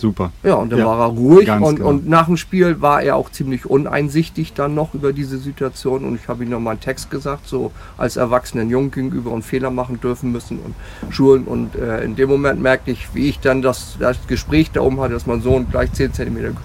Super. 0.00 0.32
Ja, 0.42 0.54
und 0.54 0.70
dann 0.72 0.78
Ja, 0.78 0.86
war 0.86 0.98
er 1.00 1.06
ruhig 1.06 1.50
und, 1.50 1.80
und 1.80 2.08
nach 2.08 2.24
dem 2.26 2.38
Spiel 2.38 2.80
war 2.80 3.02
er 3.02 3.16
auch 3.16 3.30
ziemlich 3.30 3.66
uneinsichtig 3.66 4.54
dann 4.54 4.74
noch 4.74 4.94
über 4.94 5.12
diese 5.12 5.36
Situation 5.38 6.04
und 6.04 6.14
ich 6.14 6.26
habe 6.26 6.44
ihm 6.44 6.50
nochmal 6.50 6.72
einen 6.72 6.80
Text 6.80 7.10
gesagt, 7.10 7.46
so 7.46 7.70
als 7.98 8.16
erwachsenen 8.16 8.70
Jungen 8.70 8.90
gegenüber 8.90 9.30
und 9.30 9.42
Fehler 9.42 9.70
machen 9.70 10.00
dürfen 10.00 10.32
müssen 10.32 10.58
und 10.60 10.74
schulen 11.12 11.44
und 11.44 11.76
äh, 11.76 12.02
in 12.02 12.16
dem 12.16 12.30
Moment 12.30 12.62
merkte 12.62 12.92
ich, 12.92 13.14
wie 13.14 13.28
ich 13.28 13.40
dann 13.40 13.60
das, 13.60 13.96
das 13.98 14.16
Gespräch 14.26 14.70
da 14.70 14.80
oben 14.80 15.00
hatte, 15.00 15.12
dass 15.12 15.26
mein 15.26 15.42
Sohn 15.42 15.68
gleich 15.70 15.92
10 15.92 16.14
cm 16.14 16.56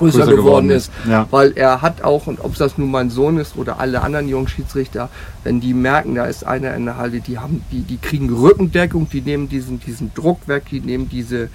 größer, 0.00 0.18
Größer 0.18 0.36
geworden 0.36 0.50
geworden 0.50 0.70
ist, 0.70 0.90
ja. 1.08 1.26
weil 1.30 1.52
er 1.56 1.82
hat 1.82 2.02
auch, 2.02 2.26
und 2.26 2.40
ob 2.40 2.54
das 2.56 2.78
nun 2.78 2.90
mein 2.90 3.10
Sohn 3.10 3.38
ist 3.38 3.56
oder 3.56 3.80
alle 3.80 4.02
anderen 4.02 4.28
jungen 4.28 4.48
Schiedsrichter, 4.48 5.08
wenn 5.44 5.60
die 5.60 5.74
merken, 5.74 6.14
da 6.14 6.24
ist 6.24 6.46
einer 6.46 6.74
in 6.74 6.84
der 6.84 6.96
Halle, 6.96 7.20
die 7.20 7.38
haben, 7.38 7.62
die, 7.70 7.82
die 7.82 7.98
kriegen 7.98 8.30
Rückendeckung, 8.30 9.08
die 9.10 9.20
nehmen 9.20 9.48
diesen, 9.48 9.80
diesen 9.80 10.12
Druck 10.14 10.46
weg, 10.48 10.64
die 10.70 10.80
nehmen 10.80 11.08
diese, 11.08 11.48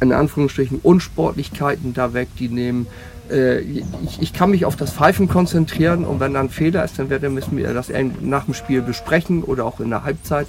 in 0.00 0.12
Anführungsstrichen, 0.12 0.80
Unsportlichkeiten 0.82 1.94
da 1.94 2.12
weg, 2.12 2.28
die 2.38 2.48
nehmen, 2.48 2.86
äh, 3.30 3.60
ich, 3.60 4.20
ich 4.20 4.32
kann 4.32 4.50
mich 4.50 4.64
auf 4.64 4.76
das 4.76 4.92
Pfeifen 4.92 5.28
konzentrieren 5.28 6.04
und 6.04 6.20
wenn 6.20 6.34
da 6.34 6.40
ein 6.40 6.50
Fehler 6.50 6.84
ist, 6.84 6.98
dann 6.98 7.10
werden 7.10 7.34
müssen 7.34 7.56
wir 7.56 7.72
das 7.72 7.90
nach 8.20 8.44
dem 8.44 8.54
Spiel 8.54 8.82
besprechen 8.82 9.42
oder 9.42 9.64
auch 9.64 9.80
in 9.80 9.90
der 9.90 10.04
Halbzeit. 10.04 10.48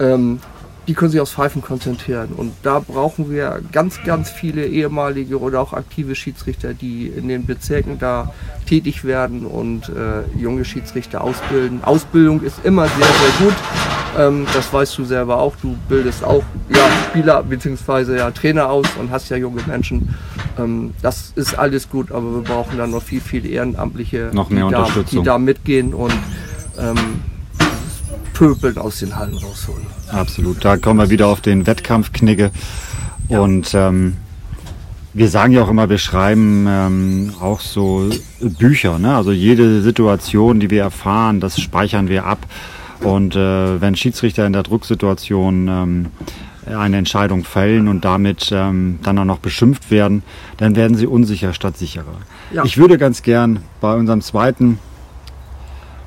Ähm, 0.00 0.40
die 0.86 0.94
können 0.94 1.10
sich 1.10 1.20
aufs 1.20 1.32
Pfeifen 1.32 1.62
konzentrieren. 1.62 2.30
Und 2.36 2.52
da 2.62 2.78
brauchen 2.80 3.30
wir 3.30 3.60
ganz, 3.72 4.02
ganz 4.04 4.30
viele 4.30 4.66
ehemalige 4.66 5.40
oder 5.40 5.60
auch 5.60 5.72
aktive 5.72 6.14
Schiedsrichter, 6.14 6.74
die 6.74 7.06
in 7.06 7.28
den 7.28 7.46
Bezirken 7.46 7.98
da 7.98 8.32
tätig 8.66 9.04
werden 9.04 9.46
und 9.46 9.88
äh, 9.88 10.22
junge 10.38 10.64
Schiedsrichter 10.64 11.22
ausbilden. 11.22 11.84
Ausbildung 11.84 12.42
ist 12.42 12.64
immer 12.64 12.86
sehr, 12.88 13.06
sehr 13.06 13.46
gut. 13.46 13.54
Ähm, 14.16 14.46
das 14.54 14.72
weißt 14.72 14.96
du 14.98 15.04
selber 15.04 15.38
auch. 15.38 15.54
Du 15.60 15.76
bildest 15.88 16.22
auch 16.24 16.42
ja, 16.68 16.88
Spieler 17.08 17.42
bzw. 17.42 18.16
Ja, 18.16 18.30
Trainer 18.30 18.70
aus 18.70 18.86
und 18.98 19.10
hast 19.10 19.28
ja 19.30 19.36
junge 19.36 19.62
Menschen. 19.66 20.14
Ähm, 20.58 20.94
das 21.02 21.32
ist 21.34 21.58
alles 21.58 21.88
gut, 21.88 22.12
aber 22.12 22.34
wir 22.36 22.42
brauchen 22.42 22.78
dann 22.78 22.90
noch 22.90 23.02
viel, 23.02 23.20
viel 23.20 23.46
Ehrenamtliche, 23.46 24.30
Noch 24.32 24.50
mehr 24.50 24.66
die, 24.66 24.72
da, 24.72 24.78
Unterstützung. 24.80 25.18
die 25.20 25.24
da 25.24 25.38
mitgehen 25.38 25.94
und 25.94 26.12
ähm, 26.78 27.22
Pöbeln 28.34 28.76
aus 28.76 28.98
den 28.98 29.16
Hallen 29.16 29.38
rausholen. 29.38 29.86
Absolut. 30.12 30.62
Da 30.64 30.76
kommen 30.76 31.00
wir 31.00 31.08
wieder 31.08 31.28
auf 31.28 31.40
den 31.40 31.66
Wettkampfknigge. 31.66 32.50
Und 33.28 33.72
ähm, 33.74 34.16
wir 35.14 35.28
sagen 35.28 35.52
ja 35.52 35.62
auch 35.62 35.70
immer, 35.70 35.88
wir 35.88 35.98
schreiben 35.98 36.66
ähm, 36.68 37.32
auch 37.40 37.60
so 37.60 38.10
Bücher. 38.40 38.98
Ne? 38.98 39.16
Also 39.16 39.32
jede 39.32 39.80
Situation, 39.80 40.60
die 40.60 40.70
wir 40.70 40.82
erfahren, 40.82 41.40
das 41.40 41.58
speichern 41.60 42.08
wir 42.08 42.26
ab. 42.26 42.46
Und 43.00 43.36
äh, 43.36 43.80
wenn 43.80 43.96
Schiedsrichter 43.96 44.46
in 44.46 44.52
der 44.52 44.62
Drucksituation 44.62 45.68
ähm, 45.68 46.06
eine 46.66 46.96
Entscheidung 46.96 47.44
fällen 47.44 47.88
und 47.88 48.04
damit 48.04 48.50
ähm, 48.52 48.98
dann 49.02 49.18
auch 49.18 49.24
noch 49.24 49.38
beschimpft 49.38 49.90
werden, 49.90 50.22
dann 50.56 50.76
werden 50.76 50.96
sie 50.96 51.06
unsicher 51.06 51.52
statt 51.52 51.76
sicherer. 51.76 52.16
Ja. 52.52 52.64
Ich 52.64 52.78
würde 52.78 52.98
ganz 52.98 53.22
gern 53.22 53.60
bei 53.80 53.94
unserem 53.94 54.20
zweiten 54.20 54.78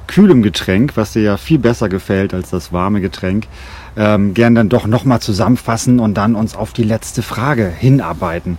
kühlem 0.07 0.41
Getränk, 0.41 0.93
was 0.95 1.13
dir 1.13 1.21
ja 1.21 1.37
viel 1.37 1.59
besser 1.59 1.89
gefällt 1.89 2.33
als 2.33 2.49
das 2.49 2.71
warme 2.73 3.01
Getränk, 3.01 3.47
ähm, 3.95 4.33
gern 4.33 4.55
dann 4.55 4.69
doch 4.69 4.87
nochmal 4.87 5.19
zusammenfassen 5.19 5.99
und 5.99 6.15
dann 6.15 6.35
uns 6.35 6.55
auf 6.55 6.73
die 6.73 6.83
letzte 6.83 7.21
Frage 7.21 7.67
hinarbeiten. 7.67 8.57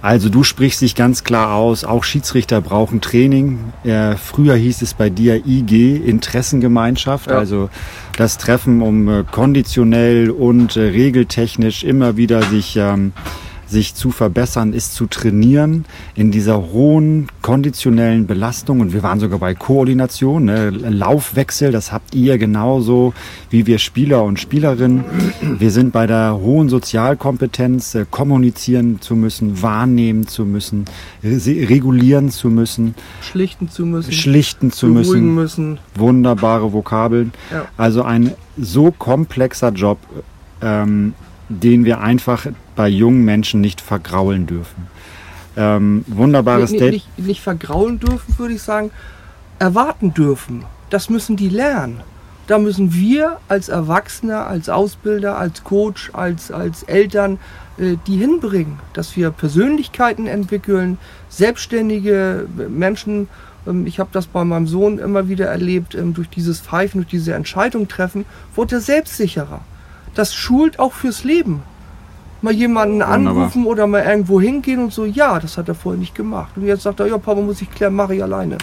Also 0.00 0.28
du 0.28 0.44
sprichst 0.44 0.80
dich 0.80 0.94
ganz 0.94 1.24
klar 1.24 1.54
aus, 1.54 1.82
auch 1.82 2.04
Schiedsrichter 2.04 2.60
brauchen 2.60 3.00
Training. 3.00 3.58
Äh, 3.82 4.14
früher 4.14 4.54
hieß 4.54 4.82
es 4.82 4.94
bei 4.94 5.10
dir 5.10 5.44
IG, 5.44 5.96
Interessengemeinschaft, 5.96 7.28
Ja. 7.28 7.38
also 7.38 7.68
das 8.16 8.38
Treffen, 8.38 8.80
um 8.80 9.08
äh, 9.08 9.24
konditionell 9.28 10.30
und 10.30 10.76
äh, 10.76 10.82
regeltechnisch 10.82 11.82
immer 11.82 12.16
wieder 12.16 12.42
sich 12.44 12.76
ähm, 12.76 13.12
sich 13.68 13.94
zu 13.94 14.10
verbessern, 14.10 14.72
ist 14.72 14.94
zu 14.94 15.06
trainieren 15.06 15.84
in 16.14 16.30
dieser 16.30 16.72
hohen 16.72 17.28
konditionellen 17.42 18.26
Belastung. 18.26 18.80
Und 18.80 18.92
wir 18.92 19.02
waren 19.02 19.20
sogar 19.20 19.38
bei 19.38 19.54
Koordination, 19.54 20.46
ne? 20.46 20.70
Laufwechsel, 20.70 21.70
das 21.72 21.92
habt 21.92 22.14
ihr 22.14 22.38
genauso 22.38 23.12
wie 23.50 23.66
wir 23.66 23.78
Spieler 23.78 24.24
und 24.24 24.40
Spielerinnen. 24.40 25.04
Wir 25.58 25.70
sind 25.70 25.92
bei 25.92 26.06
der 26.06 26.38
hohen 26.40 26.68
Sozialkompetenz, 26.68 27.94
äh, 27.94 28.06
kommunizieren 28.10 29.00
zu 29.00 29.14
müssen, 29.14 29.62
wahrnehmen 29.62 30.26
zu 30.26 30.44
müssen, 30.44 30.86
re 31.22 31.68
regulieren 31.68 32.30
zu 32.30 32.48
müssen, 32.48 32.94
Schlichten 33.20 33.68
zu 33.68 33.86
müssen, 33.86 34.12
schlichten 34.12 34.72
zu 34.72 34.86
müssen. 34.86 35.34
müssen. 35.34 35.78
Wunderbare 35.94 36.72
Vokabeln. 36.72 37.32
Ja. 37.50 37.66
Also 37.76 38.02
ein 38.02 38.32
so 38.56 38.90
komplexer 38.90 39.70
Job, 39.70 39.98
ähm, 40.62 41.14
den 41.48 41.84
wir 41.84 42.00
einfach 42.00 42.46
bei 42.76 42.88
jungen 42.88 43.24
Menschen 43.24 43.60
nicht 43.60 43.80
vergraulen 43.80 44.46
dürfen. 44.46 44.86
Ähm, 45.56 46.04
wunderbares 46.06 46.70
nicht, 46.70 46.80
Date. 46.80 46.92
nicht, 46.92 47.18
nicht 47.18 47.42
vergraulen 47.42 47.98
dürfen, 47.98 48.38
würde 48.38 48.54
ich 48.54 48.62
sagen, 48.62 48.90
erwarten 49.58 50.14
dürfen. 50.14 50.64
Das 50.90 51.10
müssen 51.10 51.36
die 51.36 51.48
lernen. 51.48 52.00
Da 52.46 52.58
müssen 52.58 52.94
wir 52.94 53.38
als 53.48 53.68
Erwachsene, 53.68 54.44
als 54.44 54.68
Ausbilder, 54.68 55.36
als 55.36 55.64
Coach, 55.64 56.10
als, 56.14 56.50
als 56.50 56.82
Eltern 56.84 57.38
äh, 57.76 57.96
die 58.06 58.16
hinbringen, 58.16 58.78
dass 58.94 59.16
wir 59.16 59.30
Persönlichkeiten 59.30 60.26
entwickeln, 60.26 60.96
selbstständige 61.28 62.46
Menschen. 62.68 63.28
Ähm, 63.66 63.86
ich 63.86 64.00
habe 64.00 64.10
das 64.12 64.26
bei 64.26 64.44
meinem 64.44 64.66
Sohn 64.66 64.98
immer 64.98 65.28
wieder 65.28 65.46
erlebt, 65.46 65.94
ähm, 65.94 66.14
durch 66.14 66.28
dieses 66.28 66.60
Pfeifen, 66.60 67.00
durch 67.00 67.10
diese 67.10 67.34
Entscheidung 67.34 67.86
treffen, 67.86 68.24
wurde 68.54 68.76
er 68.76 68.80
selbstsicherer. 68.80 69.60
Das 70.18 70.34
schult 70.34 70.80
auch 70.80 70.94
fürs 70.94 71.22
Leben. 71.22 71.62
Mal 72.42 72.52
jemanden 72.52 72.94
Wunderbar. 72.94 73.14
anrufen 73.14 73.66
oder 73.66 73.86
mal 73.86 74.02
irgendwo 74.04 74.40
hingehen 74.40 74.80
und 74.80 74.92
so, 74.92 75.04
ja, 75.04 75.38
das 75.38 75.56
hat 75.56 75.68
er 75.68 75.76
vorher 75.76 76.00
nicht 76.00 76.16
gemacht. 76.16 76.50
Und 76.56 76.66
jetzt 76.66 76.82
sagt 76.82 76.98
er, 76.98 77.06
ja, 77.06 77.18
Papa, 77.18 77.40
muss 77.40 77.62
ich 77.62 77.70
klären, 77.70 77.94
mache 77.94 78.16
ich 78.16 78.22
alleine. 78.22 78.58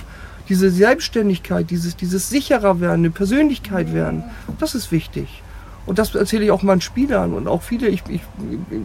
Diese 0.50 0.70
Selbstständigkeit, 0.70 1.70
dieses, 1.70 1.96
dieses 1.96 2.30
sicherer 2.30 2.82
werden, 2.82 3.00
eine 3.06 3.10
Persönlichkeit 3.10 3.94
werden, 3.94 4.24
das 4.60 4.76
ist 4.76 4.92
wichtig. 4.92 5.42
Und 5.86 5.98
das 5.98 6.14
erzähle 6.14 6.44
ich 6.44 6.52
auch 6.52 6.62
meinen 6.62 6.82
Spielern 6.82 7.32
und 7.34 7.48
auch 7.48 7.62
viele. 7.62 7.88
Ich, 7.88 8.04
ich, 8.10 8.22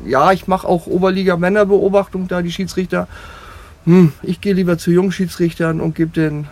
ja, 0.06 0.30
ich 0.30 0.46
mache 0.46 0.68
auch 0.68 0.86
Oberliga-Männerbeobachtung 0.86 2.28
da, 2.28 2.40
die 2.40 2.52
Schiedsrichter. 2.52 3.08
Hm, 3.84 4.12
ich 4.22 4.40
gehe 4.40 4.52
lieber 4.54 4.78
zu 4.78 4.92
Jungschiedsrichtern 4.92 5.80
und 5.80 5.96
gebe 5.96 6.12
denen 6.12 6.46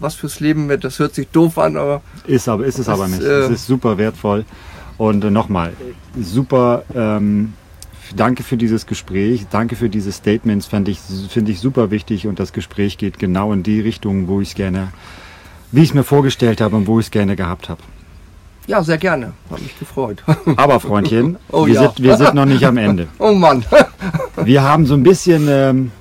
was 0.00 0.14
fürs 0.16 0.40
Leben 0.40 0.66
mit. 0.66 0.84
Das 0.84 0.98
hört 0.98 1.14
sich 1.14 1.28
doof 1.28 1.56
an, 1.58 1.78
aber 1.78 2.02
Ist, 2.26 2.46
aber, 2.46 2.66
ist 2.66 2.78
es 2.78 2.86
Das, 2.86 2.94
aber 2.94 3.08
nicht. 3.08 3.22
äh, 3.22 3.44
es 3.44 3.50
ist 3.50 3.66
super 3.66 3.96
wertvoll. 3.96 4.44
Und 4.98 5.24
äh, 5.24 5.30
nochmal, 5.30 5.72
super, 6.20 6.84
ähm, 6.94 7.52
danke 8.14 8.42
für 8.42 8.56
dieses 8.56 8.86
Gespräch, 8.86 9.46
danke 9.50 9.76
für 9.76 9.88
diese 9.90 10.10
Statements, 10.12 10.66
fand 10.66 10.88
ich, 10.88 11.00
finde 11.28 11.52
ich 11.52 11.60
super 11.60 11.90
wichtig 11.90 12.26
und 12.26 12.38
das 12.38 12.52
Gespräch 12.52 12.96
geht 12.98 13.18
genau 13.18 13.52
in 13.52 13.62
die 13.62 13.80
Richtung, 13.80 14.26
wo 14.28 14.40
ich 14.40 14.50
es 14.50 14.54
gerne, 14.54 14.88
wie 15.72 15.82
ich 15.82 15.90
es 15.90 15.94
mir 15.94 16.04
vorgestellt 16.04 16.60
habe 16.60 16.76
und 16.76 16.86
wo 16.86 16.98
ich 16.98 17.06
es 17.06 17.10
gerne 17.10 17.36
gehabt 17.36 17.68
habe. 17.68 17.82
ja, 18.66 18.82
sehr 18.82 18.98
gerne. 18.98 19.32
Hat 19.50 19.60
mich 19.60 19.78
gefreut. 19.78 20.22
Aber 20.56 20.80
Freundchen, 20.80 21.36
Oh 21.52 21.66
wir, 21.66 21.74
ja. 21.74 21.82
sind, 21.82 22.02
wir 22.02 22.16
sind 22.16 22.34
noch 22.34 22.46
nicht 22.46 22.64
am 22.64 22.78
Ende. 22.78 23.08
oh 23.18 23.32
Mann. 23.32 23.64
Wir 24.44 24.62
haben 24.62 24.86
so 24.86 24.94
ein 24.94 25.02
bisschen, 25.02 25.46
ähm, 25.48 25.92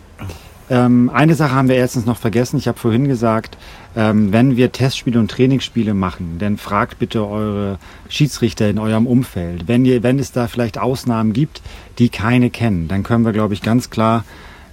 ähm, 0.70 1.12
eine 1.14 1.36
Sache 1.36 1.54
haben 1.54 1.70
wir 1.70 1.76
erstens 1.76 2.06
noch 2.06 2.18
vergessen. 2.18 2.58
Ich 2.58 2.68
habe 2.68 2.80
vorhin 2.80 3.08
gesagt, 3.08 3.58
ähm, 3.96 4.34
wenn 4.34 4.58
wir 4.58 4.72
Testspiele 4.72 5.20
und 5.20 5.30
Trainingsspiele 5.30 5.94
machen, 5.94 6.38
dann 6.40 6.58
fragt 6.58 7.00
bitte 7.00 7.28
eure 7.28 7.78
Schiedsrichter 8.10 8.70
in 8.70 8.80
eurem 8.80 9.08
Umfeld. 9.08 9.68
Wenn, 9.68 9.86
ihr, 9.86 10.04
wenn 10.04 10.20
es 10.20 10.32
da 10.32 10.48
vielleicht 10.48 10.78
Ausnahmen 10.78 11.34
gibt, 11.34 11.62
die 12.00 12.10
keine 12.10 12.50
kennen, 12.50 12.88
dann 12.88 13.04
können 13.04 13.26
wir, 13.26 13.32
glaube 13.32 13.54
ich, 13.54 13.62
ganz 13.62 13.90
klar 13.90 14.24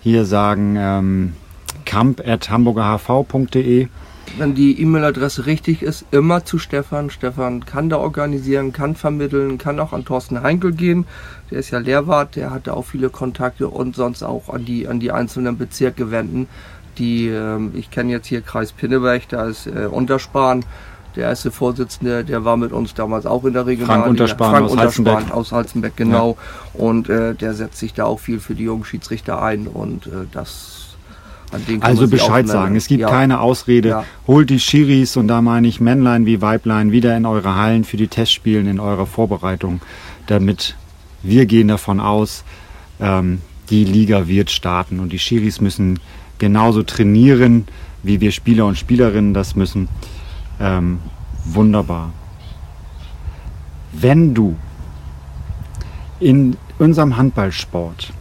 hier 0.02 0.24
sagen, 0.24 0.76
ähm, 0.78 1.32
kamp.hamburgerhv.de. 1.84 3.88
Wenn 4.38 4.54
die 4.54 4.80
E-Mail-Adresse 4.80 5.46
richtig 5.46 5.82
ist, 5.82 6.06
immer 6.10 6.44
zu 6.44 6.58
Stefan. 6.58 7.10
Stefan 7.10 7.66
kann 7.66 7.90
da 7.90 7.98
organisieren, 7.98 8.72
kann 8.72 8.94
vermitteln, 8.96 9.58
kann 9.58 9.78
auch 9.78 9.92
an 9.92 10.04
Thorsten 10.04 10.42
Heinkel 10.42 10.72
gehen. 10.72 11.06
Der 11.50 11.58
ist 11.58 11.70
ja 11.70 11.78
Lehrwart, 11.78 12.36
der 12.36 12.50
hat 12.50 12.66
da 12.66 12.72
auch 12.72 12.86
viele 12.86 13.10
Kontakte 13.10 13.68
und 13.68 13.94
sonst 13.94 14.22
auch 14.22 14.48
an 14.48 14.64
die, 14.64 14.88
an 14.88 15.00
die 15.00 15.12
einzelnen 15.12 15.58
Bezirke 15.58 16.10
wenden. 16.10 16.48
Die, 16.98 17.28
ähm, 17.28 17.72
ich 17.74 17.90
kenne 17.90 18.10
jetzt 18.10 18.26
hier 18.26 18.40
Kreis 18.40 18.72
Pinneberg, 18.72 19.28
da 19.28 19.46
ist 19.46 19.66
äh, 19.66 19.86
Unterspahn. 19.86 20.64
Der 21.14 21.28
erste 21.28 21.50
Vorsitzende, 21.50 22.24
der 22.24 22.44
war 22.46 22.56
mit 22.56 22.72
uns 22.72 22.94
damals 22.94 23.26
auch 23.26 23.44
in 23.44 23.52
der 23.52 23.66
Regionalliga. 23.66 24.08
Unterspahn 24.08 24.50
Frank 24.50 24.64
aus 24.64 24.72
Unterspahn 24.72 25.06
Halzenbeck. 25.14 25.34
aus 25.36 25.52
Halzenbeck, 25.52 25.96
genau. 25.96 26.38
Und 26.72 27.10
äh, 27.10 27.34
der 27.34 27.52
setzt 27.52 27.78
sich 27.78 27.92
da 27.92 28.04
auch 28.04 28.18
viel 28.18 28.40
für 28.40 28.54
die 28.54 28.64
jungen 28.64 28.84
Schiedsrichter 28.84 29.42
ein 29.42 29.66
und 29.66 30.06
äh, 30.06 30.10
das 30.32 30.81
Also 31.80 32.08
Bescheid 32.08 32.48
sagen. 32.48 32.76
Es 32.76 32.86
gibt 32.86 33.02
Ja. 33.02 33.08
keine 33.08 33.40
Ausrede. 33.40 33.88
Ja. 33.88 34.04
Holt 34.26 34.50
die 34.50 34.58
Schiris 34.58 35.16
und 35.16 35.28
da 35.28 35.42
meine 35.42 35.68
ich 35.68 35.80
Männlein 35.80 36.26
wie 36.26 36.40
Weiblein 36.40 36.92
wieder 36.92 37.16
in 37.16 37.26
eure 37.26 37.54
Hallen 37.56 37.84
für 37.84 37.96
die 37.96 38.08
Testspielen 38.08 38.66
in 38.66 38.80
eurer 38.80 39.06
Vorbereitung, 39.06 39.80
damit 40.26 40.76
wir 41.22 41.46
gehen 41.46 41.68
davon 41.68 42.00
aus, 42.00 42.44
ähm, 43.00 43.40
die 43.70 43.84
Liga 43.84 44.26
wird 44.28 44.50
starten 44.50 44.98
und 45.00 45.12
die 45.12 45.18
Schiris 45.18 45.60
müssen 45.60 46.00
genauso 46.38 46.82
trainieren, 46.82 47.66
wie 48.02 48.20
wir 48.20 48.32
Spieler 48.32 48.66
und 48.66 48.76
Spielerinnen 48.76 49.34
das 49.34 49.54
müssen. 49.54 49.88
Ähm, 50.60 50.98
wunderbar. 51.44 52.12
Wenn 53.92 54.34
du 54.34 54.56
in 56.18 56.56
unserem 56.78 57.16
Handballsport 57.16 58.12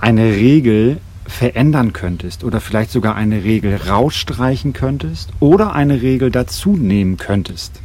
eine 0.00 0.24
Regel 0.24 1.00
verändern 1.26 1.92
könntest 1.92 2.44
oder 2.44 2.60
vielleicht 2.60 2.90
sogar 2.90 3.14
eine 3.14 3.42
Regel 3.44 3.76
rausstreichen 3.88 4.72
könntest 4.72 5.30
oder 5.40 5.74
eine 5.74 6.00
Regel 6.02 6.30
dazu 6.30 6.76
nehmen 6.76 7.16
könntest, 7.16 7.80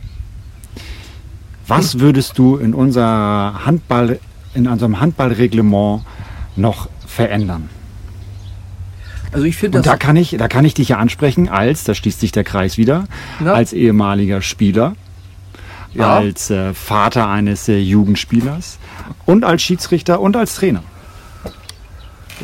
was 1.67 1.99
würdest 1.99 2.37
du 2.37 2.57
in 2.57 2.73
unser 2.73 3.65
Handball, 3.65 4.19
in 4.53 4.67
unserem 4.67 4.99
Handballreglement 4.99 6.03
noch 6.55 6.89
verändern? 7.05 7.69
Also 9.31 9.45
ich 9.45 9.55
finde 9.55 9.77
Und 9.77 9.85
da 9.87 9.95
kann 9.95 10.17
ich, 10.17 10.35
da 10.37 10.47
kann 10.49 10.65
ich 10.65 10.73
dich 10.73 10.89
ja 10.89 10.97
ansprechen 10.97 11.47
als, 11.47 11.85
da 11.85 11.93
schließt 11.95 12.19
sich 12.19 12.33
der 12.33 12.43
Kreis 12.43 12.77
wieder, 12.77 13.05
Ja. 13.43 13.53
als 13.53 13.71
ehemaliger 13.71 14.41
Spieler, 14.41 14.95
Ja. 15.93 16.17
als 16.17 16.49
äh, 16.49 16.73
Vater 16.73 17.29
eines 17.29 17.69
äh, 17.69 17.77
Jugendspielers 17.79 18.77
und 19.25 19.45
als 19.45 19.61
Schiedsrichter 19.61 20.19
und 20.19 20.35
als 20.35 20.55
Trainer. 20.55 20.83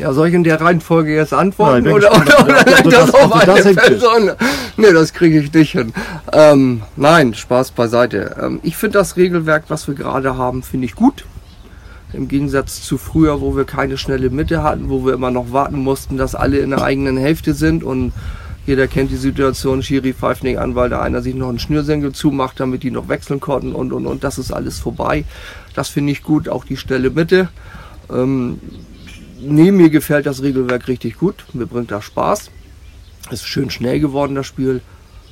Ja, 0.00 0.12
soll 0.12 0.28
ich 0.28 0.34
in 0.34 0.44
der 0.44 0.60
Reihenfolge 0.60 1.14
jetzt 1.14 1.32
antworten? 1.34 1.84
bin 1.84 1.92
oder, 1.92 2.10
oder, 2.12 2.44
oder, 2.44 2.64
das 2.64 2.82
das- 2.84 3.14
auf 3.14 3.32
eine 3.32 3.46
das. 3.46 3.74
Person? 3.74 4.30
Nee, 4.76 4.92
das 4.92 5.12
kriege 5.12 5.40
ich 5.40 5.52
nicht 5.52 5.72
hin. 5.72 5.92
Ähm, 6.32 6.82
nein, 6.96 7.34
Spaß 7.34 7.72
beiseite. 7.72 8.36
Ähm, 8.40 8.60
ich 8.62 8.76
finde 8.76 8.98
das 8.98 9.16
Regelwerk, 9.16 9.64
was 9.68 9.88
wir 9.88 9.94
gerade 9.94 10.36
haben, 10.36 10.62
finde 10.62 10.86
ich 10.86 10.94
gut. 10.94 11.24
Im 12.12 12.28
Gegensatz 12.28 12.82
zu 12.82 12.96
früher, 12.96 13.40
wo 13.40 13.56
wir 13.56 13.64
keine 13.64 13.98
schnelle 13.98 14.30
Mitte 14.30 14.62
hatten, 14.62 14.88
wo 14.88 15.04
wir 15.04 15.12
immer 15.14 15.30
noch 15.30 15.52
warten 15.52 15.78
mussten, 15.80 16.16
dass 16.16 16.34
alle 16.34 16.58
in 16.58 16.70
der 16.70 16.82
eigenen 16.82 17.16
Hälfte 17.16 17.52
sind 17.52 17.82
und 17.84 18.12
jeder 18.66 18.86
kennt 18.86 19.10
die 19.10 19.16
Situation, 19.16 19.82
Schiri 19.82 20.12
pfeift 20.12 20.42
nicht 20.44 20.58
an, 20.58 20.74
weil 20.74 20.90
da 20.90 21.00
einer 21.00 21.22
sich 21.22 21.34
noch 21.34 21.48
einen 21.48 21.58
Schnürsenkel 21.58 22.12
zumacht, 22.12 22.60
damit 22.60 22.82
die 22.82 22.90
noch 22.90 23.08
wechseln 23.08 23.40
konnten 23.40 23.72
und 23.72 23.92
und 23.92 24.06
und. 24.06 24.24
Das 24.24 24.38
ist 24.38 24.52
alles 24.52 24.78
vorbei. 24.78 25.24
Das 25.74 25.88
finde 25.88 26.12
ich 26.12 26.22
gut, 26.22 26.48
auch 26.48 26.64
die 26.64 26.76
schnelle 26.76 27.10
Mitte. 27.10 27.48
Ähm, 28.10 28.58
nee, 29.40 29.70
mir 29.70 29.90
gefällt 29.90 30.26
das 30.26 30.42
Regelwerk 30.42 30.88
richtig 30.88 31.18
gut. 31.18 31.44
Mir 31.52 31.66
bringt 31.66 31.90
das 31.90 32.04
Spaß. 32.04 32.50
Es 33.26 33.40
ist 33.40 33.46
schön 33.46 33.70
schnell 33.70 34.00
geworden, 34.00 34.34
das 34.34 34.46
Spiel. 34.46 34.80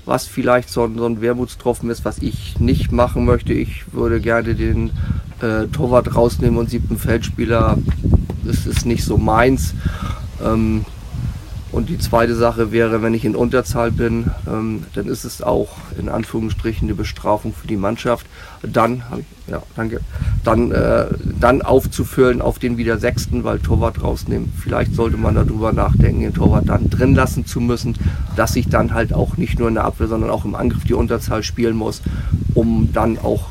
Was 0.05 0.27
vielleicht 0.27 0.69
so 0.69 0.85
ein, 0.85 0.97
so 0.97 1.07
ein 1.07 1.21
Wermutstropfen 1.21 1.91
ist, 1.91 2.05
was 2.05 2.19
ich 2.19 2.61
nicht 2.61 2.93
machen 2.93 3.25
möchte. 3.25 3.53
Ich 3.53 3.93
würde 3.93 4.21
gerne 4.21 4.55
den 4.55 4.93
äh, 5.41 5.67
Torwart 5.67 6.15
rausnehmen 6.15 6.59
und 6.59 6.71
siebten 6.71 6.97
Feldspieler. 6.97 7.77
Das 8.45 8.67
ist 8.67 8.87
nicht 8.87 9.05
so 9.05 9.19
meins. 9.19 9.75
Ähm, 10.45 10.85
und 11.77 11.91
die 11.91 11.99
zweite 11.99 12.35
Sache 12.35 12.73
wäre, 12.73 13.03
wenn 13.03 13.13
ich 13.13 13.27
in 13.27 13.37
Unterzahl 13.37 13.91
bin, 13.91 14.31
ähm, 14.49 14.85
dann 14.95 15.09
ist 15.09 15.25
es 15.25 15.43
auch 15.43 15.69
in 15.99 16.09
Anführungsstrichen 16.09 16.89
eine 16.89 16.95
Bestrafung 16.95 17.53
für 17.53 17.67
die 17.67 17.77
Mannschaft. 17.77 18.27
Dann, 18.63 19.03
ja, 19.47 19.63
danke, 19.77 20.01
dann, 20.43 20.73
äh, 20.73 21.05
dann 21.39 21.61
aufzufüllen 21.61 22.41
auf 22.41 22.59
den 22.59 22.79
wieder 22.79 22.97
Sechsten, 22.99 23.45
weil 23.45 23.59
Torwart 23.59 24.03
rausnehmen. 24.03 24.51
Vielleicht 24.59 24.95
sollte 24.95 25.19
man 25.19 25.35
darüber 25.35 25.71
nachdenken, 25.75 26.23
den 26.23 26.33
Torwart 26.33 26.67
dann 26.67 26.89
drin 26.89 27.15
lassen 27.15 27.45
zu 27.45 27.61
müssen, 27.61 27.95
dass 28.37 28.57
ich 28.57 28.71
dann 28.71 28.95
halt 28.95 29.13
auch 29.13 29.37
nicht 29.37 29.59
nur 29.59 29.69
in 29.69 29.75
der 29.75 29.85
Abwehr, 29.85 30.09
sondern 30.09 30.31
auch 30.31 30.47
im 30.47 30.55
Angriff 30.55 30.85
die 30.85 30.95
Unterzahl 30.95 31.43
spielen 31.43 31.77
muss, 31.77 32.01
um 32.55 32.89
dann 32.95 33.19
auch 33.19 33.49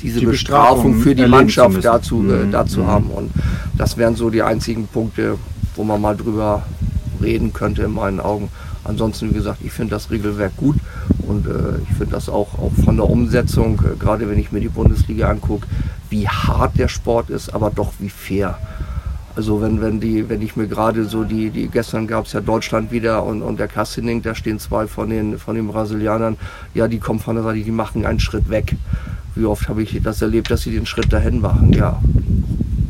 diese 0.00 0.20
Die 0.20 0.26
Bestrafung, 0.26 0.92
Bestrafung 0.92 1.00
für 1.02 1.14
die 1.16 1.26
Mannschaft 1.26 1.84
dazu, 1.84 2.24
äh, 2.30 2.44
Mhm, 2.44 2.52
dazu 2.52 2.82
mhm. 2.82 2.86
haben. 2.86 3.06
Und 3.06 3.32
das 3.76 3.96
wären 3.96 4.14
so 4.14 4.30
die 4.30 4.42
einzigen 4.42 4.86
Punkte, 4.86 5.38
wo 5.74 5.82
man 5.82 6.00
mal 6.00 6.16
drüber 6.16 6.62
reden 7.22 7.52
könnte 7.52 7.82
in 7.82 7.92
meinen 7.92 8.20
Augen. 8.20 8.48
Ansonsten, 8.84 9.30
wie 9.30 9.34
gesagt, 9.34 9.58
ich 9.62 9.72
finde 9.72 9.90
das 9.90 10.10
Regelwerk 10.10 10.56
gut 10.56 10.76
und 11.26 11.46
äh, 11.46 11.78
ich 11.82 11.96
finde 11.96 12.12
das 12.12 12.28
auch, 12.28 12.58
auch 12.58 12.72
von 12.84 12.96
der 12.96 13.08
Umsetzung, 13.08 13.80
äh, 13.84 13.96
gerade 13.98 14.28
wenn 14.30 14.38
ich 14.38 14.52
mir 14.52 14.60
die 14.60 14.68
Bundesliga 14.68 15.28
angucke, 15.28 15.66
wie 16.10 16.28
hart 16.28 16.78
der 16.78 16.88
Sport 16.88 17.30
ist, 17.30 17.54
aber 17.54 17.70
doch 17.70 17.92
wie 17.98 18.08
fair. 18.08 18.58
Also 19.36 19.60
wenn, 19.60 19.80
wenn 19.80 20.00
die, 20.00 20.28
wenn 20.28 20.42
ich 20.42 20.56
mir 20.56 20.66
gerade 20.66 21.04
so 21.04 21.22
die, 21.22 21.50
die 21.50 21.68
gestern 21.68 22.08
gab 22.08 22.26
es 22.26 22.32
ja 22.32 22.40
Deutschland 22.40 22.90
wieder 22.90 23.22
und, 23.24 23.42
und 23.42 23.60
der 23.60 23.68
Kassining, 23.68 24.20
da 24.22 24.34
stehen 24.34 24.58
zwei 24.58 24.88
von 24.88 25.10
den 25.10 25.38
von 25.38 25.54
den 25.54 25.68
Brasilianern, 25.68 26.36
ja, 26.74 26.88
die 26.88 26.98
kommen 26.98 27.20
von 27.20 27.36
der 27.36 27.44
Seite, 27.44 27.60
die 27.60 27.70
machen 27.70 28.04
einen 28.04 28.18
Schritt 28.18 28.50
weg. 28.50 28.74
Wie 29.36 29.44
oft 29.44 29.68
habe 29.68 29.82
ich 29.82 30.00
das 30.02 30.22
erlebt, 30.22 30.50
dass 30.50 30.62
sie 30.62 30.72
den 30.72 30.86
Schritt 30.86 31.12
dahin 31.12 31.40
machen? 31.40 31.72
Ja, 31.72 32.00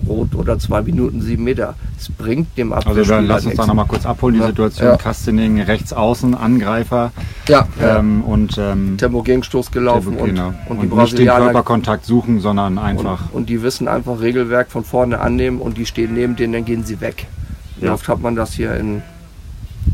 rot 0.08 0.34
oder 0.34 0.58
zwei 0.58 0.82
Minuten, 0.82 1.20
sieben 1.20 1.44
Meter. 1.44 1.74
Es 1.98 2.08
bringt 2.08 2.56
dem 2.56 2.72
Also 2.72 2.90
Abwehrspieler 2.90 3.16
dann 3.18 3.26
lass 3.26 3.46
uns 3.46 3.54
da 3.56 3.66
nochmal 3.66 3.86
kurz 3.86 4.06
abholen, 4.06 4.34
die 4.34 4.40
Ja, 4.40 4.46
Situation. 4.48 4.88
ja. 4.88 4.96
Kastening 4.96 5.60
rechts 5.60 5.92
außen, 5.92 6.34
Angreifer 6.34 7.12
Ja, 7.48 7.68
ähm, 7.80 8.22
und, 8.24 8.58
ähm, 8.58 8.96
Tempo 8.98 9.22
Gegenstoß 9.22 9.70
gelaufen 9.70 10.14
der- 10.14 10.22
und, 10.22 10.28
genau. 10.30 10.46
und 10.48 10.54
die 10.54 10.70
und 10.70 10.76
nicht 10.78 10.82
den 10.82 10.90
Brasilianer 10.90 11.44
Körperkontakt 11.46 12.04
suchen, 12.04 12.40
sondern 12.40 12.78
einfach. 12.78 13.26
Und, 13.30 13.36
und 13.36 13.48
die 13.48 13.62
wissen 13.62 13.86
einfach 13.88 14.20
Regelwerk 14.20 14.70
von 14.70 14.84
vorne 14.84 15.20
annehmen 15.20 15.60
und 15.60 15.76
die 15.76 15.86
stehen 15.86 16.14
neben 16.14 16.34
denen, 16.36 16.52
dann 16.52 16.64
gehen 16.64 16.84
sie 16.84 17.00
weg. 17.00 17.26
Ja. 17.80 17.92
oft 17.92 18.08
hat 18.08 18.20
man 18.20 18.34
das 18.34 18.54
hier 18.54 18.74
in 18.74 19.02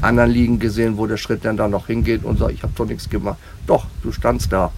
anderen 0.01 0.31
Ligen 0.31 0.59
gesehen, 0.59 0.97
wo 0.97 1.07
der 1.07 1.17
Schritt 1.19 1.45
dann 1.45 1.57
da 1.57 1.69
noch 1.69 1.87
hingeht 1.87 2.25
und 2.25 2.39
sagt, 2.39 2.53
ich 2.53 2.63
habe 2.63 2.73
doch 2.77 2.87
nichts 2.87 3.09
gemacht. 3.11 3.37
Doch, 3.67 3.87
du 4.03 4.11
standst 4.13 4.53
da. 4.53 4.71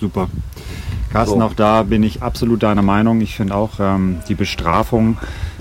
Super. 0.00 0.28
Carsten, 1.12 1.40
So. 1.40 1.44
auch 1.44 1.54
da 1.54 1.82
bin 1.82 2.02
ich 2.02 2.22
absolut 2.22 2.62
deiner 2.62 2.82
Meinung. 2.82 3.20
Ich 3.20 3.34
finde 3.36 3.54
auch, 3.54 3.72
ähm, 3.80 4.18
die 4.28 4.34
Bestrafung 4.34 5.18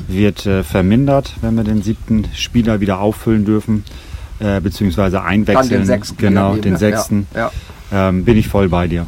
wird 0.08 0.46
äh, 0.46 0.64
vermindert, 0.64 1.34
wenn 1.42 1.56
wir 1.56 1.64
den 1.64 1.82
siebten 1.82 2.26
Spieler 2.34 2.80
wieder 2.80 3.00
auffüllen 3.00 3.46
dürfen, 3.46 3.84
äh, 4.40 4.62
beziehungsweise 4.62 5.18
Dann 5.18 5.26
einwechseln. 5.26 5.70
den 5.82 5.86
sechsten. 5.86 6.18
Genau, 6.18 6.56
den 6.56 6.78
sechsten. 6.78 7.28
Ja, 7.34 7.52
ja. 7.92 8.10
Ähm, 8.10 8.24
bin 8.24 8.38
ich 8.38 8.48
voll 8.48 8.70
bei 8.70 8.88
dir. 8.88 9.06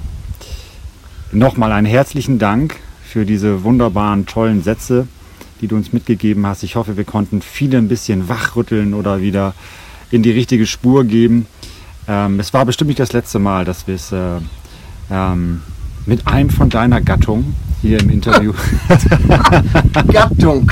Nochmal 1.32 1.72
einen 1.72 1.88
herzlichen 1.88 2.38
Dank 2.40 2.76
für 3.04 3.26
diese 3.26 3.64
wunderbaren, 3.64 4.26
tollen 4.26 4.62
Sätze, 4.64 5.08
die 5.62 5.68
du 5.68 5.76
uns 5.76 5.94
mitgegeben 5.94 6.46
hast. 6.46 6.64
Ich 6.64 6.76
hoffe, 6.76 6.98
wir 6.98 7.06
konnten 7.06 7.42
viele 7.42 7.78
ein 7.78 7.88
bisschen 7.88 8.28
wachrütteln 8.28 8.94
oder 8.94 9.22
wieder 9.22 9.54
in 10.12 10.22
die 10.24 10.32
richtige 10.32 10.68
Spur 10.68 11.06
geben. 11.06 11.48
Ähm, 12.08 12.40
es 12.40 12.54
war 12.54 12.66
bestimmt 12.66 12.90
nicht 12.90 13.00
das 13.00 13.14
letzte 13.14 13.40
Mal, 13.40 13.64
dass 13.66 13.88
wir 13.88 13.96
es 13.96 14.12
äh, 14.12 14.18
ähm, 15.10 15.62
mit 16.06 16.28
einem 16.28 16.50
von 16.50 16.70
deiner 16.70 17.02
Gattung 17.02 17.54
hier 17.82 18.00
im 18.00 18.10
Interview. 18.10 18.54
Gattung. 20.08 20.72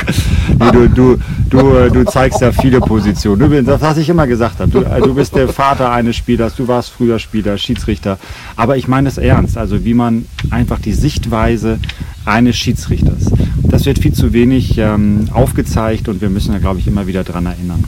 Nee, 0.57 0.71
du, 0.71 0.87
du, 0.87 1.17
du, 1.49 1.75
äh, 1.75 1.91
du 1.91 2.05
zeigst 2.05 2.41
ja 2.41 2.51
viele 2.51 2.79
Positionen. 2.79 3.49
Bist, 3.49 3.67
das, 3.67 3.81
was 3.81 3.97
ich 3.97 4.07
immer 4.07 4.27
gesagt 4.27 4.59
habe. 4.59 4.71
Du, 4.71 4.79
äh, 4.79 5.01
du 5.01 5.13
bist 5.13 5.35
der 5.35 5.49
Vater 5.49 5.91
eines 5.91 6.15
Spielers, 6.15 6.55
du 6.55 6.67
warst 6.67 6.89
früher 6.89 7.19
Spieler, 7.19 7.57
Schiedsrichter. 7.57 8.17
Aber 8.55 8.77
ich 8.77 8.87
meine 8.87 9.09
es 9.09 9.17
ernst. 9.17 9.57
Also 9.57 9.83
wie 9.83 9.93
man 9.93 10.25
einfach 10.49 10.79
die 10.79 10.93
Sichtweise 10.93 11.79
eines 12.25 12.55
Schiedsrichters. 12.55 13.25
Das 13.63 13.85
wird 13.85 13.99
viel 13.99 14.13
zu 14.13 14.31
wenig 14.33 14.77
ähm, 14.77 15.27
aufgezeigt 15.31 16.07
und 16.07 16.21
wir 16.21 16.29
müssen 16.29 16.53
da, 16.53 16.59
glaube 16.59 16.79
ich, 16.79 16.87
immer 16.87 17.07
wieder 17.07 17.23
dran 17.23 17.45
erinnern. 17.45 17.83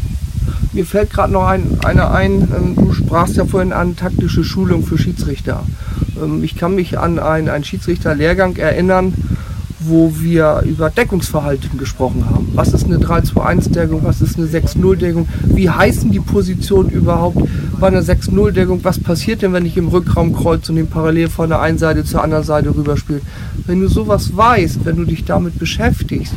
Mir 0.73 0.85
fällt 0.85 1.11
gerade 1.11 1.31
noch 1.31 1.45
ein, 1.47 1.77
einer 1.85 2.11
ein, 2.11 2.47
ähm, 2.55 2.75
du 2.75 2.93
sprachst 2.93 3.37
ja 3.37 3.45
vorhin 3.45 3.73
an 3.73 3.95
taktische 3.95 4.43
Schulung 4.43 4.83
für 4.83 4.97
Schiedsrichter. 4.97 5.63
Ähm, 6.21 6.43
ich 6.43 6.55
kann 6.55 6.73
mich 6.73 6.97
an 6.97 7.19
einen, 7.19 7.47
einen 7.47 7.63
Schiedsrichterlehrgang 7.63 8.55
erinnern, 8.55 9.13
wo 9.85 10.13
wir 10.19 10.63
über 10.65 10.89
Deckungsverhalten 10.89 11.77
gesprochen 11.77 12.25
haben. 12.27 12.49
Was 12.55 12.73
ist 12.73 12.85
eine 12.85 12.97
3-2-1-Deckung, 12.97 14.03
was 14.03 14.21
ist 14.21 14.37
eine 14.37 14.47
6-0-Deckung, 14.47 15.27
wie 15.43 15.69
heißen 15.69 16.11
die 16.11 16.19
Positionen 16.19 16.89
überhaupt 16.89 17.37
bei 17.79 17.87
einer 17.87 18.01
6-0-Deckung, 18.01 18.79
was 18.83 18.99
passiert 18.99 19.41
denn, 19.41 19.53
wenn 19.53 19.65
ich 19.65 19.77
im 19.77 19.89
Rückraum 19.89 20.33
kreuze 20.33 20.71
und 20.71 20.77
den 20.77 20.87
parallel 20.87 21.29
von 21.29 21.49
der 21.49 21.61
einen 21.61 21.77
Seite 21.77 22.03
zur 22.03 22.23
anderen 22.23 22.43
Seite 22.43 22.75
rüberspiele. 22.75 23.21
Wenn 23.67 23.81
du 23.81 23.87
sowas 23.87 24.35
weißt, 24.35 24.85
wenn 24.85 24.95
du 24.95 25.05
dich 25.05 25.25
damit 25.25 25.59
beschäftigst, 25.59 26.33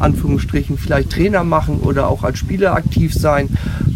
Anführungsstrichen 0.00 0.78
vielleicht 0.78 1.10
Trainer 1.10 1.44
machen 1.44 1.80
oder 1.80 2.08
auch 2.08 2.22
als 2.22 2.38
Spieler 2.38 2.74
aktiv 2.74 3.14
sein, 3.14 3.48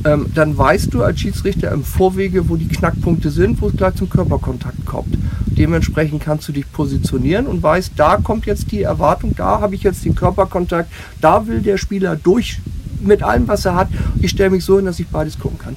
ähm, 0.04 0.26
dann 0.34 0.56
weißt 0.56 0.92
du 0.94 1.02
als 1.02 1.20
Schiedsrichter 1.20 1.70
im 1.72 1.84
Vorwege, 1.84 2.48
wo 2.48 2.56
die 2.56 2.68
Knackpunkte 2.68 3.30
sind, 3.30 3.60
wo 3.60 3.68
es 3.68 3.76
gleich 3.76 3.94
zum 3.96 4.08
Körperkontakt 4.08 4.86
kommt. 4.86 5.18
Dementsprechend 5.46 6.22
kannst 6.22 6.48
du 6.48 6.52
dich 6.52 6.70
positionieren 6.72 7.46
und 7.46 7.62
weißt, 7.62 7.92
da 7.96 8.16
kommt 8.16 8.46
jetzt 8.46 8.72
die 8.72 8.82
Erwartung, 8.82 9.34
da 9.36 9.60
habe 9.60 9.74
ich 9.74 9.82
jetzt 9.82 10.04
den 10.04 10.14
Körperkontakt, 10.14 10.90
da 11.20 11.46
will 11.46 11.60
der 11.60 11.76
Spieler 11.76 12.16
durch 12.16 12.60
mit 13.02 13.22
allem, 13.22 13.48
was 13.48 13.64
er 13.64 13.74
hat. 13.74 13.88
Ich 14.20 14.30
stelle 14.30 14.50
mich 14.50 14.64
so 14.64 14.76
hin, 14.76 14.86
dass 14.86 15.00
ich 15.00 15.08
beides 15.08 15.38
gucken 15.38 15.58
kann. 15.58 15.76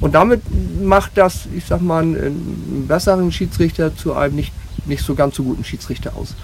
Und 0.00 0.14
damit 0.14 0.40
macht 0.82 1.12
das, 1.16 1.46
ich 1.54 1.64
sag 1.66 1.82
mal, 1.82 2.02
einen, 2.02 2.16
einen 2.16 2.84
besseren 2.88 3.30
Schiedsrichter 3.30 3.94
zu 3.94 4.14
einem 4.14 4.36
nicht, 4.36 4.52
nicht 4.86 5.04
so 5.04 5.14
ganz 5.14 5.36
so 5.36 5.42
guten 5.42 5.64
Schiedsrichter 5.64 6.16
aus. 6.16 6.34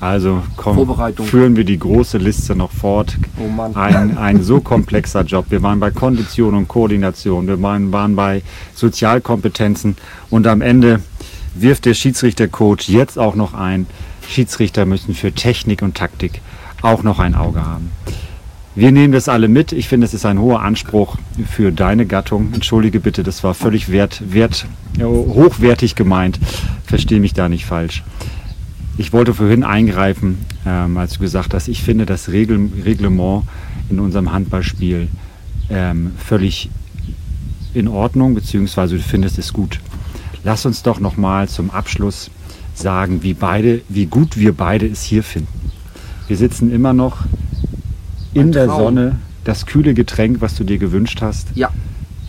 Also 0.00 0.42
komm, 0.56 0.96
führen 1.26 1.56
wir 1.56 1.64
die 1.64 1.78
große 1.78 2.16
Liste 2.16 2.56
noch 2.56 2.72
fort. 2.72 3.18
Oh. 3.38 3.78
Ein, 3.78 4.16
ein 4.18 4.42
so 4.42 4.60
komplexer 4.60 5.22
Job. 5.22 5.46
Wir 5.50 5.62
waren 5.62 5.78
bei 5.78 5.90
Kondition 5.90 6.54
und 6.54 6.68
Koordination, 6.68 7.46
wir 7.46 7.60
waren, 7.60 7.92
waren 7.92 8.16
bei 8.16 8.42
Sozialkompetenzen 8.74 9.96
und 10.30 10.46
am 10.46 10.62
Ende 10.62 11.00
wirft 11.54 11.84
der 11.84 11.94
Schiedsrichtercoach 11.94 12.88
jetzt 12.88 13.18
auch 13.18 13.34
noch 13.34 13.52
ein, 13.52 13.86
Schiedsrichter 14.26 14.86
müssen 14.86 15.14
für 15.14 15.32
Technik 15.32 15.82
und 15.82 15.96
Taktik 15.96 16.40
auch 16.82 17.02
noch 17.02 17.18
ein 17.18 17.34
Auge 17.34 17.66
haben. 17.66 17.90
Wir 18.76 18.92
nehmen 18.92 19.12
das 19.12 19.28
alle 19.28 19.48
mit. 19.48 19.72
Ich 19.72 19.88
finde, 19.88 20.06
es 20.06 20.14
ist 20.14 20.24
ein 20.24 20.38
hoher 20.38 20.62
Anspruch 20.62 21.18
für 21.50 21.72
deine 21.72 22.06
Gattung. 22.06 22.52
Entschuldige 22.54 23.00
bitte, 23.00 23.22
das 23.24 23.42
war 23.42 23.52
völlig 23.52 23.90
wert, 23.90 24.22
wert, 24.32 24.66
hochwertig 25.02 25.96
gemeint. 25.96 26.38
Verstehe 26.86 27.20
mich 27.20 27.34
da 27.34 27.48
nicht 27.48 27.66
falsch. 27.66 28.04
Ich 29.00 29.14
wollte 29.14 29.32
vorhin 29.32 29.64
eingreifen, 29.64 30.44
ähm, 30.66 30.98
als 30.98 31.14
du 31.14 31.20
gesagt 31.20 31.54
hast, 31.54 31.68
ich 31.68 31.82
finde 31.82 32.04
das 32.04 32.28
Regel 32.28 32.68
Reglement 32.84 33.44
in 33.88 33.98
unserem 33.98 34.30
Handballspiel 34.30 35.08
ähm, 35.70 36.12
völlig 36.18 36.68
in 37.72 37.88
Ordnung, 37.88 38.34
beziehungsweise 38.34 38.96
du 38.96 39.02
findest 39.02 39.38
es 39.38 39.54
gut. 39.54 39.80
Lass 40.44 40.66
uns 40.66 40.82
doch 40.82 41.00
nochmal 41.00 41.48
zum 41.48 41.70
Abschluss 41.70 42.30
sagen, 42.74 43.22
wie, 43.22 43.32
beide, 43.32 43.80
wie 43.88 44.04
gut 44.04 44.36
wir 44.36 44.52
beide 44.52 44.86
es 44.86 45.02
hier 45.02 45.22
finden. 45.22 45.48
Wir 46.28 46.36
sitzen 46.36 46.70
immer 46.70 46.92
noch 46.92 47.20
in 48.34 48.52
der. 48.52 48.66
Sonne, 48.66 49.16
das 49.44 49.64
kühle 49.64 49.94
Getränk, 49.94 50.42
was 50.42 50.56
du 50.56 50.64
dir 50.64 50.76
gewünscht 50.76 51.22
hast. 51.22 51.48
Ja. 51.54 51.70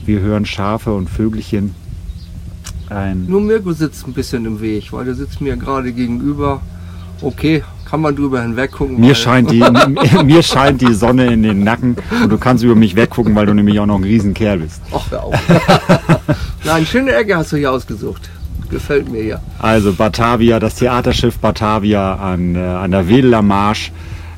Wir 0.06 0.22
hören 0.22 0.46
Schafe 0.46 0.94
und 0.94 1.10
Vögelchen. 1.10 1.76
Ein 2.92 3.26
Nur 3.28 3.42
Mirko 3.42 3.72
sitzt 3.72 4.06
ein 4.08 4.14
bisschen 4.14 4.46
im 4.46 4.60
Weg, 4.60 4.92
weil 4.92 5.06
der 5.06 5.16
sitzt 5.16 5.40
mir 5.40 5.56
gerade 5.56 5.94
gegenüber. 5.94 6.62
Okay, 7.22 7.64
kann 7.90 8.02
man 8.02 8.16
drüber 8.16 8.42
hinweg 8.42 8.72
gucken. 8.72 9.00
Mir 9.00 9.16
scheint, 9.16 9.52
die, 9.52 9.64
mir 10.24 10.44
scheint 10.44 10.82
die 10.82 10.94
Sonne 10.94 11.28
in 11.28 11.44
den 11.44 11.64
Nacken 11.64 11.96
und 12.24 12.30
du 12.30 12.38
kannst 12.38 12.64
über 12.64 12.76
mich 12.76 12.96
weggucken, 12.96 13.36
weil 13.36 13.46
du 13.46 13.54
nämlich 13.54 13.80
auch 13.80 13.86
noch 13.86 13.98
ein 13.98 14.04
Riesenkerl 14.04 14.60
bist. 14.60 14.82
Ach, 14.94 15.12
hör 15.12 15.24
auf. 15.24 15.36
Nein, 16.64 16.86
schöne 16.86 17.14
Ecke 17.14 17.38
hast 17.38 17.52
du 17.52 17.58
hier 17.58 17.72
ausgesucht. 17.72 18.30
Gefällt 18.70 19.12
mir 19.12 19.24
ja. 19.24 19.42
Also 19.60 19.94
Batavia, 19.94 20.60
das 20.60 20.76
Theaterschiff 20.76 21.38
Batavia 21.40 22.16
an, 22.16 22.56
äh, 22.56 22.60
an 22.60 22.92
der 22.92 23.08
Wedeler 23.08 23.42
Marsch, 23.42 23.92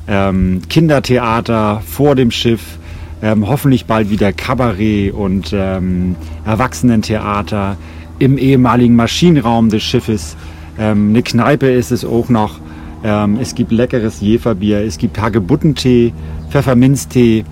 ähm, 0.08 0.62
Kindertheater 0.68 1.80
vor 1.86 2.16
dem 2.16 2.30
Schiff, 2.30 2.78
ähm, 3.22 3.46
hoffentlich 3.46 3.86
bald 3.86 4.10
wieder 4.10 4.32
Kabarett 4.32 5.14
und 5.14 5.52
ähm, 5.52 6.16
Erwachsenentheater 6.44 7.76
im 8.18 8.38
ehemaligen 8.38 8.96
Maschinenraum 8.96 9.68
des 9.70 9.82
Schiffes. 9.82 10.36
Ähm, 10.78 11.10
eine 11.10 11.22
Kneipe 11.22 11.68
ist 11.70 11.92
es 11.92 12.04
auch 12.04 12.28
noch. 12.28 12.58
Ähm, 13.04 13.38
es 13.40 13.54
gibt 13.54 13.70
leckeres 13.70 14.20
Jeferbier, 14.20 14.78
es 14.80 14.96
gibt 14.98 15.20
Hagebuttentee, 15.20 16.12
Pfefferminztee. 16.50 17.44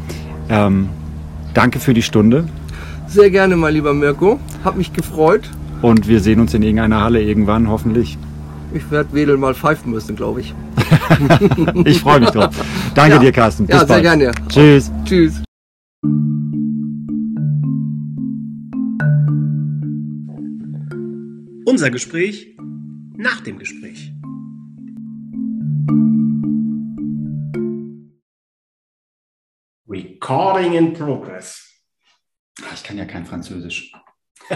Ähm, 0.48 0.88
danke 1.54 1.78
für 1.78 1.92
die 1.94 2.02
Stunde 2.02 2.44
Sehr 3.06 3.30
gerne, 3.30 3.56
mein 3.56 3.74
lieber 3.74 3.92
Mirko. 3.94 4.38
Hab 4.64 4.76
mich 4.76 4.92
gefreut. 4.92 5.48
und 5.82 6.08
wir 6.08 6.20
sehen 6.20 6.40
uns 6.40 6.54
in 6.54 6.62
irgendeiner 6.62 7.02
Halle 7.02 7.20
irgendwann, 7.22 7.68
hoffentlich. 7.68 8.16
Ich 8.74 8.90
werde 8.90 9.12
Wedel 9.12 9.36
mal 9.36 9.54
pfeifen 9.54 9.90
müssen, 9.92 10.16
glaube 10.16 10.40
ich. 10.40 10.54
Ich 11.84 12.00
freue 12.00 12.20
mich 12.20 12.30
drauf. 12.30 12.54
Danke 12.94 13.16
Ja. 13.16 13.18
dir, 13.20 13.32
Carsten. 13.32 13.66
Bis 13.66 13.74
Ja, 13.74 13.80
sehr 13.80 13.88
bald. 13.88 14.02
gerne. 14.02 14.32
Tschüss. 14.48 14.90
Tschüss. 15.04 15.42
Unser 21.64 21.90
Gespräch 21.90 22.56
nach 23.16 23.40
dem 23.40 23.58
Gespräch. 23.58 24.12
Recording 29.88 30.74
in 30.74 30.92
progress. 30.94 31.68
Ah, 32.62 32.72
Ich 32.74 32.82
kann 32.82 32.98
ja 32.98 33.04
kein 33.04 33.26
Französisch. 33.26 33.92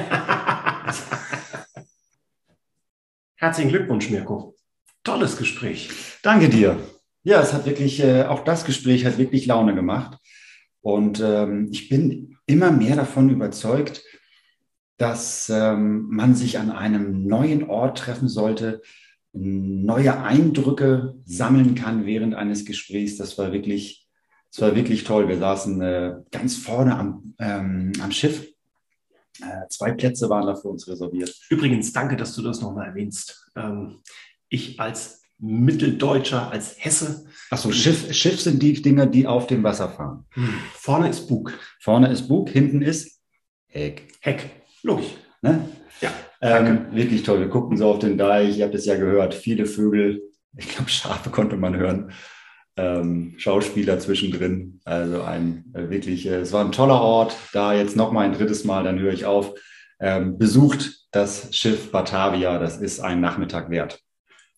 Herzlichen 3.37 3.71
Glückwunsch, 3.71 4.11
Mirko. 4.11 4.57
Tolles 5.05 5.37
Gespräch. 5.37 5.91
Danke 6.23 6.49
dir. 6.49 6.79
Ja, 7.23 7.41
es 7.43 7.53
hat 7.53 7.67
wirklich, 7.67 8.01
äh, 8.01 8.25
auch 8.25 8.45
das 8.45 8.65
Gespräch 8.65 9.05
hat 9.05 9.19
wirklich 9.19 9.47
Laune 9.47 9.75
gemacht. 9.75 10.19
Und 10.81 11.21
ähm, 11.21 11.69
ich 11.73 11.89
bin 11.89 12.39
immer 12.47 12.71
mehr 12.71 12.97
davon 12.97 13.29
überzeugt, 13.31 14.03
dass 14.97 15.51
ähm, 15.51 16.09
man 16.09 16.35
sich 16.35 16.59
an 16.59 16.71
einem 16.71 17.27
neuen 17.27 17.69
Ort 17.69 17.99
treffen 17.99 18.29
sollte, 18.29 18.83
neue 19.33 20.23
Eindrücke 20.23 21.15
sammeln 21.25 21.75
kann 21.75 22.07
während 22.07 22.35
eines 22.35 22.65
Gesprächs. 22.65 23.17
Das 23.17 23.37
war 23.37 23.53
wirklich, 23.53 24.09
das 24.51 24.63
war 24.63 24.75
wirklich 24.75 25.05
toll. 25.05 25.29
Wir 25.29 25.39
saßen 25.39 25.81
äh, 25.83 26.15
ganz 26.31 26.57
vorne 26.57 26.97
am, 26.97 27.35
ähm, 27.39 27.93
am 28.01 28.13
Schiff. 28.13 28.47
Äh, 29.43 29.69
zwei 29.69 29.93
Plätze 29.93 30.31
waren 30.31 30.47
da 30.47 30.55
für 30.55 30.69
uns 30.69 30.89
reserviert. 30.89 31.35
Übrigens, 31.51 31.93
danke, 31.93 32.17
dass 32.17 32.35
du 32.35 32.43
das 32.43 32.63
nochmal 32.63 32.87
erwähnst. 32.87 33.51
Ähm, 33.55 33.99
ich 34.49 34.81
als 34.81 35.21
Mitteldeutscher, 35.39 36.51
als 36.51 36.77
Hesse, 36.79 37.27
Achso, 37.51 37.71
Schiff, 37.71 38.11
Schiff 38.15 38.41
sind 38.41 38.63
die 38.63 38.81
Dinger, 38.81 39.05
die 39.05 39.27
auf 39.27 39.47
dem 39.47 39.63
Wasser 39.63 39.91
fahren. 39.91 40.25
hm, 40.31 40.55
vorne 40.73 41.11
ist 41.11 41.29
Bug, 41.29 41.53
Vorne 41.81 42.11
ist 42.11 42.27
Bug, 42.27 42.49
hinten 42.49 42.81
ist 42.81 43.21
Heck. 43.67 44.09
Heck. 44.21 44.56
Logisch. 44.87 45.15
Ne? 45.43 45.69
Ja, 46.01 46.11
Ähm, 46.41 46.87
wirklich 46.93 47.23
toll. 47.25 47.41
Wir 47.41 47.49
guckten 47.49 47.77
so 47.77 47.91
auf 47.91 47.99
den 47.99 48.17
Deich. 48.17 48.59
Ihr 48.59 48.65
habt 48.67 48.75
es 48.75 48.87
ja 48.87 48.97
gehört. 48.97 49.35
Viele 49.35 49.67
Vögel. 49.67 50.23
Ich 50.57 50.69
glaube, 50.69 50.89
Schafe 50.91 51.31
konnte 51.31 51.57
man 51.57 51.77
hören. 51.77 52.13
ähm, 52.79 53.35
Schauspieler 53.39 53.99
zwischendrin. 53.99 54.81
Also 54.85 55.23
ein 55.23 55.65
äh, 55.75 55.89
wirklich, 55.91 56.27
äh, 56.27 56.37
es 56.37 56.53
war 56.53 56.65
ein 56.65 56.73
toller 56.73 57.01
Ort. 57.01 57.35
Da 57.53 57.73
jetzt 57.75 57.97
noch 57.97 58.13
mal 58.13 58.25
ein 58.27 58.35
drittes 58.35 58.65
Mal, 58.65 58.85
dann 58.85 58.99
höre 59.01 59.13
ich 59.15 59.25
auf. 59.25 59.55
Ähm, 59.99 60.37
besucht 60.39 61.07
das 61.11 61.55
Schiff 61.57 61.91
Batavia. 61.91 62.59
Das 62.59 62.77
ist 62.77 63.01
ein 63.01 63.21
Nachmittag 63.21 63.71
wert. 63.71 63.99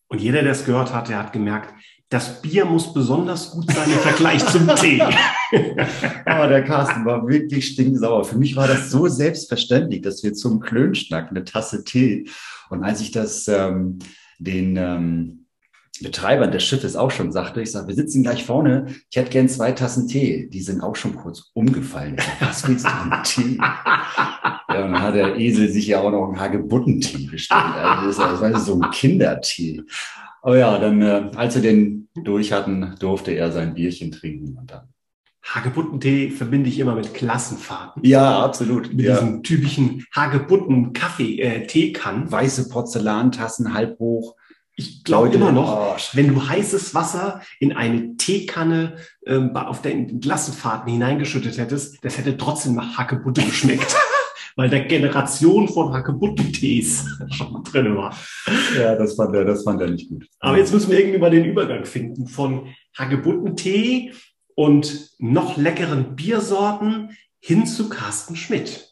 Und 0.08 0.20
jeder, 0.20 0.42
der 0.42 0.52
es 0.52 0.64
gehört 0.66 0.92
hat, 0.92 1.08
der 1.08 1.18
hat 1.20 1.32
gemerkt, 1.32 1.72
das 2.10 2.40
Bier 2.40 2.64
muss 2.64 2.92
besonders 2.94 3.50
gut 3.50 3.70
sein 3.70 3.90
im 3.90 3.98
Vergleich 3.98 4.44
zum 4.46 4.66
Tee. 4.76 5.02
Aber 6.24 6.48
der 6.48 6.64
Carsten 6.64 7.04
war 7.04 7.26
wirklich 7.28 7.66
stinksauer. 7.66 8.24
Für 8.24 8.38
mich 8.38 8.56
war 8.56 8.66
das 8.66 8.90
so 8.90 9.08
selbstverständlich, 9.08 10.00
dass 10.00 10.22
wir 10.22 10.32
zum 10.32 10.60
Klönschnack 10.60 11.30
eine 11.30 11.44
Tasse 11.44 11.84
Tee. 11.84 12.28
Und 12.70 12.82
als 12.82 13.02
ich 13.02 13.10
das 13.10 13.46
ähm, 13.48 13.98
den 14.38 14.76
ähm, 14.76 15.46
Betreibern 16.00 16.52
des 16.52 16.64
Schiffes 16.64 16.96
auch 16.96 17.10
schon 17.10 17.32
sagte, 17.32 17.60
ich 17.60 17.72
sage, 17.72 17.88
wir 17.88 17.94
sitzen 17.94 18.22
gleich 18.22 18.44
vorne, 18.44 18.86
ich 19.10 19.16
hätte 19.16 19.30
gern 19.30 19.48
zwei 19.48 19.72
Tassen 19.72 20.08
Tee. 20.08 20.48
Die 20.48 20.62
sind 20.62 20.80
auch 20.80 20.96
schon 20.96 21.14
kurz 21.14 21.50
umgefallen. 21.52 22.16
Sag, 22.18 22.48
Was 22.48 22.68
willst 22.68 22.86
du 22.86 22.90
denn 22.90 23.22
Tee? 23.24 23.58
Ja, 23.58 24.84
und 24.84 24.92
dann 24.92 25.02
hat 25.02 25.14
der 25.14 25.36
Esel 25.36 25.70
sich 25.70 25.88
ja 25.88 26.00
auch 26.00 26.10
noch 26.10 26.26
einen 26.26 26.40
Hagebuttentee 26.40 27.26
bestellt. 27.26 27.60
Also 27.60 28.06
das, 28.06 28.16
ist, 28.16 28.18
das 28.18 28.40
war 28.40 28.60
so 28.60 28.80
ein 28.80 28.90
Kindertee. 28.92 29.82
Aber 30.48 30.56
ja, 30.56 30.78
dann, 30.78 31.02
äh, 31.02 31.30
als 31.36 31.56
wir 31.56 31.62
den 31.62 32.08
durch 32.24 32.52
hatten, 32.52 32.94
durfte 33.00 33.32
er 33.32 33.52
sein 33.52 33.74
Bierchen 33.74 34.10
trinken 34.10 34.56
und 34.56 34.70
dann. 34.70 34.88
Hagebuttentee 35.44 36.30
verbinde 36.30 36.70
ich 36.70 36.78
immer 36.78 36.94
mit 36.94 37.12
Klassenfahrten. 37.12 38.02
Ja, 38.02 38.42
absolut. 38.44 38.94
Mit 38.94 39.04
Ja. 39.04 39.20
diesem 39.20 39.42
typischen 39.42 40.06
Hagebutten-Kaffee-Teekannen. 40.14 42.32
Weiße 42.32 42.70
Porzellantassen, 42.70 43.74
halb 43.74 43.98
hoch. 43.98 44.36
ich 44.74 45.04
glaube 45.04 45.28
immer 45.34 45.52
noch, 45.52 45.76
oh, 45.76 45.94
wenn 46.14 46.32
du 46.32 46.48
heißes 46.48 46.94
Wasser 46.94 47.42
in 47.60 47.74
eine 47.74 48.16
Teekanne 48.16 48.96
ähm, 49.26 49.54
auf 49.54 49.82
den 49.82 50.18
Klassenfahrten 50.20 50.90
hineingeschüttet 50.90 51.58
hättest, 51.58 52.02
das 52.02 52.16
hätte 52.16 52.38
trotzdem 52.38 52.74
nach 52.76 52.96
Hagebutte 52.96 53.42
geschmeckt. 53.42 53.94
Weil 54.58 54.70
da 54.70 54.80
Generation 54.80 55.68
von 55.68 55.92
Hagebuttentees 55.92 57.06
schon 57.30 57.62
drin 57.62 57.94
war. 57.94 58.12
Ja, 58.76 58.96
das 58.96 59.14
fand 59.14 59.32
er, 59.36 59.44
das 59.44 59.62
fand 59.62 59.80
er 59.80 59.88
nicht 59.88 60.08
gut. 60.08 60.26
Aber 60.40 60.58
jetzt 60.58 60.72
müssen 60.74 60.90
wir 60.90 60.98
irgendwie 60.98 61.20
mal 61.20 61.30
den 61.30 61.44
Übergang 61.44 61.84
finden 61.84 62.26
von 62.26 62.74
Hagebuttentee 62.98 64.12
und 64.56 65.10
noch 65.18 65.56
leckeren 65.56 66.16
Biersorten 66.16 67.16
hin 67.38 67.66
zu 67.66 67.88
Carsten 67.88 68.34
Schmidt. 68.34 68.90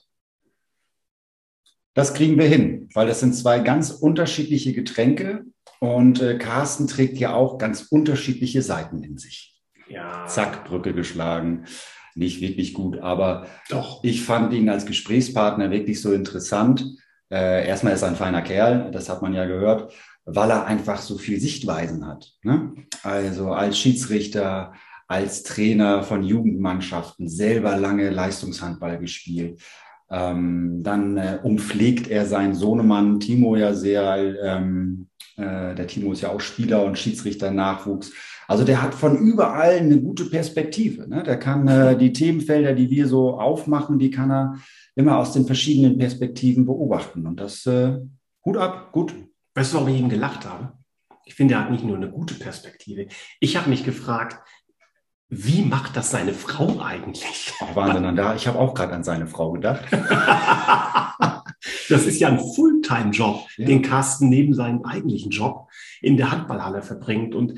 Das 1.94 2.14
kriegen 2.14 2.38
wir 2.38 2.46
hin, 2.46 2.88
weil 2.94 3.08
das 3.08 3.18
sind 3.18 3.34
zwei 3.34 3.58
ganz 3.58 3.90
unterschiedliche 3.90 4.72
Getränke 4.72 5.46
und 5.80 6.22
äh, 6.22 6.38
Carsten 6.38 6.86
trägt 6.86 7.18
ja 7.18 7.34
auch 7.34 7.58
ganz 7.58 7.88
unterschiedliche 7.90 8.62
Seiten 8.62 9.02
in 9.02 9.18
sich. 9.18 9.60
Ja, 9.88 10.26
Zack, 10.26 10.64
Brücke 10.64 10.94
geschlagen. 10.94 11.64
Nicht 12.16 12.40
wirklich 12.40 12.72
gut, 12.72 12.98
aber 12.98 13.46
doch. 13.68 14.02
ich 14.02 14.22
fand 14.22 14.54
ihn 14.54 14.70
als 14.70 14.86
Gesprächspartner 14.86 15.70
wirklich 15.70 16.00
so 16.00 16.14
interessant. 16.14 16.96
Äh, 17.30 17.68
erstmal 17.68 17.92
ist 17.92 18.00
er 18.00 18.08
ein 18.08 18.16
feiner 18.16 18.40
Kerl, 18.40 18.90
das 18.90 19.10
hat 19.10 19.20
man 19.20 19.34
ja 19.34 19.44
gehört, 19.44 19.92
weil 20.24 20.50
er 20.50 20.64
einfach 20.64 21.02
so 21.02 21.18
viel 21.18 21.38
Sichtweisen 21.38 22.06
hat. 22.06 22.32
Ne? 22.42 22.72
Also 23.02 23.52
als 23.52 23.78
Schiedsrichter, 23.78 24.72
als 25.08 25.42
Trainer 25.42 26.02
von 26.02 26.22
Jugendmannschaften, 26.22 27.28
selber 27.28 27.76
lange 27.76 28.08
Leistungshandball 28.08 28.98
gespielt. 28.98 29.60
Ähm, 30.08 30.82
dann 30.82 31.18
äh, 31.18 31.38
umpflegt 31.42 32.08
er 32.08 32.24
seinen 32.24 32.54
Sohnemann 32.54 33.20
Timo 33.20 33.56
ja 33.56 33.74
sehr. 33.74 34.34
Ähm, 34.42 35.08
äh, 35.36 35.74
der 35.74 35.86
Timo 35.86 36.12
ist 36.12 36.22
ja 36.22 36.30
auch 36.30 36.40
Spieler 36.40 36.82
und 36.84 36.98
Schiedsrichter 36.98 37.50
Nachwuchs. 37.50 38.10
Also 38.48 38.64
der 38.64 38.80
hat 38.82 38.94
von 38.94 39.16
überall 39.18 39.78
eine 39.78 40.00
gute 40.00 40.24
Perspektive. 40.26 41.08
Ne? 41.08 41.22
Der 41.22 41.38
kann 41.38 41.66
äh, 41.68 41.96
die 41.98 42.12
Themenfelder, 42.12 42.74
die 42.74 42.90
wir 42.90 43.08
so 43.08 43.38
aufmachen, 43.40 43.98
die 43.98 44.10
kann 44.10 44.30
er 44.30 44.54
immer 44.94 45.18
aus 45.18 45.32
den 45.32 45.46
verschiedenen 45.46 45.98
Perspektiven 45.98 46.64
beobachten. 46.66 47.26
Und 47.26 47.40
das 47.40 47.66
äh, 47.66 47.98
Hut 48.44 48.56
ab, 48.56 48.92
gut. 48.92 49.14
Weißt 49.54 49.72
du, 49.72 49.78
warum 49.78 49.88
ich 49.88 50.00
ihm 50.00 50.08
gelacht 50.08 50.46
habe? 50.48 50.72
Ich 51.24 51.34
finde, 51.34 51.54
er 51.54 51.60
hat 51.64 51.70
nicht 51.70 51.84
nur 51.84 51.96
eine 51.96 52.10
gute 52.10 52.34
Perspektive. 52.34 53.06
Ich 53.40 53.56
habe 53.56 53.68
mich 53.68 53.84
gefragt, 53.84 54.38
wie 55.28 55.62
macht 55.62 55.96
das 55.96 56.12
seine 56.12 56.32
Frau 56.32 56.80
eigentlich? 56.80 57.52
Auch 57.60 57.74
Wahnsinn 57.74 58.04
an 58.04 58.14
da. 58.14 58.36
Ich 58.36 58.46
habe 58.46 58.60
auch 58.60 58.74
gerade 58.74 58.92
an 58.92 59.02
seine 59.02 59.26
Frau 59.26 59.50
gedacht. 59.52 59.84
Das 61.88 62.06
ist 62.06 62.20
ja 62.20 62.28
ein 62.28 62.38
Fulltime-Job, 62.38 63.46
Ja. 63.56 63.66
den 63.66 63.82
Carsten 63.82 64.28
neben 64.28 64.54
seinem 64.54 64.84
eigentlichen 64.84 65.30
Job 65.30 65.68
in 66.00 66.16
der 66.16 66.30
Handballhalle 66.30 66.82
verbringt. 66.82 67.34
Und 67.34 67.54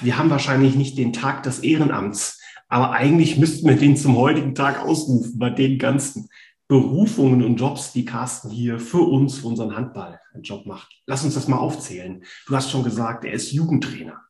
wir 0.00 0.18
haben 0.18 0.30
wahrscheinlich 0.30 0.74
nicht 0.74 0.98
den 0.98 1.12
Tag 1.12 1.42
des 1.42 1.60
Ehrenamts, 1.60 2.40
aber 2.68 2.92
eigentlich 2.92 3.36
müssten 3.36 3.68
wir 3.68 3.76
den 3.76 3.96
zum 3.96 4.16
heutigen 4.16 4.54
Tag 4.54 4.80
ausrufen 4.80 5.38
bei 5.38 5.50
den 5.50 5.78
ganzen 5.78 6.28
Berufungen 6.68 7.44
und 7.44 7.56
Jobs, 7.56 7.92
die 7.92 8.04
Carsten 8.04 8.50
hier 8.50 8.80
für 8.80 9.02
uns, 9.02 9.38
für 9.38 9.46
unseren 9.46 9.76
Handball-Job 9.76 10.66
macht. 10.66 11.00
Lass 11.06 11.24
uns 11.24 11.34
das 11.34 11.46
mal 11.46 11.58
aufzählen. 11.58 12.24
Du 12.46 12.56
hast 12.56 12.70
schon 12.70 12.82
gesagt, 12.82 13.24
er 13.24 13.32
ist 13.32 13.52
Jugendtrainer. 13.52 14.20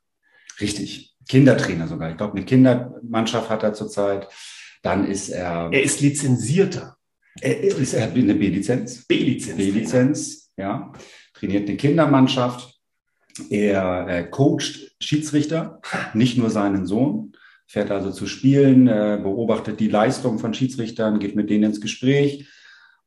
Richtig. 0.60 1.14
Kindertrainer 1.28 1.88
sogar. 1.88 2.10
Ich 2.10 2.16
glaube, 2.18 2.36
eine 2.36 2.44
Kindermannschaft 2.44 3.48
hat 3.48 3.62
er 3.62 3.72
zurzeit. 3.72 4.28
Dann 4.82 5.06
ist 5.06 5.30
er, 5.30 5.70
Er 5.72 5.82
ist 5.82 6.00
lizenzierter 6.00 6.96
er, 7.40 7.62
ist, 7.62 7.94
er 7.94 8.04
hat 8.04 8.14
eine 8.14 8.34
B-Lizenz. 8.34 9.06
B-Lizenz. 9.06 9.56
B-Lizenz, 9.56 10.50
ja. 10.56 10.92
Trainiert 11.34 11.68
eine 11.68 11.76
Kindermannschaft. 11.76 12.78
Er 13.50 14.08
äh, 14.08 14.24
coacht 14.30 14.85
Schiedsrichter, 15.00 15.80
nicht 16.14 16.38
nur 16.38 16.50
seinen 16.50 16.86
Sohn. 16.86 17.32
Fährt 17.68 17.90
also 17.90 18.12
zu 18.12 18.26
Spielen, 18.26 18.86
äh, 18.86 19.18
beobachtet 19.22 19.80
die 19.80 19.88
Leistung 19.88 20.38
von 20.38 20.54
Schiedsrichtern, 20.54 21.18
geht 21.18 21.34
mit 21.34 21.50
denen 21.50 21.64
ins 21.64 21.80
Gespräch. 21.80 22.48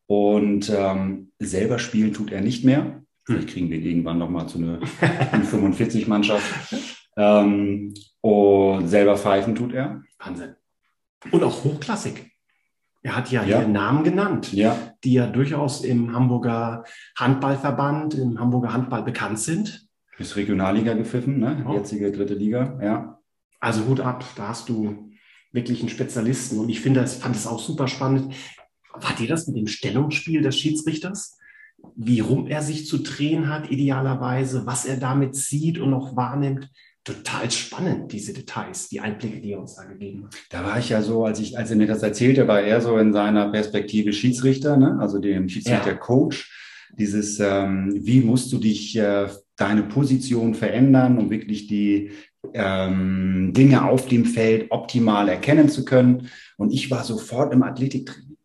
Und 0.06 0.70
ähm, 0.76 1.32
selber 1.40 1.80
spielen 1.80 2.14
tut 2.14 2.32
er 2.32 2.42
nicht 2.42 2.66
mehr. 2.66 3.04
Vielleicht 3.26 3.50
kriegen 3.50 3.70
wir 3.70 3.80
irgendwann 3.80 4.18
nochmal 4.18 4.48
zu 4.48 4.58
einer 4.58 4.80
45-Mannschaft. 4.82 6.76
Ähm, 7.18 7.94
und 8.22 8.88
selber 8.88 9.18
pfeifen 9.18 9.54
tut 9.54 9.74
er. 9.74 10.04
Wahnsinn. 10.20 10.56
Und 11.32 11.44
auch 11.44 11.66
hochklassig. 11.66 12.32
Er 13.02 13.18
hat 13.18 13.30
ja, 13.30 13.44
Ja. 13.44 13.60
hier 13.60 13.68
Namen 13.68 14.06
genannt. 14.06 14.54
Ja, 14.54 14.94
die 15.04 15.14
ja 15.14 15.28
durchaus 15.28 15.84
im 15.84 16.14
Hamburger 16.14 16.86
Handballverband, 17.18 18.14
im 18.14 18.40
Hamburger 18.40 18.72
Handball 18.72 19.04
bekannt 19.04 19.40
sind. 19.40 19.89
Ist 20.20 20.36
Regionalliga 20.36 20.94
gepfiffen, 20.94 21.40
ne? 21.40 21.66
Oh. 21.68 21.74
Jetzige 21.74 22.12
dritte 22.12 22.34
Liga, 22.34 22.80
ja. 22.82 23.20
Also 23.60 23.86
Hut 23.88 24.00
ab, 24.00 24.24
da 24.36 24.50
hast 24.50 24.70
du 24.70 25.10
wirklich 25.52 25.80
einen 25.80 25.90
Spezialisten. 25.90 26.60
Und 26.60 26.70
ich 26.70 26.82
finde, 26.82 27.02
das 27.02 27.16
fand 27.16 27.36
es 27.36 27.48
auch 27.48 27.60
super 27.60 27.88
spannend. 27.88 28.34
War 28.94 29.16
dir 29.16 29.28
das 29.28 29.48
mit 29.48 29.58
dem 29.58 29.68
Stellungsspiel 29.68 30.42
des 30.42 30.58
Schiedsrichters? 30.58 31.38
Wie 31.96 32.20
rum 32.20 32.48
er 32.48 32.62
sich 32.62 32.88
zu 32.88 32.98
drehen 33.00 33.50
hat, 33.50 33.72
idealerweise, 33.72 34.66
was 34.66 34.86
er 34.86 34.98
damit 34.98 35.36
sieht 35.36 35.80
und 35.80 35.90
noch 35.90 36.16
wahrnimmt? 36.16 36.70
Total 37.06 37.50
spannend, 37.50 38.12
diese 38.12 38.34
Details, 38.34 38.90
die 38.90 39.00
Einblicke, 39.00 39.40
die 39.40 39.54
er 39.54 39.60
uns 39.60 39.76
da 39.76 39.86
gegeben 39.86 40.26
hat. 40.26 40.36
Da 40.50 40.64
war 40.64 40.78
ich 40.78 40.90
ja 40.90 41.02
so, 41.02 41.24
als 41.24 41.40
ich, 41.40 41.58
als 41.58 41.72
er 41.72 41.78
mir 41.78 41.88
das 41.88 42.04
erzählte, 42.04 42.48
war 42.48 42.62
er 42.62 42.82
so 42.82 42.98
in 42.98 43.14
seiner 43.14 43.50
Perspektive 43.50 44.12
Schiedsrichter, 44.12 44.76
ne? 44.76 44.98
also 45.00 45.20
dem 45.20 45.48
Schiedsrichter-Coach. 45.48 46.58
Dieses, 46.98 47.40
ähm, 47.40 47.94
wie 47.96 48.22
musst 48.22 48.52
du 48.52 48.58
dich, 48.58 48.98
äh, 48.98 49.28
deine 49.60 49.84
Position 49.84 50.56
verändern, 50.56 51.18
um 51.18 51.30
wirklich 51.30 51.68
die 51.68 52.12
ähm, 52.54 53.52
Dinge 53.54 53.86
auf 53.88 54.08
dem 54.08 54.26
Feld 54.26 54.68
optimal 54.72 55.28
erkennen 55.28 55.70
zu 55.70 55.86
können. 55.86 56.30
Und 56.58 56.72
ich 56.72 56.90
war 56.90 57.04
sofort 57.04 57.54
im 57.54 57.64
Athletiktraining. 57.64 58.38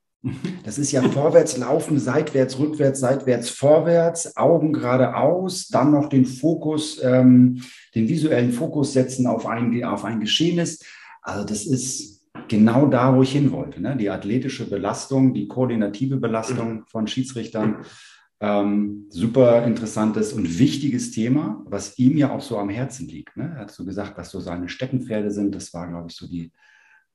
Das 0.65 0.79
ist 0.79 0.91
ja 0.93 1.03
vorwärts 1.11 1.57
laufen, 1.59 1.99
seitwärts, 1.99 2.59
rückwärts, 2.59 3.01
seitwärts, 3.01 3.51
vorwärts, 3.51 4.37
Augen 4.37 4.73
geradeaus, 4.73 5.69
dann 5.69 5.93
noch 5.93 6.09
den 6.09 6.25
Fokus, 6.27 7.01
ähm, 7.03 7.63
den 7.95 8.09
visuellen 8.09 8.53
Fokus 8.53 8.93
setzen 8.93 9.27
auf 9.27 9.47
ein, 9.47 9.85
auf 9.85 10.05
ein 10.05 10.21
Geschehnis. 10.21 10.81
Also 11.23 11.45
das 11.45 11.67
ist 11.67 12.23
genau 12.49 12.87
da, 12.87 13.15
wo 13.15 13.23
ich 13.23 13.33
hin 13.33 13.53
wollte. 13.53 13.81
Ne? 13.81 13.97
Die 13.97 14.11
athletische 14.11 14.69
Belastung, 14.69 15.35
die 15.35 15.47
koordinative 15.47 16.17
Belastung 16.17 16.85
von 16.87 17.07
Schiedsrichtern. 17.07 17.85
Ähm, 18.45 19.07
super 19.09 19.65
interessantes 19.65 20.35
und 20.35 20.59
wichtiges 20.59 21.13
Thema, 21.13 21.63
was 21.67 21.99
ihm 21.99 22.19
ja 22.19 22.31
auch 22.31 22.43
so 22.43 22.59
am 22.59 22.69
Herzen 22.69 23.09
liegt. 23.09 23.39
Ne? 23.39 23.45
Er 23.55 23.61
hat 23.63 23.71
so 23.71 23.87
gesagt, 23.87 24.19
was 24.19 24.31
so 24.31 24.39
seine 24.39 24.69
Steckenpferde 24.69 25.31
sind. 25.31 25.55
Das 25.55 25.73
war, 25.73 25.89
glaube 25.89 26.09
ich, 26.11 26.15
so 26.17 26.29
die, 26.29 26.53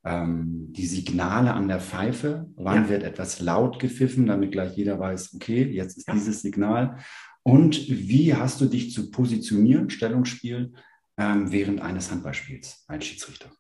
ähm, 0.04 0.74
die 0.74 0.88
Signale 0.88 1.54
an 1.54 1.68
der 1.68 1.82
Pfeife. 1.82 2.48
Wann 2.56 2.86
Ja. 2.86 2.90
wird 2.90 3.04
etwas 3.04 3.42
laut 3.42 3.78
gepfiffen, 3.78 4.26
damit 4.26 4.52
gleich 4.54 4.76
jeder 4.76 4.98
weiß, 5.00 5.36
okay, 5.36 5.64
jetzt 5.66 5.98
ist 6.00 6.08
Ja. 6.08 6.16
dieses 6.16 6.42
Signal. 6.42 6.98
Und 7.44 7.88
wie 7.90 8.34
hast 8.34 8.60
du 8.60 8.66
dich 8.66 8.92
zu 8.92 9.12
positionieren, 9.12 9.92
Stellungsspiel, 9.92 10.74
ähm, 11.18 11.52
während 11.52 11.80
eines 11.82 12.10
Handballspiels, 12.10 12.86
ein 12.88 13.04
Schiedsrichter? 13.04 13.52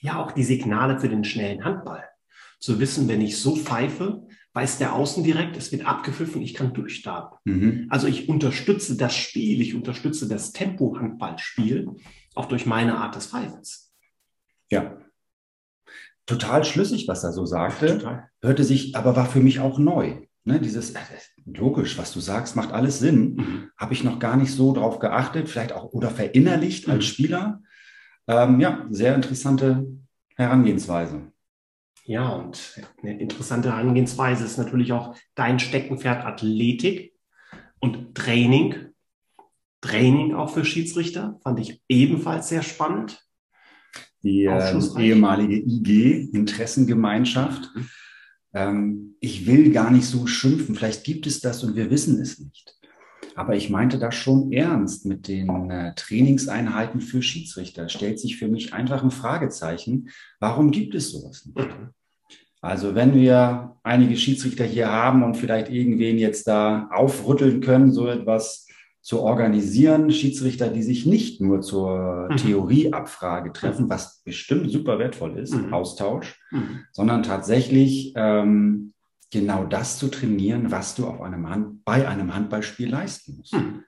Ja, 0.00 0.20
auch 0.20 0.32
die 0.32 0.44
Signale 0.44 0.98
für 0.98 1.08
den 1.08 1.22
schnellen 1.22 1.64
Handball. 1.64 2.02
Zu 2.58 2.80
wissen, 2.80 3.06
wenn 3.06 3.20
ich 3.20 3.36
so 3.36 3.54
pfeife, 3.54 4.26
weiß 4.56 4.78
der 4.78 4.94
Außen 4.94 5.22
direkt, 5.22 5.54
es 5.58 5.70
wird 5.70 5.84
abgepfiffen, 5.84 6.40
ich 6.40 6.54
kann 6.54 6.72
durchstarten. 6.72 7.38
Mhm. 7.44 7.86
Also 7.90 8.06
ich 8.06 8.30
unterstütze 8.30 8.96
das 8.96 9.14
Spiel, 9.14 9.60
ich 9.60 9.74
unterstütze 9.74 10.28
das 10.28 10.52
Tempo-Handballspiel 10.52 11.90
auch 12.34 12.46
durch 12.46 12.64
meine 12.64 12.96
Art 12.96 13.14
des 13.14 13.26
Pfeifens. 13.26 13.92
Ja. 14.70 14.96
Total 16.24 16.64
schlüssig, 16.64 17.06
was 17.06 17.22
er 17.22 17.32
so 17.32 17.44
sagte. 17.44 17.98
Total. 17.98 18.30
Hörte 18.40 18.64
sich, 18.64 18.96
aber 18.96 19.14
war 19.14 19.26
für 19.26 19.40
mich 19.40 19.60
auch 19.60 19.78
neu. 19.78 20.22
Ne, 20.44 20.58
dieses, 20.58 20.92
äh, 20.92 21.00
logisch, 21.44 21.98
was 21.98 22.14
du 22.14 22.20
sagst, 22.20 22.56
macht 22.56 22.72
alles 22.72 22.98
Sinn. 22.98 23.34
Mhm. 23.34 23.70
Habe 23.76 23.92
ich 23.92 24.04
noch 24.04 24.18
gar 24.18 24.36
nicht 24.36 24.52
so 24.52 24.72
drauf 24.72 25.00
geachtet, 25.00 25.50
vielleicht 25.50 25.72
auch 25.72 25.92
oder 25.92 26.08
verinnerlicht 26.08 26.88
als 26.88 27.04
Mhm. 27.04 27.08
Spieler. 27.08 27.62
Ähm, 28.26 28.58
ja, 28.60 28.86
sehr 28.90 29.14
interessante 29.14 29.86
Herangehensweise. 30.34 31.30
Ja, 32.06 32.28
und 32.28 32.80
eine 33.02 33.18
interessante 33.18 33.72
Herangehensweise 33.72 34.44
ist 34.44 34.58
natürlich 34.58 34.92
auch 34.92 35.16
dein 35.34 35.58
Steckenpferd 35.58 36.24
Athletik 36.24 37.14
und 37.80 38.14
Training. 38.14 38.76
Training 39.80 40.32
auch 40.34 40.50
für 40.50 40.64
Schiedsrichter 40.64 41.40
fand 41.42 41.58
ich 41.58 41.82
ebenfalls 41.88 42.48
sehr 42.48 42.62
spannend. 42.62 43.20
Die 44.22 44.44
ähm, 44.44 44.82
ehemalige 44.98 45.56
IG, 45.56 46.30
Interessengemeinschaft. 46.32 47.70
Ähm, 48.54 49.16
ich 49.20 49.46
will 49.46 49.72
gar 49.72 49.90
nicht 49.90 50.06
so 50.06 50.28
schimpfen, 50.28 50.76
vielleicht 50.76 51.02
gibt 51.02 51.26
es 51.26 51.40
das 51.40 51.64
und 51.64 51.74
wir 51.74 51.90
wissen 51.90 52.20
es 52.20 52.38
nicht. 52.38 52.75
Aber 53.36 53.54
ich 53.54 53.68
meinte 53.70 53.98
das 53.98 54.14
schon 54.14 54.50
ernst 54.50 55.04
mit 55.06 55.28
den 55.28 55.70
äh, 55.70 55.94
Trainingseinheiten 55.94 57.00
für 57.00 57.22
Schiedsrichter. 57.22 57.88
Stellt 57.88 58.18
sich 58.18 58.36
für 58.38 58.48
mich 58.48 58.72
einfach 58.72 59.02
ein 59.04 59.10
Fragezeichen. 59.10 60.08
Warum 60.40 60.70
gibt 60.70 60.94
es 60.94 61.10
sowas 61.10 61.44
nicht? 61.46 61.58
Mhm. 61.58 61.90
Also 62.62 62.94
wenn 62.94 63.14
wir 63.14 63.76
einige 63.82 64.16
Schiedsrichter 64.16 64.64
hier 64.64 64.90
haben 64.90 65.22
und 65.22 65.36
vielleicht 65.36 65.70
irgendwen 65.70 66.18
jetzt 66.18 66.48
da 66.48 66.88
aufrütteln 66.90 67.60
können, 67.60 67.92
so 67.92 68.08
etwas 68.08 68.66
zu 69.02 69.20
organisieren, 69.20 70.10
Schiedsrichter, 70.10 70.68
die 70.68 70.82
sich 70.82 71.06
nicht 71.06 71.40
nur 71.40 71.60
zur 71.60 72.28
Mhm. 72.30 72.36
Theorieabfrage 72.38 73.52
treffen, 73.52 73.88
was 73.88 74.20
bestimmt 74.24 74.70
super 74.72 74.98
wertvoll 74.98 75.38
ist, 75.38 75.54
Mhm. 75.54 75.72
Austausch, 75.72 76.40
Mhm. 76.50 76.80
sondern 76.90 77.22
tatsächlich 77.22 78.14
ähm, 78.16 78.94
genau 79.30 79.64
das 79.64 79.98
zu 79.98 80.08
trainieren, 80.08 80.70
was 80.70 80.94
du 80.94 81.06
auf 81.06 81.20
einem 81.20 81.48
Hand, 81.48 81.84
bei 81.84 82.06
einem 82.08 82.34
Handballspiel 82.34 82.88
leisten 82.88 83.36
musst. 83.36 83.54
Mhm. 83.54 83.82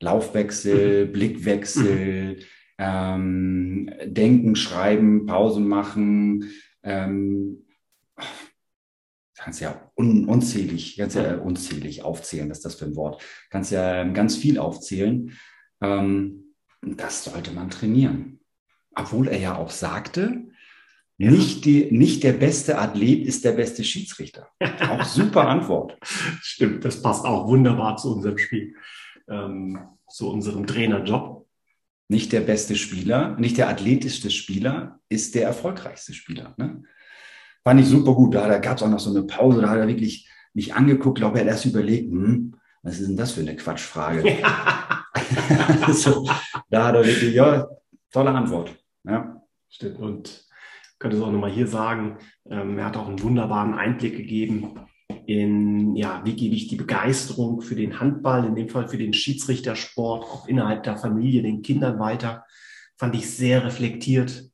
Laufwechsel, 0.00 1.06
Blickwechsel, 1.06 2.38
ähm, 2.78 3.90
Denken, 4.04 4.56
Schreiben, 4.56 5.26
Pause 5.26 5.60
machen. 5.60 6.50
Ähm, 6.82 7.66
kannst 9.36 9.60
ja 9.60 9.90
un, 9.96 10.26
unzählig, 10.26 10.96
kannst 10.96 11.16
ja 11.16 11.36
unzählig 11.36 12.02
aufzählen, 12.02 12.50
was 12.50 12.58
ist 12.58 12.64
das 12.64 12.74
für 12.76 12.86
ein 12.86 12.96
Wort? 12.96 13.22
Kannst 13.50 13.72
ja 13.72 14.02
ähm, 14.02 14.14
ganz 14.14 14.36
viel 14.36 14.58
aufzählen. 14.58 15.32
Ähm, 15.80 16.54
das 16.82 17.24
sollte 17.24 17.52
man 17.52 17.70
trainieren. 17.70 18.40
Obwohl 18.94 19.28
er 19.28 19.38
ja 19.38 19.56
auch 19.56 19.70
sagte, 19.70 20.48
Ja. 21.16 21.30
nicht, 21.30 21.64
die, 21.64 21.92
nicht 21.92 22.24
der 22.24 22.32
beste 22.32 22.76
Athlet 22.76 23.24
ist 23.24 23.44
der 23.44 23.52
beste 23.52 23.84
Schiedsrichter. 23.84 24.48
Auch 24.80 25.04
super 25.04 25.48
Antwort. 25.48 25.96
Stimmt, 26.02 26.84
das 26.84 27.00
passt 27.00 27.24
auch 27.24 27.46
wunderbar 27.46 27.96
zu 27.96 28.16
unserem 28.16 28.36
Spiel, 28.36 28.74
ähm, 29.28 29.78
zu 30.08 30.30
unserem 30.30 30.66
Trainerjob. 30.66 31.46
Nicht 32.08 32.32
der 32.32 32.40
beste 32.40 32.74
Spieler, 32.76 33.36
nicht 33.38 33.56
der 33.58 33.68
athletischste 33.68 34.30
Spieler 34.30 35.00
ist 35.08 35.34
der 35.34 35.44
erfolgreichste 35.44 36.12
Spieler. 36.12 36.54
Ne? 36.58 36.82
Fand 37.62 37.80
ich 37.80 37.86
super 37.86 38.14
gut. 38.14 38.34
Da, 38.34 38.46
da 38.48 38.58
gab 38.58 38.76
es 38.76 38.82
auch 38.82 38.90
noch 38.90 39.00
so 39.00 39.10
eine 39.10 39.22
Pause, 39.22 39.62
da 39.62 39.70
hat 39.70 39.78
er 39.78 39.88
wirklich 39.88 40.28
mich 40.52 40.74
angeguckt, 40.74 41.18
glaube 41.18 41.38
er 41.38 41.44
hat 41.44 41.52
erst 41.52 41.64
überlegt, 41.64 42.10
hm, 42.10 42.56
was 42.82 42.98
ist 42.98 43.08
denn 43.08 43.16
das 43.16 43.32
für 43.32 43.40
eine 43.40 43.56
Quatschfrage? 43.56 44.22
so, 45.92 46.28
da 46.68 46.86
hat 46.86 46.96
er 46.96 47.06
wirklich, 47.06 47.34
ja, 47.34 47.66
tolle 48.10 48.30
Antwort. 48.30 48.74
Ja. 49.04 49.40
Stimmt. 49.68 49.98
Und 49.98 50.43
könnte 51.04 51.18
es 51.18 51.22
auch 51.22 51.32
nochmal 51.32 51.50
hier 51.50 51.66
sagen, 51.66 52.16
ähm, 52.48 52.78
er 52.78 52.86
hat 52.86 52.96
auch 52.96 53.06
einen 53.06 53.22
wunderbaren 53.22 53.74
Einblick 53.74 54.16
gegeben 54.16 54.80
in, 55.26 55.94
ja, 55.96 56.22
wie 56.24 56.32
gebe 56.32 56.54
ich 56.54 56.68
die 56.68 56.76
Begeisterung 56.76 57.60
für 57.60 57.74
den 57.74 58.00
Handball, 58.00 58.46
in 58.46 58.54
dem 58.54 58.70
Fall 58.70 58.88
für 58.88 58.96
den 58.96 59.12
Schiedsrichtersport, 59.12 60.24
auch 60.24 60.48
innerhalb 60.48 60.82
der 60.82 60.96
Familie, 60.96 61.42
den 61.42 61.60
Kindern 61.60 61.98
weiter. 61.98 62.46
Fand 62.96 63.14
ich 63.14 63.28
sehr 63.28 63.66
reflektiert, 63.66 64.50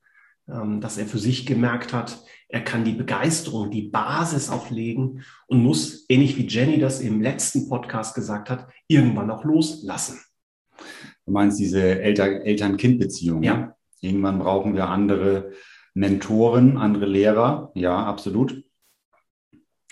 ähm, 0.48 0.81
dass 0.81 0.98
er 0.98 1.06
für 1.06 1.20
sich 1.20 1.47
gemerkt 1.47 1.93
hat, 1.93 2.20
er 2.48 2.62
kann 2.62 2.82
die 2.82 2.94
Begeisterung, 2.94 3.70
die 3.70 3.82
Basis 3.82 4.51
auch 4.51 4.70
legen 4.70 5.22
und 5.47 5.62
muss, 5.62 6.05
ähnlich 6.09 6.36
wie 6.36 6.48
Jenny 6.48 6.81
das 6.81 7.01
im 7.01 7.22
letzten 7.22 7.68
Podcast 7.68 8.16
gesagt 8.16 8.51
hat, 8.51 8.66
irgendwann 8.89 9.31
auch 9.31 9.44
loslassen. 9.44 10.18
Du 11.27 11.32
meinst 11.32 11.60
diese 11.60 11.81
Elter- 12.02 12.44
Eltern-Kind-Beziehung? 12.44 13.44
Ja. 13.44 13.56
ne? 13.56 13.74
Irgendwann 14.01 14.40
brauchen 14.40 14.74
wir 14.74 14.89
andere 14.89 15.52
Mentoren, 15.95 16.77
andere 16.77 17.07
Lehrer. 17.07 17.71
Ja, 17.75 18.05
absolut. 18.05 18.62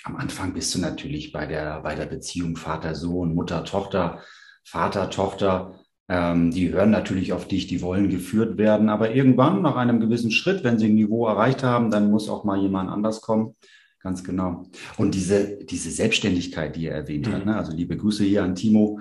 Am 0.04 0.16
Anfang 0.16 0.54
bist 0.54 0.74
du 0.74 0.80
natürlich 0.80 1.32
bei 1.32 1.46
der, 1.46 1.80
bei 1.82 1.94
der 1.94 2.06
Beziehung 2.06 2.56
Vater-Sohn, 2.56 3.34
Mutter-Tochter, 3.34 4.22
Vater-Tochter. 4.64 5.80
Ähm, 6.08 6.50
die 6.50 6.72
hören 6.72 6.90
natürlich 6.90 7.32
auf 7.32 7.48
dich, 7.48 7.66
die 7.66 7.82
wollen 7.82 8.08
geführt 8.08 8.56
werden. 8.56 8.88
Aber 8.88 9.14
irgendwann, 9.14 9.60
nach 9.60 9.76
einem 9.76 10.00
gewissen 10.00 10.30
Schritt, 10.30 10.64
wenn 10.64 10.78
sie 10.78 10.86
ein 10.86 10.94
Niveau 10.94 11.26
erreicht 11.26 11.62
haben, 11.62 11.90
dann 11.90 12.10
muss 12.10 12.28
auch 12.28 12.44
mal 12.44 12.60
jemand 12.60 12.90
anders 12.90 13.20
kommen. 13.20 13.56
Ganz 14.00 14.22
genau. 14.22 14.62
Und 14.96 15.14
diese, 15.14 15.58
diese 15.64 15.90
Selbstständigkeit, 15.90 16.76
die 16.76 16.86
er 16.86 16.94
erwähnt 16.94 17.26
Mhm. 17.26 17.32
hat, 17.32 17.46
ne? 17.46 17.56
also 17.56 17.72
liebe 17.72 17.96
Grüße 17.96 18.24
hier 18.24 18.44
an 18.44 18.54
Timo. 18.54 19.00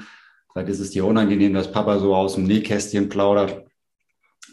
Vielleicht 0.51 0.69
ist 0.69 0.79
es 0.79 0.89
dir 0.89 1.05
unangenehm, 1.05 1.53
dass 1.53 1.71
Papa 1.71 1.99
so 1.99 2.15
aus 2.15 2.33
dem 2.35 2.45
Nähkästchen 2.45 3.07
plaudert. 3.07 3.66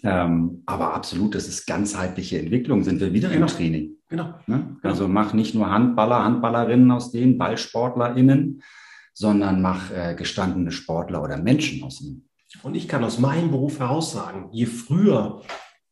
Ähm, 0.04 0.62
aber 0.66 0.94
absolut, 0.94 1.34
das 1.34 1.48
ist 1.48 1.66
ganzheitliche 1.66 2.38
Entwicklung. 2.38 2.84
Sind 2.84 3.00
wir 3.00 3.12
wieder 3.12 3.30
Genau. 3.30 3.46
im 3.46 3.52
Training. 3.52 3.96
Genau. 4.08 4.34
Ne? 4.46 4.76
Also 4.82 5.08
mach 5.08 5.32
nicht 5.32 5.54
nur 5.54 5.70
Handballer, 5.70 6.22
Handballerinnen 6.22 6.90
aus 6.90 7.10
denen, 7.10 7.38
BallsportlerInnen, 7.38 8.62
sondern 9.14 9.62
mach 9.62 9.90
äh, 9.90 10.14
gestandene 10.14 10.72
Sportler 10.72 11.22
oder 11.22 11.38
Menschen 11.38 11.82
aus 11.82 12.00
ihnen. 12.00 12.28
Und 12.62 12.74
ich 12.74 12.86
kann 12.86 13.02
aus 13.02 13.18
meinem 13.18 13.50
Beruf 13.50 13.80
heraus 13.80 14.12
sagen, 14.12 14.48
je 14.52 14.66
früher 14.66 15.42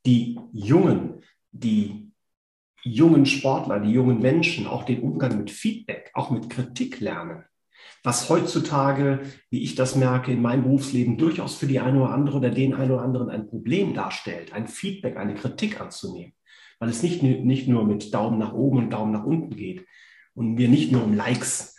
die 0.06 0.38
Jungen, 0.52 1.22
die 1.50 2.12
jungen 2.84 3.26
Sportler, 3.26 3.80
die 3.80 3.92
jungen 3.92 4.20
Menschen 4.20 4.66
auch 4.66 4.84
den 4.84 5.00
Umgang 5.02 5.38
mit 5.38 5.50
Feedback, 5.50 6.10
auch 6.14 6.30
mit 6.30 6.50
Kritik 6.50 7.00
lernen, 7.00 7.44
was 8.02 8.28
heutzutage, 8.28 9.20
wie 9.50 9.62
ich 9.62 9.74
das 9.74 9.94
merke, 9.96 10.32
in 10.32 10.42
meinem 10.42 10.64
Berufsleben 10.64 11.18
durchaus 11.18 11.56
für 11.56 11.66
die 11.66 11.80
eine 11.80 12.02
oder 12.02 12.10
andere 12.10 12.38
oder 12.38 12.50
den 12.50 12.74
einen 12.74 12.90
oder 12.90 13.02
anderen 13.02 13.30
ein 13.30 13.46
Problem 13.46 13.94
darstellt, 13.94 14.52
ein 14.52 14.66
Feedback, 14.66 15.16
eine 15.16 15.34
Kritik 15.34 15.80
anzunehmen, 15.80 16.34
weil 16.78 16.88
es 16.88 17.02
nicht, 17.02 17.22
nicht 17.22 17.68
nur 17.68 17.84
mit 17.84 18.12
Daumen 18.12 18.38
nach 18.38 18.52
oben 18.52 18.78
und 18.78 18.90
Daumen 18.90 19.12
nach 19.12 19.24
unten 19.24 19.54
geht 19.54 19.86
und 20.34 20.54
mir 20.54 20.68
nicht 20.68 20.90
nur 20.90 21.04
um 21.04 21.14
Likes 21.14 21.76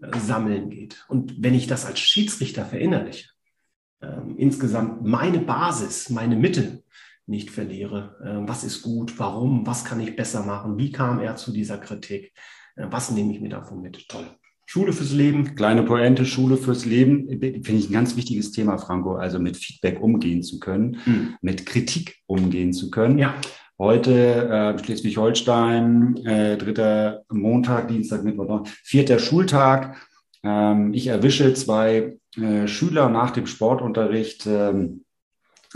äh, 0.00 0.18
sammeln 0.18 0.70
geht. 0.70 1.04
Und 1.08 1.42
wenn 1.42 1.54
ich 1.54 1.66
das 1.66 1.86
als 1.86 2.00
Schiedsrichter 2.00 2.64
verinnerliche, 2.64 3.28
ähm, 4.02 4.36
insgesamt 4.38 5.04
meine 5.04 5.38
Basis, 5.38 6.10
meine 6.10 6.36
Mitte 6.36 6.82
nicht 7.26 7.50
verliere. 7.50 8.16
Äh, 8.22 8.48
was 8.48 8.64
ist 8.64 8.82
gut? 8.82 9.18
Warum? 9.18 9.66
Was 9.66 9.84
kann 9.84 10.00
ich 10.00 10.16
besser 10.16 10.42
machen? 10.42 10.78
Wie 10.78 10.90
kam 10.90 11.20
er 11.20 11.36
zu 11.36 11.52
dieser 11.52 11.78
Kritik? 11.78 12.32
Äh, 12.76 12.86
was 12.90 13.10
nehme 13.10 13.32
ich 13.32 13.40
mir 13.40 13.50
davon 13.50 13.80
mit? 13.80 14.08
Toll. 14.08 14.26
Schule 14.72 14.92
fürs 14.92 15.12
Leben. 15.12 15.56
Kleine 15.56 15.82
Pointe, 15.82 16.24
Schule 16.24 16.56
fürs 16.56 16.84
Leben, 16.84 17.26
finde 17.28 17.72
ich 17.72 17.90
ein 17.90 17.92
ganz 17.92 18.16
wichtiges 18.16 18.52
Thema, 18.52 18.78
Franco. 18.78 19.16
Also 19.16 19.40
mit 19.40 19.56
Feedback 19.56 20.00
umgehen 20.00 20.44
zu 20.44 20.60
können, 20.60 20.98
Hm. 21.02 21.34
mit 21.42 21.66
Kritik 21.66 22.18
umgehen 22.26 22.72
zu 22.72 22.88
können. 22.88 23.18
Ja, 23.18 23.34
Heute 23.78 24.76
äh, 24.76 24.78
Schleswig-Holstein, 24.84 26.18
äh, 26.26 26.56
dritter 26.58 27.22
Montag, 27.32 27.88
Dienstag, 27.88 28.22
Mittwoch, 28.22 28.66
vierter 28.84 29.18
Schultag. 29.18 29.96
Ähm, 30.44 30.92
ich 30.92 31.06
erwische 31.08 31.52
zwei 31.54 32.18
äh, 32.36 32.68
Schüler 32.68 33.08
nach 33.08 33.30
dem 33.30 33.46
Sportunterricht, 33.46 34.46
ähm, 34.46 35.04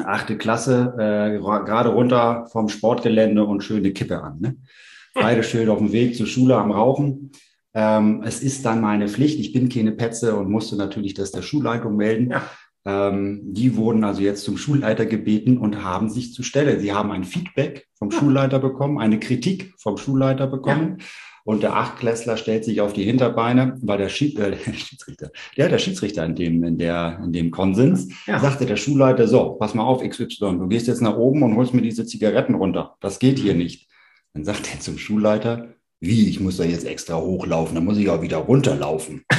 achte 0.05 0.37
Klasse, 0.37 0.95
äh, 0.99 1.37
ra- 1.39 1.61
gerade 1.65 1.89
runter 1.89 2.47
vom 2.53 2.69
Sportgelände 2.69 3.43
und 3.45 3.65
schöne 3.65 3.91
Kippe 3.93 4.23
an. 4.23 4.39
Ne? 4.39 4.57
Beide 5.15 5.43
schön 5.43 5.69
auf 5.71 5.79
dem 5.79 5.91
Weg 5.93 6.15
zur 6.15 6.27
Schule 6.27 6.57
am 6.57 6.71
Rauchen. 6.73 7.33
Ähm, 7.75 8.23
es 8.25 8.43
ist 8.43 8.65
dann 8.65 8.81
meine 8.81 9.09
Pflicht. 9.09 9.39
Ich 9.41 9.53
bin 9.53 9.69
keine 9.69 9.93
Petze 9.93 10.37
und 10.37 10.51
musste 10.51 10.77
natürlich 10.77 11.15
das 11.15 11.33
der 11.33 11.43
Schulleitung 11.43 11.97
melden. 11.97 12.31
Ja. 12.31 12.43
Ähm, 12.87 13.41
die 13.45 13.77
wurden 13.77 14.05
also 14.05 14.21
jetzt 14.23 14.45
zum 14.45 14.57
Schulleiter 14.59 15.07
gebeten 15.07 15.59
und 15.59 15.83
haben 15.83 16.11
sich 16.11 16.33
zu 16.35 16.43
Stelle. 16.43 16.79
Sie 16.81 16.93
haben 16.93 17.11
ein 17.11 17.25
Feedback 17.25 17.89
vom 17.99 18.11
Ja. 18.11 18.19
Schulleiter 18.19 18.59
bekommen, 18.59 18.99
eine 18.99 19.19
Kritik 19.19 19.75
vom 19.79 19.97
Schulleiter 19.97 20.47
bekommen. 20.47 20.99
Und 21.47 21.63
der 21.63 21.77
Achtklässler 21.77 22.39
stellt 22.39 22.65
sich 22.65 22.81
auf 22.81 22.95
die 22.95 23.03
Hinterbeine, 23.05 23.77
weil 23.83 23.99
der, 23.99 24.09
Schied, 24.09 24.39
äh, 24.39 24.57
der 24.67 24.73
Schiedsrichter, 24.73 25.31
ja, 25.57 25.69
der 25.69 25.79
Schiedsrichter 25.79 26.25
in 26.25 26.35
dem, 26.37 26.63
in 26.65 26.79
der, 26.79 27.21
in 27.25 27.33
dem 27.33 27.51
Konsens, 27.51 28.09
Ja. 28.27 28.39
sagte 28.39 28.65
der 28.67 28.77
Schulleiter, 28.77 29.29
so, 29.29 29.55
pass 29.55 29.75
mal 29.75 29.83
auf, 29.85 30.03
XY, 30.03 30.59
du 30.59 30.69
gehst 30.69 30.87
jetzt 30.87 31.03
nach 31.03 31.17
oben 31.17 31.43
und 31.43 31.57
holst 31.57 31.75
mir 31.75 31.83
diese 31.83 32.07
Zigaretten 32.07 32.55
runter. 32.55 32.97
Das 33.01 33.19
geht 33.19 33.39
hier 33.39 33.55
nicht. 33.55 33.89
Dann 34.33 34.45
sagt 34.45 34.73
er 34.73 34.81
zum 34.81 34.97
Schulleiter, 34.99 35.69
wie, 36.01 36.29
ich 36.29 36.41
muss 36.41 36.57
da 36.57 36.65
jetzt 36.65 36.85
extra 36.87 37.17
hochlaufen, 37.17 37.75
dann 37.75 37.85
muss 37.85 37.99
ich 37.99 38.09
auch 38.11 38.23
wieder 38.23 38.39
runterlaufen. 38.39 39.25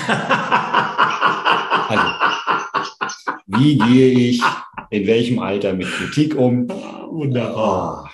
Also, 1.88 2.03
wie 3.45 3.77
gehe 3.77 4.10
ich 4.10 4.41
in 4.90 5.06
welchem 5.06 5.38
Alter 5.38 5.73
mit 5.73 5.86
Kritik 5.88 6.36
um? 6.36 6.68
Wunderbar. 6.68 8.06
Oh. 8.06 8.10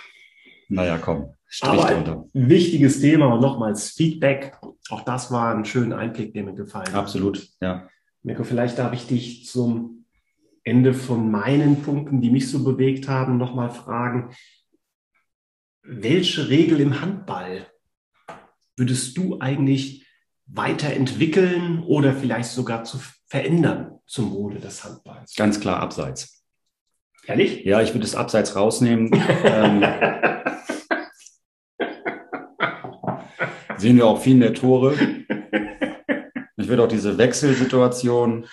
Naja, 0.67 0.97
komm, 0.97 1.33
Strich 1.53 1.69
Aber 1.81 1.93
drunter. 1.93 2.25
ein 2.33 2.49
wichtiges 2.49 3.01
Thema 3.01 3.27
und 3.33 3.41
nochmals 3.41 3.91
Feedback. 3.91 4.57
Auch 4.89 5.01
das 5.01 5.31
war 5.31 5.53
ein 5.53 5.65
schöner 5.65 5.97
Einblick, 5.97 6.33
der 6.33 6.43
mir 6.43 6.53
gefallen 6.53 6.87
hat. 6.87 6.95
Absolut, 6.95 7.45
ja. 7.59 7.89
Mirko, 8.23 8.45
vielleicht 8.45 8.77
darf 8.77 8.93
ich 8.93 9.07
dich 9.07 9.47
zum 9.47 10.05
Ende 10.63 10.93
von 10.93 11.29
meinen 11.29 11.81
Punkten, 11.81 12.21
die 12.21 12.29
mich 12.29 12.49
so 12.49 12.63
bewegt 12.63 13.07
haben, 13.07 13.37
nochmal 13.37 13.69
fragen. 13.69 14.29
Welche 15.83 16.47
Regel 16.49 16.79
im 16.79 17.01
Handball 17.01 17.67
würdest 18.77 19.17
du 19.17 19.39
eigentlich 19.39 20.05
weiterentwickeln 20.47 21.83
oder 21.83 22.13
vielleicht 22.13 22.49
sogar 22.49 22.83
zu 22.83 22.99
verändern 23.27 23.99
zum 24.05 24.33
Wohle 24.33 24.59
des 24.59 24.83
Handballs? 24.83 25.35
Ganz 25.35 25.59
klar 25.59 25.79
abseits. 25.79 26.43
Ehrlich? 27.25 27.63
Ja, 27.65 27.81
ich 27.81 27.89
würde 27.89 28.01
das 28.01 28.15
Abseits 28.15 28.55
rausnehmen. 28.55 29.11
ähm, 29.43 29.83
sehen 33.77 33.97
wir 33.97 34.07
auch 34.07 34.21
viel 34.21 34.33
in 34.33 34.41
der 34.41 34.53
Tore. 34.53 34.95
Ich 36.57 36.67
würde 36.67 36.83
auch 36.83 36.87
diese 36.87 37.17
Wechselsituation 37.17 38.45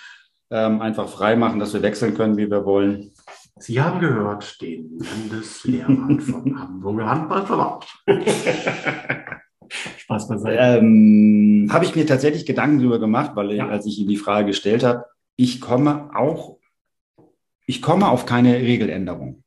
ähm, 0.51 0.81
einfach 0.81 1.09
frei 1.09 1.35
machen, 1.35 1.59
dass 1.59 1.73
wir 1.73 1.81
wechseln 1.81 2.15
können, 2.15 2.37
wie 2.37 2.49
wir 2.49 2.65
wollen. 2.65 3.11
Sie 3.57 3.81
haben 3.81 3.99
gehört, 3.99 4.61
den 4.61 4.97
Landeslehrmann 4.99 6.19
vom 6.21 6.59
Hamburger 6.59 7.09
Handballverband. 7.09 7.85
Spaß 9.97 10.27
beiseite. 10.27 10.57
Ähm, 10.59 11.67
habe 11.71 11.85
ich 11.85 11.95
mir 11.95 12.05
tatsächlich 12.05 12.45
Gedanken 12.45 12.79
darüber 12.79 12.99
gemacht, 12.99 13.31
weil 13.35 13.51
ich, 13.51 13.57
Ja. 13.57 13.67
als 13.67 13.85
ich 13.85 13.99
Ihnen 13.99 14.09
die 14.09 14.17
Frage 14.17 14.47
gestellt 14.47 14.83
habe, 14.83 15.05
ich 15.35 15.61
komme 15.61 16.09
auch, 16.15 16.57
ich 17.65 17.81
komme 17.81 18.09
auf 18.09 18.25
keine 18.25 18.55
Regeländerung. 18.55 19.43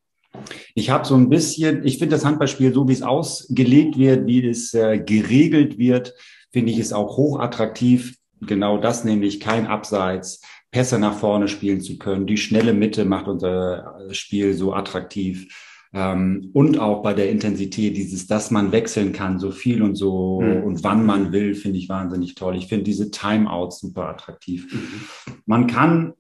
Ich 0.75 0.89
habe 0.91 1.05
so 1.05 1.15
ein 1.15 1.29
bisschen, 1.29 1.85
ich 1.85 1.99
finde 1.99 2.17
das 2.17 2.25
Handballspiel, 2.25 2.73
so 2.73 2.89
wie 2.89 2.93
es 2.93 3.03
ausgelegt 3.03 3.99
wird, 3.99 4.27
wie 4.27 4.47
es 4.49 4.73
äh, 4.73 4.99
geregelt 4.99 5.77
wird, 5.77 6.15
finde 6.51 6.73
ich 6.73 6.79
es 6.79 6.93
auch 6.93 7.17
hochattraktiv. 7.17 8.17
Genau 8.41 8.79
das 8.79 9.05
nämlich, 9.05 9.41
kein 9.41 9.67
Abseits, 9.67 10.41
Pässe 10.71 10.99
nach 10.99 11.15
vorne 11.15 11.49
spielen 11.49 11.83
zu 11.83 11.99
können. 11.99 12.27
Die 12.27 12.39
schnelle 12.39 12.73
Mitte 12.73 13.05
macht 13.05 13.29
unser 13.29 13.99
Spiel 14.13 14.55
so 14.55 14.73
attraktiv. 14.73 15.55
Ähm, 15.95 16.51
und 16.55 16.79
auch 16.79 17.03
bei 17.03 17.13
der 17.13 17.31
Intensität, 17.31 17.97
dieses, 17.97 18.27
dass 18.27 18.51
man 18.51 18.73
wechseln 18.73 19.13
kann, 19.13 19.39
so 19.39 19.51
viel 19.51 19.83
und 19.83 19.95
so 19.95 20.41
Mhm. 20.41 20.63
und 20.65 20.85
wann 20.85 21.05
man 21.05 21.33
will, 21.33 21.55
finde 21.55 21.79
ich 21.79 21.89
wahnsinnig 21.89 22.35
toll. 22.35 22.57
Ich 22.57 22.69
finde 22.69 22.85
diese 22.85 23.11
Timeouts 23.11 23.81
super 23.81 24.09
attraktiv. 24.09 24.73
Mhm. 24.73 25.39
Man 25.45 25.67
kann 25.67 26.15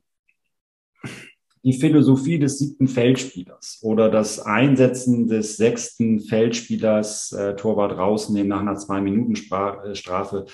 die 1.65 1.73
Philosophie 1.73 2.39
des 2.39 2.59
siebten 2.59 2.89
Feldspielers 2.89 3.79
oder 3.83 4.11
das 4.11 4.41
Einsetzen 4.41 5.29
des 5.29 5.57
sechsten 5.57 6.21
Feldspielers, 6.21 7.33
äh, 7.33 7.55
Torwart 7.55 7.97
rausnehmen 7.97 8.49
nach 8.49 8.61
einer 8.61 8.77
Zwei-Minuten-Strafe, 8.77 10.47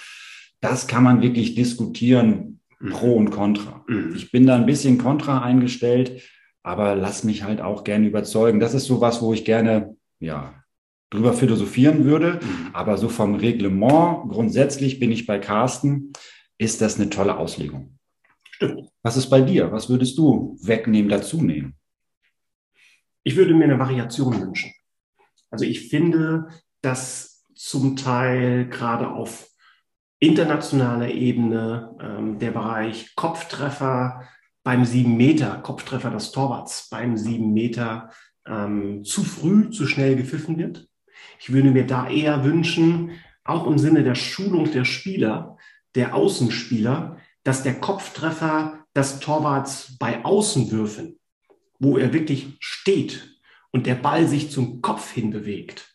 das 0.61 0.87
kann 0.87 1.05
man 1.05 1.23
wirklich 1.23 1.55
diskutieren, 1.55 2.61
pro 2.91 3.17
und 3.17 3.31
contra. 3.31 3.85
Mhm. 3.89 4.13
Ich 4.15 4.31
bin 4.31 4.47
da 4.47 4.55
ein 4.55 4.67
bisschen 4.67 4.99
kontra 4.99 5.43
eingestellt, 5.43 6.23
aber 6.63 6.97
lass 6.97 7.25
mich 7.25 7.43
halt 7.43 7.61
auch 7.61 7.85
gerne 7.85 8.07
überzeugen. 8.07 8.61
Das 8.61 8.75
ist 8.75 8.87
so 8.87 9.01
was, 9.01 9.23
wo 9.23 9.33
ich 9.33 9.45
gerne, 9.45 9.97
ja, 10.21 10.55
drüber 11.11 11.33
philosophieren 11.33 12.05
würde. 12.05 12.41
Mhm. 12.43 12.71
Aber 12.73 12.99
so 12.99 13.09
vom 13.09 13.35
Reglement, 13.35 14.29
grundsätzlich 14.29 15.01
bin 15.01 15.13
ich 15.13 15.27
bei 15.27 15.39
Carsten, 15.39 16.13
ist 16.59 16.81
das 16.81 16.99
eine 16.99 17.11
tolle 17.11 17.37
Auslegung. 17.39 17.99
Stimmt. 18.51 18.89
Was 19.03 19.17
ist 19.17 19.31
bei 19.31 19.41
dir? 19.41 19.71
Was 19.73 19.89
würdest 19.89 20.19
du 20.19 20.59
wegnehmen, 20.61 21.09
dazu 21.09 21.41
nehmen? 21.41 21.77
Ich 23.23 23.37
würde 23.37 23.55
mir 23.55 23.65
eine 23.65 23.79
Variation 23.79 24.41
wünschen. 24.41 24.73
Also 25.51 25.65
ich 25.65 25.89
finde, 25.89 26.49
dass 26.83 27.45
zum 27.55 27.97
Teil 27.97 28.69
gerade 28.69 29.09
auf 29.09 29.49
internationaler 30.21 31.09
Ebene 31.09 31.97
ähm, 32.01 32.39
der 32.39 32.51
Bereich 32.51 33.15
Kopftreffer 33.15 34.23
beim 34.69 34.85
sieben 34.85 35.17
Meter, 35.17 35.63
Kopftreffer 35.63 36.11
des 36.11 36.31
Torwarts 36.31 36.91
beim 36.91 37.17
sieben 37.17 37.55
Meter 37.55 38.11
ähm, 38.47 39.03
zu 39.03 39.23
früh, 39.23 39.71
zu 39.71 39.87
schnell 39.87 40.15
gepfiffen 40.15 40.59
wird. 40.59 40.87
Ich 41.41 41.51
würde 41.55 41.71
mir 41.71 41.87
da 41.87 42.07
eher 42.07 42.45
wünschen, 42.45 43.13
auch 43.45 43.67
im 43.67 43.79
Sinne 43.79 44.05
der 44.05 44.15
Schulung 44.15 44.71
der 44.71 44.85
Spieler, 44.85 45.57
der 45.95 46.15
Außenspieler, 46.15 47.17
dass 47.45 47.63
der 47.63 47.81
Kopftreffer 47.81 48.85
des 48.95 49.21
Torwarts 49.21 49.97
bei 49.99 50.23
Außenwürfen, 50.23 51.19
wo 51.79 51.97
er 51.97 52.13
wirklich 52.13 52.59
steht 52.61 53.41
und 53.71 53.87
der 53.87 53.95
Ball 53.95 54.29
sich 54.29 54.51
zum 54.51 54.83
Kopf 54.83 55.13
hin 55.13 55.31
bewegt, 55.31 55.88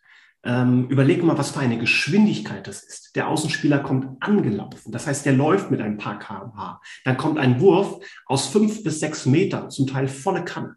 ähm, 0.46 0.88
überleg 0.90 1.24
mal, 1.24 1.38
was 1.38 1.52
für 1.52 1.62
eine 1.62 1.78
Geschwindigkeit 1.78 2.68
das 2.68 2.84
ist. 2.84 3.16
Der 3.16 3.30
Außenspieler 3.30 3.80
kommt 3.80 4.22
angelaufen. 4.22 4.92
Das 4.92 5.08
heißt, 5.08 5.26
der 5.26 5.34
läuft 5.34 5.72
mit 5.72 5.80
ein 5.82 5.98
paar 5.98 6.20
kmh. 6.20 6.82
Dann 7.06 7.18
kommt 7.18 7.38
ein 7.38 7.62
Wurf 7.62 8.06
aus 8.26 8.48
fünf 8.48 8.84
bis 8.84 9.00
sechs 9.00 9.26
Metern, 9.26 9.70
zum 9.72 9.88
Teil 9.88 10.08
volle 10.08 10.44
Kanne. 10.44 10.76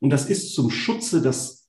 Und 0.00 0.10
das 0.10 0.26
ist 0.26 0.54
zum 0.54 0.70
Schutze 0.70 1.20
des 1.20 1.68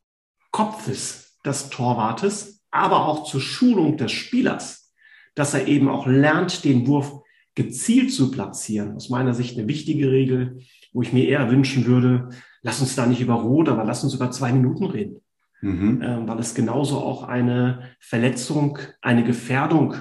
Kopfes 0.51 1.37
des 1.45 1.69
Torwartes, 1.69 2.63
aber 2.71 3.05
auch 3.05 3.25
zur 3.25 3.41
Schulung 3.41 3.97
des 3.97 4.13
Spielers, 4.13 4.93
dass 5.35 5.53
er 5.53 5.67
eben 5.67 5.89
auch 5.89 6.07
lernt, 6.07 6.63
den 6.63 6.87
Wurf 6.87 7.21
gezielt 7.53 8.13
zu 8.13 8.31
platzieren. 8.31 8.95
Aus 8.95 9.09
meiner 9.09 9.33
Sicht 9.33 9.57
eine 9.57 9.67
wichtige 9.67 10.09
Regel, 10.09 10.61
wo 10.93 11.01
ich 11.01 11.11
mir 11.11 11.27
eher 11.27 11.51
wünschen 11.51 11.85
würde, 11.85 12.29
lass 12.61 12.79
uns 12.79 12.95
da 12.95 13.05
nicht 13.05 13.19
über 13.19 13.35
Rot, 13.35 13.67
aber 13.67 13.83
lass 13.83 14.03
uns 14.03 14.13
über 14.13 14.31
zwei 14.31 14.53
Minuten 14.53 14.85
reden 14.85 15.24
Mhm. 15.65 16.01
ähm, 16.03 16.27
weil 16.27 16.39
es 16.39 16.53
genauso 16.53 16.99
auch 16.99 17.23
eine 17.23 17.81
Verletzung, 17.99 18.77
eine 19.01 19.23
Gefährdung 19.23 19.95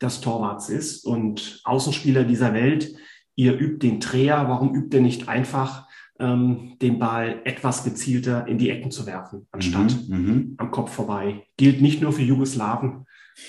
des 0.00 0.20
Torwarts 0.20 0.68
ist. 0.68 1.04
Und 1.04 1.60
Außenspieler 1.64 2.22
dieser 2.24 2.54
Welt, 2.54 2.94
ihr 3.34 3.58
übt 3.58 3.86
den 3.86 3.98
Dreher, 4.00 4.48
warum 4.48 4.74
übt 4.74 4.96
ihr 4.96 5.02
nicht 5.02 5.28
einfach 5.28 5.88
ähm, 6.20 6.76
den 6.80 6.98
Ball 6.98 7.40
etwas 7.44 7.82
gezielter 7.84 8.46
in 8.46 8.58
die 8.58 8.70
Ecken 8.70 8.90
zu 8.90 9.06
werfen, 9.06 9.46
anstatt 9.52 9.96
Mhm. 10.08 10.16
Mhm. 10.26 10.54
am 10.58 10.70
Kopf 10.70 10.92
vorbei? 10.92 11.44
Gilt 11.56 11.80
nicht 11.80 12.00
nur 12.00 12.12
für 12.12 12.22
Jugoslawen, 12.22 13.04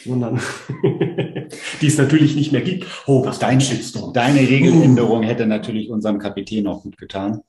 sondern 0.05 0.39
die 1.81 1.87
es 1.87 1.97
natürlich 1.97 2.35
nicht 2.35 2.51
mehr 2.51 2.61
gibt. 2.61 2.85
Oh, 3.07 3.25
was 3.25 3.39
Dein, 3.39 3.59
dein 3.59 3.61
Shitstorm. 3.61 4.13
deine 4.13 4.39
Regeländerung 4.39 5.23
hätte 5.23 5.45
natürlich 5.47 5.89
unserem 5.89 6.17
Kapitän 6.19 6.67
auch 6.67 6.81
gut 6.83 6.97
getan. 6.97 7.41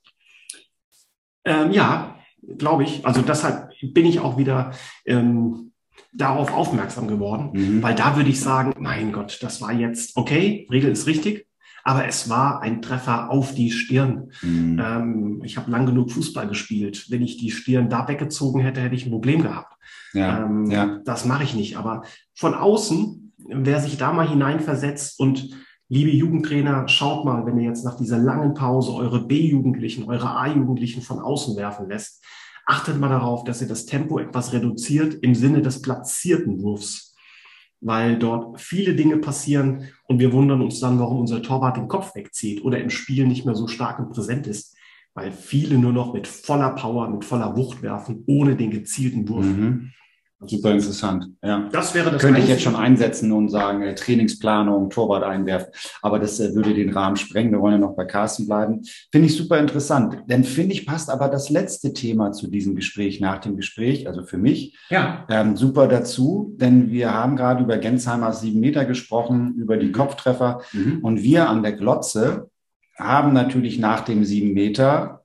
Ähm, 1.45 1.71
ja, 1.73 2.17
glaube 2.59 2.85
ich. 2.85 3.07
Also 3.07 3.23
deshalb 3.23 3.71
bin 3.83 4.07
ich 4.07 4.21
auch 4.21 4.39
wieder 4.39 4.73
ähm, 5.07 5.73
darauf 6.12 6.53
aufmerksam 6.53 7.07
geworden, 7.09 7.51
Mhm. 7.53 7.83
weil 7.83 7.95
da 7.95 8.17
würde 8.17 8.31
ich 8.31 8.41
sagen, 8.41 8.75
mein 8.79 9.12
Gott, 9.12 9.39
das 9.43 9.61
war 9.61 9.73
jetzt 9.73 10.17
okay, 10.17 10.67
Regel 10.71 10.91
ist 10.91 11.07
richtig, 11.07 11.47
aber 11.85 12.07
es 12.07 12.29
war 12.29 12.61
ein 12.62 12.83
Treffer 12.83 13.31
auf 13.31 13.55
die 13.55 13.71
Stirn. 13.71 14.31
Mhm. 14.43 14.83
Ähm, 14.85 15.43
ich 15.45 15.57
habe 15.57 15.71
lang 15.71 15.87
genug 15.87 16.11
Fußball 16.11 16.49
gespielt. 16.49 17.07
Wenn 17.11 17.23
ich 17.23 17.39
die 17.39 17.51
Stirn 17.51 17.89
da 17.89 18.07
weggezogen 18.09 18.61
hätte, 18.61 18.81
hätte 18.81 18.95
ich 18.95 19.07
ein 19.07 19.12
Problem 19.12 19.43
gehabt. 19.43 19.75
Ja, 20.12 20.45
ähm, 20.45 20.71
ja. 20.71 20.99
Das 21.05 21.25
mache 21.25 21.45
ich 21.45 21.55
nicht. 21.55 21.77
Aber 21.77 22.03
von 22.35 22.55
außen, 22.55 23.33
wer 23.49 23.81
sich 23.81 23.97
da 23.97 24.12
mal 24.12 24.29
hineinversetzt 24.29 25.19
und 25.21 25.51
liebe 25.89 26.11
Jugendtrainer, 26.11 26.87
schaut 26.89 27.25
mal, 27.25 27.47
wenn 27.47 27.59
ihr 27.59 27.69
jetzt 27.69 27.85
nach 27.85 27.97
dieser 27.97 28.19
langen 28.19 28.55
Pause 28.55 28.93
eure 28.93 29.27
B-Jugendlichen, 29.27 30.05
eure 30.05 30.37
A-Jugendlichen 30.37 31.03
von 31.03 31.19
außen 31.19 31.57
werfen 31.57 31.89
lässt, 31.89 32.20
achtet 32.71 33.01
mal 33.01 33.09
darauf, 33.09 33.43
dass 33.45 33.61
ihr 33.61 33.69
das 33.69 33.85
Tempo 33.85 34.19
etwas 34.21 34.53
reduziert 34.53 35.15
im 35.23 35.35
Sinne 35.35 35.61
des 35.61 35.83
platzierten 35.83 36.63
Wurfs, 36.63 37.17
weil 37.81 38.17
dort 38.17 38.61
viele 38.61 38.95
Dinge 38.95 39.17
passieren 39.17 39.89
und 40.07 40.21
wir 40.21 40.33
wundern 40.33 40.63
uns 40.63 40.79
dann, 40.79 41.01
warum 41.01 41.21
unser 41.21 41.43
Torwart 41.43 41.77
den 41.77 41.89
Kopf 41.89 42.15
wegzieht 42.15 42.65
oder 42.65 42.81
im 42.81 42.91
Spiel 42.91 43.27
nicht 43.27 43.45
mehr 43.45 43.57
so 43.57 43.67
stark 43.67 43.99
und 43.99 44.11
präsent 44.11 44.47
ist, 44.47 44.77
weil 45.15 45.33
viele 45.33 45.79
nur 45.79 45.93
noch 45.93 46.15
mit 46.15 46.29
voller 46.29 46.71
Power, 46.71 47.11
mit 47.11 47.25
voller 47.25 47.57
Wucht 47.57 47.83
werfen, 47.83 48.23
ohne 48.27 48.55
den 48.55 48.71
gezielten 48.71 49.29
Wurf. 49.29 49.47
Mhm. 49.47 49.91
Super 50.47 50.73
interessant. 50.73 51.29
Ja. 51.43 51.69
Das 51.71 51.95
wäre 51.95 52.11
das 52.11 52.23
Könnte 52.23 52.41
ich 52.41 52.49
jetzt 52.49 52.62
schon 52.62 52.75
einsetzen 52.75 53.31
und 53.31 53.51
sagen, 53.51 53.83
äh, 53.83 53.95
Trainingsplanung, 53.95 54.89
Torwart 54.89 55.23
einwerfen. 55.23 55.71
Aber 56.01 56.19
das 56.19 56.41
äh, 56.41 56.55
würde 56.55 56.73
den 56.73 56.91
Rahmen 56.91 57.17
sprengen. 57.17 57.53
Wir 57.53 57.61
wollen 57.61 57.75
ja 57.75 57.79
noch 57.79 57.95
bei 57.95 58.07
Carsten 58.07 58.47
bleiben. 58.47 58.81
Finde 59.12 59.27
ich 59.27 59.37
super 59.37 59.59
interessant. 59.59 60.17
Denn 60.27 60.45
finde 60.45 60.73
ich, 60.73 60.87
passt 60.87 61.11
aber 61.11 61.29
das 61.29 61.51
letzte 61.51 61.93
Thema 61.93 62.33
zu 62.33 62.47
diesem 62.49 62.75
Gespräch 62.75 63.21
nach 63.21 63.39
dem 63.39 63.57
Gespräch, 63.57 64.09
also 64.09 64.23
für 64.23 64.39
mich, 64.39 64.79
Ja, 64.89 65.27
ähm, 65.29 65.57
super 65.57 65.89
dazu. 65.89 66.55
Denn 66.57 66.91
wir 66.91 67.12
haben 67.12 67.37
gerade 67.37 67.62
über 67.62 67.77
Gensheimer 67.77 68.33
sieben 68.33 68.61
Meter 68.61 68.87
gesprochen, 68.87 69.55
über 69.57 69.77
die 69.77 69.93
Kopftreffer. 69.93 70.62
Mhm. 70.73 71.01
Und 71.03 71.23
wir 71.23 71.51
an 71.51 71.62
der 71.62 71.73
Glotze 71.73 72.49
haben 72.99 73.35
natürlich 73.35 73.79
nach 73.79 74.01
dem 74.01 74.25
sieben 74.25 74.55
Meter 74.55 75.23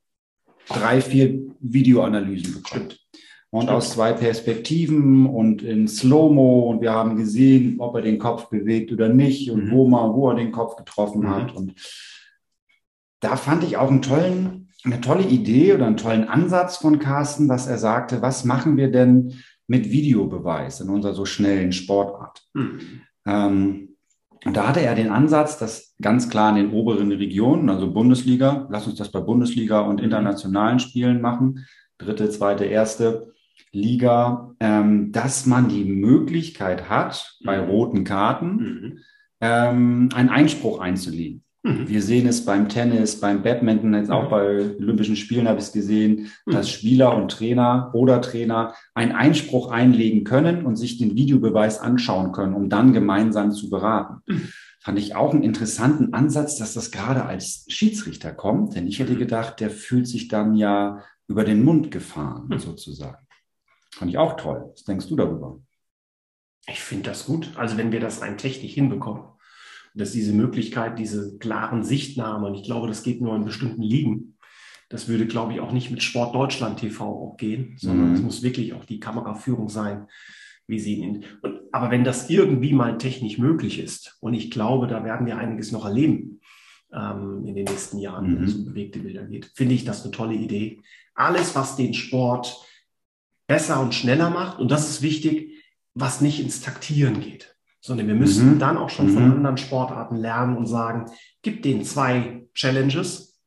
drei, 0.68 1.00
vier 1.00 1.40
Videoanalysen 1.60 2.56
bekommen. 2.56 2.90
Und 3.56 3.70
aus 3.70 3.92
zwei 3.92 4.12
Perspektiven 4.12 5.28
und 5.28 5.62
in 5.62 5.88
Slow-Mo 5.88 6.70
und 6.70 6.82
wir 6.82 6.92
haben 6.92 7.16
gesehen, 7.16 7.76
ob 7.80 7.96
er 7.96 8.02
den 8.02 8.20
Kopf 8.20 8.50
bewegt 8.50 8.92
oder 8.92 9.08
nicht 9.08 9.50
und 9.50 9.68
Mhm. 9.68 9.72
wo 9.72 9.88
mal, 9.88 10.14
wo 10.14 10.30
er 10.30 10.36
den 10.36 10.52
Kopf 10.52 10.76
getroffen 10.76 11.22
Mhm. 11.22 11.30
hat. 11.30 11.56
Und 11.56 11.74
da 13.22 13.38
fand 13.38 13.64
ich 13.64 13.78
auch 13.78 13.90
einen 13.90 14.02
tollen 14.02 14.62
eine 14.84 15.02
tolle 15.02 15.24
Idee 15.24 15.74
oder 15.74 15.88
einen 15.88 15.98
tollen 15.98 16.28
Ansatz 16.28 16.78
von 16.78 17.00
Carsten, 17.00 17.48
dass 17.48 17.66
er 17.66 17.80
sagte, 17.80 18.22
was 18.22 18.46
machen 18.46 18.78
wir 18.78 18.92
denn 18.92 19.34
mit 19.68 19.90
Videobeweis 19.90 20.80
in 20.82 20.90
unserer 20.90 21.14
so 21.14 21.26
schnellen 21.26 21.72
Sportart? 21.72 22.44
Mhm. 22.54 22.80
Ähm, 23.26 23.96
und 24.46 24.56
da 24.56 24.68
hatte 24.68 24.82
er 24.82 24.94
den 24.94 25.10
Ansatz, 25.10 25.58
dass 25.58 25.96
ganz 26.02 26.30
klar 26.30 26.50
in 26.52 26.58
den 26.68 26.74
oberen 26.74 27.12
Regionen, 27.12 27.70
also 27.70 27.92
Bundesliga, 27.92 28.68
lass 28.70 28.86
uns 28.86 28.98
das 29.00 29.12
bei 29.12 29.22
Bundesliga 29.22 29.80
und 29.80 30.02
internationalen 30.02 30.78
Spielen 30.80 31.20
machen, 31.20 31.66
dritte, 31.98 32.30
zweite, 32.30 32.66
erste 32.66 33.34
Liga, 33.72 34.52
ähm, 34.60 35.12
dass 35.12 35.46
man 35.46 35.70
die 35.70 35.86
Möglichkeit 35.86 36.90
hat, 36.90 37.38
bei 37.44 37.62
Mhm. 37.62 37.70
roten 37.70 38.04
Karten 38.04 38.56
Mhm. 38.56 38.98
ähm, 39.42 40.10
einen 40.14 40.30
Einspruch 40.30 40.80
einzulegen. 40.80 41.44
Mhm. 41.64 41.88
Wir 41.90 42.02
sehen 42.02 42.28
es 42.28 42.46
beim 42.46 42.70
Tennis, 42.70 43.20
beim 43.20 43.42
Badminton, 43.44 43.94
jetzt 43.96 44.12
auch 44.12 44.30
bei 44.30 44.76
Olympischen 44.80 45.16
Spielen 45.16 45.48
habe 45.48 45.60
ich 45.60 45.66
es 45.66 45.72
gesehen, 45.72 46.32
dass 46.46 46.70
Spieler 46.70 47.16
und 47.16 47.32
Trainer 47.32 47.90
oder 47.94 48.22
Trainer 48.22 48.74
einen 48.94 49.12
Einspruch 49.14 49.72
einlegen 49.72 50.24
können 50.24 50.66
und 50.66 50.76
sich 50.76 50.98
den 50.98 51.16
Videobeweis 51.16 51.80
anschauen 51.80 52.32
können, 52.32 52.54
um 52.54 52.70
dann 52.70 52.94
gemeinsam 52.94 53.52
zu 53.52 53.70
beraten. 53.70 54.22
Fand 54.80 55.00
ich 55.00 55.16
auch 55.16 55.34
einen 55.34 55.42
interessanten 55.42 56.14
Ansatz, 56.14 56.58
dass 56.60 56.76
das 56.76 56.92
gerade 56.92 57.26
als 57.26 57.66
Schiedsrichter 57.68 58.32
kommt, 58.32 58.76
denn 58.76 58.86
ich 58.86 59.00
hätte 59.00 59.16
gedacht, 59.16 59.60
der 59.60 59.72
fühlt 59.72 60.08
sich 60.08 60.28
dann 60.28 60.54
ja 60.56 61.02
über 61.28 61.44
den 61.44 61.64
Mund 61.64 61.90
gefahren, 61.90 62.48
sozusagen. 62.60 63.25
Fand 63.96 64.12
ich 64.12 64.18
auch 64.18 64.36
toll. 64.38 64.70
Was 64.72 64.84
denkst 64.84 65.08
du 65.08 65.16
darüber? 65.16 65.60
Ich 66.68 66.80
finde 66.80 67.10
das 67.10 67.26
gut. 67.26 67.52
Also 67.56 67.78
wenn 67.78 67.92
wir 67.92 68.00
das 68.00 68.22
rein 68.22 68.38
technisch 68.38 68.74
hinbekommen, 68.74 69.24
dass 69.94 70.12
diese 70.12 70.34
Möglichkeit, 70.34 71.00
diese 71.00 71.38
klaren 71.38 71.84
Sichtnahmen, 71.84 72.46
und 72.46 72.56
ich 72.56 72.64
glaube, 72.64 72.88
das 72.88 73.04
geht 73.04 73.22
nur 73.22 73.36
in 73.36 73.46
bestimmten 73.46 73.82
Ligen, 73.84 74.38
das 74.90 75.08
würde, 75.08 75.26
glaube 75.26 75.54
ich, 75.54 75.60
auch 75.62 75.72
nicht 75.72 75.90
mit 75.92 76.04
Sport 76.04 76.36
Deutschland 76.36 76.80
TV 76.80 77.06
auch 77.06 77.38
gehen, 77.38 77.76
sondern 77.78 78.10
Mhm. 78.10 78.16
es 78.16 78.22
muss 78.22 78.44
wirklich 78.44 78.74
auch 78.74 78.86
die 78.86 79.00
Kameraführung 79.00 79.70
sein, 79.70 80.08
wie 80.68 80.80
sie 80.80 80.96
ihn. 80.96 81.26
Und, 81.42 81.62
aber 81.72 81.92
wenn 81.92 82.04
das 82.04 82.30
irgendwie 82.30 82.74
mal 82.74 82.98
technisch 82.98 83.38
möglich 83.38 83.80
ist, 83.80 84.18
und 84.20 84.34
ich 84.34 84.52
glaube, 84.52 84.88
da 84.88 85.04
werden 85.04 85.26
wir 85.26 85.38
einiges 85.38 85.72
noch 85.72 85.86
erleben 85.86 86.42
ähm, 86.94 87.44
in 87.46 87.56
den 87.56 87.66
nächsten 87.66 87.98
Jahren, 88.00 88.26
wenn 88.36 88.42
Mhm. 88.42 88.48
es 88.48 88.56
um 88.56 88.66
bewegte 88.66 89.00
Bilder 89.00 89.24
geht, 89.26 89.52
finde 89.56 89.76
ich 89.76 89.86
das 89.86 90.04
eine 90.04 90.12
tolle 90.12 90.36
Idee. 90.36 90.82
Alles, 91.14 91.56
was 91.56 91.76
den 91.78 91.94
Sport 91.94 92.56
besser 93.48 93.80
und 93.82 93.94
schneller 93.94 94.30
macht, 94.30 94.60
und 94.60 94.70
das 94.72 94.90
ist 94.90 95.02
wichtig, 95.02 95.64
was 95.94 96.22
nicht 96.22 96.40
ins 96.42 96.62
Taktieren 96.62 97.22
geht, 97.22 97.56
sondern 97.82 98.08
wir 98.08 98.16
müssen 98.16 98.56
Mhm. 98.56 98.60
dann 98.60 98.78
auch 98.78 98.90
schon 98.90 99.10
von 99.10 99.26
Mhm. 99.26 99.32
anderen 99.34 99.58
Sportarten 99.58 100.16
lernen 100.18 100.58
und 100.58 100.66
sagen, 100.68 101.06
gib 101.42 101.62
denen 101.64 101.84
zwei 101.84 102.48
Challenges, 102.54 103.40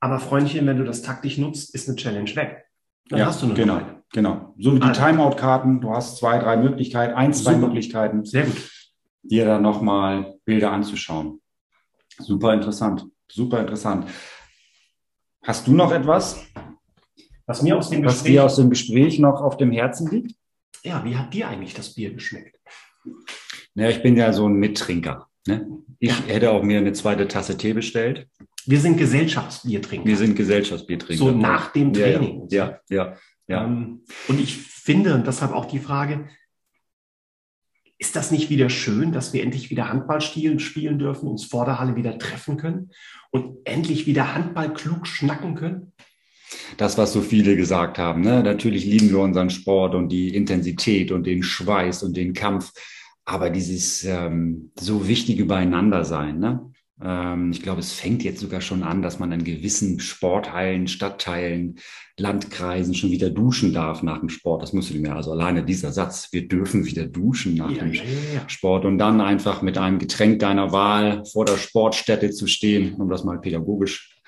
aber 0.00 0.18
Freundchen, 0.20 0.66
wenn 0.66 0.78
du 0.78 0.84
das 0.84 1.02
taktisch 1.02 1.36
nutzt, 1.38 1.74
ist 1.74 1.88
eine 1.88 1.96
Challenge 1.96 2.34
weg. 2.36 2.64
Dann 3.08 3.26
hast 3.26 3.42
du 3.42 3.46
eine 3.46 3.54
genau, 3.54 3.74
neue. 3.80 4.02
genau. 4.12 4.54
So 4.58 4.74
wie 4.74 4.78
die 4.80 4.86
Also. 4.86 5.00
Timeout-Karten. 5.02 5.80
Du 5.80 5.90
hast 5.90 6.16
zwei, 6.18 6.38
drei 6.38 6.56
Möglichkeiten, 6.56 7.14
ein, 7.14 7.34
zwei 7.34 7.54
Super. 7.54 7.66
Möglichkeiten, 7.66 8.24
Sehr 8.24 8.44
gut. 8.46 8.70
dir 9.22 9.44
dann 9.44 9.62
nochmal 9.62 10.36
Bilder 10.44 10.70
anzuschauen. 10.70 11.40
Super 12.18 12.54
interessant, 12.54 13.04
super 13.30 13.58
interessant. 13.60 14.06
Hast 15.42 15.66
du 15.66 15.72
noch 15.72 15.90
etwas, 15.90 16.38
Was 17.50 17.62
mir 17.62 17.76
aus 17.76 17.90
dem 17.90 18.04
was 18.04 18.14
Gespräch, 18.14 18.32
dir 18.32 18.44
aus 18.44 18.56
dem 18.56 18.70
Gespräch 18.70 19.18
noch 19.18 19.40
auf 19.42 19.56
dem 19.56 19.72
Herzen 19.72 20.08
liegt? 20.10 20.34
ja, 20.84 21.04
wie 21.04 21.16
hat 21.16 21.34
dir 21.34 21.48
eigentlich 21.48 21.74
das 21.74 21.94
Bier 21.94 22.12
geschmeckt? 22.14 22.56
Ja, 23.74 23.88
ich 23.88 24.02
bin 24.02 24.16
ja 24.16 24.32
so 24.32 24.48
ein 24.48 24.54
Mittrinker. 24.54 25.28
Ne? 25.46 25.66
Ich 25.98 26.10
Ja. 26.10 26.16
hätte 26.26 26.50
auch 26.52 26.62
mir 26.62 26.78
eine 26.78 26.92
zweite 26.92 27.26
Tasse 27.28 27.56
Tee 27.56 27.72
bestellt. 27.74 28.28
Wir 28.66 28.78
sind 28.80 28.96
Gesellschaftsbiertrinker. 28.96 30.06
Wir 30.06 30.16
sind 30.16 30.36
Gesellschaftsbiertrinker. 30.36 31.18
so 31.24 31.30
nach 31.32 31.72
dem 31.72 31.92
Ja, 31.92 32.06
Training. 32.12 32.46
Ja, 32.50 32.78
ja, 32.88 33.16
ja. 33.48 33.64
Ähm, 33.64 34.04
und 34.28 34.40
ich 34.40 34.56
finde, 34.56 35.14
und 35.14 35.26
deshalb 35.26 35.52
auch 35.52 35.64
die 35.66 35.78
Frage, 35.80 36.28
ist 37.98 38.16
das 38.16 38.30
nicht 38.30 38.48
wieder 38.48 38.70
schön, 38.70 39.12
dass 39.12 39.32
wir 39.32 39.42
endlich 39.42 39.68
wieder 39.70 39.88
Handball 39.90 40.20
spielen, 40.22 40.58
spielen 40.60 40.98
dürfen, 40.98 41.28
uns 41.28 41.44
vor 41.44 41.64
der 41.66 41.78
Halle 41.78 41.96
wieder 41.96 42.16
treffen 42.18 42.56
können 42.56 42.90
und 43.30 43.58
endlich 43.66 44.06
wieder 44.06 44.34
Handball 44.34 44.72
klug 44.72 45.06
schnacken 45.06 45.54
können? 45.56 45.92
Das, 46.76 46.98
was 46.98 47.12
so 47.12 47.20
viele 47.20 47.56
gesagt 47.56 47.98
haben. 47.98 48.22
Ne? 48.22 48.42
Natürlich 48.42 48.84
lieben 48.84 49.10
wir 49.10 49.18
unseren 49.18 49.50
Sport 49.50 49.94
und 49.94 50.08
die 50.08 50.34
Intensität 50.34 51.12
und 51.12 51.26
den 51.26 51.42
Schweiß 51.42 52.02
und 52.02 52.16
den 52.16 52.32
Kampf, 52.32 52.72
aber 53.24 53.50
dieses 53.50 54.04
ähm, 54.04 54.72
so 54.78 55.06
wichtige 55.06 55.44
Beieinandersein. 55.44 56.38
Ne? 56.38 56.72
Ähm, 57.02 57.50
ich 57.52 57.62
glaube, 57.62 57.80
es 57.80 57.92
fängt 57.92 58.24
jetzt 58.24 58.40
sogar 58.40 58.60
schon 58.60 58.82
an, 58.82 59.02
dass 59.02 59.18
man 59.18 59.32
in 59.32 59.44
gewissen 59.44 60.00
Sporthallen, 60.00 60.88
Stadtteilen, 60.88 61.76
Landkreisen 62.18 62.94
schon 62.94 63.10
wieder 63.10 63.30
duschen 63.30 63.72
darf 63.72 64.02
nach 64.02 64.18
dem 64.18 64.28
Sport. 64.28 64.62
Das 64.62 64.72
musst 64.72 64.90
du 64.90 64.98
mir 64.98 65.14
also 65.14 65.32
alleine 65.32 65.64
dieser 65.64 65.92
Satz. 65.92 66.28
Wir 66.32 66.46
dürfen 66.46 66.84
wieder 66.84 67.06
duschen 67.06 67.54
nach 67.54 67.70
Ja, 67.70 67.84
dem 67.84 67.92
ja, 67.92 68.02
ja. 68.34 68.48
Sport 68.48 68.84
und 68.84 68.98
dann 68.98 69.20
einfach 69.20 69.62
mit 69.62 69.78
einem 69.78 69.98
Getränk 69.98 70.40
deiner 70.40 70.72
Wahl 70.72 71.24
vor 71.24 71.46
der 71.46 71.56
Sportstätte 71.56 72.30
zu 72.30 72.46
stehen, 72.46 72.94
um 72.94 73.08
das 73.08 73.24
mal 73.24 73.40
pädagogisch 73.40 74.19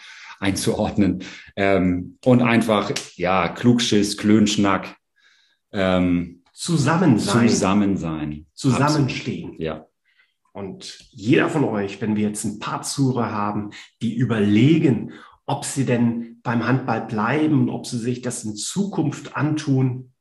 einzuordnen. 0.42 1.22
Ähm, 1.56 2.18
und 2.24 2.42
einfach, 2.42 2.92
ja, 3.16 3.48
Klugschiss, 3.48 4.16
Klönschnack, 4.16 4.96
ähm, 5.72 6.42
Zusammen 6.52 7.18
sein, 7.18 7.48
zusammen 7.48 7.96
sein. 7.96 8.46
zusammenstehen. 8.52 9.52
Absolut. 9.52 9.60
Ja. 9.60 9.86
Und 10.52 10.98
jeder 11.10 11.48
von 11.48 11.64
euch, 11.64 12.00
wenn 12.02 12.14
wir 12.14 12.28
jetzt 12.28 12.44
ein 12.44 12.58
paar 12.58 12.82
Zuhörer 12.82 13.32
haben, 13.32 13.70
die 14.02 14.14
überlegen, 14.14 15.12
ob 15.46 15.64
sie 15.64 15.86
denn 15.86 16.40
beim 16.42 16.66
Handball 16.66 17.06
bleiben, 17.06 17.70
ob 17.70 17.86
sie 17.86 17.98
sich 17.98 18.20
das 18.20 18.44
in 18.44 18.54
Zukunft 18.54 19.34
antun, 19.34 20.12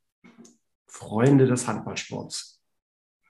Freunde 0.87 1.47
des 1.47 1.67
Handballsports, 1.67 2.61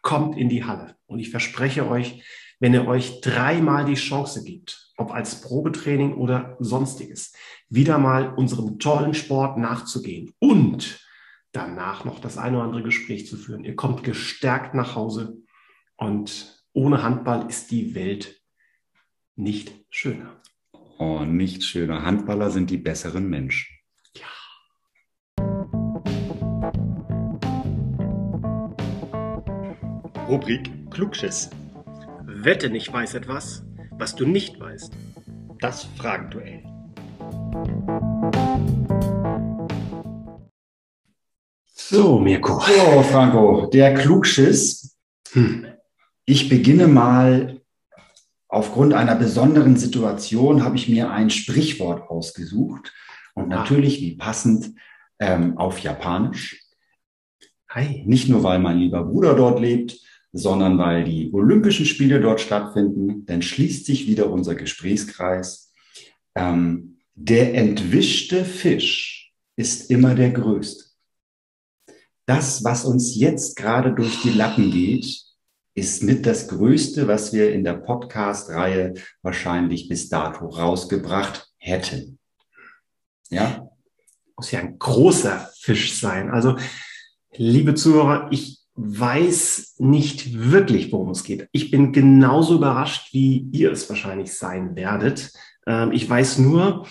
kommt 0.02 0.38
in 0.38 0.50
die 0.50 0.64
Halle. 0.64 0.96
Und 1.08 1.20
ich 1.20 1.32
verspreche 1.32 1.90
euch, 1.90 2.24
wenn 2.60 2.74
ihr 2.74 2.88
euch 2.88 3.22
dreimal 3.22 3.86
die 3.86 3.96
Chance 3.96 4.44
gibt, 4.44 4.91
ob 5.02 5.12
als 5.12 5.42
Probetraining 5.42 6.14
oder 6.14 6.56
sonstiges, 6.60 7.34
wieder 7.70 7.98
mal 7.98 8.34
unserem 8.34 8.80
tollen 8.80 9.14
Sport 9.14 9.58
nachzugehen 9.58 10.34
und 10.40 11.06
danach 11.52 12.06
noch 12.06 12.20
das 12.20 12.38
eine 12.38 12.58
oder 12.58 12.66
andere 12.66 12.84
Gespräch 12.84 13.28
zu 13.28 13.36
führen. 13.36 13.66
Ihr 13.66 13.76
kommt 13.76 14.04
gestärkt 14.04 14.74
nach 14.74 14.96
Hause 14.96 15.38
und 15.98 16.64
ohne 16.74 17.04
Handball 17.04 17.50
ist 17.50 17.72
die 17.72 17.96
Welt 17.96 18.42
nicht 19.36 19.74
schöner. 19.90 20.42
Oh, 21.00 21.26
nicht 21.26 21.64
schöner. 21.64 22.04
Handballer 22.04 22.52
sind 22.52 22.70
die 22.70 22.78
besseren 22.78 23.28
Menschen. 23.28 23.76
Rubrik 30.28 30.72
Klugschiss. 30.92 31.50
Wette 32.24 32.70
nicht 32.70 32.94
weiß 32.94 33.16
etwas, 33.16 33.66
was 34.02 34.16
du 34.16 34.26
nicht 34.26 34.60
weißt. 34.60 34.92
Das 35.60 35.84
Fragenduell. 35.96 36.64
So, 41.76 42.18
Mirko. 42.18 42.60
So, 42.62 43.04
Franco, 43.04 43.68
der 43.68 43.94
Klugschiss. 43.94 44.98
Hm. 45.34 45.68
Ich 46.26 46.50
beginne 46.50 46.88
mal 46.88 47.62
aufgrund 48.48 48.94
einer 48.96 49.16
besonderen 49.16 49.78
Situation 49.78 50.64
habe 50.64 50.78
ich 50.78 50.90
mir 50.90 51.12
ein 51.12 51.30
Sprichwort 51.30 52.10
ausgesucht 52.10 52.92
und 53.36 53.54
Ah. 53.54 53.58
natürlich 53.58 54.02
wie 54.02 54.18
passend 54.18 54.72
ähm, 55.20 55.60
auf 55.60 55.78
Japanisch. 55.78 56.60
Hi. 57.70 58.04
Nicht 58.08 58.30
nur, 58.30 58.42
weil 58.42 58.58
mein 58.58 58.80
lieber 58.80 59.04
Bruder 59.04 59.36
dort 59.36 59.60
lebt, 59.60 60.00
sondern 60.34 60.78
weil 60.78 61.04
die 61.04 61.32
Olympischen 61.34 61.86
Spiele 61.86 62.22
dort 62.22 62.42
stattfinden. 62.42 63.26
Dann 63.26 63.42
schließt 63.42 63.86
sich 63.86 64.08
wieder 64.08 64.30
unser 64.30 64.56
Gesprächskreis. 64.56 65.74
Ähm, 66.36 67.00
der 67.16 67.54
entwischte 67.56 68.46
Fisch 68.46 69.34
ist 69.56 69.92
immer 69.92 70.16
der 70.16 70.32
größte. 70.32 70.86
Das, 72.26 72.64
was 72.64 72.86
uns 72.86 73.16
jetzt 73.16 73.58
gerade 73.58 73.94
durch 73.94 74.22
die 74.22 74.30
Lappen 74.30 74.72
geht, 74.72 75.22
ist 75.74 76.04
mit 76.04 76.26
das 76.26 76.48
Größte, 76.48 77.08
was 77.08 77.34
wir 77.34 77.54
in 77.54 77.64
der 77.64 77.74
Podcast-Reihe 77.74 78.94
wahrscheinlich 79.22 79.88
bis 79.88 80.10
dato 80.10 80.48
rausgebracht 80.48 81.50
hätten. 81.58 82.20
Ja, 83.30 83.70
Muss 84.36 84.52
ja 84.52 84.60
ein 84.60 84.78
großer 84.78 85.50
Fisch 85.60 86.00
sein. 86.00 86.30
Also, 86.30 86.58
liebe 87.34 87.74
Zuhörer, 87.76 88.28
ich 88.32 88.61
weiß 88.76 89.76
nicht 89.80 90.40
wirklich, 90.40 90.92
worum 90.92 91.10
es 91.10 91.24
geht. 91.24 91.48
Ich 91.52 91.72
bin 91.72 91.92
genauso 91.92 92.56
überrascht, 92.56 93.14
wie 93.14 93.50
ihr 93.52 93.72
es 93.72 93.90
wahrscheinlich 93.90 94.34
sein 94.34 94.76
werdet. 94.76 95.34
Ähm, 95.68 95.92
ich 95.92 96.10
weiß 96.10 96.40
nur, 96.40 96.88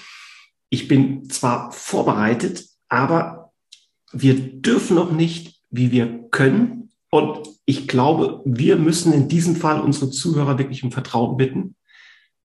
ich 0.69 0.89
bin 0.89 1.28
zwar 1.28 1.73
vorbereitet, 1.73 2.65
aber 2.89 3.52
wir 4.12 4.35
dürfen 4.61 4.97
noch 4.97 5.11
nicht, 5.12 5.62
wie 5.70 5.90
wir 5.90 6.28
können. 6.31 6.90
Und 7.11 7.48
ich 7.65 7.89
glaube, 7.89 8.43
wir 8.44 8.77
müssen 8.77 9.12
in 9.12 9.28
diesem 9.28 9.57
Fall 9.57 9.81
unsere 9.81 10.11
Zuhörer 10.11 10.59
wirklich 10.59 10.85
um 10.85 10.93
Vertrauen 10.93 11.36
bitten, 11.36 11.77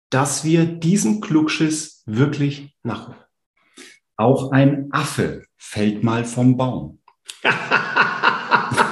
dass 0.10 0.44
wir 0.44 0.66
diesen 0.66 1.22
Klugschiss 1.22 2.04
wirklich 2.06 2.76
nachholen. 2.84 3.20
Auch 4.18 4.52
ein 4.52 4.92
Affe 4.92 5.46
fällt 5.56 6.04
mal 6.04 6.26
vom 6.26 6.58
Baum. 6.58 7.00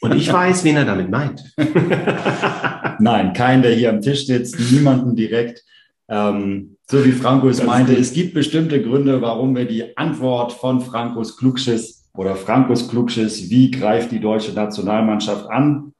Und 0.00 0.14
ich 0.14 0.32
weiß, 0.32 0.64
wen 0.64 0.76
er 0.76 0.84
damit 0.84 1.10
meint. 1.10 1.42
Nein, 3.00 3.32
kein, 3.34 3.62
der 3.62 3.74
hier 3.74 3.90
am 3.90 4.00
Tisch 4.00 4.26
sitzt, 4.26 4.58
niemanden 4.72 5.14
direkt. 5.14 5.62
Ähm, 6.08 6.76
so 6.90 7.04
wie 7.04 7.12
Franco 7.12 7.48
es 7.48 7.62
meinte, 7.62 7.94
es 7.94 8.12
gibt 8.12 8.34
bestimmte 8.34 8.82
Gründe, 8.82 9.22
warum 9.22 9.54
wir 9.54 9.66
die 9.66 9.96
Antwort 9.96 10.52
von 10.52 10.80
Frankos 10.80 11.36
Klugschiss 11.36 12.08
oder 12.14 12.34
Frankos 12.34 12.88
Klugschiss, 12.88 13.50
wie 13.50 13.70
greift 13.70 14.10
die 14.10 14.20
deutsche 14.20 14.52
Nationalmannschaft 14.52 15.48
an, 15.48 15.92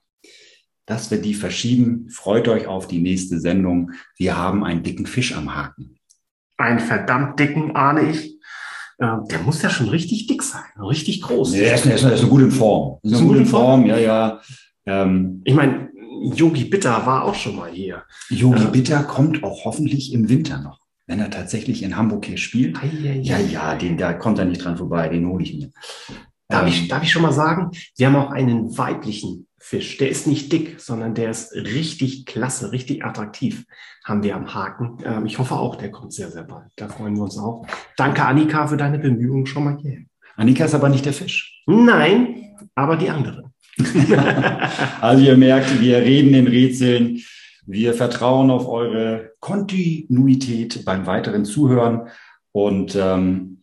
dass 0.87 1.11
wir 1.11 1.19
die 1.19 1.35
verschieben. 1.35 2.09
Freut 2.11 2.49
euch 2.49 2.67
auf 2.67 2.89
die 2.89 3.01
nächste 3.01 3.39
Sendung. 3.39 3.93
Wir 4.17 4.37
haben 4.37 4.65
einen 4.65 4.83
dicken 4.83 5.07
Fisch 5.07 5.37
am 5.37 5.55
Haken. 5.55 5.97
Einen 6.57 6.81
verdammt 6.81 7.39
dicken, 7.39 7.77
ahne 7.77 8.11
ich. 8.11 8.40
Äh, 9.01 9.17
Der 9.31 9.39
muss 9.45 9.63
ja 9.63 9.71
schon 9.71 9.89
richtig 9.89 10.27
dick 10.27 10.43
sein, 10.43 10.63
richtig 10.79 11.23
groß. 11.23 11.53
Nee, 11.53 11.61
er 11.63 11.75
ist, 11.75 11.87
ist, 11.87 12.05
ist 12.05 12.29
gut 12.29 12.43
in 12.43 12.51
Form. 12.51 12.99
Er 13.03 13.11
Ist 13.13 13.21
gut 13.23 13.37
in 13.37 13.47
Form, 13.47 13.87
ja, 13.87 13.99
ja. 13.99 14.41
Ähm, 14.87 15.41
Ich 15.45 15.55
meine, 15.55 15.89
Yogi 16.35 16.65
Bitter 16.67 17.05
war 17.07 17.25
auch 17.25 17.35
schon 17.35 17.57
mal 17.57 17.71
hier. 17.71 18.03
Yogi 18.29 18.63
Ja. 18.63 18.69
Bitter 18.71 19.03
kommt 19.05 19.43
auch 19.43 19.65
hoffentlich 19.65 20.13
im 20.13 20.29
Winter 20.29 20.59
noch, 20.61 20.79
wenn 21.07 21.19
er 21.19 21.31
tatsächlich 21.31 21.83
in 21.83 21.97
Hamburg 21.97 22.27
hier 22.27 22.37
spielt. 22.37 22.79
Ja, 23.23 23.39
ja, 23.39 23.75
den, 23.75 23.97
da 23.97 24.13
kommt 24.13 24.39
er 24.39 24.45
nicht 24.45 24.63
dran 24.63 24.77
vorbei, 24.77 25.09
den 25.09 25.27
hole 25.27 25.43
ich 25.45 25.55
mir. 25.57 25.71
Darf, 26.49 26.63
Ähm, 26.63 26.69
ich, 26.69 26.89
darf 26.89 27.03
ich 27.03 27.11
schon 27.11 27.23
mal 27.23 27.33
sagen, 27.33 27.71
wir 27.97 28.07
haben 28.07 28.17
auch 28.17 28.31
einen 28.33 28.77
weiblichen 28.77 29.47
Fisch. 29.63 29.99
Der 29.99 30.09
ist 30.09 30.27
nicht 30.27 30.51
dick, 30.53 30.81
sondern 30.81 31.15
der 31.15 31.31
ist 31.31 31.53
richtig 31.53 32.25
klasse, 32.25 32.73
richtig 32.73 33.05
attraktiv. 33.05 33.67
Haben 34.05 34.23
wir 34.23 34.35
am 34.35 34.55
Haken. 34.55 34.99
Ähm, 35.05 35.27
ich 35.27 35.39
hoffe 35.39 35.55
auch, 35.55 35.77
der 35.77 35.91
kommt 35.91 36.15
sehr, 36.15 36.31
sehr 36.31 36.45
bald. 36.45 36.71
Da 36.77 36.89
freuen 36.89 37.15
wir 37.15 37.25
uns 37.25 37.37
auch. 37.37 37.67
Danke, 37.97 38.25
Annika, 38.25 38.67
für 38.67 38.79
deine 38.79 38.99
Bemühungen 38.99 39.47
schon 39.47 39.65
mal 39.65 39.77
hier. 39.77 40.07
Annika 40.37 40.65
ist 40.65 40.75
aber 40.75 40.89
nicht 40.89 41.05
der 41.05 41.13
Fisch. 41.13 41.63
Nein, 41.67 42.57
aber 42.75 42.97
die 42.97 43.11
anderen. 43.11 43.53
Also 45.01 45.25
ihr 45.25 45.37
merkt, 45.37 45.81
wir 45.81 45.99
reden 45.99 46.35
in 46.35 46.47
Rätseln. 46.47 47.23
Wir 47.67 47.95
vertrauen 47.95 48.51
auf 48.51 48.67
eure 48.67 49.33
Kontinuität 49.41 50.85
beim 50.85 51.07
weiteren 51.07 51.45
Zuhören 51.45 52.09
und 52.53 52.97
ähm, 52.97 53.63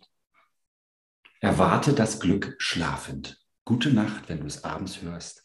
erwarte 1.41 1.93
das 1.93 2.19
Glück 2.19 2.55
schlafend. 2.57 3.39
Gute 3.65 3.91
Nacht, 3.91 4.29
wenn 4.29 4.39
du 4.39 4.45
es 4.45 4.63
abends 4.63 5.01
hörst. 5.01 5.43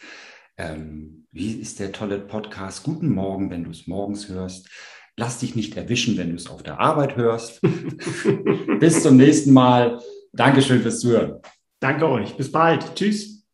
Ähm, 0.62 1.26
wie 1.32 1.54
ist 1.54 1.80
der 1.80 1.90
tolle 1.90 2.18
Podcast? 2.20 2.84
Guten 2.84 3.08
Morgen, 3.08 3.50
wenn 3.50 3.64
du 3.64 3.70
es 3.70 3.88
morgens 3.88 4.28
hörst. 4.28 4.68
Lass 5.16 5.40
dich 5.40 5.56
nicht 5.56 5.76
erwischen, 5.76 6.16
wenn 6.16 6.30
du 6.30 6.36
es 6.36 6.46
auf 6.46 6.62
der 6.62 6.78
Arbeit 6.78 7.16
hörst. 7.16 7.60
Bis 8.80 9.02
zum 9.02 9.16
nächsten 9.16 9.52
Mal. 9.52 10.00
Dankeschön 10.32 10.80
fürs 10.80 11.00
Zuhören. 11.00 11.40
Danke 11.80 12.08
euch. 12.08 12.36
Bis 12.36 12.52
bald. 12.52 12.94
Tschüss. 12.94 13.44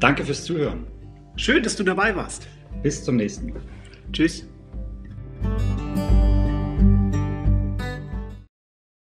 Danke 0.00 0.24
fürs 0.24 0.44
Zuhören. 0.44 0.86
Schön, 1.36 1.62
dass 1.62 1.76
du 1.76 1.84
dabei 1.84 2.16
warst. 2.16 2.48
Bis 2.82 3.04
zum 3.04 3.16
nächsten 3.16 3.52
Mal. 3.52 3.62
Tschüss. 4.12 4.48